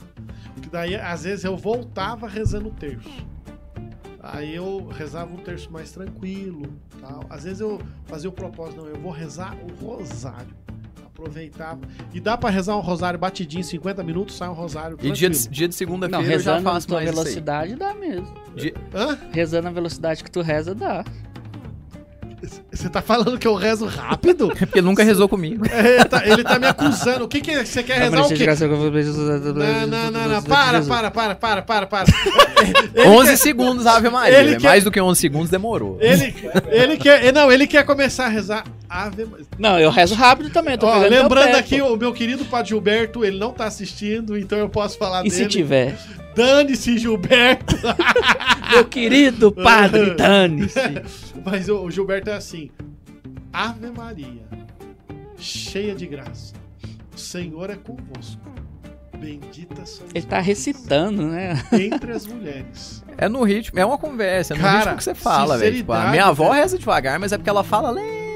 Porque 0.54 0.70
daí, 0.70 0.96
às 0.96 1.24
vezes, 1.24 1.44
eu 1.44 1.54
voltava 1.54 2.26
rezando 2.26 2.68
o 2.68 2.72
terço. 2.72 3.10
Aí 4.30 4.54
eu 4.54 4.86
rezava 4.88 5.32
um 5.32 5.38
terço 5.38 5.72
mais 5.72 5.90
tranquilo. 5.90 6.62
Tal. 7.00 7.24
Às 7.30 7.44
vezes 7.44 7.60
eu 7.60 7.80
fazia 8.06 8.28
o 8.28 8.32
propósito, 8.32 8.82
não, 8.82 8.88
eu 8.88 8.98
vou 9.00 9.10
rezar 9.10 9.56
o 9.56 9.84
rosário. 9.84 10.54
Aproveitava. 11.06 11.80
E 12.14 12.20
dá 12.20 12.36
pra 12.38 12.48
rezar 12.48 12.76
um 12.76 12.80
rosário 12.80 13.18
batidinho 13.18 13.60
em 13.60 13.64
50 13.64 14.04
minutos, 14.04 14.36
sai 14.36 14.48
um 14.48 14.52
rosário. 14.52 14.96
E 15.00 15.10
dia 15.10 15.28
de, 15.28 15.36
tranquilo. 15.36 15.54
dia 15.54 15.68
de 15.68 15.74
segunda-feira 15.74 16.34
eu 16.34 16.38
já 16.38 16.60
faço 16.60 16.90
mais 16.90 17.08
isso 17.08 17.18
aí. 17.18 17.24
velocidade 17.24 17.74
dá 17.74 17.94
mesmo. 17.94 18.32
De- 18.54 18.74
Hã? 18.94 19.18
Rezando 19.32 19.64
na 19.64 19.70
velocidade 19.70 20.22
que 20.22 20.30
tu 20.30 20.42
reza, 20.42 20.74
dá. 20.74 21.04
Você 22.72 22.88
tá 22.88 23.02
falando 23.02 23.38
que 23.38 23.46
eu 23.46 23.54
rezo 23.54 23.86
rápido? 23.86 24.52
É 24.52 24.64
porque 24.66 24.78
ele 24.78 24.86
nunca 24.86 25.02
rezou 25.02 25.28
comigo. 25.28 25.64
ele, 25.66 26.04
tá, 26.04 26.22
ele 26.26 26.44
tá 26.44 26.58
me 26.58 26.66
acusando. 26.66 27.24
O 27.24 27.28
que 27.28 27.40
que 27.40 27.64
você 27.64 27.82
quer 27.82 27.98
rezar 27.98 28.16
o 28.26 28.28
quê? 28.36 28.44
Não, 29.52 29.86
não, 29.86 30.10
não, 30.10 30.28
não. 30.28 30.42
Para, 30.42 30.82
para, 30.82 31.10
para, 31.10 31.34
para, 31.34 31.62
para, 31.62 31.86
para. 31.86 32.04
11 33.06 33.36
segundos, 33.36 33.86
Ave 33.86 34.08
Maria. 34.08 34.38
ele 34.40 34.56
quer- 34.56 34.62
Mais 34.68 34.84
do 34.84 34.90
que 34.90 35.00
11 35.00 35.20
segundos 35.20 35.50
demorou. 35.50 35.98
Ele, 36.00 36.34
ele 36.70 36.96
quer. 36.96 37.32
Não, 37.32 37.50
ele 37.50 37.66
quer 37.66 37.84
começar 37.84 38.26
a 38.26 38.28
rezar 38.28 38.64
Ave 38.88 39.24
Maria. 39.24 39.46
Não, 39.58 39.78
eu 39.78 39.90
rezo 39.90 40.14
rápido 40.14 40.50
também, 40.50 40.74
eu 40.74 40.78
tô 40.78 40.86
Ó, 40.86 40.98
lembrando 40.98 41.54
aqui, 41.56 41.80
o 41.82 41.96
meu 41.96 42.12
querido 42.12 42.44
Padre 42.44 42.68
Gilberto, 42.70 43.24
ele 43.24 43.38
não 43.38 43.52
tá 43.52 43.66
assistindo, 43.66 44.36
então 44.38 44.58
eu 44.58 44.68
posso 44.68 44.96
falar 44.98 45.26
E 45.26 45.30
se 45.30 45.38
dele. 45.38 45.48
tiver? 45.50 45.98
Dane-se, 46.38 46.96
Gilberto. 46.96 47.74
Meu 48.70 48.84
querido 48.84 49.50
padre 49.50 50.14
Dane-se. 50.14 50.78
Mas 51.44 51.68
o, 51.68 51.90
Gilberto 51.90 52.30
é 52.30 52.34
assim: 52.34 52.70
Ave 53.52 53.90
Maria, 53.90 54.46
cheia 55.36 55.96
de 55.96 56.06
graça, 56.06 56.54
o 57.12 57.18
Senhor 57.18 57.70
é 57.70 57.74
convosco. 57.74 58.40
Bendita 59.18 59.84
sois 59.84 60.12
Ele 60.14 60.26
tá 60.26 60.38
recitando, 60.38 61.26
né? 61.26 61.60
entre 61.72 62.12
as 62.12 62.24
mulheres. 62.24 63.04
É 63.16 63.28
no 63.28 63.42
ritmo, 63.42 63.76
é 63.76 63.84
uma 63.84 63.98
conversa, 63.98 64.54
é 64.54 64.56
no 64.56 64.62
Cara, 64.62 64.78
ritmo 64.78 64.96
que 64.96 65.02
você 65.02 65.14
fala, 65.16 65.58
velho. 65.58 65.78
Tipo, 65.78 65.92
a 65.92 66.10
minha 66.10 66.26
avó 66.26 66.52
reza 66.52 66.78
devagar, 66.78 67.18
mas 67.18 67.32
é 67.32 67.36
porque 67.36 67.50
ela 67.50 67.64
fala 67.64 67.90
lento. 67.90 68.27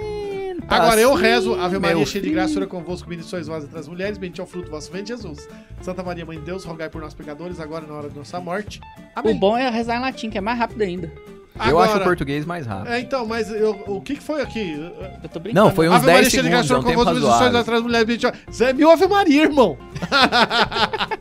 Agora 0.73 1.01
eu 1.01 1.13
assim, 1.15 1.23
rezo, 1.23 1.55
Ave 1.55 1.79
Maria, 1.79 1.97
meu 1.97 2.07
cheia 2.07 2.23
de 2.25 2.31
graça, 2.31 2.51
o 2.51 2.55
Senhor 2.55 2.65
é 2.65 2.69
convosco, 2.69 3.09
bendito 3.09 3.27
sois 3.29 3.47
vós 3.47 3.65
entre 3.65 3.79
as 3.79 3.89
mulheres, 3.89 4.19
bendito 4.19 4.41
é 4.41 4.45
o 4.45 4.47
fruto 4.47 4.67
do 4.67 4.71
vosso 4.71 4.91
ventre, 4.91 5.09
Jesus. 5.15 5.49
Santa 5.81 6.03
Maria, 6.03 6.25
Mãe 6.25 6.39
de 6.39 6.45
Deus, 6.45 6.65
rogai 6.65 6.89
por 6.89 7.01
nós 7.01 7.15
pecadores, 7.15 7.61
agora 7.61 7.85
e 7.85 7.89
na 7.89 7.95
hora 7.95 8.09
de 8.09 8.17
nossa 8.17 8.41
morte. 8.41 8.81
O 9.17 9.21
Amém. 9.21 9.39
bom 9.39 9.57
é 9.57 9.69
rezar 9.71 9.97
em 9.97 10.01
latim, 10.01 10.31
que 10.31 10.39
é 10.39 10.41
mais 10.41 10.59
rápido 10.59 10.83
ainda. 10.83 11.13
Eu 11.55 11.61
acho 11.61 11.75
o 11.75 11.81
Agora- 11.97 12.05
português 12.05 12.47
mais 12.47 12.67
rápido. 12.67 12.89
É, 12.91 13.01
então, 13.01 13.27
mas 13.27 13.51
eu- 13.51 13.79
o 13.87 14.01
que, 14.01 14.17
que 14.17 14.23
foi 14.23 14.41
aqui? 14.41 14.73
Eu 15.23 15.29
tô 15.29 15.39
brincando. 15.39 15.67
Não, 15.67 15.71
foi 15.75 15.87
uns 15.87 15.93
Ave 15.97 16.07
Maria, 16.07 16.21
10 16.23 16.31
cheia 16.33 16.43
de 16.43 16.49
graça, 16.49 16.69
segundos, 16.69 16.71
o 16.71 16.75
é 16.75 16.79
um 16.79 16.83
tempo 16.97 17.05
convosco, 17.05 17.15
bendito 17.15 17.29
sois 17.29 17.39
vós 17.39 17.45
razoável. 17.45 17.61
entre 17.61 17.75
as 17.75 17.83
mulheres, 17.83 18.07
bendito 18.07 18.51
Isso 18.51 18.65
é 18.65 18.73
mil 18.73 18.91
Ave 18.91 19.07
Maria, 19.07 19.43
irmão. 19.43 19.79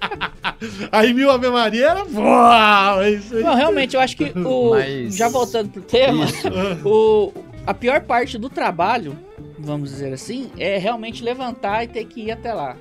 aí 0.91 1.13
mil 1.13 1.29
Ave 1.29 1.49
Maria 1.49 1.89
era... 1.89 2.05
Uau, 2.05 3.01
é 3.01 3.11
isso 3.11 3.35
aí. 3.35 3.43
Não, 3.43 3.55
realmente, 3.55 3.95
eu 3.95 4.01
acho 4.01 4.15
que 4.15 4.31
o. 4.37 4.71
Mas- 4.75 5.15
Já 5.15 5.27
voltando 5.27 5.69
pro 5.69 5.81
tema, 5.81 6.25
Isso. 6.25 6.47
o, 6.85 7.33
a 7.67 7.73
pior 7.73 8.01
parte 8.01 8.37
do 8.37 8.49
trabalho, 8.49 9.17
vamos 9.61 9.89
dizer 9.89 10.13
assim, 10.13 10.51
é 10.57 10.77
realmente 10.77 11.23
levantar 11.23 11.83
e 11.83 11.87
ter 11.87 12.05
que 12.05 12.21
ir 12.21 12.31
até 12.31 12.53
lá. 12.53 12.75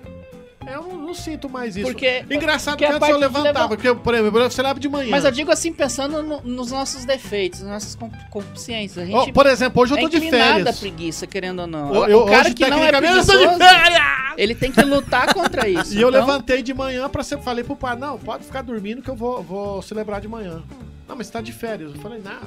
Eu 0.66 0.82
não, 0.82 0.98
não 0.98 1.14
sinto 1.14 1.48
mais 1.48 1.74
isso. 1.74 1.86
Porque. 1.90 2.22
Engraçado 2.30 2.74
porque 2.76 2.86
que 2.86 2.92
antes 2.92 3.08
eu 3.08 3.14
de 3.14 3.20
levantava, 3.20 3.48
levan- 3.60 3.68
porque, 3.68 3.94
por 3.94 4.14
exemplo, 4.14 4.40
você 4.42 4.62
leva 4.62 4.78
de 4.78 4.88
manhã. 4.90 5.10
Mas 5.10 5.24
eu 5.24 5.30
digo 5.30 5.50
assim, 5.50 5.72
pensando 5.72 6.22
no- 6.22 6.42
nos 6.42 6.70
nossos 6.70 7.06
defeitos, 7.06 7.60
nas 7.62 7.70
nossas 7.72 7.98
consciências. 8.30 9.08
Gente 9.08 9.32
por 9.32 9.46
exemplo, 9.46 9.82
hoje 9.82 9.94
eu 9.94 9.98
é 9.98 10.00
tô 10.02 10.08
de 10.10 10.16
inclinado 10.18 10.44
à 10.50 10.54
férias. 10.56 10.78
preguiça, 10.78 11.26
querendo 11.26 11.60
ou 11.60 11.66
não. 11.66 11.94
Eu, 11.94 12.08
eu, 12.08 12.18
o 12.20 12.26
cara 12.26 12.42
hoje, 12.48 12.54
que 12.54 12.66
não 12.68 12.84
é 12.84 12.88
eu 12.88 12.92
tô 12.92 13.00
de 13.00 13.06
preguiçoso, 13.06 13.58
férias. 13.58 14.02
ele 14.36 14.54
tem 14.54 14.70
que 14.70 14.82
lutar 14.82 15.32
contra 15.32 15.66
isso. 15.66 15.94
E 15.94 16.00
eu 16.02 16.10
Então, 16.10 16.20
levantei 16.20 16.62
de 16.62 16.74
manhã 16.74 17.08
pra 17.08 17.22
ser. 17.22 17.38
Falei 17.38 17.64
pro 17.64 17.74
pai, 17.74 17.96
não, 17.96 18.18
pode 18.18 18.44
ficar 18.44 18.60
dormindo 18.60 19.00
que 19.00 19.08
eu 19.08 19.16
vou, 19.16 19.42
vou 19.42 19.80
celebrar 19.80 20.20
de 20.20 20.28
manhã. 20.28 20.62
Não, 21.08 21.16
mas 21.16 21.28
você 21.28 21.32
tá 21.32 21.40
de 21.40 21.52
férias. 21.52 21.94
Eu 21.94 22.00
falei, 22.02 22.20
não, 22.22 22.38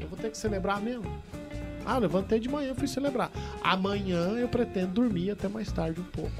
eu 0.00 0.08
vou 0.08 0.18
ter 0.18 0.28
que 0.30 0.36
celebrar 0.36 0.80
mesmo. 0.80 1.04
Ah, 1.88 1.98
levantei 1.98 2.38
de 2.38 2.48
manhã 2.50 2.72
e 2.72 2.74
fui 2.74 2.86
celebrar. 2.86 3.30
Amanhã 3.62 4.32
eu 4.38 4.46
pretendo 4.48 4.92
dormir 4.92 5.30
até 5.30 5.48
mais 5.48 5.72
tarde 5.72 6.00
um 6.00 6.04
pouco. 6.04 6.30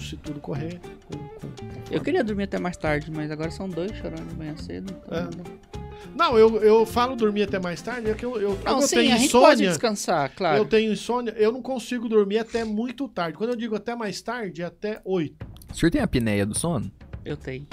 Se 0.00 0.16
tudo 0.16 0.38
correr 0.40 0.80
com. 1.06 1.18
com- 1.18 1.48
Eu 1.90 2.00
queria 2.00 2.22
dormir 2.22 2.44
até 2.44 2.58
mais 2.58 2.76
tarde, 2.76 3.10
mas 3.10 3.30
agora 3.30 3.50
são 3.50 3.68
dois 3.68 3.90
chorando 3.96 4.28
de 4.28 4.34
manhã 4.36 4.56
cedo. 4.56 4.94
então 5.04 5.18
É. 5.18 5.28
não 6.16 6.38
eu, 6.38 6.62
eu 6.62 6.86
falo 6.86 7.16
dormir 7.16 7.42
até 7.42 7.58
mais 7.58 7.80
tarde, 7.82 8.10
é 8.10 8.14
que 8.14 8.24
eu, 8.24 8.40
eu, 8.40 8.58
Não, 8.64 8.80
eu 8.80 8.82
sim, 8.86 8.96
tenho 8.96 9.14
a 9.14 9.18
gente 9.18 9.32
pode 9.32 9.52
insônia. 9.54 9.68
descansar, 9.70 10.30
claro. 10.34 10.58
Eu 10.58 10.64
tenho 10.64 10.92
insônia, 10.92 11.32
eu 11.36 11.50
não 11.50 11.62
consigo 11.62 12.08
dormir 12.08 12.38
até 12.38 12.64
muito 12.64 13.08
tarde. 13.08 13.36
Quando 13.36 13.50
eu 13.50 13.56
digo 13.56 13.74
até 13.74 13.94
mais 13.96 14.20
tarde, 14.22 14.62
é 14.62 14.66
até 14.66 15.00
8. 15.04 15.34
O 15.72 15.74
senhor 15.76 15.90
tem 15.90 16.00
a 16.00 16.04
apneia 16.04 16.46
do 16.46 16.56
sono? 16.56 16.90
Eu 17.24 17.36
tenho. 17.36 17.66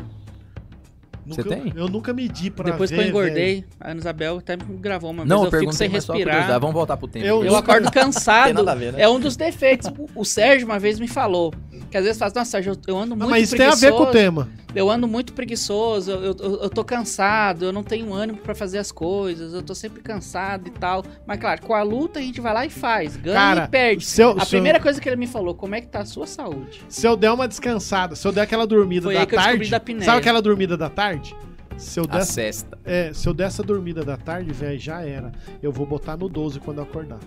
Você 1.30 1.44
Nunca- 1.44 1.56
tem? 1.56 1.74
Eu 1.76 1.88
nunca 1.88 2.14
medi 2.14 2.50
pra 2.50 2.66
Depois 2.72 2.90
ver, 2.90 2.96
que 2.98 3.02
eu 3.04 3.08
engordei, 3.10 3.56
velho. 3.56 3.66
a 3.80 3.92
Ana 3.92 4.00
Isabel 4.00 4.38
até 4.40 4.58
me 4.58 4.64
gravou 4.80 5.12
uma 5.12 5.24
Não, 5.26 5.26
vez, 5.26 5.30
eu 5.30 5.38
eu 5.38 5.44
fico 5.46 5.52
perguntei, 5.60 5.78
sem 5.78 5.90
respirar. 5.90 6.60
Vamos 6.60 6.74
voltar 6.74 6.98
pro 6.98 7.08
tempo. 7.08 7.26
Eu- 7.26 7.44
Eu 7.44 7.56
acordo 7.56 7.92
cansado. 7.92 8.46
Tem 8.46 8.54
nada 8.54 8.72
a 8.72 8.76
ver, 8.76 8.94
né? 8.94 9.02
É 9.02 9.08
um 9.10 9.20
dos 9.20 9.36
defeitos. 9.36 9.92
O- 10.16 10.26
Sérgio 10.26 10.66
uma 10.68 10.80
vez 10.80 11.00
me 11.00 11.08
falou. 11.08 11.54
Que 11.90 11.98
às 11.98 12.04
vezes 12.04 12.20
fala, 12.20 12.32
nossa, 12.36 12.52
Sérgio, 12.52 12.78
eu- 12.88 12.98
ando 12.98 13.10
Não, 13.10 13.18
muito 13.18 13.30
mas 13.32 13.44
isso 13.44 13.58
tem 13.58 13.66
a 13.66 13.74
ver 13.76 13.92
com 13.94 14.04
o 14.04 14.06
tema. 14.12 14.48
Eu 14.76 14.90
ando 14.90 15.08
muito 15.08 15.34
preguiçoso, 15.34 16.12
eu, 16.12 16.22
eu, 16.40 16.60
eu 16.62 16.70
tô 16.70 16.84
cansado, 16.84 17.66
eu 17.66 17.74
não 17.74 17.84
tenho 17.84 18.14
ânimo 18.14 18.38
pra 18.38 18.54
fazer 18.54 18.78
as 18.78 18.92
coisas, 18.92 19.54
eu 19.54 19.64
tô 19.64 19.74
sempre 19.74 20.02
cansado 20.02 20.68
e 20.68 20.72
tal. 20.72 21.04
Mas 21.26 21.40
claro, 21.40 21.62
com 21.64 21.74
a 21.74 21.82
luta 21.82 22.20
a 22.20 22.22
gente 22.22 22.40
vai 22.40 22.54
lá 22.54 22.66
e 22.66 22.70
faz, 22.70 23.18
ganha 23.18 23.36
Cara, 23.36 23.64
e 23.66 23.68
perde. 23.68 24.06
Se 24.06 24.22
eu, 24.22 24.32
A 24.32 24.42
se 24.42 24.56
eu- 24.56 24.60
primeira 24.60 24.80
coisa 24.80 25.02
que 25.02 25.10
ele 25.10 25.16
me 25.16 25.26
falou, 25.28 25.56
como 25.56 25.74
é 25.74 25.82
que 25.82 25.88
tá 25.88 26.02
a 26.02 26.06
sua 26.06 26.28
saúde? 26.28 26.84
se 26.88 27.06
eu 27.08 27.18
der 27.18 27.32
uma 27.32 27.48
descansada, 27.48 28.16
se 28.16 28.28
eu 28.28 28.32
der 28.32 28.42
aquela 28.42 28.68
dormida 28.68 29.04
Foi 29.06 29.16
da 29.16 29.22
aí 29.22 29.26
que 29.26 29.36
eu 29.36 29.40
descobri 29.40 29.70
tarde. 29.70 29.94
da 30.00 30.06
sabe 30.06 30.18
aquela 30.20 30.42
dormida 30.42 30.78
da 30.78 30.90
tarde? 30.90 31.36
Se 31.76 32.00
eu 32.00 32.04
A 32.10 32.18
der, 32.18 32.26
cesta. 32.26 32.78
é, 32.84 33.12
se 33.14 33.28
eu 33.28 33.34
der 33.34 33.46
essa 33.48 33.64
dormida 33.64 34.04
da 34.04 34.18
tarde, 34.18 34.52
velho, 34.52 34.78
já 34.78 35.02
era. 35.02 35.32
Eu 35.64 35.72
vou 35.72 35.86
botar 35.86 36.18
no 36.18 36.28
12 36.28 36.60
quando 36.60 36.80
eu 36.80 36.84
acordar. 36.84 37.20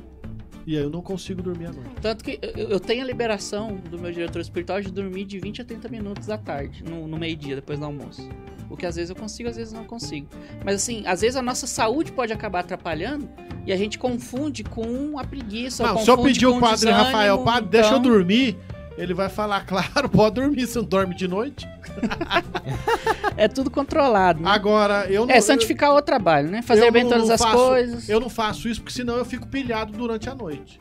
E 0.67 0.77
aí 0.77 0.83
eu 0.83 0.91
não 0.91 1.03
consigo 1.03 1.43
dormir 1.43 1.67
à 1.67 1.73
noite. 1.73 1.91
Tanto 2.01 2.25
que 2.25 2.39
eu, 2.41 2.69
eu 2.69 2.81
tenho 2.81 3.03
a 3.03 3.07
liberação 3.07 3.77
do 3.77 3.99
meu 3.99 4.13
diretor 4.13 4.41
espiritual 4.41 4.81
de 4.81 4.91
dormir 4.93 5.25
de 5.25 5.39
20 5.39 5.63
a 5.63 5.65
30 5.65 5.89
minutos 5.89 6.31
à 6.31 6.39
tarde, 6.39 6.85
no, 6.85 7.07
no 7.07 7.19
meio-dia, 7.19 7.57
depois 7.57 7.79
do 7.79 7.85
almoço. 7.85 8.29
O 8.71 8.77
que 8.77 8.87
às 8.87 8.97
vezes 8.97 9.11
eu 9.11 9.17
consigo, 9.17 9.49
às 9.49 9.57
vezes 9.57 9.73
não 9.73 9.85
consigo. 9.85 10.29
Mas 10.65 10.77
assim, 10.77 11.03
às 11.07 11.21
vezes 11.21 11.37
a 11.37 11.43
nossa 11.43 11.67
saúde 11.67 12.13
pode 12.13 12.33
acabar 12.33 12.61
atrapalhando 12.61 13.29
e 13.67 13.73
a 13.73 13.77
gente 13.77 13.99
confunde 13.99 14.65
com 14.65 15.19
a 15.19 15.25
preguiça. 15.25 15.83
Não, 15.85 15.99
se 15.99 16.11
eu 16.11 16.17
pedir 16.23 16.47
o 16.47 16.59
padre 16.59 16.87
desânimo, 16.87 17.05
Rafael, 17.05 17.39
padre, 17.45 17.69
deixa 17.71 17.91
eu 17.91 17.99
então- 17.99 18.11
dormir. 18.11 18.57
Ele 18.99 19.15
vai 19.15 19.29
falar, 19.29 19.65
claro, 19.67 20.09
pode 20.09 20.35
dormir, 20.37 20.67
você 20.67 20.79
não 20.79 20.85
dorme 20.87 21.15
de 21.15 21.27
noite. 21.27 21.67
É 23.37 23.49
tudo 23.49 23.71
controlado. 23.71 24.41
né? 24.43 24.51
Agora, 24.51 25.07
eu 25.11 25.27
não. 25.27 25.35
É 25.35 25.41
santificar 25.41 25.93
o 25.95 26.03
trabalho, 26.03 26.51
né? 26.51 26.63
Fazer 26.63 26.87
eu 26.87 26.93
bem 26.93 27.09
todas 27.09 27.31
as 27.31 27.41
faço- 27.41 27.57
coisas. 27.57 28.09
Eu 28.09 28.21
não 28.21 28.29
faço 28.29 28.69
isso 28.69 28.81
porque 28.81 28.95
senão 28.95 29.17
eu 29.17 29.25
fico 29.25 29.47
pilhado 29.47 29.93
durante 29.93 30.29
a 30.29 30.35
noite. 30.35 30.79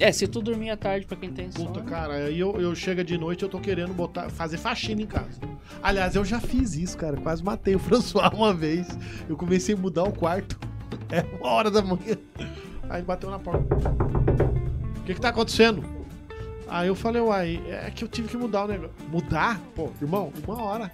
É, 0.00 0.10
se 0.10 0.26
tu 0.26 0.40
dormir 0.42 0.70
à 0.70 0.76
tarde 0.76 1.06
pra 1.06 1.16
quem 1.16 1.30
tem 1.30 1.50
sono. 1.52 1.66
Puta, 1.66 1.82
cara, 1.82 2.14
aí 2.14 2.38
eu, 2.38 2.60
eu 2.60 2.74
chego 2.74 3.04
de 3.04 3.16
noite 3.16 3.42
eu 3.44 3.48
tô 3.48 3.60
querendo 3.60 3.92
botar, 3.94 4.28
fazer 4.30 4.56
faxina 4.56 5.00
em 5.02 5.06
casa. 5.06 5.38
Aliás, 5.80 6.16
eu 6.16 6.24
já 6.24 6.40
fiz 6.40 6.74
isso, 6.74 6.96
cara. 6.98 7.16
Quase 7.16 7.42
matei 7.44 7.76
o 7.76 7.78
François 7.80 8.30
uma 8.32 8.52
vez. 8.52 8.86
Eu 9.28 9.36
comecei 9.36 9.74
a 9.74 9.78
mudar 9.78 10.04
o 10.04 10.12
quarto. 10.12 10.58
É 11.10 11.24
uma 11.40 11.50
hora 11.50 11.70
da 11.70 11.82
manhã. 11.82 12.16
Aí 12.88 13.02
bateu 13.02 13.30
na 13.30 13.38
porta. 13.38 13.62
O 14.98 15.02
que 15.04 15.12
que 15.14 15.20
tá 15.20 15.28
acontecendo? 15.28 15.84
Aí 16.72 16.88
eu 16.88 16.94
falei, 16.94 17.20
uai, 17.20 17.60
é 17.68 17.90
que 17.90 18.02
eu 18.02 18.08
tive 18.08 18.28
que 18.28 18.36
mudar 18.36 18.64
o 18.64 18.68
negócio. 18.68 18.94
Mudar? 19.10 19.60
Pô, 19.74 19.90
irmão, 20.00 20.32
uma 20.46 20.62
hora. 20.62 20.90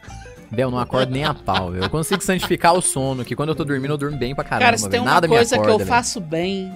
Bel, 0.51 0.71
não 0.73 0.79
acordo 0.79 1.13
nem 1.13 1.25
a 1.25 1.33
pau, 1.33 1.71
velho. 1.71 1.85
Eu 1.85 1.91
consigo 1.91 2.21
santificar 2.23 2.75
o 2.75 2.81
sono, 2.83 3.25
que 3.25 3.37
quando 3.37 3.51
eu 3.51 3.55
tô 3.55 3.65
dormindo, 3.65 3.93
eu 3.93 3.99
durmo 3.99 4.17
bem 4.19 4.35
pra 4.35 4.43
caramba, 4.43 4.65
Cara, 4.65 4.79
se 4.79 4.89
tem 4.89 4.99
uma 4.99 5.13
Nada 5.13 5.29
coisa 5.29 5.55
acorda, 5.55 5.69
que 5.71 5.75
eu 5.75 5.79
velho. 5.79 5.89
faço 5.89 6.21
bem 6.21 6.73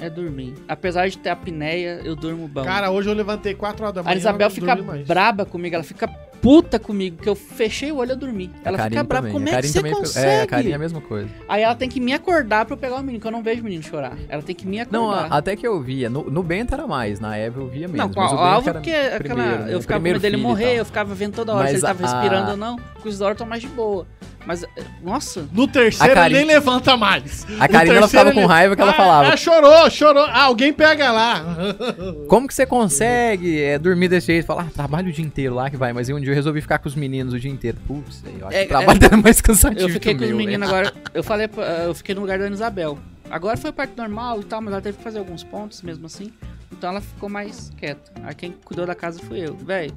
É 0.00 0.08
dormir. 0.08 0.54
Apesar 0.68 1.08
de 1.08 1.18
ter 1.18 1.28
apneia, 1.28 2.00
eu 2.04 2.14
durmo 2.16 2.46
bom. 2.48 2.62
Cara, 2.64 2.90
hoje 2.90 3.08
eu 3.10 3.14
levantei 3.14 3.54
4 3.54 3.82
horas 3.84 3.94
da 3.96 4.02
manhã. 4.02 4.14
a 4.14 4.18
Isabel 4.18 4.48
fica 4.48 4.76
braba 5.06 5.44
comigo, 5.44 5.74
ela 5.74 5.84
fica 5.84 6.08
puta 6.40 6.78
comigo, 6.78 7.16
que 7.22 7.28
eu 7.28 7.34
fechei 7.34 7.90
o 7.92 7.96
olho 7.96 8.12
e 8.12 8.16
dormi. 8.16 8.50
Ela 8.64 8.78
A 8.78 8.84
fica 8.84 9.02
brava, 9.04 9.26
também. 9.28 9.32
como 9.32 9.48
a 9.48 9.58
é 9.58 9.60
que 9.62 9.68
você 9.68 9.82
fica- 9.82 9.96
consegue? 9.96 10.26
É, 10.26 10.42
a 10.42 10.46
Karine 10.46 10.72
é 10.72 10.74
a 10.74 10.78
mesma 10.78 11.00
coisa. 11.00 11.28
Aí 11.48 11.62
ela 11.62 11.74
tem 11.74 11.88
que 11.88 12.00
me 12.00 12.12
acordar 12.12 12.64
pra 12.64 12.74
eu 12.74 12.78
pegar 12.78 12.96
o 12.96 13.02
menino, 13.02 13.20
que 13.20 13.26
eu 13.26 13.30
não 13.32 13.42
vejo 13.42 13.60
o 13.60 13.64
menino 13.64 13.82
chorar. 13.82 14.16
Ela 14.28 14.42
tem 14.42 14.54
que 14.54 14.66
me 14.66 14.80
acordar. 14.80 14.98
Não, 14.98 15.10
a- 15.10 15.26
até 15.26 15.56
que 15.56 15.66
eu 15.66 15.80
via. 15.80 16.08
No, 16.08 16.30
no 16.30 16.42
Bento 16.42 16.74
era 16.74 16.86
mais, 16.86 17.20
na 17.20 17.36
Eva 17.36 17.60
eu 17.60 17.66
via 17.68 17.88
menos. 17.88 17.96
Não, 17.96 18.08
com 18.12 18.20
mas 18.20 18.30
o 18.30 18.34
o 18.34 18.36
Bento 18.38 18.46
Álvaro, 18.48 18.68
era 18.70 18.78
porque 18.80 18.90
aquela, 18.92 19.18
primeiro, 19.18 19.64
né? 19.64 19.74
eu 19.74 19.80
ficava 19.80 20.00
com 20.00 20.04
medo 20.04 20.20
dele 20.20 20.36
morrer, 20.36 20.78
eu 20.78 20.84
ficava 20.84 21.14
vendo 21.14 21.34
toda 21.34 21.52
hora 21.54 21.66
se 21.68 21.74
Mas 21.74 21.82
ele 21.84 21.92
tava 21.92 22.04
a- 22.06 22.20
respirando 22.20 22.50
ou 22.52 22.56
não. 22.56 22.76
Com 23.02 23.08
os 23.08 23.18
da 23.18 23.24
hora 23.26 23.34
eu 23.34 23.38
tô 23.38 23.44
mais 23.46 23.62
de 23.62 23.68
boa. 23.68 24.06
Mas, 24.48 24.62
eh, 24.62 24.68
nossa, 25.02 25.46
No 25.52 25.68
terceiro 25.68 26.18
ele 26.20 26.36
nem 26.36 26.46
levanta 26.46 26.96
mais. 26.96 27.44
A 27.60 27.66
No 27.66 27.68
Karine, 27.68 27.96
ela 27.96 28.08
ficava 28.08 28.32
com 28.32 28.46
raiva 28.46 28.74
que 28.74 28.80
ela 28.80 28.92
Ah, 28.92 28.94
falava. 28.94 29.28
Ah, 29.34 29.36
chorou, 29.36 29.90
chorou. 29.90 30.24
Ah, 30.24 30.44
alguém 30.44 30.72
pega 30.72 31.12
lá. 31.12 31.44
Como 32.28 32.48
que 32.48 32.54
você 32.54 32.64
consegue 32.64 33.60
é, 33.62 33.78
dormir 33.78 34.08
desse 34.08 34.28
jeito? 34.28 34.46
Falar, 34.46 34.62
ah, 34.62 34.70
trabalho 34.74 35.10
o 35.10 35.12
dia 35.12 35.22
inteiro 35.22 35.54
lá 35.54 35.68
que 35.68 35.76
vai. 35.76 35.92
Mas 35.92 36.08
aí 36.08 36.14
um 36.14 36.20
dia 36.20 36.30
eu 36.30 36.34
resolvi 36.34 36.62
ficar 36.62 36.78
com 36.78 36.88
os 36.88 36.94
meninos 36.94 37.34
o 37.34 37.38
dia 37.38 37.50
inteiro. 37.50 37.76
Putz, 37.86 38.22
eu 38.40 38.48
acho 38.48 38.56
É, 38.56 38.60
que 38.60 38.64
o 38.64 38.68
trabalho 38.68 39.04
era 39.04 39.16
mais 39.18 39.38
cansativo 39.42 39.82
eu 39.82 39.88
fiquei 39.90 40.14
que 40.14 40.20
com 40.20 40.24
os 40.24 40.32
meninos 40.32 40.60
né? 40.60 40.66
agora. 40.66 40.94
Eu 41.12 41.22
falei, 41.22 41.46
pra- 41.46 41.64
eu 41.84 41.94
fiquei 41.94 42.14
no 42.14 42.22
lugar 42.22 42.38
da 42.38 42.46
Ana 42.46 42.54
Isabel. 42.54 42.98
Agora 43.30 43.56
foi 43.58 43.70
parte 43.70 43.92
normal 43.98 44.40
e 44.40 44.44
tal, 44.44 44.62
mas 44.62 44.72
ela 44.72 44.80
teve 44.80 44.96
que 44.96 45.04
fazer 45.04 45.18
alguns 45.18 45.44
pontos 45.44 45.82
mesmo 45.82 46.06
assim. 46.06 46.32
Então 46.72 46.88
ela 46.90 47.00
ficou 47.02 47.28
mais 47.28 47.70
quieta. 47.76 48.10
Aí 48.24 48.34
quem 48.34 48.52
cuidou 48.64 48.86
da 48.86 48.94
casa 48.94 49.18
fui 49.20 49.40
eu. 49.40 49.54
Véi, 49.56 49.90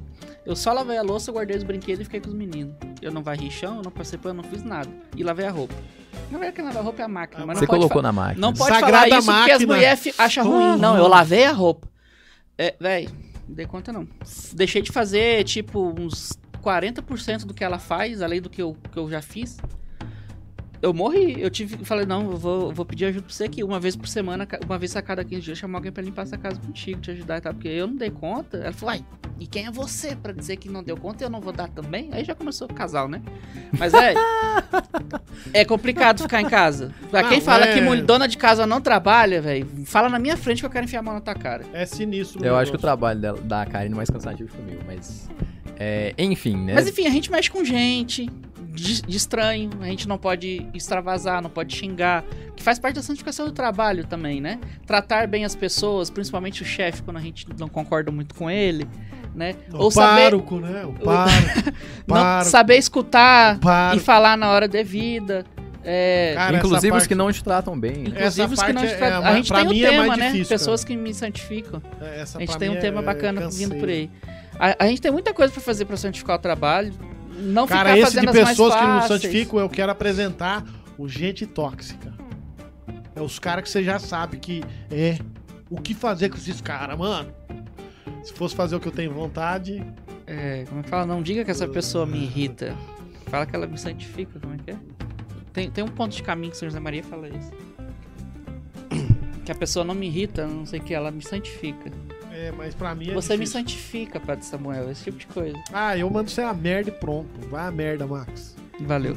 eu 0.44 0.56
só 0.56 0.72
lavei 0.72 0.96
a 0.98 1.02
louça, 1.02 1.30
guardei 1.30 1.56
os 1.56 1.62
brinquedos 1.62 2.00
e 2.00 2.04
fiquei 2.04 2.20
com 2.20 2.28
os 2.28 2.34
meninos. 2.34 2.74
Eu 3.00 3.12
não 3.12 3.22
varri 3.22 3.50
chão, 3.50 3.76
eu 3.76 3.82
não 3.82 3.90
passei 3.90 4.18
pano, 4.18 4.40
eu 4.40 4.42
não 4.42 4.50
fiz 4.50 4.62
nada. 4.62 4.88
E 5.16 5.22
lavei 5.22 5.46
a 5.46 5.50
roupa. 5.50 5.74
Na 6.30 6.38
verdade, 6.38 6.56
quem 6.56 6.64
lava 6.64 6.78
a 6.78 6.82
roupa 6.82 7.02
é 7.02 7.04
a 7.04 7.08
máquina, 7.08 7.46
mas 7.46 7.58
Você 7.58 7.64
não 7.64 7.68
pode 7.68 7.80
colocou 7.80 8.02
na 8.02 8.12
máquina. 8.12 8.40
Não 8.40 8.52
pode 8.52 8.74
Sagrada 8.74 8.92
falar 8.92 9.18
isso 9.18 9.26
porque 9.26 9.50
as 9.50 9.60
máquina. 9.60 9.74
mulheres 9.74 10.14
acham 10.18 10.44
ruim. 10.46 10.78
Não, 10.78 10.96
eu 10.96 11.06
lavei 11.06 11.44
a 11.44 11.52
roupa. 11.52 11.88
É, 12.58 12.74
véi, 12.80 13.08
não 13.48 13.54
dei 13.54 13.66
conta 13.66 13.92
não. 13.92 14.06
Deixei 14.54 14.82
de 14.82 14.90
fazer, 14.90 15.44
tipo, 15.44 15.94
uns 15.98 16.32
40% 16.62 17.44
do 17.44 17.54
que 17.54 17.62
ela 17.64 17.78
faz, 17.78 18.22
além 18.22 18.40
do 18.40 18.48
que 18.48 18.62
eu, 18.62 18.76
que 18.90 18.98
eu 18.98 19.10
já 19.10 19.20
fiz. 19.20 19.58
Eu 20.82 20.92
morri. 20.92 21.40
Eu 21.40 21.48
tive 21.48 21.84
falei, 21.84 22.04
não, 22.04 22.32
eu 22.32 22.36
vou, 22.36 22.62
eu 22.62 22.72
vou 22.72 22.84
pedir 22.84 23.04
ajuda 23.04 23.22
pra 23.24 23.32
você 23.32 23.44
aqui. 23.44 23.62
Uma 23.62 23.78
vez 23.78 23.94
por 23.94 24.08
semana, 24.08 24.46
uma 24.66 24.78
vez 24.78 24.96
a 24.96 25.00
cada 25.00 25.24
15 25.24 25.40
dias, 25.40 25.58
chamar 25.58 25.78
alguém 25.78 25.92
pra 25.92 26.02
limpar 26.02 26.22
essa 26.22 26.36
casa 26.36 26.60
contigo, 26.60 27.00
te 27.00 27.12
ajudar 27.12 27.38
e 27.38 27.40
tal. 27.40 27.54
Porque 27.54 27.68
eu 27.68 27.86
não 27.86 27.94
dei 27.94 28.10
conta. 28.10 28.56
Ela 28.56 28.72
falou, 28.72 28.92
ai, 28.94 29.04
e 29.38 29.46
quem 29.46 29.66
é 29.66 29.70
você 29.70 30.16
pra 30.16 30.32
dizer 30.32 30.56
que 30.56 30.68
não 30.68 30.82
deu 30.82 30.96
conta 30.96 31.22
e 31.22 31.26
eu 31.26 31.30
não 31.30 31.40
vou 31.40 31.52
dar 31.52 31.68
também? 31.68 32.08
Aí 32.10 32.24
já 32.24 32.34
começou 32.34 32.68
o 32.68 32.74
casal, 32.74 33.08
né? 33.08 33.22
Mas 33.78 33.94
é. 33.94 34.14
é 35.54 35.64
complicado 35.64 36.22
ficar 36.22 36.40
em 36.40 36.48
casa. 36.48 36.92
Pra 37.10 37.28
quem 37.28 37.40
fala 37.40 37.66
é- 37.66 37.74
que 37.74 38.02
dona 38.02 38.26
de 38.26 38.36
casa 38.36 38.66
não 38.66 38.80
trabalha, 38.80 39.40
velho, 39.40 39.68
fala 39.84 40.08
na 40.08 40.18
minha 40.18 40.36
frente 40.36 40.60
que 40.60 40.66
eu 40.66 40.70
quero 40.70 40.84
enfiar 40.84 40.98
a 40.98 41.02
mão 41.02 41.14
na 41.14 41.20
tua 41.20 41.34
cara. 41.34 41.64
É 41.72 41.86
sinistro. 41.86 42.44
Eu 42.44 42.56
acho 42.56 42.72
que 42.72 42.76
o 42.76 42.78
negócio. 42.78 42.80
trabalho 42.80 43.20
dela, 43.20 43.40
da 43.40 43.64
Karine 43.66 43.94
é 43.94 43.96
mais 43.96 44.10
cansativo 44.10 44.50
que 44.50 44.60
o 44.60 44.64
meu, 44.64 44.80
mas. 44.84 45.28
é, 45.78 46.12
enfim, 46.18 46.56
né? 46.56 46.74
Mas 46.74 46.88
enfim, 46.88 47.06
a 47.06 47.10
gente 47.10 47.30
mexe 47.30 47.50
com 47.50 47.64
gente 47.64 48.28
de, 48.72 49.02
de 49.02 49.16
estranho, 49.16 49.70
a 49.80 49.86
gente 49.86 50.08
não 50.08 50.16
pode 50.18 50.66
extravasar, 50.74 51.42
não 51.42 51.50
pode 51.50 51.74
xingar, 51.76 52.24
que 52.56 52.62
faz 52.62 52.78
parte 52.78 52.96
da 52.96 53.02
santificação 53.02 53.46
do 53.46 53.52
trabalho 53.52 54.06
também, 54.06 54.40
né? 54.40 54.58
Tratar 54.86 55.26
bem 55.28 55.44
as 55.44 55.54
pessoas, 55.54 56.10
principalmente 56.10 56.62
o 56.62 56.64
chefe, 56.64 57.02
quando 57.02 57.18
a 57.18 57.20
gente 57.20 57.46
não 57.58 57.68
concorda 57.68 58.10
muito 58.10 58.34
com 58.34 58.50
ele, 58.50 58.88
né? 59.34 59.54
O 59.72 59.90
pároco, 59.92 60.56
né? 60.60 60.84
O 60.86 60.92
pároco. 61.04 61.72
não 62.06 62.16
pároco, 62.16 62.50
saber 62.50 62.76
escutar 62.76 63.58
e 63.94 63.98
falar 64.00 64.36
na 64.36 64.50
hora 64.50 64.66
devida. 64.66 65.44
É, 65.84 66.34
Cara, 66.36 66.58
Inclusive 66.58 66.86
essa 66.88 66.96
os 66.96 67.02
que 67.02 67.08
parte- 67.08 67.14
não 67.16 67.32
te 67.32 67.42
tratam 67.42 67.78
bem. 67.78 68.04
né? 68.04 68.12
Essa 68.14 68.40
inclusive 68.40 68.54
os 68.54 68.62
que 68.62 68.72
não 68.72 68.82
parte 68.82 68.88
te 68.88 68.94
é- 68.94 68.98
tratam- 68.98 69.26
é 69.26 69.28
A 69.30 69.34
gente 69.34 69.52
tem 69.52 69.66
um 69.66 69.72
é 69.72 69.90
tema, 69.90 70.16
né? 70.16 70.26
difícil, 70.30 70.48
Pessoas 70.48 70.84
que 70.84 70.96
me 70.96 71.12
santificam. 71.12 71.82
Essa 72.00 72.38
A 72.38 72.40
gente 72.40 72.56
tem 72.56 72.70
um 72.70 72.78
tema 72.78 73.00
é 73.00 73.02
bacana 73.02 73.48
vindo 73.50 73.74
por 73.74 73.88
aí. 73.88 74.08
A, 74.60 74.84
a 74.84 74.86
gente 74.86 75.00
tem 75.02 75.10
muita 75.10 75.34
coisa 75.34 75.52
pra 75.52 75.60
fazer 75.60 75.84
pra 75.84 75.96
santificar 75.96 76.36
o 76.36 76.38
trabalho. 76.38 76.92
Não 77.34 77.66
Cara, 77.66 77.98
esse 77.98 78.20
de 78.20 78.26
pessoas 78.26 78.74
que 78.74 78.82
não 78.82 79.02
santificam, 79.02 79.58
eu 79.58 79.68
quero 79.68 79.90
apresentar 79.90 80.64
o 80.98 81.08
gente 81.08 81.46
tóxica. 81.46 82.12
É 83.14 83.20
os 83.20 83.38
caras 83.38 83.64
que 83.64 83.70
você 83.70 83.82
já 83.82 83.98
sabe 83.98 84.38
que 84.38 84.62
é. 84.90 85.18
O 85.70 85.80
que 85.80 85.94
fazer 85.94 86.28
com 86.28 86.36
esses 86.36 86.60
caras, 86.60 86.98
mano? 86.98 87.32
Se 88.22 88.32
fosse 88.32 88.54
fazer 88.54 88.76
o 88.76 88.80
que 88.80 88.88
eu 88.88 88.92
tenho 88.92 89.12
vontade. 89.12 89.82
É, 90.26 90.64
como 90.68 90.80
é 90.80 90.82
que 90.82 90.88
fala? 90.88 91.06
Não 91.06 91.22
diga 91.22 91.44
que 91.44 91.50
essa 91.50 91.66
pessoa 91.66 92.06
me 92.06 92.18
irrita. 92.22 92.76
Fala 93.26 93.46
que 93.46 93.56
ela 93.56 93.66
me 93.66 93.78
santifica, 93.78 94.38
como 94.38 94.54
é 94.54 94.58
que 94.58 94.70
é? 94.70 94.76
Tem, 95.52 95.70
tem 95.70 95.84
um 95.84 95.88
ponto 95.88 96.14
de 96.14 96.22
caminho 96.22 96.50
que 96.50 96.56
São 96.58 96.68
José 96.68 96.80
Maria 96.80 97.02
fala 97.02 97.28
isso. 97.28 97.50
Que 99.44 99.50
a 99.50 99.54
pessoa 99.54 99.84
não 99.84 99.94
me 99.94 100.06
irrita, 100.06 100.46
não 100.46 100.64
sei 100.64 100.78
o 100.78 100.82
que, 100.82 100.94
ela 100.94 101.10
me 101.10 101.22
santifica. 101.22 101.90
É, 102.34 102.50
mas 102.56 102.74
pra 102.74 102.94
mim 102.94 103.10
é 103.10 103.14
Você 103.14 103.34
me 103.34 103.40
difícil. 103.44 103.60
santifica, 103.60 104.18
Padre 104.18 104.44
Samuel, 104.44 104.90
esse 104.90 105.04
tipo 105.04 105.18
de 105.18 105.26
coisa. 105.26 105.56
Ah, 105.72 105.96
eu 105.96 106.08
mando 106.08 106.30
você 106.30 106.40
a 106.40 106.54
merda 106.54 106.88
e 106.90 106.92
pronto. 106.92 107.28
Vai 107.48 107.66
a 107.66 107.70
merda, 107.70 108.06
Max. 108.06 108.56
Valeu. 108.80 109.16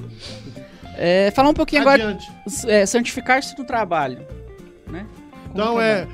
É, 0.97 1.32
falar 1.32 1.49
um 1.49 1.53
pouquinho 1.53 1.82
agora, 1.82 2.09
Adiante. 2.09 2.28
é, 2.68 2.86
santificar-se 2.86 3.57
no 3.57 3.66
trabalho, 3.66 4.20
né? 4.88 5.05
Como 5.32 5.53
Então 5.53 5.76
trabalho. 5.76 6.09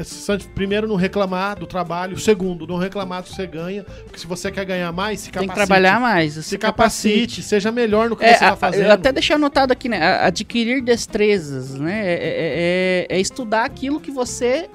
é. 0.00 0.04
santi- 0.04 0.48
Primeiro, 0.54 0.88
não 0.88 0.96
reclamar 0.96 1.56
do 1.58 1.66
trabalho. 1.66 2.18
Segundo, 2.18 2.66
não 2.66 2.76
reclamar 2.78 3.22
do 3.22 3.28
que 3.28 3.34
você 3.36 3.46
ganha. 3.46 3.84
Porque 3.84 4.18
se 4.18 4.26
você 4.26 4.50
quer 4.50 4.64
ganhar 4.64 4.90
mais, 4.92 5.20
se 5.20 5.26
Tem 5.30 5.32
capacite. 5.46 5.50
que 5.50 5.54
trabalhar 5.66 6.00
mais. 6.00 6.34
Se 6.34 6.58
capacite, 6.58 7.42
seja 7.42 7.70
melhor 7.70 8.08
no 8.10 8.16
que 8.16 8.24
É, 8.24 8.34
você 8.34 8.44
a- 8.44 8.50
tá 8.50 8.56
fazendo. 8.56 8.86
eu 8.86 8.92
até 8.92 9.12
deixei 9.12 9.36
anotado 9.36 9.72
aqui, 9.72 9.88
né? 9.88 10.00
Adquirir 10.24 10.82
destrezas, 10.82 11.74
né? 11.74 12.00
É, 12.06 12.12
é- 12.14 13.06
é- 13.10 13.16
é 13.16 13.20
estudar 13.20 13.64
aquilo 13.64 14.00
que 14.00 14.10
você 14.10 14.68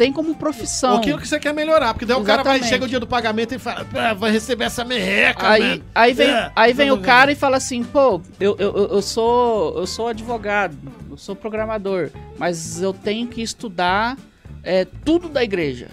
tem 0.00 0.10
como 0.10 0.34
profissão. 0.34 0.96
Aquilo 0.96 1.18
que 1.18 1.28
você 1.28 1.38
quer 1.38 1.52
melhorar, 1.52 1.92
porque 1.92 2.06
daí 2.06 2.16
o 2.16 2.24
cara 2.24 2.42
vai, 2.42 2.54
Exatamente. 2.54 2.70
chega 2.70 2.84
o 2.86 2.88
dia 2.88 2.98
do 2.98 3.06
pagamento 3.06 3.54
e 3.54 3.58
fala, 3.58 3.86
"Ah, 3.94 4.14
vai 4.14 4.30
receber 4.30 4.64
essa 4.64 4.82
merreca, 4.82 5.46
Aí, 5.46 5.62
mano." 5.62 5.84
aí 5.94 6.12
vem, 6.14 6.30
É. 6.30 6.50
aí 6.56 6.72
vem 6.72 6.90
o 6.90 6.96
não, 6.96 7.02
cara 7.02 7.30
e 7.30 7.34
fala 7.34 7.58
assim, 7.58 7.84
pô, 7.84 8.22
eu, 8.40 8.56
eu, 8.58 8.74
eu- 8.74 8.88
eu 8.92 9.02
sou 9.02 9.78
eu 9.78 9.86
sou 9.86 10.08
advogado, 10.08 10.74
eu 11.10 11.18
sou 11.18 11.36
programador, 11.36 12.08
mas 12.38 12.80
eu 12.80 12.94
tenho 12.94 13.26
que 13.26 13.42
estudar 13.42 14.16
é, 14.64 14.86
tudo 15.04 15.28
da 15.28 15.44
igreja. 15.44 15.88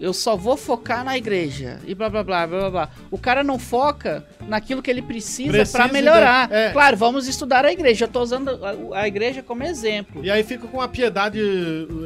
Eu 0.00 0.14
só 0.14 0.34
vou 0.34 0.56
focar 0.56 1.04
na 1.04 1.16
igreja 1.18 1.78
e 1.86 1.94
blá 1.94 2.08
blá 2.08 2.24
blá 2.24 2.46
blá 2.46 2.70
blá. 2.70 2.88
O 3.10 3.18
cara 3.18 3.44
não 3.44 3.58
foca 3.58 4.26
naquilo 4.48 4.80
que 4.80 4.90
ele 4.90 5.02
precisa, 5.02 5.66
pra 5.70 5.88
melhorar. 5.88 6.48
de- 6.48 6.54
é. 6.54 6.70
Claro, 6.72 6.96
vamos 6.96 7.28
estudar 7.28 7.64
a 7.66 7.72
igreja. 7.72 8.06
Eu 8.06 8.08
tô 8.08 8.22
usando 8.22 8.48
a, 8.64 9.00
a 9.00 9.06
igreja 9.08 9.42
como 9.42 9.62
exemplo. 9.62 10.24
E 10.24 10.30
aí 10.30 10.42
fica 10.42 10.66
com 10.66 10.80
a 10.80 10.88
piedade 10.88 11.40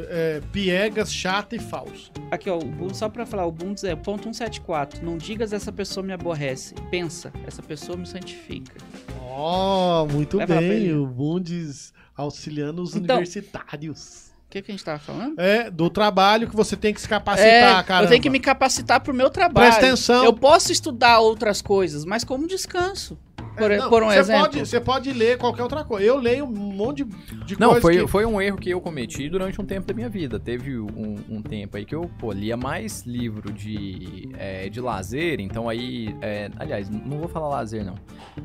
é, 0.09 0.41
piegas, 0.51 1.13
chata 1.13 1.55
e 1.55 1.59
falsa. 1.59 2.11
Aqui, 2.29 2.49
ó, 2.49 2.59
só 2.93 3.07
pra 3.07 3.25
falar, 3.25 3.45
o 3.45 3.51
Bundes 3.51 3.83
é 3.85 3.95
ponto 3.95 4.23
174. 4.23 5.03
Não 5.05 5.17
digas 5.17 5.53
essa 5.53 5.71
pessoa 5.71 6.05
me 6.05 6.11
aborrece. 6.11 6.73
Pensa, 6.91 7.31
essa 7.47 7.63
pessoa 7.63 7.97
me 7.97 8.05
santifica. 8.05 8.75
Ó, 9.21 10.05
muito 10.05 10.37
Vai 10.37 10.47
bem, 10.47 10.93
o 10.93 11.05
Bundes 11.05 11.93
auxiliando 12.15 12.81
os 12.81 12.95
Então, 12.95 13.17
universitários. 13.17 14.24
O 14.55 14.57
que, 14.57 14.61
que 14.61 14.71
a 14.71 14.73
gente 14.73 14.85
tava 14.85 14.99
falando? 14.99 15.37
É, 15.37 15.69
do 15.69 15.89
trabalho 15.89 16.47
que 16.47 16.55
você 16.55 16.77
tem 16.77 16.93
que 16.93 17.01
se 17.01 17.09
capacitar, 17.09 17.79
É, 17.81 17.83
cara. 17.83 18.05
eu 18.05 18.09
tenho 18.09 18.21
que 18.21 18.29
me 18.29 18.39
capacitar 18.39 19.01
pro 19.01 19.13
meu 19.13 19.29
trabalho. 19.29 19.67
Presta 19.67 19.85
atenção. 19.85 20.23
Eu 20.23 20.31
posso 20.31 20.71
estudar 20.71 21.19
outras 21.19 21.61
coisas, 21.61 22.05
mas 22.05 22.23
como 22.23 22.47
descanso. 22.47 23.19
Por, 23.55 23.71
É, 23.71 23.77
não, 23.77 23.89
por 23.89 24.03
um 24.03 24.07
você 24.07 24.19
exemplo. 24.19 24.41
Pode, 24.41 24.59
você 24.59 24.79
pode 24.81 25.13
ler 25.13 25.37
qualquer 25.37 25.63
outra 25.63 25.83
coisa. 25.83 26.05
Eu 26.05 26.17
leio 26.17 26.45
um 26.45 26.49
monte 26.49 27.03
de, 27.03 27.35
de 27.45 27.59
Não, 27.59 27.69
coisa 27.69 27.81
foi, 27.81 27.97
que... 27.99 28.07
foi 28.07 28.25
um 28.25 28.41
erro 28.41 28.57
que 28.57 28.69
eu 28.69 28.81
cometi 28.81 29.29
durante 29.29 29.61
um 29.61 29.65
tempo 29.65 29.87
da 29.87 29.93
minha 29.93 30.09
vida. 30.09 30.39
Teve 30.39 30.77
um, 30.77 31.15
um 31.29 31.41
tempo 31.41 31.77
aí 31.77 31.85
que 31.85 31.95
eu 31.95 32.09
pô, 32.19 32.31
lia 32.31 32.57
mais 32.57 33.03
livro 33.05 33.51
de, 33.53 34.29
é, 34.37 34.67
de 34.69 34.81
lazer, 34.81 35.39
então 35.39 35.69
aí. 35.69 36.15
é, 36.21 36.49
aliás, 36.57 36.89
não 36.89 37.17
vou 37.19 37.27
falar 37.27 37.47
lazer 37.49 37.85
não. 37.85 37.95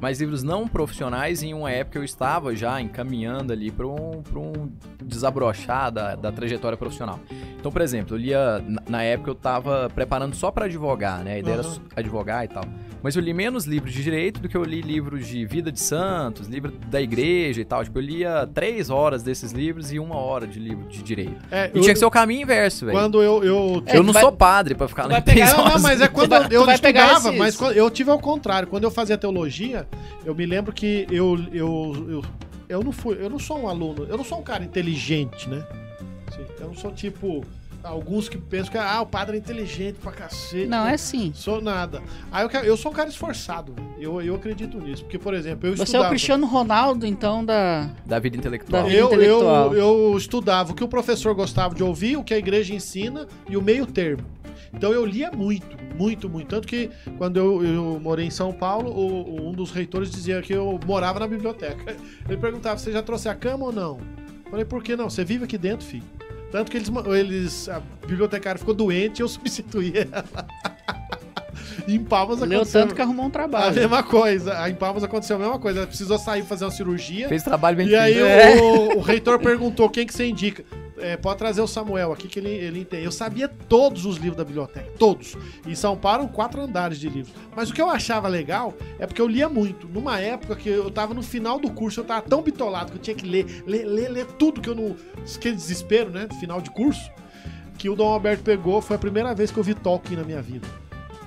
Mas 0.00 0.20
livros 0.20 0.42
não 0.42 0.68
profissionais 0.68 1.42
em 1.42 1.52
uma 1.52 1.70
época 1.70 1.98
eu 1.98 2.04
estava 2.04 2.54
já 2.54 2.80
encaminhando 2.80 3.52
ali 3.52 3.70
para 3.70 3.86
um, 3.86 4.22
pra 4.22 4.38
um 4.38 4.70
desabrochar 5.02 5.90
da, 5.90 6.14
da 6.14 6.30
trajetória 6.30 6.76
profissional. 6.78 7.18
Então, 7.58 7.70
por 7.70 7.82
exemplo, 7.82 8.14
eu 8.14 8.18
lia. 8.20 8.58
Na, 8.66 8.82
na 8.88 9.02
época 9.02 9.30
eu 9.30 9.34
estava 9.34 9.90
preparando 9.94 10.34
só 10.34 10.50
para 10.50 10.66
advogar, 10.66 11.22
né? 11.24 11.34
A 11.34 11.38
ideia 11.38 11.56
Aham. 11.58 11.80
era 11.96 12.00
advogar 12.00 12.44
e 12.44 12.48
tal. 12.48 12.64
Mas 13.02 13.16
eu 13.16 13.22
li 13.22 13.32
menos 13.32 13.64
livros 13.64 13.92
de 13.94 14.02
direito 14.02 14.40
do 14.40 14.48
que 14.48 14.56
eu 14.56 14.62
li 14.62 14.82
livros 14.82 14.99
de 15.08 15.44
vida 15.46 15.72
de 15.72 15.80
santos, 15.80 16.46
livro 16.48 16.70
da 16.88 17.00
igreja 17.00 17.60
e 17.60 17.64
tal. 17.64 17.82
Tipo, 17.82 17.98
eu 17.98 18.02
lia 18.02 18.46
três 18.52 18.90
horas 18.90 19.22
desses 19.22 19.52
livros 19.52 19.92
e 19.92 19.98
uma 19.98 20.16
hora 20.16 20.46
de 20.46 20.58
livro 20.58 20.86
de 20.88 21.02
direito. 21.02 21.36
É, 21.50 21.70
E 21.72 21.78
eu- 21.78 21.82
tinha 21.82 21.92
que 21.94 21.98
ser 21.98 22.04
o 22.06 22.10
caminho 22.10 22.42
inverso, 22.42 22.84
velho. 22.86 22.96
Quando 22.98 23.22
eu... 23.22 23.42
eu 23.42 23.82
É, 23.86 23.96
eu 23.96 24.02
não 24.02 24.12
vai- 24.12 24.22
sou 24.22 24.32
padre 24.32 24.74
pra 24.74 24.86
ficar 24.88 25.10
em 25.10 25.22
três 25.22 25.52
horas. 25.54 25.74
não, 25.74 25.80
mas 25.80 26.00
é 26.00 26.08
quando 26.08 26.28
vai- 26.30 26.46
eu, 26.50 26.62
eu 26.64 26.70
estudava, 26.70 27.32
mas 27.32 27.56
quando- 27.56 27.72
eu 27.76 27.90
tive 27.90 28.10
ao 28.10 28.18
contrário. 28.18 28.68
Quando 28.68 28.84
eu 28.84 28.90
fazia 28.90 29.16
teologia, 29.16 29.86
eu 30.24 30.34
me 30.34 30.44
lembro 30.44 30.72
que 30.72 31.06
eu, 31.10 31.38
eu, 31.52 32.06
eu, 32.08 32.22
eu 32.68 32.82
não 32.84 32.92
fui, 32.92 33.16
eu 33.20 33.30
não 33.30 33.38
sou 33.38 33.58
um 33.62 33.68
aluno, 33.68 34.04
eu 34.08 34.16
não 34.16 34.24
sou 34.24 34.38
um 34.38 34.42
cara 34.42 34.62
inteligente, 34.64 35.48
né? 35.48 35.64
Eu 36.60 36.68
não 36.68 36.74
sou 36.74 36.92
tipo 36.92 37.44
alguns 37.82 38.28
que 38.28 38.36
pensam 38.38 38.72
que 38.72 38.78
ah, 38.78 39.00
o 39.00 39.06
padre 39.06 39.36
é 39.36 39.38
inteligente 39.40 39.96
pra 40.00 40.12
cacete. 40.12 40.66
Não, 40.66 40.86
é 40.86 40.94
assim. 40.94 41.32
Sou 41.34 41.60
nada. 41.60 42.02
Aí 42.30 42.44
eu, 42.44 42.50
eu 42.62 42.76
sou 42.76 42.90
um 42.92 42.94
cara 42.94 43.08
esforçado. 43.08 43.74
Eu, 43.98 44.20
eu 44.22 44.34
acredito 44.34 44.78
nisso. 44.78 45.02
Porque, 45.04 45.18
por 45.18 45.34
exemplo, 45.34 45.68
eu 45.68 45.76
Você 45.76 45.82
é 45.82 45.84
estudava. 45.84 46.06
o 46.06 46.10
Cristiano 46.10 46.46
Ronaldo, 46.46 47.06
então, 47.06 47.44
da. 47.44 47.90
Da 48.06 48.18
vida 48.18 48.36
intelectual. 48.36 48.82
Da 48.82 48.88
vida. 48.88 48.98
Eu, 49.00 49.06
intelectual. 49.08 49.74
eu, 49.74 50.10
eu 50.12 50.16
estudava 50.18 50.72
o 50.72 50.74
que 50.74 50.84
o 50.84 50.88
professor 50.88 51.34
gostava 51.34 51.74
de 51.74 51.82
ouvir, 51.82 52.16
o 52.16 52.24
que 52.24 52.34
a 52.34 52.38
igreja 52.38 52.74
ensina 52.74 53.26
e 53.48 53.56
o 53.56 53.62
meio 53.62 53.86
termo. 53.86 54.24
Então 54.72 54.92
eu 54.92 55.04
lia 55.04 55.32
muito, 55.32 55.76
muito, 55.96 56.28
muito. 56.28 56.46
Tanto 56.48 56.68
que 56.68 56.90
quando 57.18 57.36
eu, 57.38 57.64
eu 57.64 58.00
morei 58.00 58.26
em 58.26 58.30
São 58.30 58.52
Paulo, 58.52 58.90
o- 58.90 59.30
o- 59.40 59.48
um 59.48 59.52
dos 59.52 59.72
reitores 59.72 60.10
dizia 60.10 60.40
que 60.42 60.52
eu 60.52 60.78
morava 60.86 61.18
na 61.18 61.26
biblioteca. 61.26 61.96
Ele 62.28 62.36
perguntava: 62.36 62.78
você 62.78 62.92
já 62.92 63.02
trouxe 63.02 63.28
a 63.28 63.34
cama 63.34 63.64
ou 63.66 63.72
não? 63.72 63.98
Eu 64.44 64.50
falei: 64.50 64.64
por 64.64 64.80
que 64.82 64.94
não? 64.94 65.10
Você 65.10 65.24
vive 65.24 65.44
aqui 65.44 65.58
dentro, 65.58 65.84
filho. 65.84 66.04
Tanto 66.50 66.70
que 66.70 66.76
eles, 66.76 66.90
eles 67.16 67.68
a 67.68 67.80
bibliotecária 67.80 68.58
ficou 68.58 68.74
doente 68.74 69.20
e 69.20 69.22
eu 69.22 69.28
substituí 69.28 69.92
ela. 69.96 70.46
Em 71.86 72.02
Palmas 72.02 72.40
Leu 72.40 72.58
aconteceu 72.58 72.82
tanto 72.82 72.94
que 72.94 73.02
arrumou 73.02 73.24
um 73.24 73.28
a 73.28 73.32
trabalho. 73.32 73.74
mesma 73.74 74.02
coisa. 74.02 74.68
Em 74.68 74.74
Palmas 74.74 75.04
aconteceu 75.04 75.36
a 75.36 75.38
mesma 75.38 75.58
coisa. 75.58 75.80
Ela 75.80 75.86
precisou 75.86 76.18
sair 76.18 76.42
fazer 76.42 76.64
uma 76.64 76.70
cirurgia. 76.70 77.28
Fez 77.28 77.42
trabalho 77.42 77.76
bem 77.76 77.88
E 77.88 77.96
aí. 77.96 78.18
É. 78.18 78.60
o, 78.60 78.98
o 78.98 79.00
reitor 79.00 79.38
perguntou 79.38 79.88
quem 79.88 80.06
que 80.06 80.14
você 80.14 80.26
indica. 80.26 80.64
É, 80.98 81.16
pode 81.16 81.38
trazer 81.38 81.62
o 81.62 81.66
Samuel 81.66 82.12
aqui 82.12 82.28
que 82.28 82.38
ele, 82.38 82.50
ele 82.50 82.80
entende. 82.80 83.04
Eu 83.04 83.12
sabia 83.12 83.48
todos 83.48 84.04
os 84.04 84.16
livros 84.18 84.36
da 84.36 84.44
biblioteca, 84.44 84.86
todos. 84.98 85.34
Em 85.66 85.74
São 85.74 85.96
Paulo, 85.96 86.28
quatro 86.28 86.60
andares 86.60 87.00
de 87.00 87.08
livros. 87.08 87.34
Mas 87.56 87.70
o 87.70 87.72
que 87.72 87.80
eu 87.80 87.88
achava 87.88 88.28
legal 88.28 88.74
é 88.98 89.06
porque 89.06 89.20
eu 89.20 89.26
lia 89.26 89.48
muito. 89.48 89.88
Numa 89.88 90.20
época 90.20 90.54
que 90.56 90.68
eu 90.68 90.90
tava 90.90 91.14
no 91.14 91.22
final 91.22 91.58
do 91.58 91.70
curso, 91.70 92.00
eu 92.00 92.04
tava 92.04 92.20
tão 92.20 92.42
bitolado 92.42 92.92
que 92.92 92.98
eu 92.98 93.02
tinha 93.02 93.16
que 93.16 93.26
ler, 93.26 93.64
ler, 93.66 93.84
ler, 93.86 94.08
ler 94.10 94.26
tudo 94.26 94.60
que 94.60 94.68
eu 94.68 94.74
não. 94.74 94.94
Aquele 95.34 95.56
desespero, 95.56 96.10
né? 96.10 96.28
Final 96.38 96.60
de 96.60 96.70
curso. 96.70 97.10
Que 97.78 97.88
o 97.88 97.96
Dom 97.96 98.08
Alberto 98.08 98.42
pegou, 98.42 98.82
foi 98.82 98.96
a 98.96 98.98
primeira 98.98 99.34
vez 99.34 99.50
que 99.50 99.56
eu 99.56 99.64
vi 99.64 99.72
Tolkien 99.72 100.18
na 100.18 100.24
minha 100.24 100.42
vida. 100.42 100.68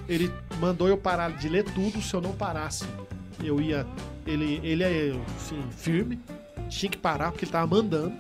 Ele 0.08 0.32
mandou 0.60 0.88
eu 0.88 0.98
parar 0.98 1.32
de 1.32 1.48
ler 1.48 1.64
tudo 1.64 2.02
se 2.02 2.14
eu 2.14 2.22
não 2.22 2.34
parasse. 2.34 2.86
Eu 3.44 3.60
ia. 3.62 3.86
Ele, 4.26 4.60
ele 4.64 4.84
é 4.84 5.14
assim, 5.36 5.62
firme, 5.72 6.20
tinha 6.70 6.90
que 6.90 6.98
parar 6.98 7.32
porque 7.32 7.46
ele 7.46 7.52
tava 7.52 7.68
mandando. 7.68 8.14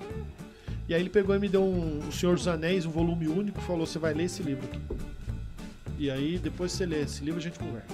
E 0.88 0.94
aí 0.94 1.02
ele 1.02 1.10
pegou 1.10 1.36
e 1.36 1.40
me 1.40 1.48
deu 1.48 1.64
um, 1.64 2.00
O 2.08 2.12
Senhor 2.12 2.36
dos 2.36 2.48
Anéis, 2.48 2.86
um 2.86 2.90
volume 2.92 3.28
único, 3.28 3.60
e 3.60 3.64
falou: 3.64 3.86
Você 3.86 4.00
vai 4.00 4.14
ler 4.14 4.26
esse 4.26 4.44
livro 4.44 4.66
aqui. 4.66 4.80
E 5.98 6.10
aí, 6.12 6.38
depois 6.38 6.72
você 6.74 6.86
lê 6.86 7.02
esse 7.02 7.24
livro, 7.24 7.40
a 7.40 7.44
gente 7.44 7.58
conversa. 7.60 7.88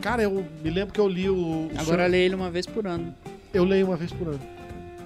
Cara, 0.00 0.22
eu 0.22 0.44
me 0.62 0.70
lembro 0.70 0.92
que 0.94 1.00
eu 1.00 1.08
li 1.08 1.28
o. 1.28 1.34
o 1.36 1.70
Agora 1.72 1.84
Senhor- 1.84 2.10
lê 2.10 2.24
ele 2.24 2.34
uma 2.34 2.50
vez 2.50 2.66
por 2.66 2.86
ano. 2.86 3.14
Eu 3.52 3.64
leio 3.64 3.86
uma 3.86 3.96
vez 3.96 4.12
por 4.12 4.28
ano. 4.28 4.40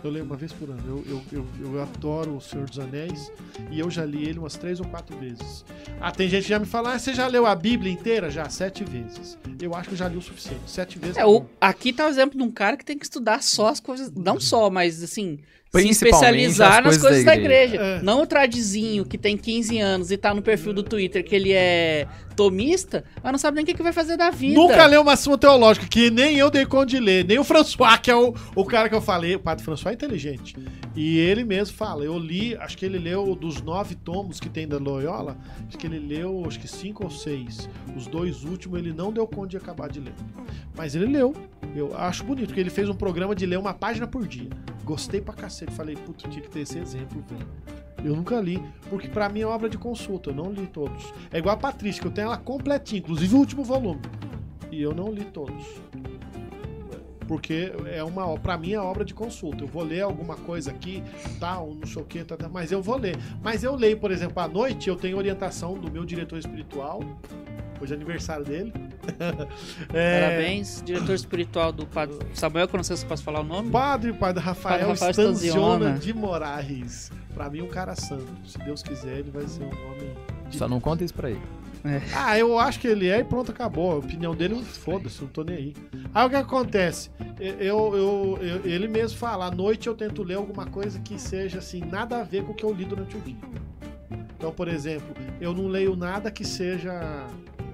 Eu 0.04 0.10
leio 0.10 0.24
uma 0.24 0.36
vez 0.36 0.52
por 0.52 0.68
ano. 0.68 0.82
Eu, 0.86 1.04
eu, 1.06 1.22
eu, 1.32 1.74
eu 1.74 1.82
adoro 1.82 2.36
O 2.36 2.40
Senhor 2.40 2.68
dos 2.68 2.78
Anéis 2.78 3.30
e 3.70 3.78
eu 3.78 3.90
já 3.90 4.04
li 4.04 4.24
ele 4.28 4.38
umas 4.38 4.56
três 4.56 4.80
ou 4.80 4.86
quatro 4.86 5.16
vezes. 5.16 5.64
Ah, 6.00 6.10
tem 6.10 6.28
gente 6.28 6.42
que 6.42 6.48
já 6.48 6.58
me 6.58 6.66
fala, 6.66 6.94
ah, 6.94 6.98
você 6.98 7.14
já 7.14 7.26
leu 7.26 7.46
a 7.46 7.54
Bíblia 7.54 7.92
inteira? 7.92 8.30
Já, 8.30 8.48
sete 8.48 8.84
vezes. 8.84 9.38
Eu 9.60 9.74
acho 9.74 9.88
que 9.88 9.94
eu 9.94 9.98
já 9.98 10.08
li 10.08 10.16
o 10.16 10.22
suficiente. 10.22 10.62
Sete 10.66 10.98
vezes. 10.98 11.16
É, 11.16 11.20
tá 11.20 11.28
o, 11.28 11.46
aqui 11.60 11.92
tá 11.92 12.06
o 12.06 12.08
exemplo 12.08 12.36
de 12.36 12.42
um 12.44 12.50
cara 12.50 12.76
que 12.76 12.84
tem 12.84 12.98
que 12.98 13.04
estudar 13.04 13.42
só 13.42 13.68
as 13.68 13.78
coisas. 13.80 14.10
Não 14.14 14.40
só, 14.40 14.68
mas 14.70 15.02
assim. 15.02 15.38
Se 15.38 15.78
Principalmente 15.78 16.16
especializar 16.16 16.78
as 16.80 16.84
nas 16.84 16.84
coisas 16.98 17.02
coisas 17.02 17.24
da 17.24 17.30
da 17.32 17.38
igreja. 17.38 17.74
igreja. 17.76 18.00
É. 18.00 18.02
Não 18.02 18.20
o 18.22 18.26
tradizinho 18.26 19.06
que 19.06 19.16
tem 19.16 19.38
15 19.38 19.78
anos 19.78 20.10
e 20.10 20.18
tá 20.18 20.34
no 20.34 20.42
perfil 20.42 20.74
do 20.74 20.82
Twitter 20.82 21.24
que 21.24 21.34
ele 21.34 21.50
é 21.52 22.06
tomista, 22.34 23.04
mas 23.22 23.32
não 23.32 23.38
sabe 23.38 23.56
nem 23.56 23.64
o 23.64 23.66
que, 23.66 23.74
que 23.74 23.82
vai 23.82 23.92
fazer 23.92 24.16
da 24.16 24.30
vida. 24.30 24.54
Nunca 24.54 24.86
leu 24.86 25.02
uma 25.02 25.16
suma 25.16 25.38
teológica, 25.38 25.86
que 25.86 26.10
nem 26.10 26.36
eu 26.36 26.50
dei 26.50 26.66
conta 26.66 26.86
de 26.86 26.98
ler, 26.98 27.24
nem 27.24 27.38
o 27.38 27.44
François, 27.44 27.98
que 27.98 28.10
é 28.10 28.16
o, 28.16 28.34
o 28.54 28.64
cara 28.64 28.88
que 28.88 28.94
eu 28.94 29.00
falei. 29.00 29.36
O 29.36 29.40
padre 29.40 29.64
François 29.64 29.92
é 29.92 29.94
inteligente. 29.94 30.56
E 30.94 31.18
ele 31.18 31.44
mesmo 31.44 31.76
fala, 31.76 32.04
eu 32.04 32.18
li, 32.18 32.56
acho 32.56 32.76
que 32.76 32.84
ele 32.84 32.98
leu 32.98 33.34
dos 33.34 33.62
nove 33.62 33.94
tomos 33.94 34.38
que 34.38 34.48
tem 34.48 34.68
da 34.68 34.78
Loyola, 34.78 35.36
acho 35.66 35.78
que 35.78 35.86
ele 35.86 35.98
leu, 35.98 36.44
acho 36.46 36.58
que 36.60 36.68
cinco 36.68 37.04
ou 37.04 37.10
seis. 37.10 37.68
Os 37.96 38.06
dois 38.06 38.44
últimos 38.44 38.78
ele 38.78 38.92
não 38.92 39.12
deu 39.12 39.26
conta 39.26 39.48
de 39.48 39.56
acabar 39.56 39.88
de 39.88 40.00
ler. 40.00 40.14
Mas 40.76 40.94
ele 40.94 41.06
leu. 41.06 41.34
Eu 41.74 41.96
acho 41.96 42.24
bonito, 42.24 42.48
porque 42.48 42.60
ele 42.60 42.70
fez 42.70 42.88
um 42.88 42.94
programa 42.94 43.34
de 43.34 43.46
ler 43.46 43.58
uma 43.58 43.72
página 43.72 44.06
por 44.06 44.26
dia. 44.26 44.50
Gostei 44.84 45.20
pra 45.20 45.32
cacete. 45.32 45.72
Falei, 45.72 45.96
puta, 45.96 46.28
tinha 46.28 46.42
que 46.42 46.50
ter 46.50 46.60
esse 46.60 46.78
exemplo, 46.78 47.24
velho. 47.28 47.48
Eu 48.04 48.16
nunca 48.16 48.40
li, 48.40 48.62
porque 48.90 49.08
pra 49.08 49.28
mim 49.28 49.40
é 49.40 49.46
obra 49.46 49.68
de 49.68 49.78
consulta, 49.78 50.30
eu 50.30 50.34
não 50.34 50.52
li 50.52 50.66
todos. 50.66 51.12
É 51.30 51.38
igual 51.38 51.54
a 51.54 51.58
Patrícia, 51.58 52.00
que 52.00 52.08
eu 52.08 52.12
tenho 52.12 52.26
ela 52.26 52.36
completinha, 52.36 52.98
inclusive 52.98 53.34
o 53.34 53.38
último 53.38 53.62
volume. 53.62 54.00
E 54.70 54.82
eu 54.82 54.94
não 54.94 55.12
li 55.12 55.24
todos. 55.24 55.64
Porque 57.28 57.72
é 57.86 58.02
uma, 58.02 58.36
para 58.38 58.58
mim 58.58 58.72
é 58.72 58.80
obra 58.80 59.04
de 59.04 59.14
consulta. 59.14 59.62
Eu 59.62 59.68
vou 59.68 59.82
ler 59.82 60.02
alguma 60.02 60.36
coisa 60.36 60.70
aqui, 60.70 61.02
tal, 61.38 61.74
não 61.74 61.86
sei 61.86 62.02
o 62.02 62.04
que, 62.04 62.24
mas 62.50 62.72
eu 62.72 62.82
vou 62.82 62.96
ler. 62.96 63.16
Mas 63.42 63.62
eu 63.62 63.74
leio, 63.76 63.98
por 63.98 64.10
exemplo, 64.10 64.42
à 64.42 64.48
noite, 64.48 64.88
eu 64.88 64.96
tenho 64.96 65.16
orientação 65.16 65.74
do 65.74 65.90
meu 65.90 66.04
diretor 66.04 66.38
espiritual. 66.38 67.00
Hoje 67.82 67.92
é 67.92 67.96
aniversário 67.96 68.44
dele. 68.44 68.72
É, 69.92 70.20
Parabéns, 70.20 70.80
diretor 70.86 71.12
espiritual 71.14 71.72
do 71.72 71.84
Padre 71.84 72.16
Samuel, 72.34 72.68
que 72.68 72.74
eu 72.74 72.78
não 72.78 72.84
sei 72.84 72.96
se 72.96 73.02
eu 73.04 73.08
posso 73.08 73.22
falar 73.24 73.40
o 73.40 73.44
nome. 73.44 73.68
Padre, 73.70 74.12
padre 74.12 74.40
Rafael, 74.42 74.78
Padre 74.78 74.90
Rafael 74.92 75.10
Stanziona 75.12 75.74
Stanziona. 75.90 75.98
de 75.98 76.14
Moraes. 76.14 77.10
Pra 77.34 77.50
mim, 77.50 77.62
um 77.62 77.66
cara 77.68 77.96
santo. 77.96 78.24
Se 78.46 78.58
Deus 78.58 78.80
quiser, 78.82 79.18
ele 79.18 79.30
vai 79.32 79.46
ser 79.48 79.64
um 79.64 79.66
homem. 79.66 80.14
de 80.48 80.56
Só 80.56 80.68
não 80.68 80.78
conta 80.80 81.02
isso 81.04 81.12
pra 81.14 81.30
ele. 81.30 81.40
Ah, 82.14 82.38
eu 82.38 82.56
acho 82.60 82.78
que 82.78 82.86
ele 82.86 83.08
é 83.08 83.18
e 83.18 83.24
pronto, 83.24 83.50
acabou. 83.50 83.90
A 83.90 83.96
opinião 83.96 84.36
dele, 84.36 84.62
foda-se, 84.62 85.20
não 85.20 85.28
tô 85.28 85.42
nem 85.42 85.56
aí. 85.56 85.74
Aí 86.14 86.26
o 86.26 86.30
que 86.30 86.36
acontece? 86.36 87.10
Eu, 87.40 87.96
eu, 87.96 88.38
eu- 88.40 88.60
ele 88.64 88.86
mesmo 88.86 89.18
fala, 89.18 89.46
à 89.46 89.50
noite 89.50 89.88
eu 89.88 89.94
tento 89.96 90.22
ler 90.22 90.34
alguma 90.36 90.64
coisa 90.66 91.00
que 91.00 91.18
seja 91.20 91.58
assim, 91.58 91.80
nada 91.80 92.20
a 92.20 92.22
ver 92.22 92.44
com 92.44 92.52
o 92.52 92.54
que 92.54 92.64
eu 92.64 92.72
li 92.72 92.84
durante 92.84 93.16
o 93.16 93.20
dia. 93.20 93.34
Então, 94.36 94.52
por 94.52 94.68
exemplo, 94.68 95.14
eu 95.40 95.52
não 95.52 95.66
leio 95.66 95.96
nada 95.96 96.30
que 96.30 96.44
seja 96.44 97.26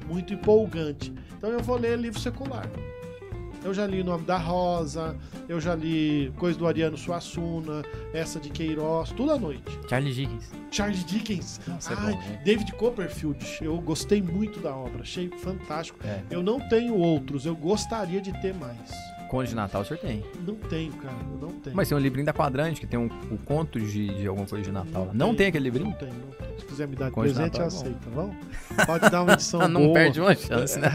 muito 0.09 0.33
empolgante. 0.33 1.13
Então 1.37 1.51
eu 1.51 1.61
vou 1.61 1.77
ler 1.77 1.99
livro 1.99 2.19
secular. 2.19 2.69
Eu 3.65 3.75
já 3.75 3.87
li 3.87 4.01
O 4.01 4.05
Nome 4.05 4.25
da 4.25 4.39
Rosa, 4.39 5.17
eu 5.49 5.61
já 5.61 5.75
li 5.75 6.33
coisa 6.39 6.57
do 6.57 6.67
Ariano 6.67 6.97
Suassuna, 6.97 7.83
essa 8.15 8.39
de 8.39 8.51
Queiroz, 8.51 9.11
tudo 9.11 9.33
à 9.33 9.39
noite. 9.39 9.79
Charles 9.89 10.15
Dickens. 10.15 10.53
Charles 10.71 11.05
Dickens. 11.05 11.61
Nossa, 11.67 11.93
é 11.93 11.97
Ai, 11.99 12.13
bom, 12.13 12.19
né? 12.19 12.43
David 12.45 12.73
Copperfield. 12.75 13.59
Eu 13.61 13.77
gostei 13.81 14.23
muito 14.23 14.61
da 14.61 14.75
obra, 14.75 15.03
achei 15.03 15.29
fantástico. 15.39 15.99
É. 16.05 16.23
Eu 16.31 16.43
não 16.43 16.61
tenho 16.69 16.95
outros, 16.95 17.47
eu 17.47 17.57
gostaria 17.57 18.21
de 18.21 18.33
ter 18.41 18.55
mais. 18.55 18.91
Conde 19.29 19.51
de 19.51 19.55
Natal 19.55 19.83
o 19.83 19.85
senhor 19.85 20.01
tem. 20.01 20.25
Não 20.47 20.55
tenho, 20.55 20.93
cara, 20.95 21.15
eu 21.33 21.39
não 21.49 21.53
tenho. 21.61 21.77
Mas 21.77 21.89
tem 21.89 21.97
um 21.97 22.01
livrinho 22.01 22.27
da 22.27 22.33
Quadrante 22.33 22.81
que 22.81 22.87
tem 22.87 22.99
um, 22.99 23.07
o 23.31 23.39
conto 23.39 23.79
de, 23.79 24.09
de 24.09 24.27
alguma 24.27 24.47
coisa 24.47 24.65
de 24.65 24.73
Natal. 24.73 25.07
lá. 25.07 25.13
Não 25.13 25.27
tenho, 25.27 25.37
tem 25.37 25.47
aquele 25.49 25.65
livrinho? 25.65 25.91
Não 25.91 25.97
tem, 25.97 26.09
não 26.09 26.31
tem. 26.33 26.59
Se 26.59 26.65
quiser 26.65 26.89
me 26.89 26.97
dar 26.97 27.09
de 27.11 27.15
presente, 27.15 27.59
eu 27.59 27.67
aceito, 27.67 27.99
tá 27.99 28.11
bom? 28.11 28.35
Pode 28.87 29.11
dar 29.11 29.23
uma 29.23 29.33
edição 29.35 29.67
não 29.69 29.83
boa. 29.83 29.95
perde 29.95 30.21
uma 30.21 30.35
chance, 30.35 30.79
né? 30.79 30.91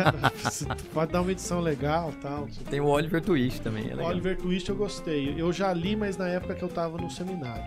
Pode 0.94 1.12
dar 1.12 1.22
uma 1.22 1.32
edição 1.32 1.60
legal 1.62 2.12
tal. 2.22 2.48
Tem 2.70 2.80
o 2.82 2.86
Oliver 2.88 3.22
Twist 3.22 3.62
também, 3.62 3.86
é 3.86 3.96
legal. 3.96 4.08
Oliver 4.08 4.38
Twist 4.38 4.68
eu 4.70 4.76
gostei. 4.76 5.34
Eu 5.38 5.54
já 5.54 5.72
li, 5.74 5.96
mas 5.96 6.18
na 6.18 6.28
época 6.28 6.56
que 6.56 6.64
eu 6.64 6.70
tava 6.70 6.98
no 6.98 7.10
seminário. 7.10 7.64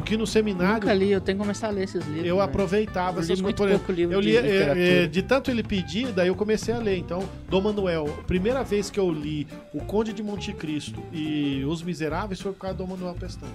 Porque 0.00 0.16
no 0.16 0.26
seminário 0.26 0.74
Nunca 0.80 0.94
li, 0.94 1.10
eu 1.10 1.20
tenho 1.20 1.38
que 1.38 1.42
começar 1.44 1.68
a 1.68 1.70
ler 1.70 1.84
esses 1.84 2.04
livros. 2.06 2.26
eu 2.26 2.36
velho. 2.36 2.40
aproveitava 2.40 3.18
Eu 3.20 3.22
li 3.24 3.32
essas 3.32 3.40
coisas. 3.40 3.42
muito 3.42 3.62
exemplo, 3.64 3.78
pouco 3.78 3.92
livro 3.92 4.14
Eu 4.14 4.20
de 4.20 4.28
li, 4.28 4.36
é, 4.36 4.40
literatura. 4.40 4.80
é, 4.84 5.06
de 5.06 5.22
tanto 5.22 5.50
ele 5.50 5.62
pedir, 5.62 6.08
daí 6.08 6.28
eu 6.28 6.34
comecei 6.34 6.74
a 6.74 6.78
ler. 6.78 6.96
Então, 6.96 7.28
Dom 7.48 7.60
Manuel, 7.60 8.06
a 8.18 8.22
primeira 8.24 8.62
vez 8.64 8.90
que 8.90 8.98
eu 8.98 9.10
li 9.12 9.46
O 9.72 9.80
Conde 9.84 10.12
de 10.12 10.22
Monte 10.22 10.52
Cristo 10.52 11.02
e 11.12 11.64
Os 11.66 11.82
Miseráveis 11.82 12.40
foi 12.40 12.52
por 12.52 12.58
causa 12.60 12.76
do 12.76 12.84
Dom 12.84 12.90
Manuel 12.96 13.14
Pestana. 13.14 13.52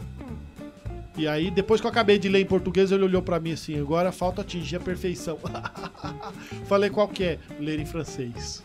E 1.17 1.27
aí, 1.27 1.49
depois 1.49 1.79
que 1.79 1.87
eu 1.87 1.91
acabei 1.91 2.19
de 2.19 2.27
ler 2.27 2.41
em 2.41 2.45
português, 2.45 2.91
ele 2.91 3.03
olhou 3.05 3.21
pra 3.21 3.39
mim 3.39 3.53
assim: 3.53 3.79
agora 3.79 4.11
falta 4.11 4.41
atingir 4.41 4.75
a 4.75 4.79
perfeição. 4.81 5.37
Falei, 6.67 6.89
qual 6.89 7.07
que 7.07 7.23
é? 7.23 7.39
Ler 7.59 7.79
em 7.79 7.85
francês. 7.85 8.61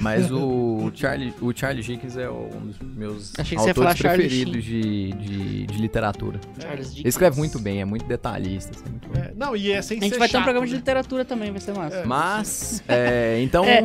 Mas 0.00 0.30
o 0.30 0.90
Charlie, 0.94 1.32
o 1.40 1.52
Charlie 1.56 1.82
Dickens 1.82 2.16
é 2.16 2.28
um 2.30 2.48
dos 2.66 2.78
meus 2.80 3.32
autores 3.56 3.98
preferidos 4.00 4.64
de, 4.64 5.12
de, 5.12 5.66
de 5.66 5.78
literatura. 5.78 6.38
Charles 6.60 6.86
Dickens. 6.88 7.00
Ele 7.00 7.08
escreve 7.08 7.38
muito 7.38 7.58
bem, 7.58 7.80
é 7.80 7.84
muito 7.84 8.04
detalhista. 8.06 8.72
assim, 8.74 8.84
muito 8.90 9.08
bom. 9.08 9.18
É, 9.18 9.32
não, 9.34 9.56
e 9.56 9.72
é 9.72 9.80
sem 9.82 9.98
A 9.98 10.02
gente 10.02 10.12
ser 10.12 10.18
vai 10.18 10.28
ter 10.28 10.36
um 10.36 10.40
chato, 10.40 10.44
programa 10.44 10.66
de 10.66 10.72
né? 10.72 10.78
literatura 10.78 11.24
também, 11.24 11.50
vai 11.50 11.60
ser 11.60 11.74
massa. 11.74 11.96
É. 11.96 12.04
Mas, 12.04 12.82
é, 12.88 13.40
então, 13.42 13.64
É, 13.64 13.82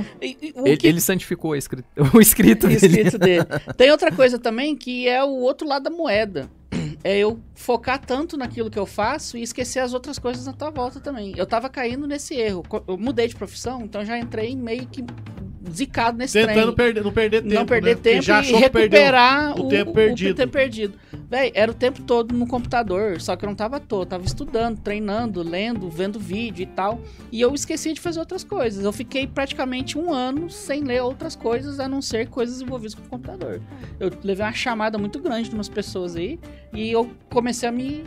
o 0.55 0.67
ele, 0.67 0.77
que- 0.77 0.87
ele 0.87 1.01
santificou 1.01 1.51
o 1.51 1.55
escrito, 1.55 1.85
o 2.13 2.21
escrito 2.21 2.67
dele. 2.67 2.75
escrito 2.87 3.17
dele. 3.17 3.45
Tem 3.77 3.91
outra 3.91 4.11
coisa 4.11 4.37
também 4.37 4.75
que 4.75 5.07
é 5.07 5.23
o 5.23 5.29
outro 5.29 5.67
lado 5.67 5.83
da 5.83 5.89
moeda. 5.89 6.49
É 7.03 7.17
eu 7.17 7.39
focar 7.55 7.99
tanto 7.99 8.37
naquilo 8.37 8.69
que 8.69 8.77
eu 8.77 8.85
faço 8.85 9.35
e 9.37 9.41
esquecer 9.41 9.79
as 9.79 9.93
outras 9.93 10.17
coisas 10.19 10.45
na 10.45 10.53
tua 10.53 10.69
volta 10.69 10.99
também. 10.99 11.33
Eu 11.35 11.45
tava 11.45 11.67
caindo 11.69 12.07
nesse 12.07 12.35
erro. 12.35 12.63
Eu 12.87 12.97
mudei 12.97 13.27
de 13.27 13.35
profissão, 13.35 13.81
então 13.83 14.05
já 14.05 14.17
entrei 14.19 14.55
meio 14.55 14.85
que 14.87 15.03
zicado 15.73 16.17
nesse 16.17 16.33
Tentando 16.39 16.73
trem. 16.73 16.75
perder, 16.75 17.03
não 17.03 17.11
perder 17.11 17.41
tempo. 17.41 17.53
não 17.53 17.65
perder 17.65 17.95
né? 17.95 18.01
Tempo 18.01 18.21
já 18.23 18.41
e 18.43 18.51
recuperar 18.53 19.59
o 19.59 19.65
o, 19.65 19.69
tempo 19.69 19.91
o- 19.91 19.93
perdido. 19.93 20.31
o 20.31 20.35
tempo 20.35 20.53
perdido. 20.53 20.93
Véi, 21.29 21.51
era 21.53 21.71
o 21.71 21.73
tempo 21.73 22.01
todo 22.01 22.33
no 22.35 22.45
computador, 22.47 23.21
só 23.21 23.35
que 23.35 23.45
eu 23.45 23.47
não 23.47 23.55
tava 23.55 23.77
à 23.77 23.79
toa, 23.79 24.01
eu 24.01 24.05
tava 24.05 24.25
estudando, 24.25 24.79
treinando, 24.79 25.41
lendo, 25.43 25.89
vendo 25.89 26.19
vídeo 26.19 26.63
e 26.63 26.65
tal. 26.65 26.99
E 27.31 27.39
eu 27.39 27.53
esqueci 27.53 27.93
de 27.93 27.99
fazer 28.01 28.19
outras 28.19 28.43
coisas. 28.43 28.83
Eu 28.83 28.91
fiquei 28.91 29.27
praticamente 29.27 29.97
um 29.97 30.11
ano 30.13 30.49
sem 30.49 30.83
ler 30.83 31.01
outras 31.01 31.35
coisas, 31.35 31.79
a 31.79 31.87
não 31.87 32.01
ser 32.01 32.27
coisas 32.27 32.61
envolvidas 32.61 32.95
com 32.95 33.03
o 33.03 33.09
computador. 33.09 33.61
Eu 33.99 34.11
levei 34.23 34.45
uma 34.45 34.53
chamada 34.53 34.97
muito 34.97 35.19
grande 35.19 35.47
de 35.49 35.55
umas 35.55 35.69
pessoas 35.69 36.15
aí 36.15 36.39
e 36.73 36.91
eu 36.91 37.09
comecei 37.29 37.69
a 37.69 37.71
me 37.71 38.03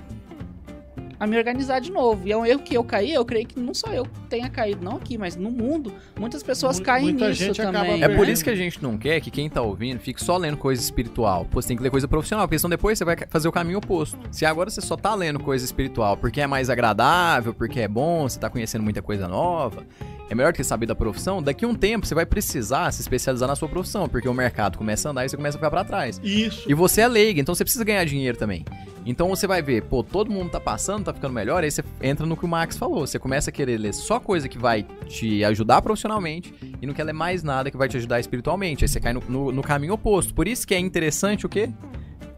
a 1.18 1.26
me 1.26 1.36
organizar 1.36 1.80
de 1.80 1.90
novo. 1.90 2.26
E 2.26 2.32
é 2.32 2.36
um 2.36 2.44
erro 2.44 2.60
que 2.60 2.74
eu 2.76 2.84
caí, 2.84 3.12
eu 3.12 3.24
creio 3.24 3.46
que 3.46 3.58
não 3.58 3.74
só 3.74 3.88
eu 3.92 4.06
tenha 4.28 4.48
caído, 4.48 4.84
não 4.84 4.96
aqui, 4.96 5.16
mas 5.18 5.36
no 5.36 5.50
mundo, 5.50 5.92
muitas 6.18 6.42
pessoas 6.42 6.78
Mu- 6.78 6.84
caem 6.84 7.04
muita 7.04 7.28
nisso 7.28 7.44
gente 7.44 7.60
acaba 7.60 7.78
também. 7.78 8.02
É 8.02 8.08
por 8.08 8.28
isso 8.28 8.42
que 8.42 8.50
a 8.50 8.56
gente 8.56 8.82
não 8.82 8.96
quer 8.98 9.20
que 9.20 9.30
quem 9.30 9.48
tá 9.48 9.62
ouvindo 9.62 9.98
fique 10.00 10.22
só 10.22 10.36
lendo 10.36 10.56
coisa 10.56 10.80
espiritual. 10.82 11.46
Pô, 11.50 11.60
você 11.60 11.68
tem 11.68 11.76
que 11.76 11.82
ler 11.82 11.90
coisa 11.90 12.08
profissional, 12.08 12.46
porque 12.46 12.58
senão 12.58 12.70
depois 12.70 12.98
você 12.98 13.04
vai 13.04 13.16
fazer 13.28 13.48
o 13.48 13.52
caminho 13.52 13.78
oposto. 13.78 14.18
Se 14.30 14.44
agora 14.44 14.70
você 14.70 14.80
só 14.80 14.96
tá 14.96 15.14
lendo 15.14 15.38
coisa 15.40 15.64
espiritual 15.64 16.16
porque 16.16 16.40
é 16.40 16.46
mais 16.46 16.70
agradável, 16.70 17.54
porque 17.54 17.80
é 17.80 17.88
bom, 17.88 18.28
você 18.28 18.38
tá 18.38 18.48
conhecendo 18.50 18.82
muita 18.82 19.02
coisa 19.02 19.28
nova, 19.28 19.84
é 20.30 20.34
melhor 20.34 20.52
do 20.52 20.56
que 20.56 20.64
saber 20.64 20.86
da 20.86 20.94
profissão, 20.94 21.42
daqui 21.42 21.64
a 21.64 21.68
um 21.68 21.74
tempo 21.74 22.06
você 22.06 22.14
vai 22.14 22.24
precisar 22.26 22.90
se 22.92 23.00
especializar 23.00 23.48
na 23.48 23.54
sua 23.56 23.68
profissão, 23.68 24.08
porque 24.08 24.28
o 24.28 24.34
mercado 24.34 24.78
começa 24.78 25.08
a 25.08 25.10
andar 25.10 25.24
e 25.24 25.28
você 25.28 25.36
começa 25.36 25.56
a 25.56 25.60
ficar 25.60 25.70
pra 25.70 25.84
trás. 25.84 26.20
Isso. 26.22 26.68
E 26.70 26.74
você 26.74 27.02
é 27.02 27.08
leiga, 27.08 27.40
então 27.40 27.54
você 27.54 27.64
precisa 27.64 27.84
ganhar 27.84 28.04
dinheiro 28.04 28.36
também. 28.38 28.64
Então 29.06 29.28
você 29.28 29.46
vai 29.46 29.60
ver, 29.60 29.82
pô, 29.82 30.02
todo 30.02 30.30
mundo 30.30 30.50
tá 30.50 30.58
passando, 30.58 31.04
tá 31.04 31.12
ficando 31.12 31.34
melhor, 31.34 31.62
aí 31.62 31.70
você 31.70 31.84
entra 32.02 32.24
no 32.24 32.36
que 32.38 32.44
o 32.46 32.48
Max 32.48 32.78
falou. 32.78 33.06
Você 33.06 33.18
começa 33.18 33.50
a 33.50 33.52
querer 33.52 33.76
ler 33.76 33.92
só 33.92 34.18
coisa 34.18 34.48
que 34.48 34.56
vai 34.56 34.86
te 35.06 35.44
ajudar 35.44 35.82
profissionalmente 35.82 36.54
e 36.80 36.86
não 36.86 36.94
quer 36.94 37.04
ler 37.04 37.12
mais 37.12 37.42
nada 37.42 37.70
que 37.70 37.76
vai 37.76 37.86
te 37.86 37.98
ajudar 37.98 38.18
espiritualmente. 38.18 38.82
Aí 38.82 38.88
você 38.88 38.98
cai 38.98 39.12
no, 39.12 39.22
no- 39.28 39.52
no 39.52 39.62
caminho 39.62 39.92
oposto. 39.92 40.32
Por 40.32 40.48
isso 40.48 40.66
que 40.66 40.74
é 40.74 40.78
interessante 40.78 41.44
o 41.44 41.50
quê? 41.50 41.68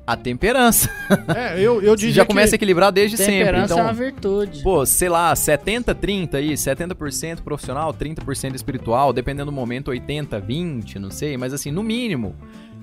A 0.07 0.17
temperança. 0.17 0.89
É, 1.35 1.59
eu, 1.61 1.83
eu 1.83 1.97
diria 1.97 2.15
já 2.15 2.23
que... 2.23 2.29
começa 2.29 2.55
a 2.55 2.57
equilibrar 2.57 2.93
desde 2.93 3.17
sempre. 3.17 3.39
Temperança 3.39 3.73
é 3.73 3.77
uma 3.77 3.91
Então, 3.91 3.95
virtude. 3.95 4.63
pô, 4.63 4.87
sei 4.87 5.09
lá, 5.09 5.33
70-30 5.35 6.35
aí, 6.35 6.53
70% 6.53 7.41
profissional, 7.43 7.93
30% 7.93 8.55
espiritual, 8.55 9.13
dependendo 9.13 9.47
do 9.51 9.53
momento, 9.55 9.91
80-20, 9.91 10.97
não 10.97 11.11
sei, 11.11 11.37
mas 11.37 11.53
assim, 11.53 11.71
no 11.73 11.83
mínimo, 11.83 12.37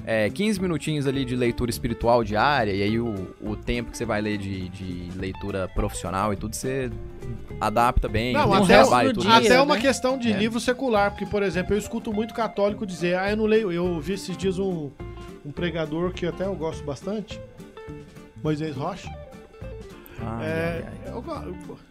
é, 0.05 0.29
15 0.29 0.61
minutinhos 0.61 1.07
ali 1.07 1.23
de 1.23 1.33
leitura 1.35 1.69
espiritual 1.71 2.25
diária, 2.25 2.73
e 2.73 2.83
aí 2.83 2.99
o, 2.99 3.33
o 3.41 3.55
tempo 3.55 3.91
que 3.91 3.97
você 3.97 4.03
vai 4.05 4.21
ler 4.21 4.37
de, 4.37 4.67
de 4.67 5.09
leitura 5.17 5.69
profissional 5.73 6.33
e 6.33 6.35
tudo, 6.35 6.53
você 6.55 6.91
adapta 7.61 8.09
bem, 8.09 8.33
Não, 8.33 8.49
o 8.49 8.53
até, 8.53 8.79
trabalho 8.81 9.11
e 9.11 9.13
dia, 9.13 9.35
até 9.35 9.61
uma 9.61 9.75
né? 9.75 9.81
questão 9.81 10.17
de 10.17 10.29
É. 10.31 10.37
livro 10.37 10.59
secular, 10.59 11.11
porque, 11.11 11.25
por 11.25 11.41
exemplo, 11.41 11.73
eu 11.73 11.77
escuto 11.77 12.11
muito 12.11 12.33
católico 12.33 12.85
dizer, 12.85 13.17
ah, 13.17 13.29
eu 13.29 13.37
não 13.37 13.45
leio. 13.45 13.71
Eu 13.71 13.99
vi 14.01 14.13
esses 14.13 14.35
dias 14.35 14.59
um, 14.59 14.91
um 15.45 15.51
pregador 15.51 16.11
que 16.11 16.25
até 16.25 16.45
eu 16.45 16.55
gosto 16.55 16.83
bastante, 16.83 17.39
Moisés 18.43 18.75
Rocha. 18.75 19.09
Ai, 20.19 20.45
É, 20.45 20.83
ai, 20.87 20.93
ai. 21.05 21.11
Eu, 21.13 21.23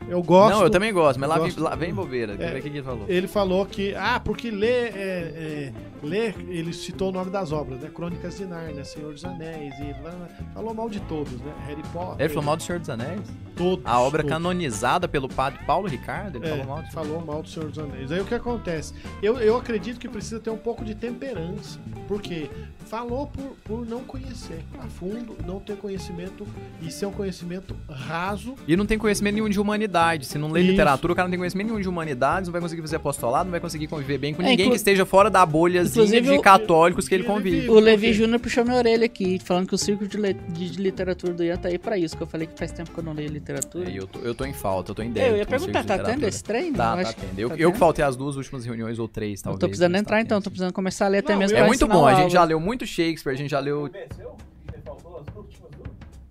eu 0.08 0.22
gosto. 0.22 0.54
Não, 0.54 0.62
eu 0.64 0.70
também 0.70 0.92
gosto, 0.92 1.18
mas 1.20 1.28
lá, 1.28 1.38
gosto. 1.38 1.54
vem, 1.54 1.64
lá 1.64 1.74
vem 1.74 1.94
bobeira. 1.94 2.32
É. 2.38 2.60
que 2.60 2.68
ele 2.68 2.82
falou? 2.82 3.04
Ele 3.08 3.28
falou 3.28 3.66
que, 3.66 3.94
ah, 3.94 4.20
porque 4.24 4.50
lê, 4.50 4.88
é, 4.88 5.72
é, 6.02 6.06
lê, 6.06 6.26
ele 6.48 6.72
citou 6.72 7.08
o 7.10 7.12
nome 7.12 7.30
das 7.30 7.52
obras, 7.52 7.80
né? 7.80 7.90
Crônicas 7.94 8.36
de 8.38 8.44
Nárnia, 8.46 8.84
Senhor 8.84 9.12
dos 9.12 9.24
Anéis, 9.24 9.74
e 9.78 9.92
blá, 10.00 10.10
blá, 10.10 10.28
falou 10.54 10.74
mal 10.74 10.88
de 10.88 11.00
todos, 11.00 11.32
né? 11.40 11.52
Harry 11.66 11.82
Potter. 11.92 12.16
Ele 12.20 12.28
falou 12.28 12.44
mal 12.44 12.56
do 12.56 12.62
Senhor 12.62 12.78
dos 12.78 12.90
Anéis? 12.90 13.20
todos, 13.54 13.84
A 13.84 14.00
obra 14.00 14.22
todos. 14.22 14.32
canonizada 14.34 15.06
pelo 15.06 15.28
padre 15.28 15.60
Paulo 15.66 15.86
Ricardo? 15.86 16.36
Ele 16.38 16.46
É, 16.46 16.50
falou 16.50 16.66
mal 16.66 16.82
do 16.82 16.90
falou 16.90 17.20
mal 17.24 17.42
do 17.42 17.48
Senhor 17.48 17.68
dos 17.68 17.78
Anéis. 17.78 18.10
Aí 18.10 18.20
o 18.20 18.24
que 18.24 18.34
acontece? 18.34 18.94
Eu, 19.22 19.38
eu 19.38 19.56
acredito 19.56 20.00
que 20.00 20.08
precisa 20.08 20.40
ter 20.40 20.50
um 20.50 20.56
pouco 20.56 20.84
de 20.84 20.94
temperança. 20.94 21.78
Porque 22.08 22.50
falou 22.86 23.26
por, 23.26 23.56
por 23.64 23.86
não 23.86 24.00
conhecer 24.04 24.62
a 24.78 24.86
fundo, 24.86 25.36
não 25.46 25.60
ter 25.60 25.76
conhecimento 25.76 26.46
e 26.80 26.90
ser 26.90 27.06
um 27.06 27.12
conhecimento 27.12 27.76
raso. 27.88 28.54
E 28.66 28.74
não 28.76 28.84
tem 28.86 28.98
conhecimento 28.98 29.34
nenhum 29.34 29.48
de 29.48 29.60
humanidade. 29.60 30.26
Se 30.26 30.36
não 30.38 30.50
lê 30.50 30.60
Isso. 30.60 30.70
literatura, 30.70 31.12
o 31.12 31.16
cara 31.16 31.26
não 31.28 31.30
tem 31.30 31.38
conhecimento 31.38 31.68
nenhum 31.68 31.80
de 31.80 31.88
humanidades, 31.88 32.48
não 32.48 32.52
vai 32.52 32.60
conseguir 32.60 32.80
fazer 32.82 32.96
apostolado, 32.96 33.44
não 33.44 33.50
vai 33.50 33.60
conseguir 33.60 33.86
conviver 33.86 34.18
bem 34.18 34.34
com 34.34 34.42
É, 34.42 34.46
ninguém 34.46 34.66
inclu- 34.66 34.72
que 34.72 34.76
esteja 34.76 35.04
fora 35.06 35.30
da 35.30 35.44
bolhazinha 35.46 35.91
Inclusive, 35.92 36.36
de 36.36 36.42
católicos 36.42 37.08
que 37.08 37.14
ele 37.14 37.24
convive. 37.24 37.68
O 37.70 37.78
Levi 37.78 38.12
Júnior 38.12 38.40
puxou 38.40 38.64
minha 38.64 38.76
orelha 38.76 39.04
aqui, 39.06 39.38
falando 39.38 39.66
que 39.68 39.74
o 39.74 39.78
círculo 39.78 40.08
de, 40.08 40.16
le- 40.16 40.34
de- 40.34 40.80
literatura 40.80 41.32
do 41.32 41.42
Ian 41.44 41.56
tá 41.56 41.68
aí 41.68 41.78
pra 41.78 41.96
isso, 41.96 42.16
que 42.16 42.22
eu 42.22 42.26
falei 42.26 42.46
que 42.46 42.58
faz 42.58 42.72
tempo 42.72 42.90
que 42.90 42.98
eu 42.98 43.04
não 43.04 43.12
leio 43.12 43.28
literatura. 43.30 43.90
É, 43.90 43.98
eu, 43.98 44.06
tô, 44.06 44.18
eu 44.20 44.34
tô 44.34 44.44
em 44.44 44.52
falta, 44.52 44.90
eu 44.90 44.94
tô 44.94 45.02
em 45.02 45.06
eu 45.08 45.12
débito. 45.12 45.36
ia 45.36 45.44
com 45.46 45.50
perguntar, 45.50 45.84
tá 45.84 45.98
tendo 45.98 46.26
esse 46.26 46.42
treino? 46.42 46.76
Tá, 46.76 46.96
Eu 46.98 47.04
tá 47.04 47.12
tendo. 47.12 47.38
Eu, 47.38 47.48
tá 47.50 47.56
eu 47.56 47.72
que 47.72 47.78
faltei 47.78 48.04
as 48.04 48.16
duas 48.16 48.36
últimas 48.36 48.64
reuniões, 48.64 48.98
ou 48.98 49.06
três, 49.08 49.40
Eu 49.40 49.44
talvez. 49.44 49.60
tô 49.60 49.66
precisando 49.68 49.92
mas 49.92 50.00
entrar 50.00 50.16
tá 50.16 50.22
então, 50.22 50.40
tô 50.42 50.50
precisando 50.50 50.72
começar 50.72 51.06
a 51.06 51.08
ler 51.08 51.18
até 51.18 51.32
Não, 51.32 51.38
mesmo 51.40 51.56
eu- 51.56 51.64
É 51.64 51.66
muito 51.66 51.86
bom, 51.86 52.06
a 52.06 52.14
gente 52.14 52.32
já 52.32 52.44
leu 52.44 52.58
muito 52.60 52.86
Shakespeare, 52.86 53.32
a 53.32 53.36
gente 53.36 53.50
já 53.50 53.60
leu... 53.60 53.90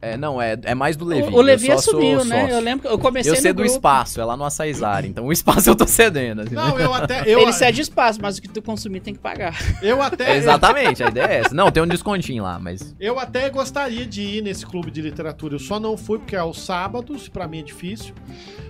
É, 0.01 0.17
não, 0.17 0.41
é, 0.41 0.57
é 0.63 0.73
mais 0.73 0.97
do 0.97 1.05
Levi. 1.05 1.31
O, 1.31 1.37
o 1.37 1.41
Levi 1.41 1.71
assumiu, 1.71 2.25
né? 2.25 2.41
sócio. 2.41 2.55
Eu 2.55 2.59
lembro 2.59 2.87
que 2.87 2.93
eu 2.93 2.97
comecei 2.97 3.31
Eu 3.31 3.35
no 3.35 3.41
cedo 3.41 3.59
o 3.59 3.61
grupo. 3.61 3.71
espaço, 3.71 4.19
é 4.19 4.25
lá 4.25 4.35
no 4.35 4.43
Açaizar, 4.43 5.05
então 5.05 5.27
o 5.27 5.31
espaço 5.31 5.69
eu 5.69 5.75
tô 5.75 5.85
cedendo. 5.85 6.41
assim, 6.41 6.55
né? 6.55 6.61
Não, 6.61 6.79
eu 6.79 6.91
até. 6.91 7.21
Eu, 7.25 7.37
Ele 7.41 7.53
cede 7.53 7.81
espaço, 7.81 8.19
mas 8.19 8.37
o 8.37 8.41
que 8.41 8.47
tu 8.49 8.63
consumir 8.63 8.99
tem 9.01 9.13
que 9.13 9.19
pagar. 9.19 9.55
eu 9.81 10.01
até. 10.01 10.35
Exatamente, 10.41 11.03
a 11.03 11.09
ideia 11.09 11.27
é 11.27 11.39
essa. 11.41 11.53
Não, 11.53 11.69
tem 11.69 11.83
um 11.83 11.87
descontinho 11.87 12.43
lá, 12.43 12.57
mas... 12.57 12.95
Eu 12.99 13.19
até 13.19 13.47
gostaria 13.51 14.05
de 14.05 14.21
ir 14.21 14.41
nesse 14.41 14.65
clube 14.65 14.89
de 14.89 15.01
literatura. 15.01 15.55
Eu 15.55 15.59
só 15.59 15.79
não 15.79 15.95
fui 15.95 16.17
porque 16.17 16.35
é 16.35 16.39
aos 16.39 16.59
sábados, 16.65 17.29
pra 17.29 17.47
mim 17.47 17.59
é 17.59 17.63
difícil. 17.63 18.15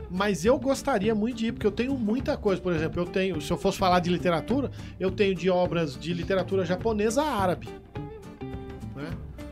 Mas 0.10 0.44
eu 0.44 0.60
gostaria 0.60 1.16
muito 1.16 1.38
de 1.38 1.48
ir, 1.48 1.52
porque 1.54 1.66
eu 1.66 1.72
tenho 1.72 1.98
muita 1.98 2.36
coisa. 2.36 2.62
Por 2.62 2.74
exemplo, 2.74 3.02
eu 3.02 3.06
tenho, 3.06 3.40
se 3.40 3.50
eu 3.50 3.58
fosse 3.58 3.78
falar 3.78 4.02
de 4.02 4.10
literatura, 4.10 4.70
eu 5.00 5.10
tenho 5.10 5.34
de 5.34 5.50
obras 5.50 5.98
de 5.98 6.14
literatura 6.14 6.66
japonesa 6.66 7.22
a 7.22 7.42
árabe. 7.42 7.70
Né? 8.94 9.10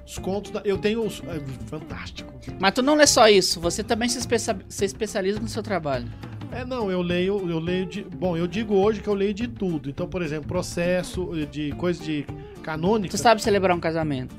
Os 0.09 0.17
contos 0.17 0.49
da, 0.49 0.61
Eu 0.65 0.77
tenho 0.79 1.05
os. 1.05 1.21
É 1.27 1.39
fantástico. 1.67 2.33
Mas 2.59 2.71
tu 2.73 2.81
não 2.81 2.95
lê 2.95 3.05
só 3.05 3.29
isso, 3.29 3.59
você 3.59 3.83
também 3.83 4.09
se, 4.09 4.17
especia- 4.17 4.57
se 4.67 4.83
especializa 4.83 5.39
no 5.39 5.47
seu 5.47 5.61
trabalho. 5.61 6.07
É, 6.51 6.65
não, 6.65 6.89
eu 6.89 6.99
leio, 7.03 7.47
eu 7.47 7.59
leio 7.59 7.85
de. 7.85 8.01
Bom, 8.03 8.35
eu 8.35 8.47
digo 8.47 8.73
hoje 8.73 9.01
que 9.01 9.07
eu 9.07 9.13
leio 9.13 9.35
de 9.35 9.47
tudo. 9.47 9.87
Então, 9.87 10.07
por 10.07 10.23
exemplo, 10.23 10.47
processo 10.47 11.29
de 11.51 11.71
coisa 11.73 12.03
de 12.03 12.25
canônica. 12.63 13.15
Tu 13.15 13.21
sabe 13.21 13.39
celebrar 13.43 13.77
um 13.77 13.79
casamento, 13.79 14.33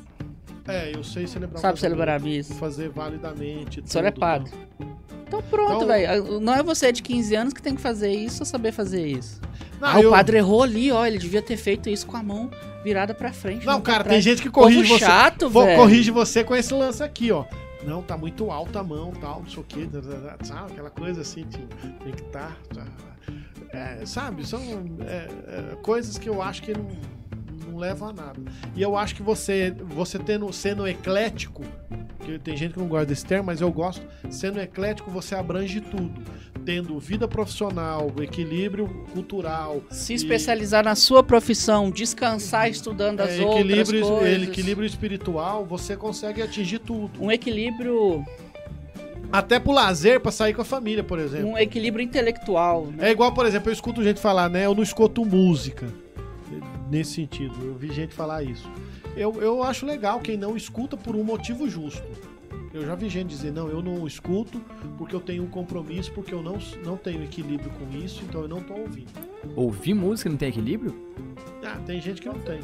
É, 0.71 0.93
eu 0.95 1.03
sei 1.05 1.27
celebrar 1.27 1.61
sabe 1.61 1.79
celebrar 1.81 2.21
a 2.21 2.23
missa. 2.23 2.55
Fazer 2.55 2.89
validamente. 2.91 3.81
O 3.81 3.87
senhor 3.87 4.05
é 4.07 4.11
tudo, 4.11 4.21
padre. 4.21 4.53
Então 5.27 5.43
pronto, 5.43 5.75
Então- 5.85 5.87
velho. 5.87 6.41
Não 6.41 6.55
é 6.55 6.63
você 6.63 6.91
de 6.91 7.03
15 7.03 7.35
anos 7.35 7.53
que 7.53 7.63
tem 7.63 7.75
que 7.75 7.81
fazer 7.81 8.11
isso 8.13 8.43
ou 8.43 8.47
saber 8.47 8.73
fazer 8.73 9.07
isso. 9.07 9.41
Não, 9.81 9.89
ah, 9.89 10.01
eu- 10.01 10.09
o 10.09 10.13
padre 10.13 10.39
errou 10.39 10.63
ali, 10.63 10.91
ó. 10.91 11.07
Ele 11.07 11.19
devia 11.19 11.41
ter 11.41 11.57
feito 11.57 11.89
isso 11.89 12.07
com 12.07 12.17
a 12.17 12.23
mão 12.23 12.51
virada 12.83 13.15
pra 13.15 13.33
frente. 13.33 13.65
Não, 13.65 13.81
pra 13.81 13.93
cara, 13.95 14.05
tem 14.09 14.21
gente 14.21 14.43
que 14.43 14.51
corrige 14.51 14.83
Povo 14.89 14.99
você. 14.99 15.05
chato, 15.05 15.49
velho. 15.49 15.79
corrige 15.79 16.11
você 16.11 16.43
com 16.43 16.55
esse 16.57 16.75
lance 16.75 17.03
aqui, 17.03 17.31
ó. 17.31 17.45
Não, 17.87 18.03
tá 18.03 18.17
muito 18.17 18.51
alta 18.51 18.81
a 18.81 18.85
mão, 18.85 19.13
tal, 19.13 19.41
não 19.41 19.49
sei 19.49 19.61
o 19.61 19.65
quê, 19.65 19.87
da- 19.87 20.37
sabe? 20.43 20.73
Aquela 20.73 20.91
coisa 20.91 21.21
assim, 21.23 21.45
tipo, 21.45 21.67
tem 22.05 22.13
que 22.13 22.23
estar. 22.23 22.57
sabe? 24.05 24.47
São 24.47 24.61
é, 25.07 25.29
é, 25.47 25.77
coisas 25.83 26.19
que 26.19 26.29
eu 26.29 26.43
acho 26.43 26.63
que 26.63 26.73
não, 26.77 26.87
não 27.81 27.89
levam 27.89 28.09
a 28.09 28.13
nada. 28.13 28.41
E 28.77 28.83
eu 28.83 28.97
acho 28.97 29.15
que 29.15 29.23
você, 29.23 29.75
você 29.89 30.19
tendo, 30.19 30.53
sendo 30.53 30.87
eclético, 30.87 31.63
que 32.21 32.39
tem 32.39 32.57
gente 32.57 32.75
que 32.75 32.79
não 32.79 32.87
gosta 32.87 33.07
desse 33.07 33.25
termo, 33.25 33.47
mas 33.47 33.61
eu 33.61 33.73
gosto, 33.73 34.03
sendo 34.29 34.61
eclético, 34.61 35.11
você 35.11 35.35
abrange 35.35 35.81
tudo. 35.81 36.21
Tendo 36.65 36.99
vida 36.99 37.27
profissional, 37.27 38.13
equilíbrio 38.21 38.87
cultural, 39.15 39.83
Se 39.91 40.13
especializar 40.13 40.85
na 40.85 40.95
sua 40.95 41.23
profissão, 41.23 41.91
descansar 41.91 42.69
estudando 42.69 43.21
as 43.21 43.31
é, 43.31 43.41
outras 43.41 43.61
equilíbrio, 43.65 44.07
coisas. 44.07 44.43
equilíbrio 44.49 44.87
espiritual, 44.87 45.65
você 45.65 45.97
consegue 45.97 46.43
atingir 46.43 46.81
tudo. 46.81 47.11
Um 47.19 47.31
equilíbrio, 47.33 48.23
Até 49.33 49.59
pro 49.59 49.73
lazer, 49.73 50.21
pra 50.21 50.31
sair 50.31 50.53
com 50.53 50.61
a 50.61 50.65
família, 50.65 51.03
por 51.03 51.19
exemplo. 51.19 51.49
um 51.49 51.57
equilíbrio 51.59 52.05
intelectual. 52.05 52.87
né? 52.89 53.09
É 53.09 53.11
igual, 53.11 53.33
por 53.33 53.47
exemplo, 53.47 53.71
eu 53.71 53.73
escuto 53.73 54.05
gente 54.05 54.21
falar, 54.21 54.51
né? 54.51 54.67
Eu 54.67 54.75
não 54.75 54.83
escuto 54.83 55.25
música. 55.25 55.87
Nesse 56.91 57.13
sentido, 57.15 57.55
eu 57.65 57.75
vi 57.75 57.93
gente 57.93 58.13
falar 58.15 58.43
isso. 58.43 58.69
Eu, 59.17 59.41
eu 59.41 59.63
acho 59.63 59.87
legal 59.87 60.21
quem 60.21 60.37
não 60.37 60.57
escuta 60.57 60.97
por 60.97 61.15
um 61.15 61.23
motivo 61.23 61.69
justo. 61.69 62.03
Eu 62.73 62.85
já 62.87 62.95
vi 62.95 63.09
gente 63.09 63.29
dizer, 63.29 63.53
não, 63.53 63.69
eu 63.69 63.83
não 63.83 64.07
escuto 64.07 64.61
porque 64.97 65.15
eu 65.15 65.21
tenho 65.21 65.43
um 65.43 65.49
compromisso, 65.49 66.13
porque 66.13 66.33
eu 66.33 66.43
não, 66.43 66.59
não 66.85 66.97
tenho 66.97 67.23
equilíbrio 67.25 67.71
com 67.71 67.97
isso, 67.99 68.23
então 68.29 68.43
eu 68.43 68.49
não 68.49 68.61
tô 68.61 68.75
ouvindo. 68.75 69.09
Ouvir 69.57 69.95
música 69.95 70.29
não 70.31 70.37
tem 70.37 70.49
equilíbrio? 70.51 70.95
Ah, 71.65 71.79
tem 71.87 72.01
gente 72.01 72.21
que 72.21 72.29
não 72.29 72.39
tem. 72.39 72.61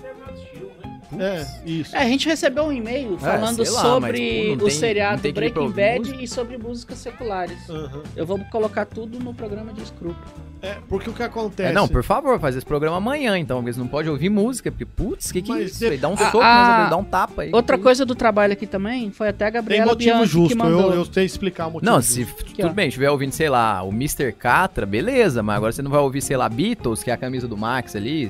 É, 1.21 1.47
isso. 1.69 1.95
É, 1.95 2.01
a 2.01 2.09
gente 2.09 2.27
recebeu 2.29 2.65
um 2.65 2.73
e-mail 2.73 3.17
falando 3.19 3.65
É, 3.65 3.71
lá, 3.71 3.81
sobre 3.83 4.11
mas, 4.49 4.59
pô, 4.59 4.65
o 4.65 4.69
tem- 4.69 4.79
seriado 4.79 5.33
Breaking 5.33 5.71
Bad 5.71 6.23
e 6.25 6.27
sobre 6.29 6.57
músicas 6.59 6.99
seculares. 6.99 7.69
Aham. 7.71 8.03
Eu 8.17 8.27
vou 8.27 8.39
colocar 8.51 8.87
tudo 8.87 9.19
no 9.21 9.33
programa 9.35 9.73
de 9.73 9.87
Scrooge. 9.87 10.17
É, 10.63 10.77
porque 10.89 11.11
o 11.11 11.13
que 11.13 11.23
acontece. 11.23 11.71
É, 11.71 11.73
não, 11.73 11.87
por 11.87 12.03
favor, 12.03 12.41
faz 12.41 12.57
esse 12.57 12.65
programa 12.65 12.97
amanhã, 12.97 13.39
então, 13.39 13.59
porque 13.59 13.75
você 13.75 13.79
não 13.79 13.87
pode 13.87 14.09
ouvir 14.09 14.31
música, 14.31 14.71
porque, 14.71 14.87
putz, 14.87 15.31
que 15.31 15.43
que 15.43 15.53
é 15.53 15.63
isso? 15.63 15.79
de-? 15.79 15.99
Dá 15.99 16.09
um 16.09 16.15
A- 16.15 16.17
soco, 16.17 16.41
a- 16.41 16.83
né? 16.85 16.91
dá 16.91 16.97
um 16.97 17.05
tapa 17.05 17.43
aí. 17.43 17.51
Outra 17.53 17.77
Que 17.77 17.83
coisa 17.83 18.07
do 18.07 18.15
trabalho 18.15 18.55
aqui 18.55 18.67
também 18.67 19.11
foi 19.11 19.29
até 19.29 19.45
a 19.47 19.51
Tem 19.53 19.61
Gabriela 19.61 19.87
motivo 19.93 20.11
Bianchi 20.17 20.33
justo, 20.33 20.49
que 20.49 20.55
mandou. 20.57 20.91
eu, 20.93 20.95
eu 21.01 21.05
sei 21.05 21.25
explicar 21.25 21.67
o 21.67 21.73
motivo 21.73 21.93
Não, 21.93 22.01
se 22.01 22.23
Aqui, 22.23 22.55
tudo 22.57 22.69
ó. 22.71 22.73
bem, 22.73 22.89
estiver 22.89 23.11
ouvindo, 23.11 23.33
sei 23.33 23.49
lá, 23.51 23.83
o 23.83 23.91
Mr. 23.91 24.33
Catra, 24.33 24.87
beleza, 24.87 25.43
mas 25.43 25.57
agora 25.57 25.73
você 25.73 25.83
não 25.83 25.91
vai 25.91 26.01
ouvir, 26.01 26.23
sei 26.23 26.37
lá, 26.37 26.49
Beatles, 26.49 27.03
que 27.05 27.11
é 27.11 27.15
a 27.15 27.19
camisa 27.19 27.47
do 27.47 27.57
Max 27.57 27.95
ali. 27.95 28.29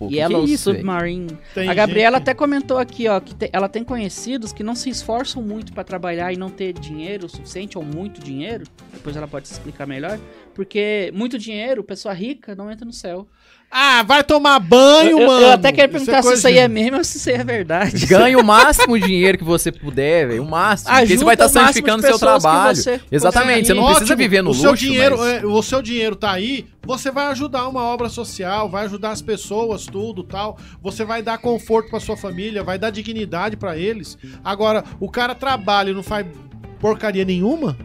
Pô, 0.00 0.08
que 0.08 0.14
que 0.14 0.20
é 0.20 0.26
isso? 0.54 0.72
Submarine. 0.72 1.38
Tem 1.54 1.68
a 1.68 1.74
Gabriela 1.74 2.16
gente- 2.16 2.22
até 2.22 2.34
comentou 2.34 2.78
aqui, 2.78 3.06
ó, 3.06 3.20
que 3.20 3.34
te- 3.34 3.50
ela 3.52 3.68
tem 3.68 3.84
conhecidos 3.84 4.52
que 4.52 4.62
não 4.62 4.74
se 4.74 4.88
esforçam 4.88 5.42
muito 5.42 5.72
pra 5.72 5.84
trabalhar 5.84 6.32
e 6.32 6.36
não 6.36 6.48
ter 6.50 6.72
dinheiro 6.72 7.26
o 7.26 7.28
suficiente 7.28 7.76
ou 7.76 7.84
muito 7.84 8.20
dinheiro. 8.20 8.64
Depois 8.92 9.14
ela 9.14 9.28
pode 9.28 9.46
se 9.46 9.52
explicar 9.54 9.86
melhor. 9.86 10.18
Porque 10.54 11.12
muito 11.14 11.38
dinheiro, 11.38 11.84
pessoa 11.84 12.14
rica, 12.14 12.54
não 12.54 12.70
entra 12.72 12.84
no 12.86 12.92
céu. 12.92 13.28
Ah, 13.72 14.02
vai 14.02 14.24
tomar 14.24 14.58
banho, 14.58 15.20
eu, 15.20 15.26
mano. 15.28 15.46
eu 15.46 15.52
até 15.52 15.70
quero 15.70 15.92
perguntar 15.92 16.16
se 16.16 16.22
coisa 16.22 16.38
isso 16.38 16.46
aí 16.48 16.54
de- 16.54 16.58
é 16.58 16.66
mesmo 16.68 16.96
ou 16.98 17.04
se 17.04 17.18
isso 17.18 17.30
aí 17.30 17.36
é 17.36 17.44
verdade. 17.44 18.04
Ganhe 18.08 18.34
o 18.34 18.44
máximo 18.44 18.98
dinheiro 18.98 19.38
que 19.38 19.44
você 19.44 19.70
puder, 19.70 20.26
velho. 20.26 20.42
O 20.42 20.50
máximo. 20.50 20.90
porque 20.90 21.06
você 21.06 21.12
Ajuda 21.12 21.24
vai 21.24 21.34
estar 21.34 21.44
o 21.44 21.48
máximo 21.48 21.66
santificando 21.66 22.02
seu 22.02 22.18
trabalho. 22.18 22.76
você 22.76 23.00
Exatamente. 23.12 23.66
Você 23.68 23.74
não 23.74 23.82
conseguir. 23.82 23.98
precisa 23.98 24.16
viver 24.16 24.42
no 24.42 24.50
o 24.50 24.54
seu 24.54 24.70
luxo, 24.72 24.84
dinheiro, 24.84 25.16
mas- 25.18 25.42
é, 25.42 25.46
o 25.46 25.62
seu 25.62 25.80
dinheiro 25.82 26.16
tá 26.16 26.32
aí, 26.32 26.66
você 26.84 27.12
vai 27.12 27.26
ajudar 27.26 27.68
uma 27.68 27.82
obra 27.84 28.08
social, 28.08 28.68
vai 28.68 28.86
ajudar 28.86 29.10
as 29.10 29.22
pessoas, 29.22 29.86
tudo, 29.86 30.24
tal. 30.24 30.58
Você 30.82 31.04
vai 31.04 31.22
dar 31.22 31.38
conforto 31.38 31.90
pra 31.90 32.00
sua 32.00 32.16
família, 32.16 32.64
vai 32.64 32.76
dar 32.76 32.90
dignidade 32.90 33.56
pra 33.56 33.76
eles. 33.78 34.18
Agora, 34.42 34.82
o 34.98 35.08
cara 35.08 35.32
trabalha 35.34 35.90
e 35.90 35.94
não 35.94 36.02
faz 36.02 36.26
porcaria 36.80 37.24
nenhuma? 37.24 37.76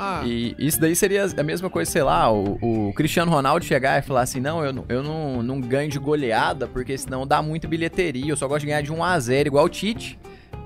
Ah, 0.00 0.22
E 0.24 0.54
isso 0.58 0.80
daí 0.80 0.96
seria 0.96 1.26
a 1.36 1.42
mesma 1.42 1.68
coisa, 1.68 1.90
sei 1.90 2.02
lá, 2.02 2.32
o, 2.32 2.58
o 2.88 2.92
Cristiano 2.94 3.30
Ronaldo 3.30 3.64
chegar 3.64 3.98
e 3.98 4.02
falar 4.02 4.22
assim: 4.22 4.40
não, 4.40 4.64
eu, 4.64 4.72
não- 4.72 4.84
eu 4.88 5.02
não, 5.02 5.42
não 5.42 5.60
ganho 5.60 5.90
de 5.90 5.98
goleada, 5.98 6.66
porque 6.66 6.96
senão 6.96 7.26
dá 7.26 7.42
muita 7.42 7.68
bilheteria. 7.68 8.30
Eu 8.32 8.36
só 8.36 8.48
gosto 8.48 8.60
de 8.60 8.66
ganhar 8.66 8.82
de 8.82 8.92
1x0, 8.92 9.46
igual 9.46 9.64
o 9.64 9.68
Tite. 9.68 10.18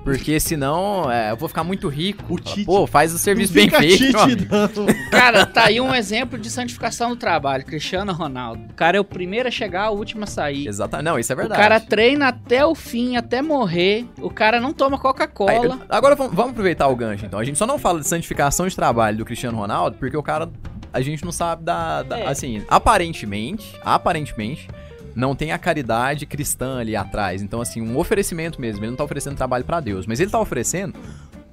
Porque 0.05 0.39
senão 0.39 1.11
é, 1.11 1.31
eu 1.31 1.35
vou 1.35 1.49
ficar 1.49 1.63
muito 1.63 1.89
rico. 1.89 2.23
O 2.31 2.39
Tite. 2.39 2.63
Pô, 2.63 2.85
faz 2.85 3.11
o 3.11 3.17
serviço 3.17 3.51
bem 3.51 3.67
feito. 3.69 4.15
Cara, 5.09 5.45
tá 5.47 5.65
aí 5.65 5.81
um 5.81 5.93
exemplo 5.95 6.37
de 6.37 6.49
santificação 6.51 7.09
do 7.09 7.15
trabalho. 7.15 7.65
Cristiano 7.65 8.13
Ronaldo. 8.13 8.61
O 8.69 8.73
cara 8.75 8.97
é 8.97 8.99
o 8.99 9.03
primeiro 9.03 9.47
a 9.47 9.51
chegar, 9.51 9.89
o 9.89 9.97
último 9.97 10.23
a 10.23 10.27
sair. 10.27 10.67
Exatamente. 10.67 11.05
Não, 11.05 11.17
isso 11.17 11.31
é 11.31 11.35
O 11.35 11.37
verdade. 11.37 11.59
cara 11.59 11.79
treina 11.79 12.27
até 12.27 12.63
o 12.63 12.75
fim, 12.75 13.17
até 13.17 13.41
morrer. 13.41 14.05
O 14.21 14.29
cara 14.29 14.61
não 14.61 14.71
toma 14.71 14.97
Coca-Cola. 14.99 15.79
agora 15.89 16.15
vamos, 16.15 16.35
vamos 16.35 16.51
aproveitar 16.51 16.87
o 16.87 16.95
gancho, 16.95 17.25
então. 17.25 17.39
A 17.39 17.43
gente 17.43 17.57
só 17.57 17.65
não 17.65 17.79
fala 17.79 17.99
de 17.99 18.07
santificação 18.07 18.67
de 18.67 18.75
trabalho 18.75 19.17
do 19.17 19.25
Cristiano 19.25 19.57
Ronaldo, 19.57 19.97
porque 19.97 20.15
o 20.15 20.21
cara, 20.21 20.47
a 20.93 21.01
gente 21.01 21.25
não 21.25 21.31
sabe 21.31 21.63
da. 21.63 22.03
da- 22.03 22.19
É. 22.19 22.27
Assim, 22.27 22.63
aparentemente, 22.69 23.75
aparentemente, 23.83 24.67
não 25.15 25.33
tem 25.33 25.51
a 25.51 25.57
caridade 25.57 26.25
cristã 26.25 26.79
ali 26.79 26.95
atrás. 26.95 27.41
Então, 27.41 27.61
assim, 27.61 27.81
um 27.81 27.97
oferecimento 27.97 28.59
mesmo. 28.59 28.83
Ele 28.83 28.91
não 28.91 28.97
tá 28.97 29.03
oferecendo 29.03 29.37
trabalho 29.37 29.63
pra 29.63 29.79
Deus, 29.79 30.05
mas 30.05 30.19
ele 30.19 30.29
tá 30.29 30.39
oferecendo. 30.39 30.93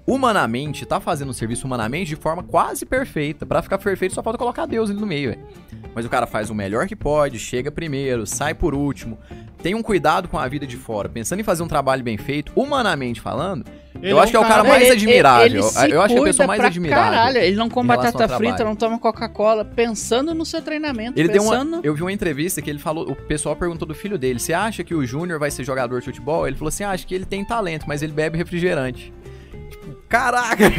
Humanamente, 0.04 0.84
tá 0.84 0.98
fazendo 0.98 1.28
o 1.28 1.34
serviço 1.34 1.64
humanamente 1.64 2.08
de 2.08 2.16
forma 2.16 2.42
quase 2.42 2.84
perfeita. 2.84 3.46
Pra 3.46 3.62
ficar 3.62 3.78
perfeito, 3.78 4.14
só 4.14 4.22
falta 4.22 4.36
colocar 4.36 4.66
Deus 4.66 4.90
ali 4.90 4.98
no 4.98 5.06
meio, 5.06 5.30
velho. 5.30 5.46
Mas 5.94 6.04
o 6.04 6.08
cara 6.08 6.26
faz 6.26 6.50
o 6.50 6.54
melhor 6.54 6.88
que 6.88 6.96
pode, 6.96 7.38
chega 7.38 7.70
primeiro, 7.70 8.26
sai 8.26 8.54
por 8.54 8.74
último, 8.74 9.18
tem 9.62 9.74
um 9.74 9.82
cuidado 9.82 10.26
com 10.26 10.38
a 10.38 10.48
vida 10.48 10.66
de 10.66 10.76
fora, 10.76 11.08
pensando 11.08 11.40
em 11.40 11.44
fazer 11.44 11.62
um 11.62 11.68
trabalho 11.68 12.02
bem 12.02 12.16
feito, 12.16 12.50
humanamente 12.56 13.20
falando, 13.20 13.64
Ele 14.00 14.12
eu 14.12 14.18
acho 14.18 14.30
que 14.30 14.36
é 14.36 14.40
o 14.40 14.44
cara 14.44 14.64
mais 14.64 14.82
Ele- 14.84 14.92
admirável. 14.92 15.46
ele 15.46 15.62
se 15.62 15.90
eu 15.90 16.00
acho 16.00 16.14
que 16.14 16.18
é 16.18 16.22
a 16.22 16.24
pessoa 16.24 16.46
mais 16.46 16.60
admirável. 16.64 17.04
Caralho, 17.04 17.38
ele 17.38 17.56
não 17.56 17.68
come 17.68 17.88
batata 17.88 18.28
frita, 18.36 18.64
não 18.64 18.74
toma 18.74 18.98
Coca-Cola, 18.98 19.64
pensando 19.64 20.34
no 20.34 20.44
seu 20.44 20.62
treinamento, 20.62 21.18
Ele 21.18 21.28
deu 21.28 21.42
uma, 21.42 21.52
pensando... 21.52 21.80
eu 21.82 21.94
vi 21.94 22.02
uma 22.02 22.12
entrevista 22.12 22.62
que 22.62 22.70
ele 22.70 22.78
falou, 22.78 23.10
o 23.10 23.14
pessoal 23.14 23.54
perguntou 23.54 23.86
do 23.86 23.94
filho 23.94 24.16
dele, 24.18 24.38
você 24.38 24.52
acha 24.52 24.82
que 24.82 24.94
o 24.94 25.04
Júnior 25.04 25.38
vai 25.38 25.50
ser 25.50 25.64
jogador 25.64 25.98
de 26.00 26.06
futebol? 26.06 26.46
Ele 26.46 26.56
falou 26.56 26.68
assim, 26.68 26.84
ah, 26.84 26.90
acho 26.90 27.06
que 27.06 27.14
ele 27.14 27.24
tem 27.24 27.44
talento, 27.44 27.84
mas 27.86 28.02
ele 28.02 28.12
bebe 28.12 28.38
refrigerante. 28.38 29.12
Caraca, 30.12 30.70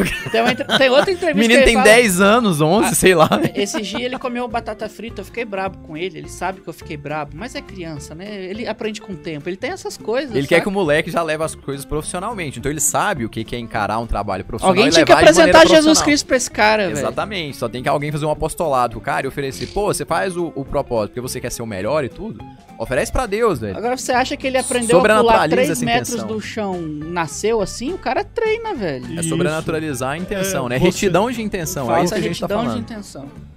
Tem, 0.77 0.89
outra 0.91 1.09
o 1.09 1.13
entrevista 1.15 1.33
menino 1.33 1.63
tem 1.63 1.73
fala- 1.73 1.85
10 1.85 2.21
anos, 2.21 2.61
11, 2.61 2.89
Ah, 2.89 2.93
sei 2.93 3.15
lá. 3.15 3.29
Esse 3.55 3.81
dia 3.81 4.05
ele 4.05 4.19
comeu 4.19 4.47
batata 4.47 4.87
frita, 4.87 5.21
eu 5.21 5.25
fiquei 5.25 5.43
brabo 5.43 5.79
com 5.79 5.97
ele. 5.97 6.19
Ele 6.19 6.29
sabe 6.29 6.61
que 6.61 6.67
eu 6.67 6.73
fiquei 6.73 6.95
brabo, 6.95 7.31
mas 7.35 7.55
é 7.55 7.61
criança, 7.61 8.13
né? 8.13 8.27
Ele 8.45 8.67
aprende 8.67 9.01
com 9.01 9.13
o 9.13 9.15
tempo. 9.15 9.49
Ele 9.49 9.57
tem 9.57 9.71
essas 9.71 9.97
coisas. 9.97 10.35
Ele 10.35 10.45
quer 10.45 10.59
que 10.59 10.65
sabe? 10.65 10.69
o 10.69 10.71
moleque 10.71 11.09
já 11.09 11.23
leve 11.23 11.43
as 11.43 11.55
coisas 11.55 11.83
profissionalmente, 11.83 12.59
então 12.59 12.71
ele 12.71 12.79
sabe 12.79 13.25
o 13.25 13.29
que 13.29 13.55
é 13.55 13.57
encarar 13.57 13.97
um 13.97 14.05
trabalho 14.05 14.45
profissional 14.45 14.75
Alguém 14.77 14.91
tinha 14.91 15.03
que 15.03 15.11
apresentar 15.11 15.67
Jesus. 15.67 15.99
Cristo 16.03 16.27
pra 16.27 16.37
esse 16.37 16.51
cara, 16.51 16.87
velho. 16.87 16.99
Exatamente, 16.99 17.57
só 17.57 17.67
tem 17.67 17.81
que 17.81 17.89
alguém 17.89 18.11
fazer 18.11 18.27
um 18.27 18.31
apostolado 18.31 18.93
com 18.93 18.99
o 18.99 19.03
cara 19.03 19.25
e 19.25 19.27
oferecer, 19.27 19.65
pô, 19.67 19.91
você 19.91 20.05
faz 20.05 20.37
o, 20.37 20.53
o 20.55 20.63
propósito 20.63 21.09
porque 21.09 21.21
você 21.21 21.39
quer 21.39 21.51
ser 21.51 21.63
o 21.63 21.65
melhor 21.65 22.03
e 22.03 22.09
tudo, 22.09 22.39
oferece 22.77 23.11
pra 23.11 23.25
Deus, 23.25 23.59
velho. 23.59 23.75
Agora 23.77 23.97
você 23.97 24.11
acha 24.11 24.37
que 24.37 24.45
ele 24.45 24.57
aprendeu 24.57 24.99
a 24.99 25.01
pular 25.01 25.17
Sobrenaturaliza 25.17 25.55
3 25.55 25.69
essa 25.71 25.85
metros 25.85 26.23
do 26.23 26.39
chão, 26.39 26.79
nasceu 26.81 27.61
assim? 27.61 27.93
O 27.93 27.97
cara 27.97 28.23
treina, 28.23 28.75
velho. 28.75 29.22
Isso. 29.25 29.29
sobrenaturalizar 29.29 30.11
a 30.11 30.17
intenção, 30.17 30.65
É, 30.67 30.69
né? 30.69 30.79
você- 30.79 30.85
Retidão 30.85 31.31
de 31.31 31.41
intenção, 31.41 31.83
é 31.83 32.03
isso 32.03 32.09
Falta 32.09 32.15
que 32.15 32.19
a 32.19 32.27
gente 32.29 32.39
tá 32.39 32.47
retidão 32.47 32.61
de 32.61 32.67
falando. 32.69 32.81
intenção. 32.81 33.53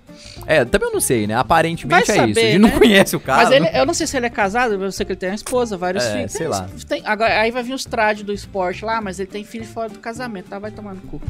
É, 0.46 0.64
também 0.64 0.88
eu 0.88 0.92
não 0.92 1.00
sei, 1.00 1.26
né? 1.26 1.34
Aparentemente 1.34 1.88
Vai 1.88 2.00
é 2.00 2.02
isso. 2.04 2.12
A 2.12 2.16
saber, 2.34 2.50
gente 2.52 2.58
não 2.58 2.68
né? 2.68 2.78
conhece 2.78 3.16
o 3.16 3.20
cara. 3.20 3.42
Mas 3.42 3.50
ele, 3.52 3.60
não- 3.70 3.78
eu 3.80 3.86
não 3.86 3.94
sei 3.94 4.06
se 4.06 4.16
ele 4.16 4.26
é 4.26 4.30
casado, 4.30 4.74
eu 4.74 4.92
sei 4.92 5.04
que 5.04 5.12
ele 5.12 5.18
tem 5.18 5.28
uma 5.30 5.34
esposa, 5.34 5.76
vários 5.76 6.04
É, 6.04 6.12
filhos. 6.12 6.32
sei 6.32 6.40
Tem- 6.42 6.48
lá. 6.48 6.68
tem- 6.88 7.02
agora, 7.04 7.40
aí 7.40 7.50
vai 7.50 7.62
vir 7.62 7.72
os 7.74 7.84
trades 7.84 8.22
do 8.22 8.32
esporte 8.32 8.84
lá, 8.84 9.00
mas 9.00 9.18
ele 9.18 9.28
tem 9.28 9.42
filho 9.44 9.64
fora 9.64 9.88
do 9.88 9.98
casamento, 9.98 10.48
tá? 10.48 10.58
Vai 10.58 10.70
tomar 10.70 10.94
no 10.94 11.00
cu. 11.02 11.20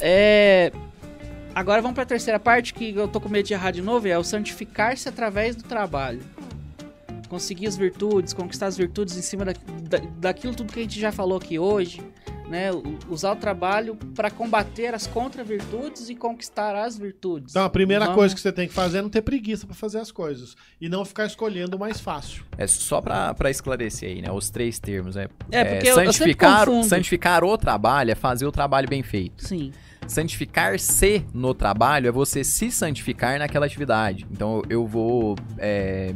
É, 0.00 0.72
Agora 1.54 1.82
vamos 1.82 1.94
pra 1.94 2.06
terceira 2.06 2.40
parte, 2.40 2.72
que 2.72 2.94
eu 2.96 3.06
tô 3.06 3.20
com 3.20 3.28
medo 3.28 3.46
de 3.46 3.52
errar 3.52 3.72
de 3.72 3.82
novo, 3.82 4.08
é 4.08 4.16
o 4.16 4.24
santificar-se 4.24 5.06
através 5.06 5.54
do 5.54 5.62
trabalho. 5.62 6.20
Conseguir 7.32 7.66
as 7.66 7.78
virtudes, 7.78 8.34
conquistar 8.34 8.66
as 8.66 8.76
virtudes 8.76 9.16
em 9.16 9.22
cima 9.22 9.42
da, 9.46 9.52
da- 9.88 10.06
daquilo 10.18 10.54
tudo 10.54 10.70
que 10.70 10.80
a 10.80 10.82
gente 10.82 11.00
já 11.00 11.10
falou 11.10 11.38
aqui 11.38 11.58
hoje, 11.58 12.02
né? 12.46 12.68
Usar 13.08 13.32
o 13.32 13.36
trabalho 13.36 13.96
para 14.14 14.30
combater 14.30 14.92
as 14.94 15.06
contra-virtudes 15.06 16.10
e 16.10 16.14
conquistar 16.14 16.76
as 16.76 16.98
virtudes. 16.98 17.52
Então, 17.54 17.64
a 17.64 17.70
primeira 17.70 18.08
coisa 18.12 18.34
que 18.34 18.40
você 18.42 18.52
tem 18.52 18.68
que 18.68 18.74
fazer 18.74 18.98
é 18.98 19.02
não 19.02 19.08
ter 19.08 19.22
preguiça 19.22 19.64
pra 19.66 19.74
fazer 19.74 19.98
as 19.98 20.12
coisas. 20.12 20.54
E 20.78 20.90
não 20.90 21.06
ficar 21.06 21.24
escolhendo 21.24 21.74
o 21.78 21.80
mais 21.80 21.98
fácil. 22.00 22.44
É 22.58 22.66
só 22.66 23.00
pra, 23.00 23.32
pra 23.32 23.50
esclarecer 23.50 24.10
aí, 24.10 24.20
né? 24.20 24.30
Os 24.30 24.50
três 24.50 24.78
termos, 24.78 25.14
né? 25.16 25.26
É, 25.50 25.64
porque 25.64 25.86
eu- 25.86 25.90
eu 25.92 25.94
sempre 25.94 26.12
santificar, 26.12 26.66
confundo. 26.66 26.86
santificar 26.86 27.44
o 27.44 27.56
trabalho 27.56 28.10
é 28.10 28.14
fazer 28.14 28.44
o 28.44 28.52
trabalho 28.52 28.86
bem 28.90 29.02
feito. 29.02 29.48
Sim. 29.48 29.72
Santificar-se 30.06 31.24
no 31.32 31.54
trabalho 31.54 32.08
é 32.08 32.12
você 32.12 32.44
se 32.44 32.70
santificar 32.70 33.38
naquela 33.38 33.64
atividade. 33.64 34.26
Então 34.30 34.60
eu 34.68 34.86
vou 34.86 35.36
é, 35.56 36.12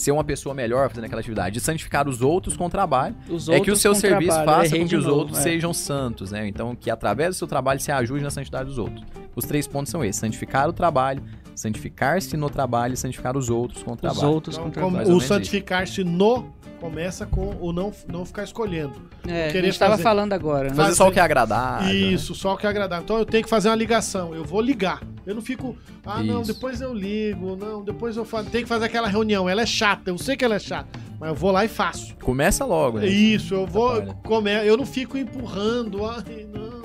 ser 0.00 0.12
uma 0.12 0.24
pessoa 0.24 0.54
melhor 0.54 0.88
fazendo 0.88 1.04
aquela 1.04 1.20
atividade. 1.20 1.58
E 1.58 1.60
santificar 1.60 2.08
os 2.08 2.22
outros 2.22 2.56
com 2.56 2.66
o 2.66 2.70
trabalho 2.70 3.14
Os 3.28 3.48
é 3.48 3.60
que 3.60 3.70
o 3.70 3.76
seu 3.76 3.94
serviço 3.94 4.30
trabalho, 4.32 4.58
faça 4.60 4.66
errei 4.66 4.80
com 4.80 4.84
de 4.86 4.90
que 4.90 4.96
os 4.96 5.04
novo, 5.04 5.18
outros 5.18 5.38
é. 5.38 5.42
sejam 5.42 5.74
santos, 5.74 6.30
né? 6.30 6.46
Então 6.46 6.74
que 6.74 6.90
através 6.90 7.30
do 7.30 7.34
seu 7.34 7.48
trabalho 7.48 7.80
se 7.80 7.90
ajude 7.90 8.22
na 8.22 8.30
santidade 8.30 8.68
dos 8.68 8.78
outros. 8.78 9.02
Os 9.34 9.44
três 9.44 9.66
pontos 9.66 9.90
são 9.90 10.04
esses: 10.04 10.20
santificar 10.20 10.68
o 10.68 10.72
trabalho, 10.72 11.22
santificar-se 11.54 12.36
no 12.36 12.48
trabalho 12.48 12.94
e 12.94 12.96
santificar 12.96 13.36
os 13.36 13.50
outros 13.50 13.82
com 13.82 13.90
o 13.90 13.94
Os 13.94 14.00
trabalho. 14.00 14.28
outros 14.28 14.56
Então, 14.56 14.70
com 14.70 14.80
como 14.80 14.96
trabalho. 14.96 15.16
o 15.16 15.20
santificar-se 15.20 16.04
no 16.04 16.44
começa 16.80 17.26
com 17.26 17.56
o 17.60 17.72
não, 17.72 17.92
não 18.10 18.24
ficar 18.24 18.44
escolhendo. 18.44 18.94
É, 19.26 19.48
a 19.48 19.52
querer 19.52 19.66
gente 19.72 19.78
fazer- 19.78 20.02
falando 20.02 20.32
agora, 20.32 20.68
né? 20.68 20.74
Fazer 20.74 20.94
só 20.94 21.08
o 21.08 21.12
que 21.12 21.18
é 21.18 21.22
agradável. 21.22 21.86
né? 21.86 21.92
Isso, 21.94 22.34
só 22.34 22.54
o 22.54 22.56
que 22.56 22.66
é 22.66 22.70
agradável. 22.70 23.04
Então 23.04 23.18
eu 23.18 23.24
tenho 23.26 23.44
que 23.44 23.50
fazer 23.50 23.68
uma 23.68 23.74
ligação. 23.76 24.34
Eu 24.34 24.44
vou 24.44 24.60
ligar. 24.60 25.02
Eu 25.26 25.34
não 25.34 25.42
fico, 25.42 25.76
ah, 26.06 26.22
não, 26.22 26.40
Isso. 26.42 26.54
depois 26.54 26.80
eu 26.80 26.94
ligo, 26.94 27.54
não, 27.56 27.82
depois 27.84 28.16
eu 28.16 28.24
faço. 28.24 28.48
Tem 28.48 28.62
que 28.62 28.68
fazer 28.68 28.86
aquela 28.86 29.08
reunião. 29.08 29.48
Ela 29.48 29.62
é 29.62 29.66
chata, 29.66 30.10
eu 30.10 30.16
sei 30.16 30.36
que 30.36 30.44
ela 30.44 30.54
é 30.54 30.58
chata, 30.58 30.98
mas 31.20 31.28
eu 31.28 31.34
vou 31.34 31.50
lá 31.50 31.64
e 31.64 31.68
faço. 31.68 32.14
Começa 32.22 32.64
logo, 32.64 32.98
né? 32.98 33.06
Isso, 33.06 33.52
eu 33.54 33.66
vou. 33.66 34.02
Come... 34.24 34.50
Eu 34.66 34.76
não 34.76 34.86
fico 34.86 35.18
empurrando. 35.18 35.98
Não, 35.98 36.06
ai, 36.06 36.46
não. 36.52 36.77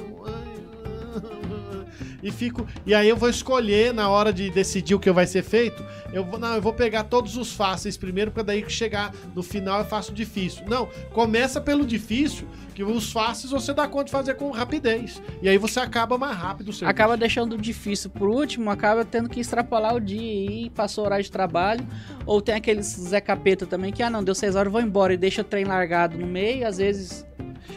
E 2.24 2.32
fico. 2.32 2.66
E 2.86 2.96
aí 2.96 3.10
eu 3.10 3.18
vou 3.18 3.30
escolher 3.30 3.94
na 3.94 4.10
hora 4.10 4.32
de 4.32 4.50
decidir 4.50 4.96
o 4.96 5.00
que 5.00 5.12
vai 5.12 5.28
ser 5.28 5.44
feito. 5.44 5.86
Eu 6.14 6.24
vou, 6.24 6.40
não, 6.40 6.56
eu 6.56 6.62
vou 6.62 6.74
pegar 6.74 7.04
todos 7.04 7.36
os 7.36 7.54
fáceis 7.54 7.98
primeiro, 7.98 8.32
para 8.32 8.44
daí 8.44 8.64
que 8.64 8.72
chegar 8.72 9.14
no 9.36 9.44
final 9.44 9.80
eu 9.80 9.86
faço 9.86 10.12
o 10.12 10.16
difícil. 10.16 10.64
Não, 10.68 10.88
começa 11.12 11.60
pelo 11.60 11.86
difícil, 11.86 12.48
que 12.74 12.84
os 12.84 13.12
fáceis 13.12 13.52
você 13.52 13.74
dá 13.74 13.88
conta 13.88 14.06
de 14.06 14.12
fazer 14.12 14.36
com 14.36 14.50
rapidez. 14.52 15.22
E 15.42 15.50
aí 15.50 15.58
você 15.58 15.82
acaba 15.82 16.18
mais 16.18 16.38
rápido 16.38 16.70
o 16.70 16.74
serviço. 16.74 16.90
Acaba 16.90 17.18
deixando 17.18 17.58
difícil 17.58 18.10
por 18.10 18.30
último, 18.30 18.70
acaba 18.70 19.04
tendo 19.04 19.28
que 19.28 19.42
extrapolar 19.42 19.96
o 19.96 20.00
dia 20.00 20.66
e 20.66 20.70
passou 20.70 21.04
o 21.04 21.08
horário 21.08 21.26
de 21.26 21.32
trabalho. 21.32 21.86
Ou 22.26 22.42
tem 22.42 22.56
aqueles 22.56 22.86
Zé 22.86 23.20
Capeta 23.20 23.66
também 23.66 23.92
que, 23.92 24.02
ah 24.02 24.10
não, 24.10 24.24
deu 24.24 24.34
seis 24.34 24.56
horas, 24.56 24.72
vou 24.72 24.82
embora 24.82 25.14
e 25.14 25.18
deixa 25.18 25.42
o 25.42 25.46
trem 25.46 25.66
largado 25.66 26.18
no 26.18 26.26
meio. 26.26 26.66
Às 26.66 26.78
vezes 26.78 27.26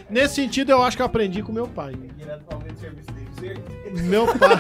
Nesse 0.09 0.37
sentido, 0.37 0.71
eu 0.71 0.83
acho 0.83 0.97
que 0.97 1.03
eu 1.03 1.07
aprendi 1.07 1.43
com 1.43 1.53
meu 1.53 1.67
pai. 1.67 1.95
Meu 4.03 4.27
pai. 4.39 4.57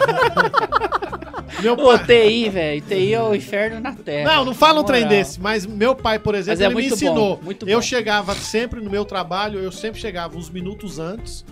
meu 1.62 1.74
Ô, 1.74 1.98
pai. 1.98 2.06
TI, 2.06 2.48
velho. 2.48 2.80
TI 2.82 3.14
é 3.14 3.22
o 3.22 3.34
inferno 3.34 3.80
na 3.80 3.92
terra. 3.92 4.34
Não, 4.34 4.44
não 4.44 4.54
fala 4.54 4.78
um 4.78 4.82
Na 4.82 4.86
trem 4.86 5.02
moral. 5.04 5.18
desse, 5.18 5.40
mas 5.40 5.66
meu 5.66 5.94
pai, 5.94 6.18
por 6.18 6.34
exemplo, 6.34 6.62
é 6.62 6.66
ele 6.66 6.74
me 6.74 6.86
ensinou. 6.86 7.36
bom, 7.36 7.52
eu 7.66 7.78
bom. 7.78 7.82
chegava 7.82 8.34
sempre 8.34 8.80
no 8.80 8.90
meu 8.90 9.04
trabalho, 9.04 9.58
eu 9.58 9.72
sempre 9.72 10.00
chegava 10.00 10.36
uns 10.36 10.50
minutos 10.50 10.98
antes 10.98 11.44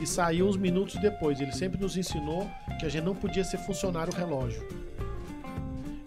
e 0.00 0.06
saía 0.06 0.44
uns 0.44 0.56
minutos 0.56 0.96
depois. 1.00 1.40
Ele 1.40 1.52
sempre 1.52 1.80
nos 1.80 1.96
ensinou 1.96 2.48
que 2.78 2.86
a 2.86 2.88
gente 2.88 3.04
não 3.04 3.14
podia 3.14 3.44
ser 3.44 3.58
funcionário 3.58 4.12
relógio. 4.14 4.66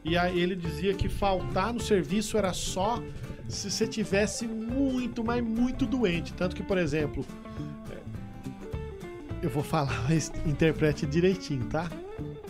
E 0.04 0.18
aí 0.18 0.40
ele 0.40 0.56
dizia 0.56 0.94
que 0.94 1.08
faltar 1.08 1.74
no 1.74 1.80
serviço 1.80 2.38
era 2.38 2.52
só 2.52 3.02
se 3.48 3.70
você 3.72 3.88
tivesse 3.88 4.46
muito, 4.46 5.24
mas 5.24 5.42
muito 5.44 5.86
doente. 5.86 6.34
Tanto 6.34 6.56
que, 6.56 6.64
por 6.64 6.78
exemplo, 6.78 7.26
eu 9.44 9.50
vou 9.50 9.64
falar, 9.64 10.04
mas 10.10 10.32
interprete 10.46 11.06
direitinho, 11.06 11.66
tá? 11.66 11.90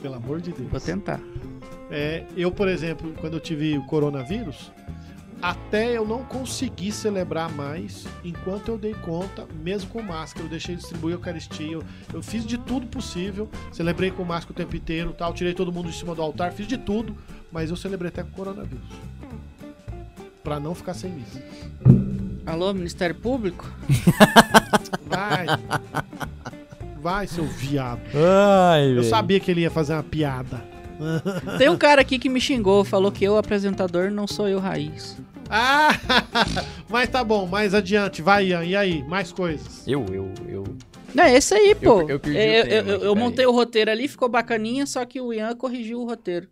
Pelo 0.01 0.15
amor 0.15 0.39
de 0.39 0.51
Deus. 0.51 0.69
Vou 0.69 0.79
tentar. 0.79 1.19
É, 1.89 2.25
eu, 2.37 2.51
por 2.51 2.67
exemplo, 2.67 3.13
quando 3.19 3.33
eu 3.33 3.39
tive 3.39 3.77
o 3.77 3.85
coronavírus, 3.85 4.71
até 5.41 5.97
eu 5.97 6.07
não 6.07 6.23
consegui 6.23 6.91
celebrar 6.91 7.51
mais 7.51 8.05
enquanto 8.23 8.69
eu 8.69 8.77
dei 8.77 8.93
conta, 8.93 9.45
mesmo 9.61 9.89
com 9.89 10.01
máscara. 10.01 10.45
Eu 10.45 10.49
deixei 10.49 10.75
de 10.75 10.81
distribuir 10.81 11.15
a 11.15 11.17
Eucaristia, 11.17 11.73
eu, 11.73 11.83
eu 12.13 12.23
fiz 12.23 12.45
de 12.45 12.57
tudo 12.57 12.87
possível. 12.87 13.49
Celebrei 13.71 14.11
com 14.11 14.23
máscara 14.23 14.53
o 14.53 14.55
tempo 14.55 14.75
inteiro, 14.75 15.13
tal, 15.13 15.33
tirei 15.33 15.53
todo 15.53 15.71
mundo 15.71 15.89
de 15.89 15.97
cima 15.97 16.15
do 16.15 16.21
altar, 16.21 16.53
fiz 16.53 16.67
de 16.67 16.77
tudo, 16.77 17.15
mas 17.51 17.69
eu 17.69 17.75
celebrei 17.75 18.09
até 18.09 18.23
com 18.23 18.29
o 18.29 18.33
coronavírus. 18.33 18.87
pra 20.43 20.59
não 20.59 20.75
ficar 20.75 20.93
sem 20.93 21.11
missa. 21.11 21.41
Alô, 22.45 22.73
Ministério 22.73 23.15
Público? 23.15 23.69
Vai. 25.05 25.45
Vai, 27.03 27.27
seu 27.27 27.43
viado. 27.45 27.99
Ai, 28.15 28.97
Eu 28.97 29.03
sabia 29.03 29.39
que 29.39 29.51
ele 29.51 29.61
ia 29.61 29.69
fazer 29.69 29.93
uma 29.93 30.03
piada. 30.03 30.63
Tem 31.57 31.67
um 31.69 31.77
cara 31.77 31.99
aqui 32.01 32.17
que 32.17 32.29
me 32.29 32.39
xingou, 32.39 32.83
falou 32.85 33.11
que 33.11 33.25
eu, 33.25 33.37
apresentador, 33.37 34.09
não 34.09 34.25
sou 34.25 34.47
eu 34.47 34.57
raiz. 34.59 35.17
Ah, 35.49 35.89
mas 36.89 37.09
tá 37.09 37.21
bom, 37.23 37.45
mais 37.45 37.73
adiante. 37.73 38.21
Vai, 38.21 38.47
Ian. 38.47 38.63
E 38.63 38.75
aí? 38.75 39.03
Mais 39.03 39.31
coisas. 39.31 39.85
Eu, 39.85 40.05
eu, 40.13 40.31
eu. 40.47 40.63
Não, 41.13 41.23
é 41.25 41.35
esse 41.35 41.53
aí, 41.53 41.75
pô. 41.75 42.01
eu 42.09 42.19
perdi 42.19 42.37
o 42.37 42.41
É, 42.41 42.59
eu, 42.59 42.63
tema 42.63 42.89
eu- 42.89 42.93
eu 42.93 42.99
peraí. 43.13 43.15
montei 43.15 43.45
o 43.45 43.51
roteiro 43.51 43.91
ali, 43.91 44.07
ficou 44.07 44.29
bacaninha, 44.29 44.85
só 44.85 45.03
que 45.05 45.19
o 45.19 45.33
Ian 45.33 45.55
corrigiu 45.55 45.99
o 45.99 46.05
roteiro. 46.05 46.47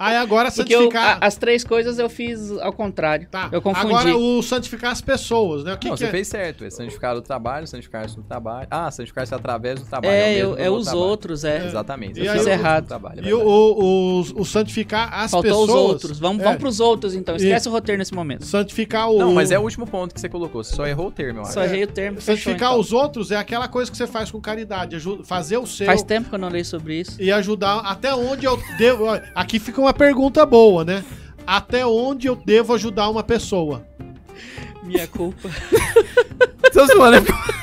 Aí 0.00 0.16
agora 0.16 0.50
Porque 0.50 0.74
eu- 0.74 0.78
santificar. 0.84 1.18
a- 1.20 1.26
as 1.26 1.36
três 1.36 1.62
coisas 1.62 1.98
eu 1.98 2.08
fiz 2.08 2.50
ao 2.60 2.72
contrário. 2.72 3.28
Tá. 3.30 3.50
Eu 3.52 3.60
confundi. 3.60 3.86
Agora 3.94 4.16
o 4.16 4.42
santificar 4.42 4.92
as 4.92 5.02
pessoas, 5.02 5.62
né? 5.62 5.74
O 5.74 5.78
que, 5.78 5.88
não, 5.88 5.94
que 5.94 6.00
você 6.00 6.06
é? 6.06 6.10
fez 6.10 6.26
certo. 6.26 6.64
É 6.64 6.70
santificar 6.70 7.14
o 7.14 7.20
trabalho, 7.20 7.66
santificar-se 7.66 8.16
no 8.16 8.22
trabalho. 8.22 8.66
Ah, 8.70 8.90
santificar-se 8.90 9.34
através 9.34 9.78
do 9.78 9.84
trabalho. 9.86 10.12
É, 10.14 10.22
o 10.22 10.34
mesmo 10.34 10.50
eu- 10.54 10.58
é 10.64 10.70
os 10.70 10.84
trabalho. 10.86 11.04
outros, 11.06 11.44
é. 11.44 11.66
Exatamente. 11.66 12.18
E 12.18 12.24
eu 12.26 12.32
fiz 12.32 12.46
o- 12.46 12.48
errado. 12.48 12.86
Trabalho, 12.86 13.20
é 13.22 13.28
E 13.28 13.34
o, 13.34 13.40
o, 13.46 14.20
o- 14.20 14.40
o 14.40 14.44
santificar 14.46 15.12
as 15.12 15.30
Faltou 15.30 15.50
pessoas. 15.50 15.68
os 15.68 15.76
outros. 15.76 16.18
Vamos, 16.18 16.40
É. 16.40 16.44
vamos 16.44 16.58
pros 16.60 16.80
outros, 16.80 17.14
então. 17.14 17.36
Esquece 17.36 17.68
E- 17.68 17.70
o 17.70 17.72
roteiro 17.72 17.98
nesse 17.98 18.14
momento. 18.14 18.46
Santificar 18.46 19.10
o. 19.10 19.18
Não, 19.18 19.34
mas 19.34 19.50
é 19.50 19.58
o 19.58 19.62
último 19.62 19.86
ponto 19.86 20.14
que 20.14 20.20
você 20.20 20.28
colocou. 20.30 20.64
Você 20.64 20.74
só 20.74 20.86
errou 20.86 21.08
o 21.08 21.10
termo, 21.12 21.40
eu 21.40 21.42
acho. 21.42 21.52
Só 21.52 21.62
errei 21.62 21.84
o 21.84 21.86
termo. 21.86 22.20
Santificar 22.22 22.70
então. 22.70 22.80
os 22.80 22.92
outros 22.92 23.30
é 23.30 23.36
aquela 23.36 23.68
coisa 23.68 23.90
que 23.90 23.96
você 23.98 24.06
faz 24.06 24.30
com 24.30 24.40
caridade. 24.40 24.96
Fazer 25.24 25.58
o 25.58 25.66
seu. 25.66 25.84
Faz 25.86 26.02
tempo 26.02 26.30
que 26.30 26.34
eu 26.34 26.38
não 26.38 26.48
leio 26.48 26.64
sobre 26.64 27.00
isso. 27.00 27.20
E 27.20 27.30
ajudar 27.30 27.80
até 27.80 28.14
onde 28.14 28.46
eu 28.46 28.58
devo. 28.78 29.04
Aqui 29.34 29.58
fica 29.58 29.80
uma 29.80 29.89
pergunta 29.92 30.44
boa, 30.46 30.84
né? 30.84 31.04
Até 31.46 31.86
onde 31.86 32.26
eu 32.26 32.36
devo 32.36 32.74
ajudar 32.74 33.08
uma 33.08 33.22
pessoa? 33.22 33.82
Minha 34.82 35.06
culpa. 35.06 35.48
Tô 36.72 36.86
zoando. 36.86 37.16
é 37.16 37.20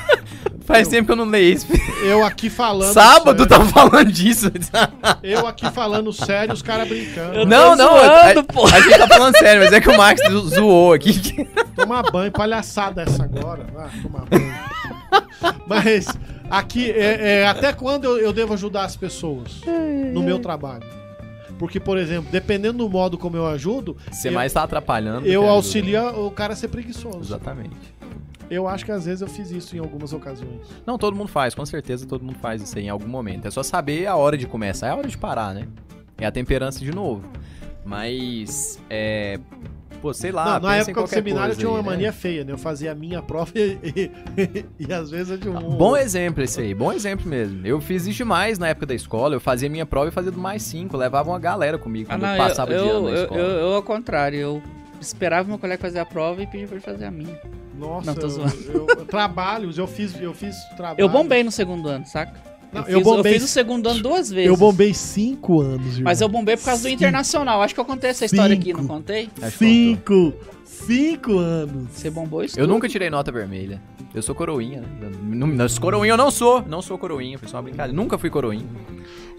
Faz 0.68 0.86
tempo 0.86 1.06
que 1.06 1.12
eu 1.12 1.16
não 1.16 1.24
leio 1.24 1.54
isso. 1.54 1.66
Eu 2.04 2.22
aqui 2.22 2.50
falando. 2.50 2.92
Sábado 2.92 3.38
sério, 3.38 3.46
tava 3.48 3.64
falando 3.64 4.12
disso. 4.12 4.52
Eu 5.22 5.46
aqui 5.46 5.70
falando 5.70 6.12
sério, 6.12 6.52
os 6.52 6.60
caras 6.60 6.86
brincando. 6.86 7.38
Eu 7.38 7.46
não, 7.46 7.74
não. 7.74 7.88
zoando, 7.88 8.10
a, 8.12 8.76
a 8.76 8.80
gente 8.82 8.98
tá 8.98 9.08
falando 9.08 9.38
sério, 9.38 9.62
mas 9.62 9.72
é 9.72 9.80
que 9.80 9.88
o 9.88 9.96
Max 9.96 10.20
zo- 10.30 10.48
zoou 10.48 10.92
aqui. 10.92 11.48
Tomar 11.74 12.02
banho, 12.10 12.30
palhaçada 12.30 13.00
essa 13.02 13.24
agora. 13.24 13.64
Ah, 13.78 13.88
tomar 14.02 14.26
banho. 14.26 14.54
Mas 15.66 16.06
aqui, 16.50 16.90
é, 16.90 17.40
é, 17.40 17.46
até 17.46 17.72
quando 17.72 18.04
eu, 18.04 18.18
eu 18.18 18.32
devo 18.32 18.52
ajudar 18.52 18.84
as 18.84 18.94
pessoas 18.94 19.62
no 20.12 20.22
meu 20.22 20.38
trabalho? 20.38 20.84
Porque, 21.58 21.80
por 21.80 21.98
exemplo, 21.98 22.30
dependendo 22.30 22.78
do 22.78 22.88
modo 22.88 23.18
como 23.18 23.36
eu 23.36 23.46
ajudo, 23.46 23.96
Você 24.10 24.28
eu, 24.28 24.32
mais 24.32 24.52
tá 24.52 24.62
atrapalhando. 24.62 25.22
do 25.22 25.26
eu 25.26 25.46
auxilio 25.48 26.26
o 26.26 26.30
cara 26.30 26.52
a 26.52 26.56
ser 26.56 26.68
preguiçoso. 26.68 27.20
Exatamente. 27.20 27.76
Eu 28.50 28.66
acho 28.66 28.84
que 28.84 28.92
às 28.92 29.04
vezes 29.04 29.20
eu 29.20 29.28
fiz 29.28 29.50
isso 29.50 29.76
em 29.76 29.78
algumas 29.78 30.12
ocasiões. 30.12 30.62
Não, 30.86 30.96
todo 30.96 31.14
mundo 31.14 31.28
faz, 31.28 31.54
com 31.54 31.66
certeza 31.66 32.06
todo 32.06 32.24
mundo 32.24 32.38
faz 32.38 32.62
isso 32.62 32.78
aí 32.78 32.84
em 32.86 32.88
algum 32.88 33.08
momento. 33.08 33.46
É 33.46 33.50
só 33.50 33.62
saber 33.62 34.06
a 34.06 34.16
hora 34.16 34.38
de 34.38 34.46
começar, 34.46 34.86
é 34.86 34.90
a 34.90 34.96
hora 34.96 35.08
de 35.08 35.18
parar, 35.18 35.52
né? 35.54 35.66
É 36.16 36.24
a 36.26 36.32
temperança 36.32 36.80
de 36.80 36.90
novo. 36.90 37.28
Mas, 37.84 38.78
é. 38.88 39.38
Pô, 40.00 40.14
sei 40.14 40.30
lá. 40.30 40.44
Não, 40.44 40.52
na 40.52 40.74
pensa 40.76 40.90
em 40.90 40.92
época 40.92 41.02
do 41.02 41.08
seminário 41.08 41.52
eu 41.52 41.56
tinha 41.56 41.68
uma 41.68 41.78
aí, 41.78 41.84
né? 41.84 41.90
mania 41.90 42.12
feia, 42.12 42.44
né? 42.44 42.52
Eu 42.52 42.58
fazia 42.58 42.92
a 42.92 42.94
minha 42.94 43.20
prova 43.20 43.50
e, 43.56 43.78
e- 44.38 44.64
e 44.78 44.92
às 44.92 45.10
vezes 45.10 45.30
eu 45.30 45.38
tinha 45.38 45.52
um. 45.52 45.76
Bom 45.76 45.96
exemplo 45.96 46.42
esse 46.42 46.60
aí, 46.60 46.72
bom 46.74 46.92
exemplo 46.92 47.26
mesmo. 47.28 47.66
Eu 47.66 47.80
fiz 47.80 48.06
isso 48.06 48.16
demais 48.18 48.58
na 48.58 48.68
época 48.68 48.86
da 48.86 48.94
escola, 48.94 49.34
eu 49.34 49.40
fazia 49.40 49.68
minha 49.68 49.84
prova 49.84 50.08
e 50.08 50.10
fazia 50.12 50.30
do 50.30 50.38
mais 50.38 50.62
cinco, 50.62 50.96
levava 50.96 51.28
uma 51.30 51.38
galera 51.40 51.78
comigo 51.78 52.08
Ah, 52.10 52.14
quando 52.14 52.22
não, 52.22 52.28
eu 52.28 52.34
eu, 52.42 52.48
passava 52.48 52.70
de 52.70 52.76
ano 52.76 52.88
eu, 52.90 53.02
na 53.02 53.10
eu, 53.10 53.22
escola. 53.24 53.40
eu, 53.40 53.46
eu, 53.48 53.74
ao 53.74 53.82
contrário, 53.82 54.38
eu 54.38 54.62
esperava 55.00 55.48
meu 55.48 55.58
colega 55.58 55.80
fazer 55.80 55.98
a 55.98 56.06
prova 56.06 56.42
e 56.42 56.46
pedi 56.46 56.66
pra 56.66 56.76
ele 56.76 56.84
fazer 56.84 57.04
a 57.06 57.10
minha. 57.10 57.36
Nossa, 57.76 58.06
Não, 58.06 58.14
tô 58.14 58.26
eu- 58.26 58.86
eu- 58.98 59.04
trabalhos, 59.06 59.78
eu 59.78 59.86
fiz, 59.86 60.20
eu 60.20 60.34
fiz 60.34 60.56
trabalho. 60.76 61.00
Eu 61.00 61.08
bombei 61.08 61.42
no 61.44 61.50
segundo 61.52 61.88
ano, 61.88 62.04
saca? 62.06 62.34
Não, 62.72 62.82
eu, 62.82 62.88
eu 62.88 62.98
fiz, 62.98 63.04
bombei- 63.04 63.32
eu 63.32 63.34
fiz 63.40 63.44
o 63.44 63.48
segundo 63.48 63.88
ano 63.88 64.00
duas 64.02 64.30
vezes. 64.30 64.48
Eu 64.48 64.56
bombei 64.56 64.92
cinco 64.94 65.60
anos, 65.60 65.86
irmão. 65.94 66.02
Mas 66.04 66.20
eu 66.20 66.28
bombei 66.28 66.56
por 66.56 66.64
causa 66.66 66.82
do 66.82 66.88
internacional. 66.88 67.62
Acho 67.62 67.74
que 67.74 67.80
eu 67.80 67.84
contei 67.84 68.10
essa 68.10 68.24
história 68.26 68.54
aqui, 68.54 68.72
não 68.72 68.80
Cinco. 68.82 68.92
contei? 68.94 69.28
Cinco! 69.56 70.34
Cinco 70.64 71.38
anos! 71.38 71.88
Você 71.92 72.10
bombou 72.10 72.44
isso? 72.44 72.58
Eu 72.58 72.64
tudo? 72.64 72.74
nunca 72.74 72.88
tirei 72.88 73.10
nota 73.10 73.32
vermelha. 73.32 73.80
Eu 74.14 74.22
sou 74.22 74.34
coroinha, 74.34 74.80
né? 74.80 74.86
Eu 75.02 75.10
Não, 75.36 75.46
não, 75.46 75.66
coroinha 75.80 76.12
eu 76.12 76.16
não 76.16 76.30
sou. 76.30 76.62
Não 76.66 76.80
sou 76.80 76.96
coroinha, 76.98 77.38
foi 77.38 77.48
só 77.48 77.56
uma 77.58 77.64
brincadeira. 77.64 77.94
Nunca 77.96 78.16
fui 78.16 78.30
coroinha. 78.30 78.64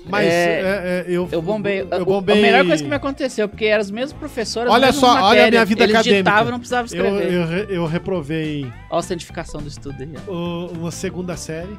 Mas 0.07 0.25
É, 0.25 0.31
é, 0.31 0.61
é, 0.61 1.05
eu, 1.07 1.27
Eu 1.31 1.41
bombei. 1.41 1.81
Eu 1.81 2.01
O- 2.01 2.05
bombei. 2.05 2.39
A 2.39 2.41
melhor 2.41 2.65
coisa 2.65 2.81
que 2.83 2.89
me 2.89 2.95
aconteceu, 2.95 3.47
porque 3.47 3.65
eram 3.65 3.81
os 3.81 3.91
mesmos 3.91 4.13
professores. 4.13 4.71
Olha 4.71 4.87
as 4.89 4.95
mesmas 4.95 5.11
só, 5.11 5.15
olha 5.15 5.19
a 5.19 5.23
matérias. 5.29 5.51
minha 5.51 5.65
vida 5.65 5.83
Eles 5.83 5.95
acadêmica. 5.95 6.23
ditavam, 6.23 6.51
não 6.51 6.59
precisava 6.59 6.81
eu, 6.83 6.85
escrever. 6.85 7.33
eu, 7.33 7.45
re- 7.47 7.67
eu 7.69 7.85
reprovei 7.85 8.63
Olha 8.89 8.99
a 8.99 9.01
santificação 9.03 9.61
do 9.61 9.67
estudo 9.67 10.01
aí. 10.01 10.09
ó. 10.27 10.67
uma 10.67 10.91
segunda 10.91 11.35
série, 11.37 11.77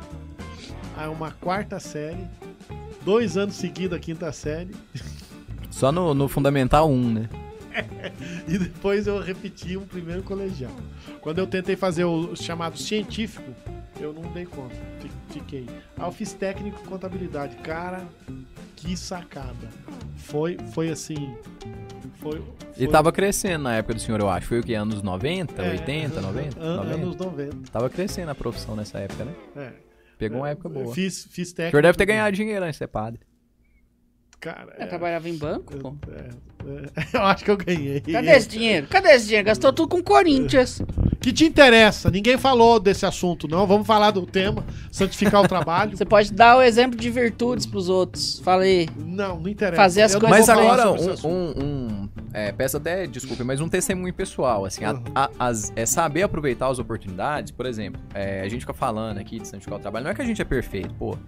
aí 1.00 1.08
uma 1.08 1.30
quarta 1.30 1.80
série, 1.80 2.26
dois 3.02 3.36
anos 3.36 3.54
seguidos 3.56 3.96
a 3.96 4.00
quinta 4.00 4.30
série, 4.32 4.70
Só 5.70 5.90
no, 5.90 6.12
no 6.12 6.28
Fundamental 6.28 6.90
1, 6.90 7.12
né? 7.12 7.28
e 8.46 8.58
depois 8.58 9.06
eu 9.06 9.18
repeti 9.20 9.76
um 9.76 9.86
primeiro 9.86 10.22
colegial. 10.22 10.72
Quando 11.20 11.38
eu 11.38 11.46
tentei 11.46 11.76
fazer 11.76 12.04
o 12.04 12.34
chamado 12.36 12.76
científico, 12.78 13.48
eu 14.00 14.12
não 14.12 14.30
dei 14.32 14.44
conta, 14.44 14.74
fi- 15.00 15.10
fiquei. 15.38 15.66
Aí 15.96 16.04
eu 16.06 16.12
fiz 16.12 16.32
técnico 16.32 16.82
contabilidade. 16.84 17.54
Cara, 17.56 18.02
que 18.76 18.96
sacada. 18.96 19.68
Foi, 20.16 20.58
foi 20.72 20.90
assim. 20.90 21.34
Foi. 22.18 22.42
E 22.76 22.84
foi- 22.84 22.88
tava 22.88 23.12
crescendo 23.12 23.62
na 23.64 23.76
época 23.76 23.94
do 23.94 24.00
senhor, 24.00 24.20
eu 24.20 24.28
acho. 24.28 24.48
Foi 24.48 24.58
o 24.60 24.62
que? 24.62 24.74
Anos 24.74 25.00
90, 25.02 25.62
é, 25.62 25.70
80, 25.70 26.20
90? 26.20 26.60
an- 26.60 26.76
90? 26.76 26.94
Anos 26.94 27.16
90. 27.16 27.56
Tava 27.70 27.88
crescendo 27.88 28.30
a 28.30 28.34
profissão 28.34 28.74
nessa 28.74 28.98
época, 28.98 29.24
né? 29.24 29.32
É. 29.56 29.72
Pegou 30.20 30.38
uma 30.38 30.50
época 30.50 30.68
boa. 30.68 30.94
Fiz, 30.94 31.24
fiz 31.30 31.50
O 31.50 31.54
técnico. 31.54 31.70
senhor 31.72 31.82
deve 31.82 31.98
ter 31.98 32.06
ganhado 32.06 32.36
dinheiro 32.36 32.62
antes 32.64 32.74
de 32.74 32.78
ser 32.78 32.86
padre. 32.88 33.20
Cara, 34.38 34.74
Eu 34.78 34.84
é, 34.84 34.86
trabalhava 34.86 35.28
em 35.28 35.36
banco, 35.36 35.76
pô. 35.78 35.94
é, 36.12 36.28
é, 36.70 37.08
eu 37.16 37.22
acho 37.22 37.44
que 37.44 37.50
eu 37.50 37.56
ganhei. 37.56 38.00
Cadê 38.00 38.30
esse 38.30 38.48
dinheiro? 38.48 38.86
Cadê 38.86 39.08
esse 39.10 39.26
dinheiro? 39.26 39.46
Gastou 39.46 39.72
tudo 39.72 39.88
com 39.88 40.02
Corinthians. 40.02 40.80
Que 41.20 41.32
te 41.34 41.44
interessa? 41.44 42.10
Ninguém 42.10 42.38
falou 42.38 42.80
desse 42.80 43.04
assunto, 43.04 43.46
não. 43.46 43.66
Vamos 43.66 43.86
falar 43.86 44.10
do 44.10 44.24
tema, 44.24 44.64
santificar 44.90 45.42
o 45.42 45.46
trabalho. 45.48 45.94
Você 45.96 46.04
pode 46.06 46.32
dar 46.32 46.56
o 46.56 46.62
exemplo 46.62 46.98
de 46.98 47.10
virtudes 47.10 47.66
pros 47.66 47.88
outros. 47.90 48.40
Falei. 48.40 48.88
Não, 48.96 49.38
não 49.38 49.48
interessa. 49.48 49.76
Fazer 49.76 50.02
as 50.02 50.14
Eu 50.14 50.20
coisas 50.20 50.38
Mas 50.38 50.48
agora, 50.48 50.90
um, 50.90 51.28
um, 51.28 51.64
um- 51.64 52.08
é, 52.32 52.52
peço 52.52 52.78
até 52.78 53.06
desculpa, 53.06 53.44
mas 53.44 53.60
um 53.60 53.68
testemunho 53.68 54.14
pessoal, 54.14 54.64
assim, 54.64 54.82
a- 54.84 54.92
Uhum. 54.92 55.04
a- 55.14 55.30
as- 55.38 55.70
é 55.76 55.84
saber 55.84 56.22
aproveitar 56.22 56.68
as 56.68 56.78
oportunidades, 56.78 57.50
por 57.52 57.66
exemplo, 57.66 58.00
é, 58.14 58.40
a 58.40 58.48
gente 58.48 58.60
fica 58.60 58.72
falando 58.72 59.18
aqui 59.18 59.38
de 59.38 59.46
santificar 59.46 59.78
o 59.78 59.82
trabalho, 59.82 60.04
não 60.04 60.12
é 60.12 60.14
que 60.14 60.22
a 60.22 60.24
gente 60.24 60.40
é 60.40 60.44
perfeito, 60.44 60.94
pô, 60.94 61.18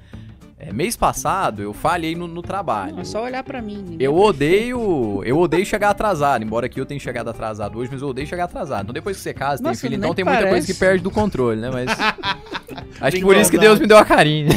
é, 0.63 0.73
mês 0.73 0.97
passado 0.97 1.61
eu 1.63 1.73
falhei 1.73 2.15
no, 2.15 2.27
no 2.29 2.41
trabalho, 2.41 2.93
Não, 2.95 3.01
é 3.01 3.05
só 3.05 3.23
olhar 3.25 3.43
pra 3.43 3.61
mim. 3.61 3.97
eu 3.99 4.13
é 4.17 4.21
odeio, 4.21 5.23
eu 5.25 5.39
odeio 5.39 5.67
chegar 5.67 5.91
atrasado, 5.91 6.43
embora 6.45 6.67
aqui 6.67 6.81
eu 6.81 6.87
tenha 6.87 7.01
chegado 7.01 7.29
atrasado 7.29 7.79
hoje, 7.79 7.91
mas 7.93 8.01
eu 8.01 8.09
odeio 8.09 8.27
chegar 8.27 8.45
atrasado, 8.45 8.83
então 8.83 8.95
depois 8.95 9.17
que 9.17 9.23
você 9.23 9.35
casa, 9.35 9.63
tem 9.63 9.69
Nossa, 9.71 9.81
filho, 9.81 9.91
nem 9.93 9.99
então 9.99 10.15
tem 10.15 10.25
muita 10.25 10.41
coisa 10.41 10.51
parece. 10.53 10.73
que 10.73 10.79
perde 10.79 11.03
do 11.03 11.11
controle, 11.11 11.61
né, 11.61 11.71
mas... 11.71 11.91
Acho 13.01 13.11
Tem 13.11 13.21
que 13.21 13.27
por 13.27 13.37
isso 13.37 13.51
que. 13.51 13.59
Deus 13.59 13.79
me 13.81 13.87
deu 13.87 13.99
a 13.99 14.05
carinha. 14.05 14.49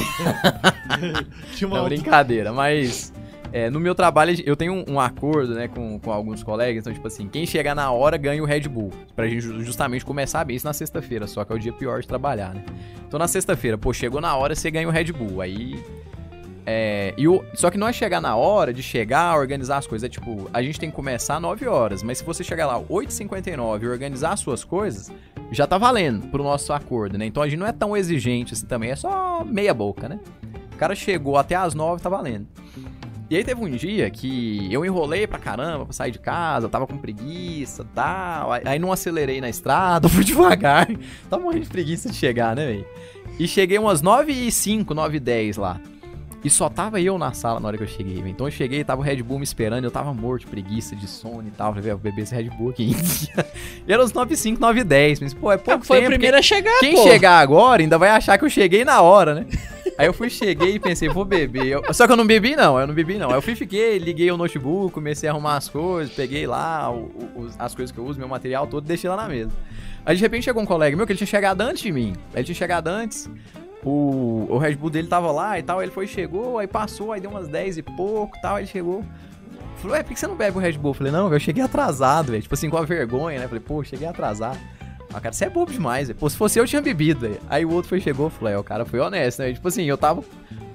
Tinha 1.55 1.67
uma 1.67 1.77
Não, 1.77 1.83
outra- 1.83 1.97
brincadeira, 1.97 2.53
mas 2.53 3.11
é, 3.57 3.69
no 3.69 3.79
meu 3.79 3.95
trabalho 3.95 4.35
eu 4.45 4.53
tenho 4.53 4.73
um, 4.73 4.95
um 4.95 4.99
acordo, 4.99 5.53
né, 5.53 5.69
com, 5.69 5.97
com 5.97 6.11
alguns 6.11 6.43
colegas, 6.43 6.83
então, 6.83 6.93
tipo 6.93 7.07
assim, 7.07 7.29
quem 7.29 7.45
chegar 7.45 7.73
na 7.73 7.89
hora 7.89 8.17
ganha 8.17 8.43
o 8.43 8.45
Red 8.45 8.67
Bull, 8.67 8.91
pra 9.15 9.27
gente 9.29 9.39
ju- 9.39 9.61
justamente 9.63 10.03
começar 10.03 10.43
bem 10.43 10.57
isso 10.57 10.65
na 10.67 10.73
sexta-feira, 10.73 11.25
só 11.25 11.45
que 11.45 11.53
é 11.53 11.55
o 11.55 11.59
dia 11.59 11.71
pior 11.71 12.01
de 12.01 12.07
trabalhar, 12.07 12.53
né. 12.53 12.65
Então 13.07 13.17
na 13.17 13.29
sexta-feira, 13.29 13.77
pô, 13.77 13.93
chegou 13.93 14.19
na 14.19 14.35
hora, 14.35 14.53
você 14.53 14.69
ganha 14.69 14.87
o 14.87 14.91
Red 14.91 15.13
Bull, 15.13 15.39
aí... 15.39 15.81
É, 16.67 17.13
e 17.15 17.27
o, 17.27 17.45
só 17.53 17.69
que 17.69 17.77
não 17.77 17.87
é 17.87 17.93
chegar 17.93 18.19
na 18.19 18.35
hora 18.35 18.73
de 18.73 18.81
chegar, 18.81 19.37
organizar 19.37 19.77
as 19.77 19.85
coisas, 19.87 20.03
é 20.03 20.09
tipo, 20.09 20.49
a 20.51 20.61
gente 20.63 20.79
tem 20.79 20.89
que 20.89 20.95
começar 20.95 21.39
9 21.39 21.67
horas, 21.67 22.01
mas 22.01 22.17
se 22.17 22.25
você 22.25 22.43
chegar 22.43 22.65
lá 22.65 22.77
8h59 22.81 23.83
e 23.83 23.87
organizar 23.87 24.33
as 24.33 24.39
suas 24.39 24.63
coisas, 24.63 25.11
já 25.51 25.67
tá 25.67 25.77
valendo 25.77 26.27
pro 26.27 26.43
nosso 26.43 26.73
acordo, 26.73 27.19
né? 27.19 27.25
Então 27.27 27.43
a 27.43 27.47
gente 27.47 27.59
não 27.59 27.67
é 27.67 27.71
tão 27.71 27.95
exigente 27.95 28.53
assim 28.53 28.65
também, 28.65 28.89
é 28.89 28.95
só 28.95 29.45
meia 29.45 29.75
boca, 29.75 30.09
né? 30.09 30.19
O 30.73 30.75
cara 30.75 30.95
chegou 30.95 31.37
até 31.37 31.53
as 31.55 31.75
9, 31.75 32.01
tá 32.01 32.09
valendo. 32.09 32.47
E 33.29 33.35
aí 33.35 33.43
teve 33.43 33.59
um 33.59 33.69
dia 33.69 34.09
que 34.11 34.67
eu 34.71 34.85
enrolei 34.85 35.25
pra 35.25 35.39
caramba 35.39 35.83
pra 35.85 35.93
sair 35.93 36.11
de 36.11 36.19
casa, 36.19 36.69
tava 36.69 36.85
com 36.85 36.95
preguiça 36.97 37.81
e 37.81 37.85
tal. 37.95 38.51
Aí- 38.51 38.77
não 38.79 38.91
acelerei 38.91 39.41
na 39.41 39.49
estrada, 39.49 40.07
fui 40.09 40.23
devagar. 40.23 40.87
Tava 41.29 41.41
morrendo 41.41 41.63
de 41.63 41.69
preguiça 41.69 42.09
de 42.09 42.15
chegar, 42.15 42.55
né, 42.55 42.65
velho? 42.67 42.85
E 43.39 43.47
cheguei 43.47 43.77
umas 43.79 44.01
9 44.01 44.31
e 44.31 44.51
5, 44.51 44.93
9 44.93 45.17
e 45.17 45.19
10 45.19 45.57
lá. 45.57 45.79
E 46.45 46.49
só 46.49 46.69
tava 46.69 47.01
eu 47.01 47.17
na 47.17 47.33
sala 47.33 47.59
na 47.59 47.67
hora 47.67 47.75
que 47.77 47.81
eu 47.83 47.87
cheguei. 47.87 48.19
Então 48.27 48.45
eu 48.45 48.51
cheguei, 48.51 48.83
tava 48.83 49.01
o 49.01 49.03
Red 49.03 49.23
Bull 49.23 49.39
me 49.39 49.43
esperando, 49.43 49.83
eu 49.83 49.89
tava 49.89 50.13
morto, 50.13 50.41
de 50.41 50.47
preguiça, 50.47 50.95
de 50.95 51.07
sono 51.07 51.47
e 51.47 51.51
tal. 51.51 51.69
Falei, 51.69 51.81
velho, 51.81 51.97
vou 51.97 52.03
beber 52.03 52.21
esse 52.21 52.35
Red 52.35 52.51
Bull 52.51 52.69
aqui. 52.69 52.91
e 53.87 53.91
era 53.91 54.03
uns 54.03 54.13
9 54.13 54.31
e 54.33 54.37
5, 54.37 54.61
9 54.61 54.79
e 54.81 54.83
10. 54.83 55.19
Mas, 55.21 55.33
pô, 55.33 55.51
é 55.51 55.55
Ah, 55.55 55.57
pouco 55.57 55.83
foi 55.83 55.97
o 55.97 55.99
tempo. 56.01 56.11
primeiro 56.11 56.37
a 56.37 56.43
chegar, 56.43 56.79
Quem 56.79 56.93
pô. 56.95 57.03
chegar 57.03 57.39
agora 57.39 57.81
ainda 57.81 57.97
vai 57.97 58.09
achar 58.11 58.37
que 58.37 58.45
eu 58.45 58.49
cheguei 58.49 58.85
na 58.85 59.01
hora, 59.01 59.33
né? 59.33 59.47
Aí 59.97 60.05
eu 60.05 60.13
fui, 60.13 60.29
cheguei 60.29 60.75
e 60.75 60.79
pensei, 60.79 61.09
vou 61.09 61.25
beber. 61.25 61.65
Eu- 61.65 61.93
Só 61.93 62.05
que 62.05 62.13
eu 62.13 62.17
não 62.17 62.27
bebi, 62.27 62.55
não. 62.55 62.79
Eu 62.79 62.85
não 62.85 62.93
bebi, 62.93 63.17
não. 63.17 63.29
Aí 63.29 63.35
eu 63.37 63.41
fui, 63.41 63.55
fiquei, 63.55 63.97
liguei 63.97 64.29
o 64.31 64.37
notebook, 64.37 64.93
comecei 64.93 65.27
a 65.27 65.31
arrumar 65.31 65.55
as 65.57 65.67
coisas, 65.67 66.13
peguei 66.13 66.45
lá 66.45 66.91
o- 66.91 67.05
o- 67.35 67.49
as 67.57 67.73
coisas 67.73 67.91
que 67.91 67.97
eu 67.97 68.05
uso, 68.05 68.19
meu 68.19 68.27
material 68.27 68.67
todo, 68.67 68.85
deixei 68.85 69.09
lá 69.09 69.15
na 69.15 69.27
mesa. 69.27 69.51
Aí 70.05 70.15
de 70.15 70.21
repente 70.21 70.43
chegou 70.43 70.61
um 70.61 70.65
colega 70.65 70.95
meu 70.95 71.07
que 71.07 71.11
ele 71.13 71.17
tinha 71.17 71.25
chegado 71.27 71.61
antes 71.61 71.81
de 71.81 71.91
mim. 71.91 72.13
Ele 72.35 72.43
tinha 72.43 72.55
chegado 72.55 72.87
antes. 72.87 73.27
O, 73.85 74.47
o 74.49 74.57
Red 74.57 74.75
Bull 74.75 74.89
dele 74.89 75.07
tava 75.07 75.31
lá 75.31 75.59
e 75.59 75.63
tal. 75.63 75.81
Ele 75.81 75.91
foi, 75.91 76.07
chegou, 76.07 76.57
aí 76.57 76.67
passou, 76.67 77.11
aí 77.11 77.21
deu 77.21 77.29
umas 77.29 77.47
10 77.47 77.77
e 77.77 77.81
pouco 77.83 78.35
tal. 78.41 78.57
Ele 78.57 78.67
chegou. 78.67 79.03
Falou, 79.77 79.95
é, 79.95 80.01
por 80.01 80.13
que 80.13 80.19
você 80.19 80.25
não 80.25 80.35
bebe 80.35 80.57
o 80.57 80.59
Red 80.59 80.73
Bull? 80.73 80.89
Eu 80.91 80.95
falei, 80.95 81.11
não, 81.11 81.31
eu 81.31 81.39
cheguei 81.39 81.63
atrasado, 81.63 82.31
velho. 82.31 82.41
Tipo 82.41 82.55
assim, 82.55 82.69
com 82.69 82.77
a 82.77 82.83
vergonha, 82.83 83.39
né? 83.39 83.47
Falei, 83.47 83.63
pô, 83.63 83.83
cheguei 83.83 84.07
atrasado. 84.07 84.57
Ah, 85.13 85.21
cara, 85.21 85.33
você 85.33 85.45
é 85.45 85.49
bobo 85.49 85.71
demais, 85.71 86.07
velho. 86.07 86.19
Pô, 86.19 86.29
se 86.29 86.35
fosse 86.35 86.57
eu, 86.59 86.63
eu 86.63 86.67
tinha 86.67 86.81
bebido, 86.81 87.21
velho. 87.21 87.39
Aí 87.47 87.63
o 87.63 87.71
outro 87.71 87.89
foi, 87.89 88.01
chegou, 88.01 88.29
falou, 88.29 88.53
é, 88.53 88.57
o 88.57 88.63
cara 88.63 88.85
foi 88.85 88.99
honesto, 88.99 89.39
né? 89.39 89.53
Tipo 89.53 89.67
assim, 89.67 89.83
eu 89.83 89.97
tava 89.97 90.23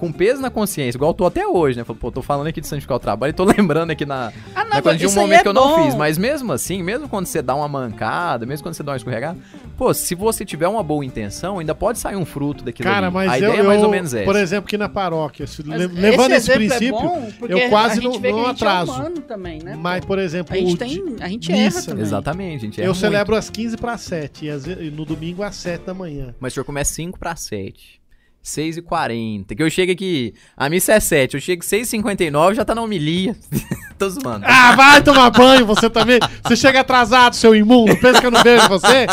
com 0.00 0.10
peso 0.10 0.40
na 0.40 0.50
consciência, 0.50 0.96
igual 0.96 1.10
eu 1.10 1.14
tô 1.14 1.26
até 1.26 1.46
hoje, 1.46 1.78
né? 1.78 1.84
Falei, 1.84 2.00
pô, 2.00 2.10
tô 2.10 2.22
falando 2.22 2.46
aqui 2.46 2.60
de 2.60 2.66
santificar 2.66 2.96
o 2.96 3.00
trabalho 3.00 3.30
e 3.30 3.34
tô 3.34 3.44
lembrando 3.46 3.90
aqui 3.90 4.04
na, 4.06 4.32
Ah, 4.54 4.64
não, 4.64 4.70
na 4.70 4.82
coisa 4.82 4.98
de 4.98 5.06
um 5.06 5.10
aí 5.10 5.14
momento 5.16 5.38
é 5.40 5.42
que 5.42 5.48
eu 5.48 5.52
não 5.52 5.68
bom. 5.76 5.84
fiz. 5.84 5.94
Mas 5.94 6.16
mesmo 6.18 6.52
assim, 6.52 6.82
mesmo 6.82 7.08
quando 7.08 7.26
você 7.26 7.40
dá 7.42 7.54
uma 7.54 7.68
mancada, 7.68 8.46
mesmo 8.46 8.64
quando 8.64 8.74
você 8.74 8.82
dá 8.82 8.92
uma 8.92 8.96
escorregada, 8.96 9.38
pô, 9.76 9.92
se 9.94 10.14
você 10.14 10.44
tiver 10.44 10.66
uma 10.68 10.82
boa 10.82 11.04
intenção, 11.04 11.58
ainda 11.58 11.74
pode 11.74 11.98
sair 11.98 12.16
um 12.16 12.24
fruto 12.24 12.64
daquilo 12.64 12.88
Cara, 12.88 13.06
ali. 13.06 13.14
mas 13.14 13.30
A 13.30 13.38
eu, 13.38 13.48
ideia 13.50 13.60
é 13.60 13.62
mais 13.62 13.78
eu, 13.80 13.86
ou 13.86 13.90
menos 13.92 14.14
essa. 14.14 14.24
por 14.24 14.36
exemplo, 14.36 14.66
aqui 14.66 14.78
na 14.78 14.88
paróquia, 14.88 15.46
se 15.46 15.62
Mas 15.66 15.80
le- 15.80 15.86
levando 16.00 16.32
esse, 16.32 16.50
exemplo 16.50 16.68
princípio, 16.68 16.98
é 16.98 17.02
bom, 17.02 17.28
eu 17.48 17.68
quase 17.70 17.98
a 17.98 18.02
gente 18.02 18.04
não- 18.14 18.20
vê 18.20 18.28
que 18.28 18.32
não 18.34 18.44
a 18.46 18.48
gente 18.48 18.64
atraso. 18.64 19.02
É 19.02 19.10
também, 19.20 19.62
né? 19.62 19.76
mas, 19.78 20.04
por 20.04 20.18
exemplo, 20.18 20.54
a 20.54 20.58
gente 20.58 20.74
o 20.74 20.78
tem, 20.78 21.16
a 21.20 21.28
gente 21.28 21.52
missa. 21.52 21.78
erra 21.78 21.86
também. 21.86 22.02
Exatamente, 22.02 22.60
gente. 22.62 22.80
é 22.80 22.84
eu 22.84 22.88
muito. 22.88 22.98
celebro 23.00 23.36
às 23.36 23.50
15 23.50 23.76
para 23.76 23.98
7 23.98 24.46
e, 24.46 24.50
às 24.50 24.66
e 24.66 24.90
no 24.90 25.04
domingo 25.04 25.42
às 25.42 25.56
7 25.56 25.84
da 25.84 25.92
manhã. 25.94 26.34
Mas 26.40 26.52
o 26.52 26.54
senhor 26.54 26.64
começa 26.64 26.94
5 26.94 27.18
pra 27.18 27.36
7. 27.36 27.99
6 28.42 28.78
e 28.78 28.82
40. 28.82 29.54
Que 29.54 29.62
eu 29.62 29.70
chego 29.70 29.92
aqui. 29.92 30.34
A 30.56 30.68
missa 30.68 30.92
é 30.92 31.00
7. 31.00 31.34
Eu 31.34 31.40
chego 31.40 31.64
6 31.64 31.86
e 31.86 31.90
59 31.90 32.54
já 32.54 32.64
tá 32.64 32.74
na 32.74 32.82
homilia. 32.82 33.36
Tô 33.98 34.08
zoando. 34.08 34.46
Ah, 34.48 34.74
vai 34.74 35.02
tomar 35.02 35.30
banho, 35.30 35.66
você 35.66 35.90
também. 35.90 36.18
Você 36.42 36.56
chega 36.56 36.80
atrasado, 36.80 37.36
seu 37.36 37.54
imundo. 37.54 37.94
Pensa 37.98 38.20
que 38.20 38.26
eu 38.26 38.30
não 38.30 38.42
vejo 38.42 38.66
você? 38.66 39.06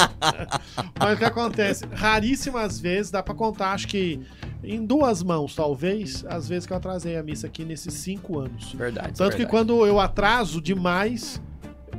Mas 0.97 1.13
o 1.13 1.17
que 1.17 1.25
acontece? 1.25 1.85
Raríssimas 1.93 2.79
vezes, 2.79 3.11
dá 3.11 3.21
pra 3.21 3.35
contar, 3.35 3.73
acho 3.73 3.87
que 3.87 4.21
em 4.63 4.85
duas 4.85 5.21
mãos, 5.21 5.55
talvez, 5.55 6.25
as 6.29 6.47
vezes 6.47 6.65
que 6.65 6.73
eu 6.73 6.77
atrasei 6.77 7.17
a 7.17 7.23
missa 7.23 7.47
aqui 7.47 7.65
nesses 7.65 7.93
cinco 7.95 8.39
anos. 8.39 8.73
Verdade. 8.73 9.13
Tanto 9.17 9.31
que 9.31 9.37
verdade. 9.39 9.49
quando 9.49 9.85
eu 9.85 9.99
atraso 9.99 10.61
demais, 10.61 11.41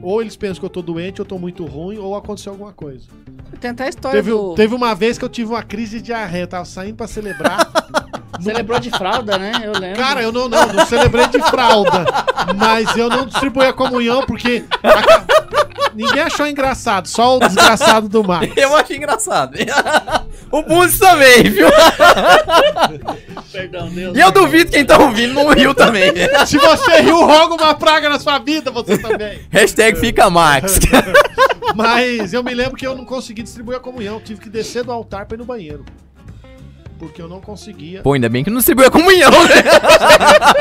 ou 0.03 0.20
eles 0.20 0.37
pensam 0.37 0.61
que 0.61 0.65
eu 0.66 0.70
tô 0.70 0.83
doente, 0.83 1.20
ou 1.20 1.25
eu 1.25 1.29
tô 1.29 1.39
muito 1.39 1.65
ruim, 1.65 1.99
ou 1.99 2.16
aconteceu 2.16 2.53
alguma 2.53 2.73
coisa. 2.73 3.07
Tem 3.61 3.70
até 3.70 3.85
a 3.85 3.89
história 3.89 4.16
Teve, 4.23 4.31
do... 4.31 4.55
teve 4.55 4.75
uma 4.75 4.95
vez 4.95 5.19
que 5.19 5.25
eu 5.25 5.29
tive 5.29 5.51
uma 5.51 5.62
crise 5.62 5.97
de 5.99 6.07
diarreia, 6.07 6.43
eu 6.45 6.49
tava 6.49 6.65
saindo 6.65 6.97
pra 6.97 7.07
celebrar. 7.07 7.70
Celebrou 8.41 8.79
de 8.79 8.89
fralda, 8.91 9.37
né? 9.37 9.51
Eu 9.65 9.73
lembro. 9.73 9.99
Cara, 9.99 10.23
eu 10.23 10.31
não, 10.31 10.49
não, 10.49 10.65
não 10.73 10.87
celebrei 10.87 11.27
de 11.27 11.41
fralda, 11.43 12.05
mas 12.57 12.95
eu 12.97 13.09
não 13.09 13.27
distribuí 13.27 13.66
a 13.66 13.73
comunhão 13.73 14.23
porque 14.25 14.65
a- 14.81 15.25
ninguém 15.93 16.20
achou 16.23 16.47
engraçado, 16.47 17.09
só 17.09 17.37
o 17.37 17.41
desgraçado 17.41 18.09
do 18.09 18.23
mar. 18.23 18.43
Eu 18.57 18.77
achei 18.77 18.97
engraçado. 18.97 19.57
o 20.51 20.62
Bundes 20.62 20.99
também, 20.99 21.43
viu? 21.45 21.69
Perdão, 23.53 23.89
Deus. 23.89 24.16
E 24.16 24.20
eu 24.20 24.31
duvido 24.31 24.70
quem 24.70 24.85
tá 24.85 24.99
ouvindo 24.99 25.35
não 25.35 25.51
riu 25.51 25.75
também. 25.75 26.12
Se 26.47 26.59
você 26.59 27.01
riu, 27.01 27.25
roga 27.25 27.55
uma 27.55 27.75
praga 27.75 28.09
na 28.09 28.19
sua 28.19 28.39
vida, 28.39 28.70
você 28.70 28.97
também. 28.99 29.41
Hashtag 29.51 29.99
fica 29.99 30.31
Max. 30.31 30.79
Mas 31.75 32.33
eu 32.33 32.43
me 32.43 32.55
lembro 32.55 32.77
que 32.77 32.87
eu 32.87 32.97
não 32.97 33.05
consegui 33.05 33.43
distribuir 33.43 33.79
a 33.79 33.81
comunhão, 33.81 34.20
tive 34.20 34.41
que 34.41 34.49
descer 34.49 34.85
do 34.85 34.93
altar 34.93 35.27
pra 35.27 35.37
ir 35.37 35.39
no 35.39 35.45
banheiro. 35.45 35.85
Porque 36.99 37.23
eu 37.23 37.29
não 37.29 37.41
conseguia. 37.41 38.03
Pô, 38.03 38.15
ainda 38.15 38.29
bem 38.29 38.43
que 38.43 38.51
não 38.51 38.57
distribuiu 38.57 38.89
a 38.89 38.91
comunhão, 38.91 39.31
né? 39.31 39.55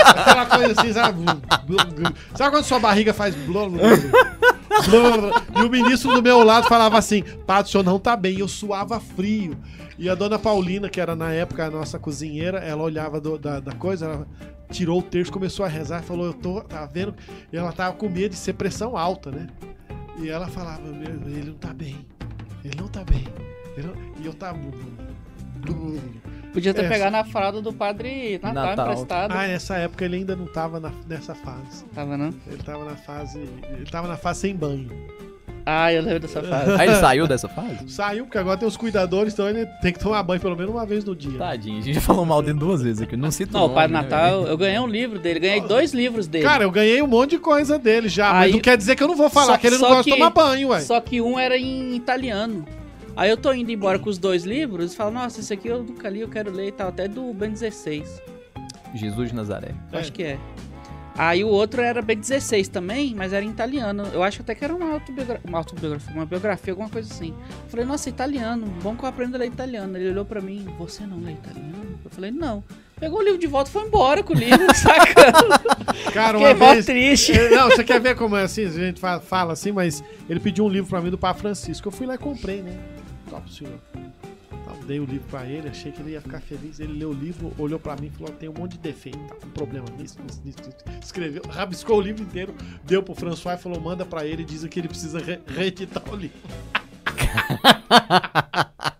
Aquela 0.05 0.45
coisa 0.45 0.79
assim, 0.79 0.93
sabe? 0.93 1.23
Sabe 2.35 2.51
quando 2.51 2.63
sua 2.63 2.79
barriga 2.79 3.11
faz 3.13 3.33
blá, 3.33 3.67
blá, 3.67 3.79
blá, 3.79 3.97
blá? 3.97 4.56
E 5.55 5.61
o 5.65 5.69
ministro 5.69 6.13
do 6.13 6.21
meu 6.21 6.43
lado 6.43 6.67
falava 6.67 6.97
assim: 6.97 7.23
Padre, 7.45 7.69
o 7.69 7.71
senhor 7.71 7.83
não 7.83 7.99
tá 7.99 8.15
bem. 8.15 8.39
Eu 8.39 8.47
suava 8.47 8.99
frio. 8.99 9.57
E 9.97 10.09
a 10.09 10.15
dona 10.15 10.37
Paulina, 10.37 10.89
que 10.89 11.01
era 11.01 11.15
na 11.15 11.31
época 11.31 11.65
a 11.65 11.71
nossa 11.71 11.97
cozinheira, 11.97 12.59
ela 12.59 12.83
olhava 12.83 13.19
do- 13.19 13.37
da, 13.37 13.59
da 13.59 13.71
coisa, 13.73 14.05
ela 14.05 14.27
tirou 14.69 14.99
o 14.99 15.03
terço, 15.03 15.31
começou 15.31 15.65
a 15.65 15.69
rezar, 15.69 16.03
falou: 16.03 16.25
Eu 16.27 16.33
tô, 16.33 16.61
tá 16.61 16.85
vendo? 16.85 17.15
E 17.51 17.57
ela 17.57 17.71
tava 17.71 17.95
com 17.95 18.07
medo 18.07 18.31
de 18.31 18.37
ser 18.37 18.53
pressão 18.53 18.95
alta, 18.97 19.31
né? 19.31 19.47
E 20.19 20.29
ela 20.29 20.47
falava: 20.47 20.81
"Meu, 20.81 21.09
Ele 21.31 21.49
não 21.49 21.55
tá 21.57 21.73
bem. 21.73 22.05
Ele 22.63 22.75
não 22.79 22.87
tá 22.87 23.03
bem. 23.03 23.23
Não-" 23.77 23.93
E 24.21 24.25
eu 24.25 24.33
tava. 24.33 24.59
Podia 26.57 26.73
ter 26.73 26.85
É. 26.85 26.89
pegado 26.89 27.11
na 27.11 27.23
fralda 27.23 27.61
do 27.61 27.71
padre 27.71 28.39
Natal, 28.41 28.65
Natal. 28.65 28.85
emprestado. 28.91 29.31
Ah, 29.31 29.47
nessa 29.47 29.75
época 29.77 30.03
ele 30.03 30.15
ainda 30.17 30.35
não 30.35 30.47
tava 30.47 30.79
na- 30.79 30.91
nessa 31.07 31.35
fase. 31.35 31.85
Tava, 31.93 32.17
não? 32.17 32.33
Ele 32.47 32.63
tava 32.63 32.83
na 32.83 32.95
fase. 32.95 33.37
Ele 33.69 33.85
tava 33.91 34.07
na 34.07 34.17
fase 34.17 34.39
sem 34.39 34.55
banho. 34.55 34.89
Ah, 35.69 35.91
eu 35.93 36.01
lembro 36.01 36.21
dessa 36.21 36.41
fase. 36.41 36.71
Aí 36.79 36.87
ele 36.87 36.95
saiu 36.95 37.27
dessa 37.27 37.47
fase? 37.49 37.89
Saiu, 37.89 38.23
porque 38.25 38.37
agora 38.37 38.57
tem 38.57 38.67
os 38.67 38.77
cuidadores, 38.77 39.33
então 39.33 39.47
ele 39.49 39.65
tem 39.81 39.91
que 39.93 39.99
tomar 39.99 40.23
banho 40.23 40.39
pelo 40.41 40.55
menos 40.55 40.71
uma 40.73 40.85
vez 40.85 41.03
no 41.03 41.13
dia. 41.15 41.37
Tadinho, 41.37 41.77
a 41.79 41.81
gente 41.81 41.93
já 41.95 42.01
falou 42.01 42.25
mal 42.25 42.41
dele 42.41 42.57
duas 42.57 42.81
vezes 42.81 43.01
aqui. 43.01 43.15
Não 43.17 43.29
cito 43.29 43.51
Não, 43.53 43.65
o 43.65 43.69
Padre 43.69 43.93
né, 43.93 44.01
Natal, 44.01 44.39
velho? 44.43 44.51
eu 44.51 44.57
ganhei 44.57 44.79
um 44.79 44.87
livro 44.87 45.19
dele, 45.19 45.39
ganhei 45.41 45.59
dois 45.61 45.93
livros 45.93 46.25
dele. 46.25 46.45
Cara, 46.45 46.63
eu 46.63 46.71
ganhei 46.71 47.01
um 47.01 47.07
monte 47.07 47.31
de 47.31 47.37
coisa 47.39 47.77
dele 47.77 48.07
já, 48.09 48.31
mas 48.33 48.43
Aí- 48.45 48.51
não 48.53 48.59
quer 48.61 48.77
dizer 48.77 48.95
que 48.95 49.03
eu 49.03 49.07
não 49.09 49.15
vou 49.15 49.29
falar 49.29 49.45
Só- 49.53 49.57
que 49.57 49.67
ele 49.67 49.77
não 49.77 49.89
gosta 49.89 50.03
de 50.05 50.09
tomar 50.09 50.29
banho, 50.29 50.69
ué. 50.69 50.79
Só 50.79 50.99
que 51.01 51.21
um 51.21 51.37
era 51.37 51.57
em 51.57 51.93
italiano. 51.95 52.65
Aí 53.17 53.29
eu 53.29 53.35
tô 53.37 53.51
indo 53.51 53.71
embora 53.71 53.97
com 53.97 54.09
os 54.09 54.17
dois 54.19 54.43
livros 54.45 54.93
e 54.93 54.95
falo, 54.95 55.11
nossa, 55.11 55.39
esse 55.39 55.51
aqui 55.51 55.67
eu 55.67 55.81
nunca 55.83 56.07
li, 56.07 56.21
eu 56.21 56.29
quero 56.29 56.51
ler 56.51 56.67
e 56.67 56.71
tal, 56.71 56.89
até 56.89 57.07
do 57.07 57.33
Ben 57.33 57.49
16. 57.51 58.21
Jesus 58.93 59.29
de 59.29 59.35
Nazaré. 59.35 59.73
Eu 59.91 59.97
É. 59.97 60.01
Acho 60.01 60.13
que 60.13 60.23
é. 60.23 60.37
Aí 61.19 61.43
o 61.43 61.47
outro 61.47 61.81
era 61.81 62.03
B16 62.03 62.67
também, 62.67 63.15
mas 63.15 63.33
era 63.33 63.43
em 63.43 63.49
italiano. 63.49 64.03
Eu 64.13 64.21
acho 64.21 64.41
até 64.43 64.53
que 64.53 64.63
era 64.63 64.75
uma 64.75 64.93
autobiografia, 64.93 65.41
uma, 65.49 65.57
autobiografia, 65.57 66.13
uma 66.13 66.25
biografia, 66.27 66.71
alguma 66.73 66.89
coisa 66.89 67.11
assim. 67.11 67.29
Eu 67.63 67.69
falei, 67.69 67.85
nossa, 67.87 68.07
italiano, 68.07 68.67
bom 68.83 68.95
que 68.95 69.03
eu 69.03 69.09
aprendo 69.09 69.33
a 69.33 69.39
ler 69.39 69.47
italiano. 69.47 69.97
Ele 69.97 70.09
olhou 70.11 70.23
pra 70.25 70.39
mim, 70.39 70.67
você 70.77 71.07
não 71.07 71.19
lê 71.19 71.31
italiano? 71.31 71.97
Eu 72.05 72.11
falei, 72.11 72.29
não. 72.29 72.63
Pegou 72.99 73.19
o 73.19 73.23
livro 73.23 73.39
de 73.39 73.47
volta 73.47 73.67
e 73.71 73.73
foi 73.73 73.81
embora 73.87 74.21
com 74.21 74.33
o 74.33 74.37
livro, 74.37 74.63
saca? 74.77 76.11
Cara, 76.13 76.37
uma 76.37 76.53
vez. 76.53 76.85
triste. 76.85 77.31
É, 77.31 77.49
Não, 77.49 77.71
você 77.71 77.83
quer 77.83 77.99
ver 77.99 78.15
como 78.15 78.35
é 78.35 78.43
assim? 78.43 78.65
A 78.65 78.69
gente 78.69 78.99
fa- 78.99 79.19
fala 79.19 79.53
assim, 79.53 79.71
mas 79.71 80.03
ele 80.29 80.39
pediu 80.39 80.65
um 80.65 80.69
livro 80.69 80.87
pra 80.87 81.01
mim 81.01 81.09
do 81.09 81.17
Papa 81.17 81.39
Francisco. 81.39 81.87
Eu 81.87 81.91
fui 81.91 82.05
lá 82.05 82.13
e 82.13 82.17
comprei, 82.19 82.61
né? 82.61 82.77
Top, 83.29 83.53
senhor. 83.53 83.79
Então, 83.93 84.79
dei 84.85 84.99
o 84.99 85.05
livro 85.05 85.27
pra 85.29 85.45
ele, 85.45 85.69
achei 85.69 85.91
que 85.91 86.01
ele 86.01 86.11
ia 86.11 86.21
ficar 86.21 86.41
feliz. 86.41 86.79
Ele 86.79 86.93
leu 86.93 87.09
o 87.09 87.13
livro, 87.13 87.53
olhou 87.57 87.79
pra 87.79 87.95
mim 87.95 88.07
e 88.07 88.09
falou: 88.09 88.33
tem 88.33 88.49
um 88.49 88.53
monte 88.53 88.73
de 88.73 88.79
defeito, 88.79 89.19
tá 89.19 89.35
com 89.35 89.49
problema 89.49 89.87
nisso, 89.97 90.17
nisso, 90.21 90.41
nisso, 90.43 90.59
nisso. 90.59 90.99
Escreveu, 91.01 91.43
rabiscou 91.49 91.97
o 91.97 92.01
livro 92.01 92.23
inteiro, 92.23 92.53
deu 92.83 93.03
pro 93.03 93.15
François 93.15 93.59
e 93.59 93.63
falou: 93.63 93.79
manda 93.79 94.05
pra 94.05 94.25
ele 94.25 94.43
diz 94.43 94.63
que 94.65 94.79
ele 94.79 94.87
precisa 94.87 95.19
re 95.19 95.39
reeditar 95.47 96.03
o 96.09 96.15
livro. 96.15 96.37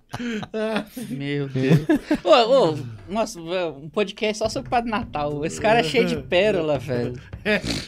Meu 1.09 1.47
Deus. 1.47 1.79
ô, 2.23 2.29
ô, 2.71 2.77
nossa, 3.09 3.39
um 3.39 3.89
podcast 3.89 4.39
só 4.39 4.49
sobre 4.49 4.69
Padre 4.69 4.89
Natal. 4.91 5.45
Esse 5.45 5.59
cara 5.61 5.79
é 5.79 5.83
cheio 5.83 6.05
de 6.05 6.17
pérola, 6.17 6.77
velho. 6.79 7.13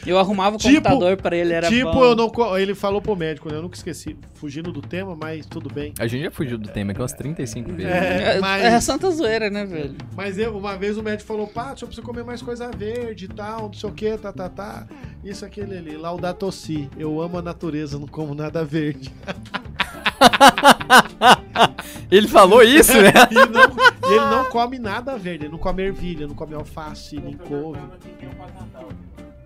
Eu 0.06 0.18
arrumava 0.18 0.56
o 0.56 0.58
Tipo- 0.58 0.74
computador 0.76 1.16
pra 1.18 1.36
ele, 1.36 1.52
era 1.52 1.68
tipo, 1.68 1.92
bom. 1.92 2.02
eu 2.04 2.16
não. 2.16 2.30
Ele 2.58 2.74
falou 2.74 3.02
pro 3.02 3.14
médico, 3.14 3.50
né? 3.50 3.56
Eu 3.58 3.62
nunca 3.62 3.76
esqueci, 3.76 4.16
fugindo 4.34 4.72
do 4.72 4.80
tema, 4.80 5.14
mas 5.20 5.44
tudo 5.44 5.68
bem. 5.72 5.92
A 5.98 6.06
gente 6.06 6.24
já 6.24 6.30
fugiu 6.30 6.56
do 6.56 6.68
tema 6.68 6.92
aqui 6.92 7.00
umas 7.00 7.12
35 7.12 7.72
vezes. 7.72 7.90
É, 7.92 8.36
É, 8.36 8.40
mas- 8.40 8.64
é 8.64 8.80
santa 8.80 9.10
zoeira, 9.10 9.50
né, 9.50 9.64
velho? 9.66 9.94
Mas 10.16 10.38
eu, 10.38 10.56
uma 10.56 10.76
vez 10.76 10.96
o 10.96 11.02
médico 11.02 11.26
falou, 11.28 11.46
pá, 11.46 11.70
eu 11.80 11.86
preciso 11.86 12.02
comer 12.02 12.24
mais 12.24 12.40
coisa 12.40 12.70
verde 12.70 13.26
e 13.26 13.28
tal, 13.28 13.62
não 13.64 13.72
sei 13.74 13.90
o 13.90 13.92
que, 13.92 14.16
tá, 14.16 14.32
tá, 14.32 14.48
tá. 14.48 14.86
Isso, 15.22 15.44
aquele 15.44 15.76
ali, 15.76 15.96
Laudato 15.96 16.50
Si. 16.50 16.88
Eu 16.96 17.20
amo 17.20 17.38
a 17.38 17.42
natureza, 17.42 17.98
não 17.98 18.06
como 18.06 18.34
nada 18.34 18.64
verde. 18.64 19.10
Ele 22.10 22.26
falou 22.28 22.62
isso, 22.62 22.92
né? 23.00 23.12
E, 23.30 23.34
não- 23.34 24.10
e 24.10 24.14
ele 24.14 24.24
não 24.24 24.44
come 24.46 24.78
nada 24.78 25.16
verde, 25.16 25.44
ele 25.44 25.52
não 25.52 25.58
come 25.58 25.82
ervilha, 25.82 26.26
não 26.26 26.34
come 26.34 26.54
alface, 26.54 27.16
nem 27.20 27.34
couve. 27.34 27.78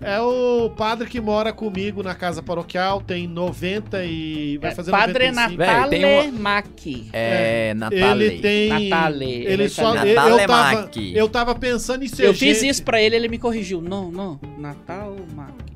É 0.01 0.21
o 0.21 0.69
padre 0.71 1.09
que 1.09 1.19
mora 1.21 1.51
comigo 1.53 2.03
na 2.03 2.15
casa 2.15 2.43
paroquial, 2.43 3.01
tem 3.01 3.27
90 3.27 4.05
e... 4.05 4.59
vai 4.59 4.75
fazer 4.75 4.91
Padre 4.91 5.31
95. 5.31 5.59
Natale 5.59 5.99
Véi, 5.99 6.23
tem 6.23 6.33
Mac. 6.33 6.67
É, 7.13 7.75
Natale. 7.75 8.25
Ele 8.25 8.41
tem... 8.41 8.69
Natale, 8.91 9.25
Ele 9.25 9.53
ele 9.53 9.69
só... 9.71 9.95
Eu, 9.95 9.95
Natale 9.95 10.43
eu, 10.43 10.47
tava, 10.47 10.81
Mac. 10.81 10.97
eu 10.97 11.29
tava 11.29 11.55
pensando 11.55 12.05
em 12.05 12.09
ser 12.09 12.27
Eu 12.27 12.35
fiz 12.35 12.63
isso 12.63 12.83
pra 12.83 13.01
ele, 13.01 13.17
ele 13.17 13.29
me 13.29 13.39
corrigiu. 13.39 13.81
Não, 13.81 14.11
não, 14.11 14.39
Natal 14.59 15.17
Mac. 15.35 15.74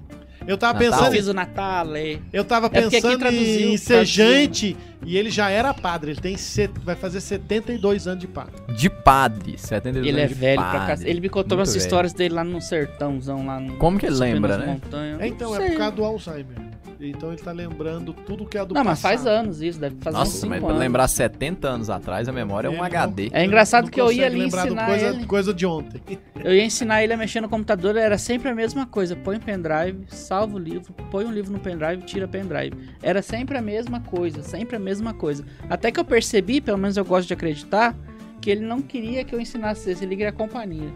Eu 0.49 0.57
tava 0.57 0.81
Natal. 0.81 0.99
Pensando... 0.99 1.13
fiz 1.13 1.29
o 1.29 1.35
Natale. 1.35 2.23
Eu 2.33 2.43
tava 2.43 2.67
É 2.67 2.71
pensando 2.71 3.27
em 3.29 3.77
ser 3.77 4.05
gente 4.07 4.75
e 5.05 5.19
ele 5.19 5.29
já 5.29 5.51
era 5.51 5.75
padre. 5.75 6.13
Ele 6.13 6.21
tem 6.23 6.39
set... 6.39 6.73
vai 6.83 6.97
fazer 6.97 7.21
72 7.21 8.09
anos 8.09 8.21
de 8.21 8.27
padre. 8.27 8.55
De 8.75 8.89
padre, 8.89 9.59
72 9.59 10.07
Ele 10.07 10.19
é 10.19 10.25
anos 10.25 10.35
de 10.35 10.41
velho 10.41 10.57
pra 10.61 10.71
padre. 10.71 10.87
cacete. 10.87 11.11
Ele 11.11 11.21
me 11.21 11.29
contou 11.29 11.59
Muito 11.59 11.59
umas 11.61 11.75
velho. 11.75 11.83
histórias 11.85 12.13
dele 12.15 12.35
lá 12.35 12.45
no 12.45 12.63
sertãozão, 12.63 13.45
lá 13.47 13.61
no. 13.61 13.77
Como 13.77 13.99
que 13.99 14.07
ele 14.07 14.17
lembra, 14.17 14.57
né? 14.57 14.67
montanhas. 14.67 15.21
É, 15.21 15.27
então, 15.27 15.55
é 15.55 15.69
por 15.69 15.77
causa 15.77 15.97
do 15.97 16.05
Alzheimer. 16.05 16.57
Então 17.01 17.33
ele 17.33 17.41
tá 17.41 17.53
lembrando 17.53 18.13
tudo 18.13 18.45
que 18.45 18.59
é 18.59 18.65
do 18.65 18.75
Não, 18.75 18.83
mas 18.83 19.01
faz 19.01 19.21
passado. 19.23 19.35
anos 19.45 19.63
isso, 19.63 19.79
deve 19.79 19.97
fazer 20.01 20.17
Nossa, 20.17 20.33
5 20.33 20.49
mas 20.49 20.59
pra 20.61 20.69
anos. 20.71 20.81
lembrar 20.81 21.07
70 21.07 21.69
anos 21.69 21.91
atrás, 21.91 22.29
a 22.29 22.33
memória 22.33 22.67
é 22.67 22.71
um 22.71 22.83
É, 22.83 22.87
HD. 22.87 23.31
É 23.33 23.45
engraçado 23.45 23.89
que 23.91 24.01
eu 24.01 24.11
ia 24.11 24.27
ali 24.27 24.45
ensinar 24.47 24.87
coisa, 24.87 25.07
ele. 25.07 25.27
coisa 25.27 25.55
de 25.55 25.65
ontem. 25.65 26.03
Eu 26.43 26.55
ia 26.55 26.65
ensinar 26.65 27.03
ele 27.03 27.13
a 27.13 27.17
mexer 27.17 27.41
no 27.41 27.49
computador, 27.49 27.97
era 27.97 28.17
sempre 28.17 28.49
a 28.49 28.55
mesma 28.55 28.87
coisa. 28.87 29.15
Põe 29.17 29.37
o 29.37 29.41
pendrive, 29.41 30.05
salva 30.09 30.55
o 30.57 30.59
livro, 30.59 30.93
põe 31.11 31.25
um 31.25 31.33
livro 31.33 31.53
no 31.53 31.59
pendrive, 31.59 32.03
tira 32.03 32.27
o 32.27 32.29
pendrive. 32.29 32.77
Era 33.03 33.23
sempre 33.23 33.59
a 33.59 33.63
mesma 33.63 34.01
coisa, 34.01 34.43
sempre 34.43 34.77
a 34.77 34.79
mesma 34.79 35.13
coisa. 35.13 35.45
Até 35.69 35.91
que 35.91 35.99
eu 35.99 36.05
percebi, 36.05 36.61
pelo 36.61 36.79
menos 36.79 36.97
eu 36.97 37.05
gosto 37.05 37.27
de 37.29 37.35
acreditar, 37.35 37.95
que 38.41 38.51
ele 38.51 38.65
não 38.65 38.81
queria 38.81 39.25
que 39.25 39.35
eu 39.35 39.41
ensinasse 39.41 39.91
isso, 39.91 40.03
ele 40.05 40.17
queria 40.17 40.33
companhia. 40.33 40.91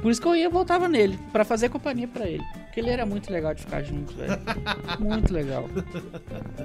Por 0.00 0.10
isso 0.10 0.20
que 0.20 0.28
eu 0.28 0.36
ia 0.36 0.44
e 0.46 0.48
voltava 0.48 0.88
nele, 0.88 1.18
pra 1.32 1.44
fazer 1.44 1.68
companhia 1.68 2.06
pra 2.06 2.26
ele. 2.26 2.44
Porque 2.74 2.80
ele 2.80 2.90
era 2.90 3.06
muito 3.06 3.32
legal 3.32 3.54
de 3.54 3.60
ficar 3.62 3.82
junto, 3.84 4.12
velho. 4.16 4.32
muito 4.98 5.32
legal. 5.32 5.68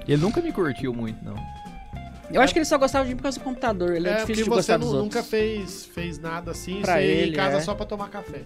Ele 0.07 0.19
nunca 0.19 0.41
me 0.41 0.52
curtiu 0.52 0.91
muito, 0.91 1.23
não. 1.23 1.36
Eu 2.31 2.41
acho 2.41 2.52
que 2.52 2.57
ele 2.57 2.65
só 2.65 2.80
gostava 2.80 3.06
de 3.06 3.11
mim 3.11 3.18
por 3.18 3.23
causa 3.23 3.38
do 3.38 3.44
computador, 3.44 3.95
ele 3.95 4.07
é, 4.10 4.14
É, 4.14 4.15
difícil 4.22 4.44
de 4.45 4.49
você 4.49 4.56
gostar 4.56 4.77
nu- 4.80 4.86
dos 4.86 4.94
nunca 4.94 5.03
outros. 5.19 5.27
fez, 5.27 5.86
fez 5.86 6.18
nada 6.18 6.49
assim, 6.52 6.81
Pra 6.81 6.94
você 6.94 6.99
ia 6.99 7.06
ele, 7.06 7.31
em 7.31 7.36
casa 7.36 7.57
é. 7.57 7.61
só 7.61 7.76
pra 7.76 7.86
tomar 7.86 8.10
café. 8.10 8.41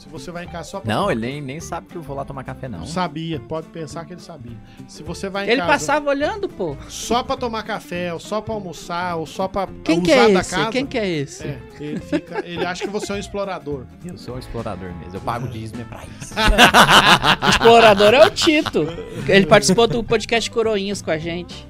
Se 0.00 0.08
você 0.08 0.30
vai 0.30 0.44
em 0.44 0.48
casa 0.48 0.70
só 0.70 0.80
pra 0.80 0.94
Não, 0.94 1.02
tomar 1.02 1.12
ele 1.12 1.20
nem, 1.20 1.42
nem 1.42 1.60
sabe 1.60 1.88
que 1.88 1.94
eu 1.94 2.00
vou 2.00 2.16
lá 2.16 2.24
tomar 2.24 2.42
café, 2.42 2.66
não. 2.68 2.86
Sabia, 2.86 3.38
pode 3.38 3.66
pensar 3.66 4.02
que 4.06 4.14
ele 4.14 4.20
sabia. 4.22 4.56
Se 4.88 5.02
você 5.02 5.28
vai 5.28 5.44
em 5.46 5.50
Ele 5.50 5.60
casa 5.60 5.72
passava 5.72 6.08
olhando, 6.08 6.48
pô. 6.48 6.74
só 6.88 7.22
pra 7.22 7.36
tomar 7.36 7.62
café, 7.64 8.10
ou 8.10 8.18
só 8.18 8.40
pra 8.40 8.54
almoçar, 8.54 9.16
ou 9.16 9.26
só 9.26 9.46
pra 9.46 9.68
Quem 9.84 10.00
que 10.00 10.10
usar 10.10 10.30
é 10.30 10.32
da 10.32 10.40
esse? 10.40 10.50
casa. 10.54 10.70
Quem 10.70 10.86
que 10.86 10.96
é 10.98 11.06
esse? 11.06 11.44
É, 11.44 11.58
ele, 11.78 12.00
fica, 12.00 12.42
ele 12.46 12.64
acha 12.64 12.84
que 12.84 12.90
você 12.90 13.12
é 13.12 13.16
um 13.16 13.18
explorador. 13.18 13.84
Eu 14.02 14.16
sou 14.16 14.36
um 14.36 14.38
explorador 14.38 14.90
mesmo. 14.94 15.16
Eu 15.16 15.20
pago 15.20 15.46
dízimo 15.48 15.82
é 15.82 15.84
pra 15.84 16.02
isso. 16.18 16.32
O 17.44 17.48
explorador 17.50 18.14
é 18.14 18.24
o 18.26 18.30
Tito. 18.30 18.86
Ele 19.28 19.44
participou 19.44 19.86
do 19.86 20.02
podcast 20.02 20.50
Coroinhas 20.50 21.02
com 21.02 21.10
a 21.10 21.18
gente. 21.18 21.66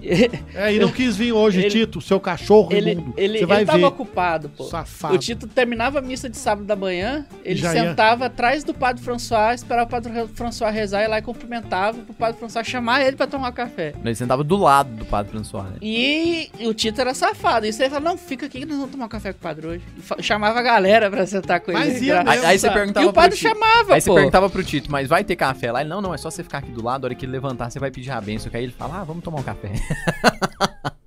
É, 0.55 0.73
e 0.73 0.79
não 0.79 0.93
quis 0.93 1.17
vir 1.17 1.33
hoje, 1.33 1.59
Ele- 1.63 1.71
Tito, 1.71 2.01
seu 2.01 2.21
cachorro 2.21 2.69
Ele, 2.73 2.93
imundo. 2.93 3.15
ele, 3.17 3.39
Você 3.41 3.47
vai 3.47 3.59
ele 3.59 3.67
tava 3.67 3.79
ver, 3.79 3.85
ocupado, 3.87 4.49
pô. 4.51 4.65
safado. 4.65 5.15
O 5.15 5.19
Tito 5.19 5.49
terminava 5.49 5.99
a 5.99 6.03
missa 6.03 6.29
de 6.31 6.37
sábado 6.37 6.65
da 6.65 6.77
manhã, 6.77 7.27
ele 7.45 7.59
Já 7.61 7.75
ia. 7.75 7.89
sentava 7.89 8.20
atrás 8.27 8.65
do 8.65 8.73
Padre 8.75 9.03
François, 9.03 9.55
esperava 9.55 9.87
o 9.87 9.91
Padre 9.91 10.27
François 10.35 10.71
rezar 10.73 11.03
e 11.05 11.09
lá 11.09 11.19
e 11.19 11.23
cumprimentava 11.23 11.99
pro 11.99 12.15
Padre 12.15 12.39
François 12.39 12.67
chamar 12.67 13.03
ele 13.03 13.17
pra 13.17 13.27
tomar 13.27 13.53
café. 13.53 13.95
Ele 14.05 14.15
sentava 14.15 14.43
do 14.45 14.57
lado 14.57 14.91
do 14.91 15.05
Padre 15.05 15.33
François, 15.33 15.65
né? 15.65 15.77
E 15.81 16.51
o 16.67 16.75
Tito 16.75 17.01
era 17.01 17.15
safado. 17.15 17.67
E 17.67 17.73
você 17.73 17.89
falava, 17.89 18.11
não, 18.11 18.17
fica 18.19 18.47
aqui 18.47 18.61
que 18.61 18.67
nós 18.67 18.77
vamos 18.77 18.93
tomar 18.93 19.07
um 19.07 19.09
café 19.09 19.33
com 19.33 19.39
o 19.39 19.43
padre 19.43 19.67
hoje. 19.67 19.85
E 20.19 20.23
chamava 20.23 20.59
a 20.59 20.63
galera 20.63 21.11
pra 21.11 21.27
sentar 21.27 21.61
com 21.61 21.71
ele. 21.73 21.81
Mas 21.81 22.03
ia 22.03 22.17
mesmo, 22.23 22.31
Aí, 22.31 22.45
aí 22.47 22.59
você 22.59 22.71
perguntava 22.71 23.07
E 23.07 23.09
o 23.09 23.13
padre 23.13 23.31
pro 23.31 23.39
Tito. 23.39 23.49
chamava, 23.55 23.95
Aí 23.95 24.01
você 24.01 24.09
pô. 24.11 24.15
perguntava 24.17 24.51
pro 24.51 24.63
Tito, 24.65 24.91
mas 24.91 25.09
vai 25.09 25.25
ter 25.25 25.37
café 25.37 25.73
lá? 25.73 25.81
Ele, 25.81 25.91
não, 25.91 26.01
não, 26.01 26.15
é 26.15 26.19
só 26.19 26.31
você 26.31 26.43
ficar 26.43 26.59
aqui 26.59 26.71
do 26.71 26.83
lado, 26.85 27.05
a 27.05 27.07
hora 27.09 27.15
que 27.15 27.25
ele 27.25 27.33
levantar, 27.33 27.71
você 27.71 27.79
vai 27.79 27.91
pedir 27.91 28.11
a 28.11 28.21
benção. 28.21 28.51
Que 28.51 28.57
aí 28.57 28.65
ele 28.65 28.73
fala, 28.73 29.01
ah, 29.01 29.05
vamos 29.05 29.23
tomar 29.25 29.41
um 29.41 29.43
café. 29.43 29.71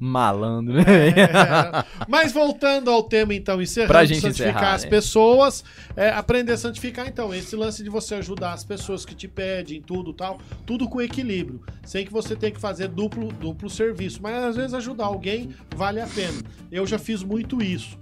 Malandro, 0.00 0.74
né? 0.74 0.82
É, 1.08 1.84
mas 2.08 2.32
voltando 2.32 2.90
ao 2.90 3.02
tema, 3.02 3.34
então, 3.34 3.60
encerrando, 3.60 3.92
Pra 3.92 4.04
gente 4.04 4.20
santificar 4.20 4.52
encerrar, 4.54 4.74
as 4.74 4.84
né? 4.84 4.90
pessoas, 4.90 5.64
é, 5.96 6.10
aprender 6.10 6.52
a 6.52 6.56
santificar, 6.56 7.06
então, 7.08 7.34
esse 7.34 7.56
lance 7.56 7.82
de 7.82 7.90
você 7.90 8.16
ajudar 8.16 8.52
as 8.52 8.64
pessoas 8.64 9.04
que 9.04 9.14
te 9.14 9.28
pedem, 9.28 9.80
tudo 9.80 10.12
tal, 10.12 10.38
tudo 10.64 10.88
com 10.88 11.00
equilíbrio, 11.00 11.60
sem 11.84 12.04
que 12.04 12.12
você 12.12 12.36
tenha 12.36 12.52
que 12.52 12.60
fazer 12.60 12.88
duplo, 12.88 13.32
duplo 13.32 13.68
serviço, 13.70 14.20
mas 14.22 14.34
às 14.42 14.56
vezes 14.56 14.74
ajudar 14.74 15.06
alguém 15.06 15.50
vale 15.74 16.00
a 16.00 16.06
pena. 16.06 16.40
Eu 16.70 16.86
já 16.86 16.98
fiz 16.98 17.22
muito 17.22 17.62
isso. 17.62 17.98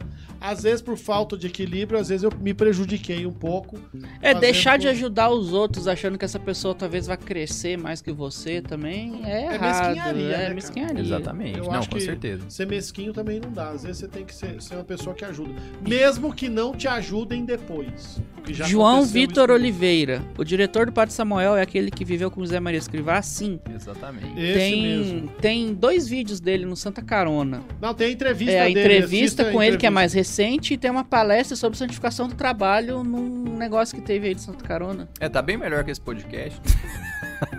Às 0.46 0.62
vezes, 0.62 0.82
por 0.82 0.96
falta 0.98 1.36
de 1.38 1.46
equilíbrio, 1.46 1.98
às 1.98 2.08
vezes 2.10 2.22
eu 2.22 2.30
me 2.40 2.52
prejudiquei 2.52 3.24
um 3.26 3.32
pouco. 3.32 3.78
É, 4.20 4.34
deixar 4.34 4.76
de 4.78 4.86
por- 4.86 4.90
ajudar 4.92 5.30
os 5.30 5.52
outros 5.54 5.88
achando 5.88 6.18
que 6.18 6.24
essa 6.24 6.38
pessoa 6.38 6.74
talvez 6.74 7.06
vai 7.06 7.16
crescer 7.16 7.78
mais 7.78 8.02
que 8.02 8.12
você 8.12 8.60
também 8.60 9.22
é, 9.24 9.30
É 9.46 9.54
errado. 9.54 9.86
mesquinharia, 9.88 10.22
né, 10.28 10.34
é 10.34 10.42
cara? 10.42 10.54
mesquinharia. 10.54 11.00
Exatamente. 11.00 11.58
Eu 11.58 11.64
não, 11.64 11.86
com 11.86 11.98
certeza. 12.00 12.42
Ser 12.48 12.66
mesquinho 12.66 13.12
também 13.12 13.40
não 13.40 13.50
dá. 13.50 13.70
Às 13.70 13.84
vezes 13.84 13.98
você 13.98 14.08
tem 14.08 14.24
que 14.24 14.34
ser, 14.34 14.60
ser 14.60 14.74
uma 14.74 14.84
pessoa 14.84 15.14
que 15.14 15.24
ajuda. 15.24 15.54
Mesmo 15.80 16.32
que 16.34 16.48
não 16.48 16.74
te 16.74 16.86
ajudem 16.86 17.44
depois. 17.44 18.20
João 18.46 19.04
Vitor. 19.04 19.50
Oliveira, 19.50 20.22
o 20.36 20.44
diretor 20.44 20.86
do 20.86 20.92
Padre 20.92 21.14
Samuel 21.14 21.56
é 21.56 21.62
aquele 21.62 21.90
que 21.90 22.04
viveu 22.04 22.30
com 22.30 22.40
José 22.42 22.60
Maria 22.60 22.78
Escrivá? 22.78 23.22
Sim. 23.22 23.58
Exatamente. 23.74 24.38
Esse 24.38 24.52
tem, 24.58 24.82
mesmo. 24.82 25.28
tem 25.40 25.72
dois 25.74 26.06
vídeos 26.06 26.40
dele 26.40 26.66
no 26.66 26.76
Santa 26.76 27.00
Carona. 27.00 27.62
Não, 27.80 27.94
tem 27.94 28.08
a 28.08 28.10
entrevista 28.10 28.52
É 28.52 28.60
a 28.60 28.64
dele, 28.64 28.80
entrevista 28.80 29.44
com 29.50 29.62
ele, 29.62 29.76
que 29.78 29.86
é 29.86 29.90
mais 29.90 30.12
recente, 30.12 30.33
e 30.42 30.76
tem 30.76 30.90
uma 30.90 31.04
palestra 31.04 31.56
sobre 31.56 31.78
santificação 31.78 32.28
do 32.28 32.34
trabalho 32.34 33.04
num 33.04 33.56
negócio 33.56 33.96
que 33.96 34.02
teve 34.02 34.28
aí 34.28 34.34
de 34.34 34.40
Santa 34.40 34.64
Carona. 34.64 35.08
É, 35.20 35.28
tá 35.28 35.40
bem 35.40 35.56
melhor 35.56 35.84
que 35.84 35.90
esse 35.90 36.00
podcast. 36.00 36.60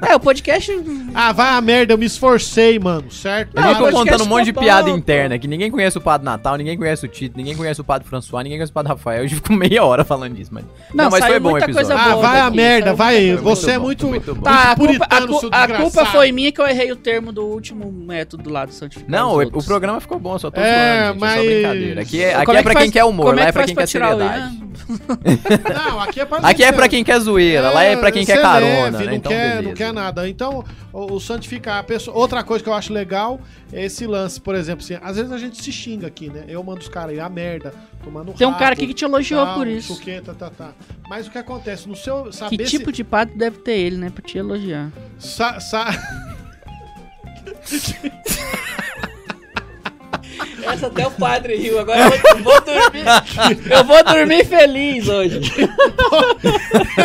É, 0.07 0.15
o 0.15 0.19
podcast. 0.19 0.71
Ah, 1.13 1.31
vai 1.31 1.49
a 1.49 1.61
merda, 1.61 1.93
eu 1.93 1.97
me 1.97 2.05
esforcei, 2.05 2.77
mano, 2.79 3.09
certo? 3.11 3.57
A 3.57 3.61
Não, 3.61 3.69
ficou 3.69 3.85
podcast 3.87 4.11
contando 4.11 4.23
um 4.27 4.29
monte 4.29 4.45
de 4.45 4.53
piada 4.53 4.89
bom, 4.89 4.97
interna, 4.97 5.37
que 5.39 5.47
ninguém 5.47 5.71
conhece 5.71 5.97
o 5.97 6.01
Padre 6.01 6.25
Natal, 6.25 6.57
ninguém 6.57 6.77
conhece 6.77 7.05
o 7.05 7.07
Tito, 7.07 7.37
ninguém 7.37 7.55
conhece 7.55 7.79
o 7.81 7.83
Padre 7.83 8.07
François, 8.07 8.43
ninguém 8.43 8.57
conhece 8.59 8.71
o 8.71 8.73
Padre 8.73 8.89
Rafael. 8.91 9.19
A 9.23 9.27
gente 9.27 9.35
ficou 9.35 9.55
meia 9.55 9.83
hora 9.83 10.03
falando 10.03 10.33
disso, 10.35 10.51
mas... 10.53 10.63
Não, 10.93 11.09
mas 11.09 11.19
saiu 11.21 11.31
foi 11.33 11.39
bom 11.39 11.51
o 11.53 11.57
episódio. 11.57 11.91
Ah, 11.93 12.15
vai 12.15 12.39
a 12.39 12.43
daqui, 12.45 12.57
merda, 12.57 12.85
saiu 12.87 12.97
vai. 12.97 13.35
Você 13.37 13.71
é 13.71 13.77
muito. 13.77 14.07
muito 14.07 14.35
bom. 14.35 14.41
Tá, 14.43 14.71
a 14.71 14.75
culpa, 14.75 15.05
a, 15.05 15.07
puritano, 15.21 15.39
cu- 15.39 15.49
a 15.51 15.67
culpa 15.67 16.05
foi 16.05 16.31
minha 16.31 16.51
que 16.51 16.61
eu 16.61 16.67
errei 16.67 16.91
o 16.91 16.95
termo 16.95 17.31
do 17.31 17.45
último 17.45 17.91
método 17.91 18.49
lá 18.49 18.65
do 18.65 18.73
santificar 18.73 19.09
Não, 19.09 19.35
o, 19.35 19.41
o 19.41 19.63
programa 19.63 19.99
ficou 19.99 20.19
bom, 20.19 20.37
só 20.37 20.51
tô 20.51 20.59
É, 20.61 21.05
zoando, 21.05 21.13
gente, 21.13 21.19
mas- 21.19 21.31
é 21.31 21.37
só 21.37 21.45
brincadeira. 21.45 22.01
Aqui 22.01 22.23
é, 22.23 22.35
aqui 22.35 22.51
é, 22.51 22.55
que 22.57 22.63
pra 22.63 22.73
faz- 22.73 22.83
quem 22.83 22.91
quer 22.91 23.03
humor, 23.05 23.35
lá 23.35 23.41
é 23.41 23.45
que 23.47 23.51
pra 23.53 23.63
quem 23.65 23.75
quer 23.75 23.87
seriedade. 23.87 24.65
Não, 25.73 25.99
aqui 26.01 26.19
é 26.19 26.25
pra 26.25 26.37
Aqui 26.39 26.63
é 26.63 26.71
pra 26.71 26.87
quem 26.87 27.03
quer 27.03 27.19
zoeira, 27.19 27.69
lá 27.71 27.83
é 27.83 27.95
pra 27.95 28.11
quem 28.11 28.25
quer 28.25 28.41
carona, 28.41 28.91
né? 28.99 29.05
Não, 29.05 29.13
Então, 29.13 29.31
quer, 29.31 29.55
beleza. 29.57 29.75
Nada. 29.95 30.29
Então, 30.29 30.63
o, 30.93 31.13
o 31.13 31.19
santificar 31.19 31.79
a 31.79 31.83
pessoa. 31.83 32.15
Outra 32.15 32.43
coisa 32.43 32.63
que 32.63 32.69
eu 32.69 32.73
acho 32.75 32.93
legal 32.93 33.39
é 33.73 33.83
esse 33.85 34.05
lance, 34.05 34.39
por 34.39 34.53
exemplo, 34.53 34.83
assim, 34.85 34.97
às 35.01 35.15
vezes 35.15 35.31
a 35.31 35.37
gente 35.39 35.59
se 35.63 35.71
xinga 35.71 36.05
aqui, 36.05 36.29
né? 36.29 36.45
Eu 36.47 36.61
mando 36.63 36.81
os 36.81 36.87
caras 36.87 37.11
aí 37.11 37.19
a 37.19 37.27
merda, 37.27 37.73
tomando 38.03 38.33
Tem 38.33 38.45
um 38.45 38.53
cara 38.53 38.73
aqui 38.73 38.85
que 38.85 38.93
te 38.93 39.03
elogiou 39.05 39.43
tal, 39.45 39.55
por 39.55 39.67
isso. 39.67 39.99
tá, 40.21 40.33
tá, 40.35 40.49
tá. 40.51 40.73
Mas 41.09 41.25
o 41.27 41.31
que 41.31 41.37
acontece? 41.39 41.87
No 41.89 41.95
seu. 41.95 42.31
Saber 42.31 42.57
Que 42.57 42.63
tipo 42.65 42.91
de 42.91 43.03
padre 43.03 43.35
deve 43.37 43.57
ter 43.59 43.77
ele, 43.79 43.97
né? 43.97 44.09
Pra 44.11 44.21
te 44.23 44.37
elogiar. 44.37 44.91
se, 45.17 45.27
sa- 45.29 45.59
sa- 45.59 45.87
Essa 50.63 50.87
até 50.87 51.05
o 51.07 51.11
padre 51.11 51.55
riu. 51.55 51.79
Agora 51.79 51.99
eu 51.99 52.43
vou 52.43 52.61
dormir. 52.61 53.05
Eu 53.71 53.83
vou 53.83 54.03
dormir 54.03 54.45
feliz 54.45 55.07
hoje. 55.07 55.39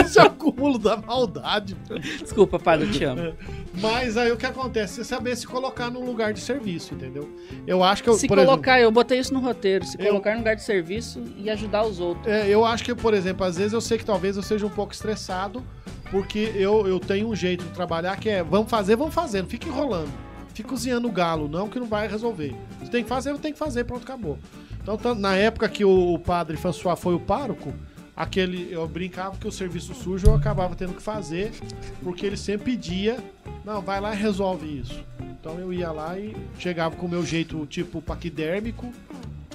esse 0.05 0.19
é 0.19 0.23
o 0.25 0.31
cúmulo 0.31 0.79
da 0.79 0.97
maldade. 0.97 1.77
Desculpa, 2.21 2.59
padre, 2.59 2.87
eu 2.87 2.93
te 2.93 3.05
amo. 3.05 3.35
Mas 3.75 4.17
aí 4.17 4.33
o 4.33 4.37
que 4.37 4.47
acontece? 4.47 5.01
É 5.01 5.05
saber 5.05 5.37
se 5.37 5.47
colocar 5.47 5.91
num 5.91 6.05
lugar 6.05 6.33
de 6.33 6.41
serviço, 6.41 6.95
entendeu? 6.95 7.29
Eu 7.67 7.83
acho 7.85 8.03
que 8.03 8.09
eu, 8.09 8.15
Se 8.15 8.27
colocar, 8.29 8.81
eu 8.81 8.91
botei 8.91 9.19
isso 9.19 9.33
no 9.33 9.41
roteiro. 9.41 9.85
Se 9.85 9.97
Eu- 9.99 10.07
colocar 10.09 10.33
no 10.33 10.39
lugar 10.39 10.57
de 10.57 10.63
serviço 10.63 11.23
e 11.37 11.49
ajudar 11.49 11.85
os 11.85 12.01
outros. 12.01 12.27
É, 12.27 12.49
eu 12.49 12.65
acho 12.65 12.83
que, 12.85 12.95
por 12.95 13.15
exemplo, 13.15 13.45
às 13.47 13.57
vezes 13.57 13.73
eu 13.73 13.81
sei 13.81 13.97
que 13.99 14.05
talvez 14.05 14.37
eu 14.37 14.43
seja 14.43 14.67
um 14.67 14.71
pouco 14.71 14.93
estressado, 14.93 15.63
porque 16.11 16.53
eu, 16.57 16.87
eu 16.89 16.99
tenho 16.99 17.29
um 17.29 17.37
jeito 17.37 17.65
de 17.65 17.71
trabalhar 17.71 18.17
que 18.19 18.29
é 18.29 18.43
vamos 18.43 18.69
fazer, 18.71 18.97
vamos 18.97 19.15
fazer, 19.15 19.43
não 19.43 19.49
fica 19.49 19.69
enrolando. 19.69 20.11
Fica 20.61 20.69
cozinhando 20.69 21.09
o 21.09 21.13
galo, 21.13 21.49
não, 21.49 21.69
que 21.71 21.79
não 21.81 21.87
vai 21.87 22.07
resolver. 22.07 22.55
Se 22.85 22.91
tem 22.91 23.03
que 23.03 23.09
fazer, 23.09 23.37
tem 23.39 23.53
que 23.53 23.59
fazer, 23.59 23.85
pronto, 23.85 24.03
acabou. 24.03 24.39
Então, 24.83 24.97
tan- 24.99 25.15
na 25.15 25.35
época 25.35 25.69
que 25.69 25.85
o, 25.85 26.13
o 26.15 26.19
padre 26.19 26.57
François 26.59 26.99
foi 26.99 27.15
o 27.15 27.21
pároco, 27.21 27.73
aquele, 28.15 28.69
eu 28.71 28.87
brincava 28.87 29.37
que 29.39 29.49
o 29.49 29.53
serviço 29.53 29.95
sujo 29.95 30.27
eu 30.27 30.35
acabava 30.35 30.75
tendo 30.77 30.93
que 30.93 31.03
fazer, 31.03 31.53
porque 32.03 32.27
ele 32.27 32.37
sempre 32.37 32.73
pedia, 32.73 33.19
não, 33.65 33.81
vai 33.81 34.01
lá 34.01 34.15
e 34.15 34.19
resolve 34.19 34.81
isso. 34.81 35.03
Então 35.41 35.59
eu 35.59 35.73
ia 35.73 35.91
lá 35.91 36.19
e 36.19 36.37
chegava 36.59 36.95
com 36.95 37.07
o 37.07 37.09
meu 37.09 37.25
jeito 37.25 37.65
tipo 37.67 38.03
paquidérmico, 38.03 38.93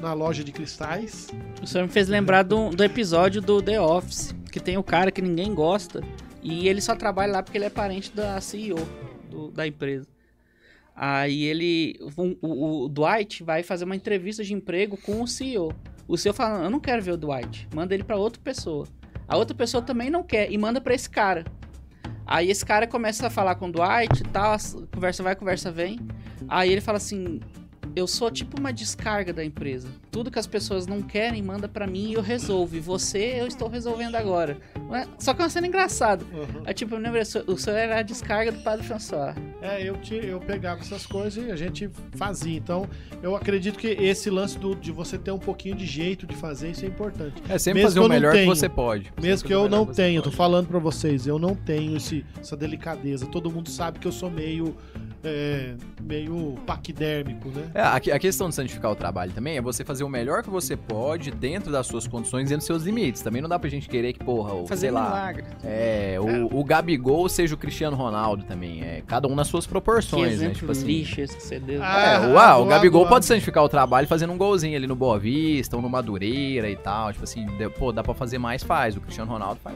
na 0.02 0.12
loja 0.14 0.44
de 0.44 0.52
cristais. 0.52 1.28
O 1.62 1.68
senhor 1.68 1.86
me 1.86 1.92
fez 1.92 2.08
lembrar 2.08 2.42
do, 2.44 2.70
do 2.72 2.84
episódio 2.84 3.42
do 3.42 3.62
The 3.62 3.80
Office, 3.80 4.36
que 4.52 4.60
tem 4.60 4.76
o 4.78 4.84
cara 4.84 5.12
que 5.12 5.22
ninguém 5.22 5.54
gosta 5.54 6.04
e 6.42 6.68
ele 6.68 6.82
só 6.82 6.96
trabalha 6.96 7.32
lá 7.34 7.44
porque 7.44 7.58
ele 7.58 7.66
é 7.66 7.70
parente 7.70 8.12
da 8.12 8.42
CEO 8.42 8.78
do- 9.30 9.52
da 9.52 9.68
empresa. 9.68 10.08
Aí 10.96 11.44
ele, 11.44 12.00
o, 12.42 12.86
o 12.86 12.90
Dwight 12.90 13.44
vai 13.44 13.64
fazer 13.64 13.84
uma 13.84 13.96
entrevista 13.96 14.44
de 14.44 14.54
emprego 14.54 14.96
com 14.96 15.22
o 15.22 15.28
CEO. 15.28 15.74
O 16.08 16.18
CEO 16.18 16.34
fala, 16.34 16.64
eu 16.64 16.70
não 16.70 16.80
quero 16.80 17.02
ver 17.02 17.12
o 17.12 17.18
Dwight, 17.18 17.68
manda 17.74 17.94
ele 17.94 18.04
pra 18.04 18.16
outra 18.16 18.42
pessoa. 18.42 18.88
A 19.28 19.36
outra 19.36 19.56
pessoa 19.56 19.84
também 19.84 20.10
não 20.10 20.24
quer 20.24 20.52
e 20.52 20.58
manda 20.58 20.80
pra 20.80 20.94
esse 20.94 21.10
cara. 21.10 21.44
Aí 22.26 22.50
esse 22.50 22.66
cara 22.66 22.88
começa 22.88 23.28
a 23.28 23.30
falar 23.30 23.56
com 23.56 23.68
o 23.68 23.72
Dwight 23.72 24.22
e 24.22 24.28
tal, 24.30 24.56
conversa 24.94 25.22
vai, 25.22 25.36
conversa 25.36 25.72
vem. 25.72 26.00
Aí 26.48 26.72
ele 26.72 26.82
fala 26.82 26.98
assim, 26.98 27.42
eu 27.96 28.08
sou 28.08 28.32
tipo 28.32 28.60
uma 28.60 28.72
descarga 28.72 29.34
da 29.34 29.44
empresa. 29.44 29.90
Tudo 30.16 30.32
que 30.32 30.40
as 30.40 30.48
pessoas 30.48 30.88
não 30.88 31.02
querem, 31.02 31.42
manda 31.44 31.68
pra 31.68 31.86
mim 31.86 32.12
e 32.12 32.14
eu 32.14 32.22
resolvo. 32.22 32.78
E 32.78 32.80
você, 32.80 33.36
eu 33.38 33.48
estou 33.48 33.68
resolvendo 33.68 34.16
agora. 34.16 34.58
É- 34.94 35.06
Só 35.20 35.34
que 35.34 35.42
é 35.42 35.44
uma 35.44 35.50
cena 35.50 35.68
engraçada. 35.68 36.24
Uhum. 36.34 36.62
É 36.66 36.72
tipo, 36.72 36.96
eu 36.96 37.00
lembro, 37.00 37.20
o 37.20 37.58
senhor 37.58 37.76
era 37.76 38.00
a 38.00 38.02
descarga 38.02 38.50
do 38.54 38.60
Padre 38.60 38.86
François. 38.88 39.36
É, 39.62 39.84
eu, 39.84 39.98
te, 39.98 40.16
eu 40.16 40.40
pegava 40.40 40.80
essas 40.80 41.06
coisas 41.06 41.46
e 41.46 41.52
a 41.52 41.56
gente 41.58 41.90
fazia. 42.16 42.56
Então, 42.56 42.88
eu 43.22 43.36
acredito 43.36 43.78
que 43.78 43.88
esse 43.88 44.30
lance 44.30 44.58
do, 44.58 44.74
de 44.74 44.90
você 44.90 45.18
ter 45.18 45.32
um 45.32 45.38
pouquinho 45.40 45.76
de 45.76 45.86
jeito 45.86 46.26
de 46.26 46.34
fazer, 46.36 46.72
isso 46.72 46.86
é 46.86 46.88
importante. 46.88 47.44
É 47.50 47.58
sempre 47.58 47.82
Mesmo 47.84 47.90
fazer 47.90 48.00
que 48.00 48.06
o 48.06 48.10
melhor 48.10 48.32
que 48.32 48.38
tenho. 48.38 48.56
você 48.56 48.70
pode. 48.70 49.12
Mesmo 49.22 49.40
Sempre 49.40 49.48
que 49.50 49.54
eu 49.54 49.68
não 49.68 49.86
que 49.86 49.96
tenho, 49.96 50.22
tô 50.22 50.32
falando 50.32 50.68
pra 50.68 50.80
vocês, 50.80 51.28
eu 51.28 51.38
não 51.38 51.54
tenho 51.56 51.98
esse, 51.98 52.26
essa 52.40 52.56
delicadeza. 52.56 53.26
Todo 53.26 53.52
mundo 53.52 53.70
sabe 53.70 54.00
que 54.00 54.08
eu 54.08 54.14
sou 54.14 54.30
meio, 54.32 54.78
é, 55.26 55.76
meio 56.02 56.56
paquidérmico, 56.66 57.50
né? 57.50 57.70
É, 57.74 57.82
a, 57.82 58.00
que- 58.00 58.12
a 58.14 58.20
questão 58.20 58.48
de 58.48 58.56
santificar 58.56 58.92
o 58.92 58.96
trabalho 58.96 59.34
também 59.34 59.58
é 59.58 59.62
você 59.62 59.84
fazer 59.84 60.05
o 60.06 60.10
melhor 60.10 60.44
que 60.44 60.50
você 60.50 60.76
pode 60.78 61.32
dentro 61.32 61.72
das 61.72 61.88
suas 61.88 62.08
condições, 62.08 62.44
dentro 62.50 62.58
dos 62.58 62.66
seus 62.66 62.84
limites. 62.84 63.22
Também 63.22 63.42
não 63.42 63.50
dá 63.50 63.58
pra 63.60 63.70
gente 63.70 63.88
querer 63.90 64.14
que, 64.14 64.24
porra, 64.24 64.54
o, 64.54 64.68
Fazer 64.68 64.82
sei 64.82 64.92
lá, 64.92 65.04
milagre. 65.10 65.44
é, 65.64 66.18
o, 66.20 66.60
o 66.60 66.64
Gabigol 66.64 67.28
seja 67.28 67.56
o 67.56 67.58
Cristiano 67.58 67.96
Ronaldo 67.98 68.44
também. 68.44 68.82
É, 68.84 69.02
cada 69.06 69.28
um 69.28 69.36
nas 69.36 69.48
suas 69.48 69.66
Que 69.66 69.72
proporções, 69.72 70.40
né? 70.40 70.50
Tipo 70.52 70.72
assim. 70.72 70.86
lixo 70.86 71.20
esse 71.22 71.36
que 71.36 71.44
você 71.44 71.60
deu. 71.60 71.82
Ah, 71.84 72.02
É, 72.02 72.18
uau, 72.20 72.28
o 72.28 72.32
doado, 72.34 72.66
Gabigol 72.70 73.02
doado. 73.02 73.14
pode 73.16 73.26
santificar 73.26 73.64
o 73.64 73.70
trabalho 73.70 74.08
fazendo 74.08 74.32
um 74.34 74.38
golzinho 74.38 74.78
ali 74.78 74.88
no 74.88 74.96
Boa 74.96 75.18
Vista 75.20 75.76
ou 75.76 75.82
no 75.82 75.90
Madureira 75.90 76.70
e 76.70 76.76
tal. 76.76 77.12
Tipo 77.12 77.24
assim, 77.24 77.46
de- 77.58 77.70
pô, 77.70 77.92
dá 77.92 78.04
pra 78.04 78.14
fazer 78.14 78.38
mais, 78.38 78.64
faz. 78.64 78.96
O 78.96 79.02
Cristiano 79.02 79.32
Ronaldo 79.32 79.60
faz 79.64 79.76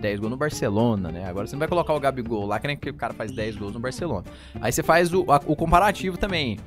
10 0.00 0.18
gols 0.20 0.30
no 0.30 0.36
Barcelona, 0.36 1.10
né? 1.10 1.26
Agora 1.26 1.46
você 1.46 1.54
não 1.54 1.60
vai 1.60 1.68
colocar 1.68 1.94
o 1.94 2.00
Gabigol 2.00 2.46
lá, 2.46 2.58
que 2.58 2.66
nem 2.66 2.76
que 2.76 2.90
o 2.90 2.94
cara 2.94 3.14
faz 3.14 3.32
10 3.32 3.56
gols 3.56 3.72
no 3.72 3.80
Barcelona. 3.80 4.24
Aí 4.60 4.70
você 4.72 4.82
faz 4.82 5.12
o, 5.14 5.24
a- 5.30 5.40
o 5.46 5.56
comparativo 5.56 6.18
também. 6.18 6.58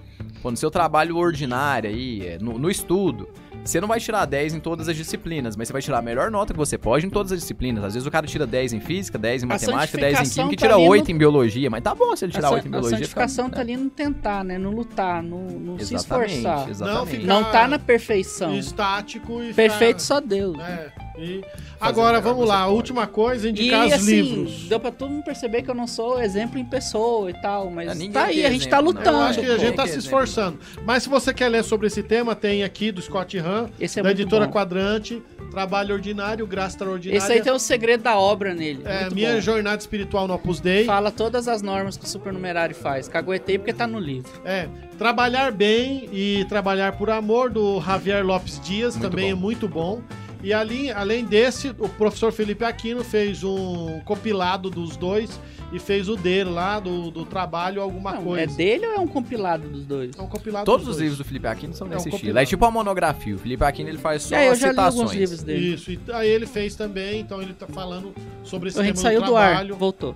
Pô, 0.48 0.52
no 0.52 0.56
seu 0.56 0.72
trabalho 0.72 1.18
ordinário 1.18 1.90
aí, 1.90 2.26
é, 2.26 2.38
no, 2.40 2.58
no 2.58 2.70
estudo, 2.72 3.28
você 3.66 3.82
não 3.82 3.88
vai 3.88 4.00
tirar 4.00 4.24
10 4.24 4.54
em 4.54 4.60
todas 4.62 4.88
as 4.88 4.96
disciplinas, 4.96 5.58
mas 5.58 5.68
você 5.68 5.74
vai 5.74 5.82
tirar 5.82 5.98
a 5.98 6.02
melhor 6.02 6.32
nota 6.32 6.54
que 6.54 6.58
você 6.58 6.78
pode 6.78 7.06
em 7.06 7.10
todas 7.10 7.34
as 7.34 7.40
disciplinas. 7.42 7.84
Às 7.84 7.96
vezes 7.96 8.08
o 8.08 8.12
cara 8.12 8.26
tira 8.26 8.48
10 8.48 8.72
em 8.72 8.80
física, 8.80 9.18
10 9.18 9.44
em 9.44 9.46
A 9.46 9.50
matemática, 9.50 9.98
10 9.98 10.14
em 10.14 10.16
santificação 10.16 10.46
química 10.48 10.54
e 10.54 10.70
tá 10.70 10.74
tira 10.76 10.82
no- 10.86 10.90
8 10.90 11.12
em 11.12 11.18
biologia. 11.18 11.70
Mas 11.70 11.84
tá 11.84 11.94
bom 11.94 12.16
se 12.16 12.24
ele 12.24 12.32
A, 12.32 12.36
tirar 12.36 12.48
san- 12.48 12.54
8 12.56 12.64
em 12.66 12.68
a 12.70 12.72
biologia. 12.72 12.98
santificação 12.98 13.46
fica- 13.48 13.56
tá 13.58 13.62
ali 13.62 13.76
no 13.76 13.90
tentar, 13.90 14.44
né? 14.46 14.58
No 14.58 14.72
lutar, 14.72 15.22
no, 15.22 15.38
no 15.60 15.84
se 15.84 15.96
esforçar. 15.96 16.70
exatamente. 16.70 16.98
Não 16.98 17.06
ficar- 17.06 17.28
Não 17.28 17.44
tá 17.52 17.68
na 17.68 17.78
perfeição. 17.80 18.56
Estático 18.58 19.44
e 19.44 19.54
Perfeito 19.54 20.02
só 20.02 20.22
Deus. 20.22 20.58
É, 20.60 20.94
e 21.18 21.42
agora 21.80 22.20
vamos 22.22 22.48
lá, 22.48 22.68
última 22.68 23.08
coisa, 23.08 23.48
E 23.48 23.52
indicar 23.52 23.88
os 23.88 23.94
assim, 23.94 24.22
livros. 24.22 24.64
deu 24.70 24.80
pra 24.80 24.92
todo 24.92 25.10
mundo 25.10 25.24
perceber 25.24 25.62
que 25.64 25.70
eu 25.70 25.76
não 25.76 25.88
sou 25.88 26.22
exemplo 26.22 26.58
em 26.60 26.66
pessoa 26.66 27.30
e 27.30 27.34
tal, 27.42 27.70
mas 27.72 27.90
Ah, 27.90 28.12
tá 28.12 28.24
aí, 28.26 28.46
a 28.46 28.50
gente 28.52 28.68
tá 28.68 28.78
exemplo, 28.78 28.94
né? 28.94 29.00
lutando. 29.00 29.18
Eu 29.18 29.24
acho 29.24 29.40
que 29.40 29.46
a 29.46 29.58
gente 29.58 29.76
tá 29.76 29.84
se 29.84 29.90
exemplo, 29.98 30.06
esforçando. 30.06 30.60
Mas 30.86 31.04
se 31.04 31.10
você 31.10 31.34
quer 31.34 31.50
ler 31.50 31.64
sobre 31.64 31.88
esse 31.88 32.04
tema, 32.04 32.36
tem 32.36 32.64
aqui 32.64 32.92
do 32.92 33.02
Scott 33.02 33.38
Hahn, 33.38 33.68
Esse 33.80 34.00
é 34.00 34.04
da 34.04 34.12
editora 34.12 34.46
bom. 34.46 34.52
Quadrante, 34.54 35.22
Trabalho 35.52 35.96
Ordinário, 35.96 36.46
Graça 36.46 36.76
Extraordinária. 36.76 37.18
Esse 37.18 37.32
aí 37.32 37.42
tem 37.42 37.52
o 37.54 37.60
segredo 37.60 38.04
da 38.04 38.18
obra 38.18 38.54
nele. 38.54 38.82
é, 38.86 39.02
muito 39.02 39.16
Minha 39.16 39.34
bom. 39.36 39.42
Jornada 39.42 39.78
Espiritual 39.80 40.28
no 40.28 40.34
Opus 40.34 40.60
Dei. 40.60 40.86
Fala 40.86 41.10
todas 41.12 41.48
as 41.48 41.62
normas 41.62 41.98
que 41.98 42.06
o 42.06 42.08
supernumerário 42.08 42.76
faz. 42.76 43.08
Caguetei 43.08 43.58
porque 43.58 43.74
tá 43.74 43.88
no 43.88 44.00
livro. 44.00 44.30
É, 44.46 44.68
Trabalhar 44.98 45.52
Bem 45.52 46.10
e 46.12 46.46
Trabalhar 46.50 46.94
por 46.98 47.10
Amor, 47.10 47.50
do 47.50 47.80
Javier 47.82 48.26
Lopes 48.26 48.60
Dias, 48.60 48.96
Muito 48.96 49.10
também 49.10 49.32
bom. 49.34 49.38
é 49.38 49.42
muito 49.42 49.68
bom. 49.68 50.02
E 50.44 50.54
ali, 50.54 50.92
além 50.92 51.26
desse, 51.26 51.70
o 51.70 51.90
professor 51.90 52.32
Felipe 52.32 52.64
Aquino 52.64 53.04
fez 53.04 53.44
um 53.44 54.00
compilado 54.06 54.70
dos 54.70 54.96
dois 54.96 55.40
e 55.74 55.80
fez 55.80 56.08
o 56.08 56.16
dele 56.16 56.50
lá, 56.52 56.80
do, 56.80 57.10
do 57.12 57.26
trabalho, 57.26 57.82
alguma 57.82 58.14
Não, 58.14 58.24
coisa. 58.24 58.44
é 58.44 58.48
dele 58.48 58.86
ou 58.86 58.94
é 58.94 59.00
um 59.00 59.08
compilado 59.08 59.68
dos 59.68 59.86
dois? 59.86 60.12
É 60.18 60.22
um 60.22 60.28
compilado 60.28 60.64
Todos 60.66 60.86
dos 60.86 60.92
os 60.96 60.98
dois. 60.98 61.02
livros 61.10 61.18
do 61.18 61.26
Felipe 61.28 61.48
Aquino 61.48 61.74
são 61.74 61.88
É 61.88 61.90
um 61.90 61.94
nesse 61.96 62.10
estilo. 62.10 62.38
É 62.40 62.46
tipo 62.46 62.64
uma 62.64 62.72
monografia. 62.72 63.36
O 63.36 63.40
Felipe 63.40 63.64
Aquino 63.64 63.90
ele 63.90 63.98
faz 63.98 64.24
só 64.24 64.36
É, 64.36 64.48
eu 64.48 64.56
já 64.56 64.68
li 64.68 64.72
citações. 64.74 64.96
alguns 65.00 65.14
livros 65.14 65.44
dele. 65.44 65.74
Isso, 65.74 65.92
e 65.92 66.00
aí 66.14 66.30
ele 66.30 66.46
fez 66.46 66.76
também, 66.76 67.20
então 67.20 67.42
ele 67.42 67.54
tá 67.54 67.68
falando 67.68 68.14
sobre 68.44 68.70
esse 68.70 68.80
A 68.80 68.84
gente 68.84 68.96
tema 68.96 69.04
saiu 69.10 69.22
do 69.22 69.28
do 69.28 69.36
ar, 69.36 69.48
trabalho. 69.50 69.76
voltou. 69.76 70.16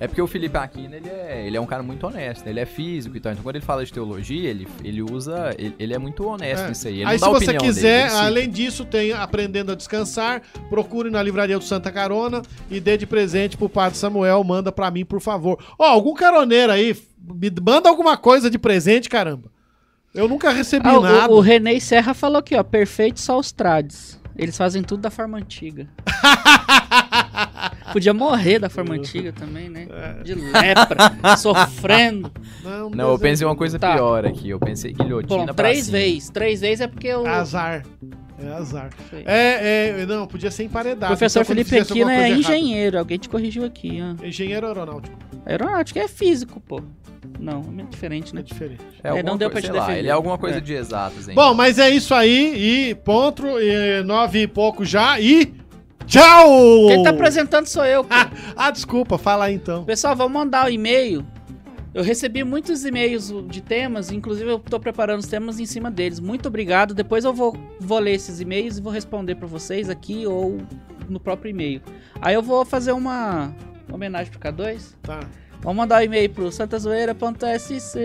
É 0.00 0.06
porque 0.06 0.22
o 0.22 0.26
Felipe 0.28 0.56
Aquino 0.56 0.94
ele 0.94 1.08
é, 1.08 1.44
ele 1.46 1.56
é 1.56 1.60
um 1.60 1.66
cara 1.66 1.82
muito 1.82 2.06
honesto, 2.06 2.44
né? 2.44 2.50
ele 2.52 2.60
é 2.60 2.66
físico 2.66 3.16
e 3.16 3.20
tal. 3.20 3.32
Então 3.32 3.42
quando 3.42 3.56
ele 3.56 3.64
fala 3.64 3.84
de 3.84 3.92
teologia, 3.92 4.48
ele, 4.48 4.68
ele 4.84 5.02
usa. 5.02 5.54
Ele, 5.58 5.74
ele 5.78 5.92
é 5.94 5.98
muito 5.98 6.24
honesto 6.26 6.64
É. 6.64 6.68
nisso 6.68 6.86
aí. 6.88 6.94
Ele 7.00 7.04
Aí 7.04 7.18
não 7.18 7.28
se 7.28 7.32
você 7.34 7.44
opinião 7.46 7.60
quiser, 7.64 8.08
dele, 8.08 8.20
além 8.20 8.48
disso, 8.50 8.84
tem 8.84 9.12
Aprendendo 9.12 9.72
a 9.72 9.74
Descansar, 9.74 10.40
procure 10.70 11.10
na 11.10 11.20
livraria 11.22 11.58
do 11.58 11.64
Santa 11.64 11.90
Carona 11.90 12.42
e 12.70 12.78
dê 12.78 12.96
de 12.96 13.06
presente 13.06 13.56
pro 13.56 13.68
Padre 13.68 13.98
Samuel, 13.98 14.42
manda 14.44 14.70
pra 14.70 14.90
mim, 14.90 15.04
por 15.04 15.20
favor. 15.20 15.58
Ó, 15.78 15.84
algum 15.84 16.14
caroneiro 16.14 16.72
aí, 16.72 16.96
me 17.20 17.50
manda 17.60 17.88
alguma 17.88 18.16
coisa 18.16 18.48
de 18.48 18.58
presente, 18.58 19.08
caramba. 19.08 19.50
Eu 20.14 20.28
nunca 20.28 20.50
recebi 20.50 20.88
Ah, 20.88 21.00
nada. 21.00 21.32
o, 21.32 21.36
o 21.36 21.40
René 21.40 21.78
Serra 21.80 22.14
falou 22.14 22.38
aqui, 22.38 22.54
ó. 22.56 22.62
Perfeito 22.62 23.20
só 23.20 23.38
os 23.38 23.50
trades. 23.52 24.18
Eles 24.36 24.56
fazem 24.56 24.82
tudo 24.82 25.00
da 25.00 25.10
forma 25.10 25.36
antiga. 25.38 25.88
Podia 27.92 28.14
morrer 28.14 28.58
da 28.58 28.68
forma 28.68 28.94
antiga 28.94 29.32
também, 29.32 29.68
né? 29.68 29.86
É. 29.90 30.22
De 30.22 30.34
lepra, 30.34 31.12
sofrendo. 31.36 32.30
Não, 32.62 32.90
Não, 32.90 33.10
eu 33.12 33.18
pensei 33.18 33.46
uma 33.46 33.56
coisa 33.56 33.78
Tá. 33.78 33.94
pior 33.94 34.26
aqui. 34.26 34.50
Eu 34.50 34.58
pensei 34.60 34.92
guilhotina 34.92 35.46
Bom, 35.46 35.54
três 35.54 35.88
vezes. 35.88 36.30
Três 36.30 36.60
vezes 36.60 36.80
é 36.82 36.86
porque 36.86 37.12
o 37.12 37.26
Azar. 37.26 37.84
É 38.40 38.52
azar. 38.52 38.90
É, 39.26 40.00
é, 40.02 40.06
não, 40.06 40.24
podia 40.24 40.48
ser 40.50 40.62
emparedado. 40.62 41.08
professor 41.08 41.40
Então, 41.42 41.56
Felipe 41.56 41.76
Aquino 41.76 42.08
é 42.08 42.28
errada- 42.30 42.34
engenheiro. 42.40 42.96
Alguém 42.98 43.18
te 43.18 43.28
corrigiu 43.28 43.64
aqui, 43.64 43.98
ó. 44.00 44.24
Engenheiro 44.24 44.64
aeronáutico. 44.64 45.16
Aeronáutica 45.44 45.98
é 46.00 46.06
físico, 46.06 46.60
pô. 46.60 46.80
Não, 47.40 47.62
é 47.66 47.70
meio 47.70 47.88
diferente, 47.88 48.30
É 48.32 48.36
né? 48.36 48.42
diferente. 48.42 48.80
É, 49.02 49.08
É, 49.08 49.10
alguma 49.10 49.30
não 49.30 49.36
deu 49.36 49.50
coisa, 49.50 49.68
pra 49.72 49.80
te 49.82 49.90
lá. 49.90 49.98
Ele 49.98 50.06
é 50.08 50.12
alguma 50.12 50.38
coisa 50.38 50.58
É. 50.58 50.60
de 50.60 50.72
exatas, 50.72 51.28
hein? 51.28 51.34
Bom, 51.34 51.52
mas 51.52 51.80
é 51.80 51.90
isso 51.90 52.14
aí. 52.14 52.90
E 52.90 52.94
ponto. 52.94 53.44
E 53.60 54.02
nove 54.04 54.42
e 54.42 54.46
pouco 54.46 54.84
já. 54.84 55.18
E 55.20 55.52
tchau! 56.08 56.88
Quem 56.88 57.02
tá 57.02 57.10
apresentando 57.10 57.66
sou 57.66 57.84
eu, 57.84 58.02
pô. 58.02 58.14
Ah, 58.56 58.70
desculpa. 58.70 59.18
Fala 59.18 59.46
aí 59.46 59.54
então. 59.54 59.84
Pessoal, 59.84 60.16
vamos 60.16 60.32
mandar 60.32 60.66
o 60.66 60.70
e-mail. 60.70 61.24
Eu 61.94 62.02
recebi 62.02 62.44
muitos 62.44 62.84
e-mails 62.84 63.32
de 63.46 63.60
temas, 63.60 64.12
inclusive 64.12 64.50
eu 64.50 64.58
tô 64.58 64.78
preparando 64.78 65.20
os 65.20 65.26
temas 65.26 65.58
em 65.58 65.66
cima 65.66 65.90
deles. 65.90 66.20
Muito 66.20 66.46
obrigado. 66.46 66.94
Depois 66.94 67.24
eu 67.24 67.32
vou, 67.32 67.56
vou 67.80 67.98
ler 67.98 68.14
esses 68.14 68.40
e-mails 68.40 68.78
e 68.78 68.82
vou 68.82 68.92
responder 68.92 69.34
pra 69.34 69.46
vocês 69.46 69.88
aqui 69.88 70.26
ou 70.26 70.58
no 71.08 71.18
próprio 71.18 71.50
e-mail. 71.50 71.80
Aí 72.20 72.34
eu 72.34 72.42
vou 72.42 72.64
fazer 72.64 72.92
uma 72.92 73.54
homenagem 73.90 74.30
pro 74.30 74.38
K2. 74.38 74.94
Tá. 75.02 75.20
Vamos 75.60 75.76
mandar 75.76 76.00
o 76.00 76.04
e-mail 76.04 76.30
pro 76.30 76.52
santazoeira.sc 76.52 77.98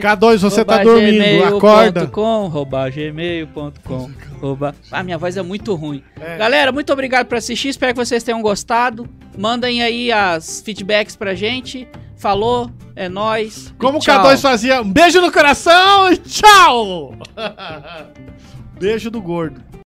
K2, 0.00 0.38
você 0.38 0.64
tá 0.64 0.82
dormindo. 0.82 1.44
Acorda. 1.56 2.02
arroba 2.46 2.88
gmail.com 2.88 4.10
arroba- 4.36 4.74
Ah, 4.92 5.02
minha 5.02 5.18
voz 5.18 5.36
é 5.36 5.42
muito 5.42 5.74
ruim. 5.74 6.02
É. 6.20 6.36
Galera, 6.38 6.70
muito 6.70 6.92
obrigado 6.92 7.26
por 7.26 7.36
assistir. 7.38 7.68
Espero 7.68 7.92
que 7.92 7.98
vocês 8.04 8.22
tenham 8.22 8.40
gostado. 8.40 9.08
Mandem 9.36 9.82
aí 9.82 10.12
as 10.12 10.60
feedbacks 10.60 11.16
pra 11.16 11.34
gente. 11.34 11.88
Falou, 12.16 12.70
é 12.94 13.08
nóis. 13.08 13.74
Como 13.76 13.98
o 13.98 14.00
tchau. 14.00 14.22
K2 14.24 14.40
fazia. 14.40 14.80
Um 14.80 14.90
beijo 14.92 15.20
no 15.20 15.30
coração 15.32 16.12
e 16.12 16.16
tchau! 16.18 17.14
beijo 18.78 19.10
do 19.10 19.20
gordo. 19.20 19.60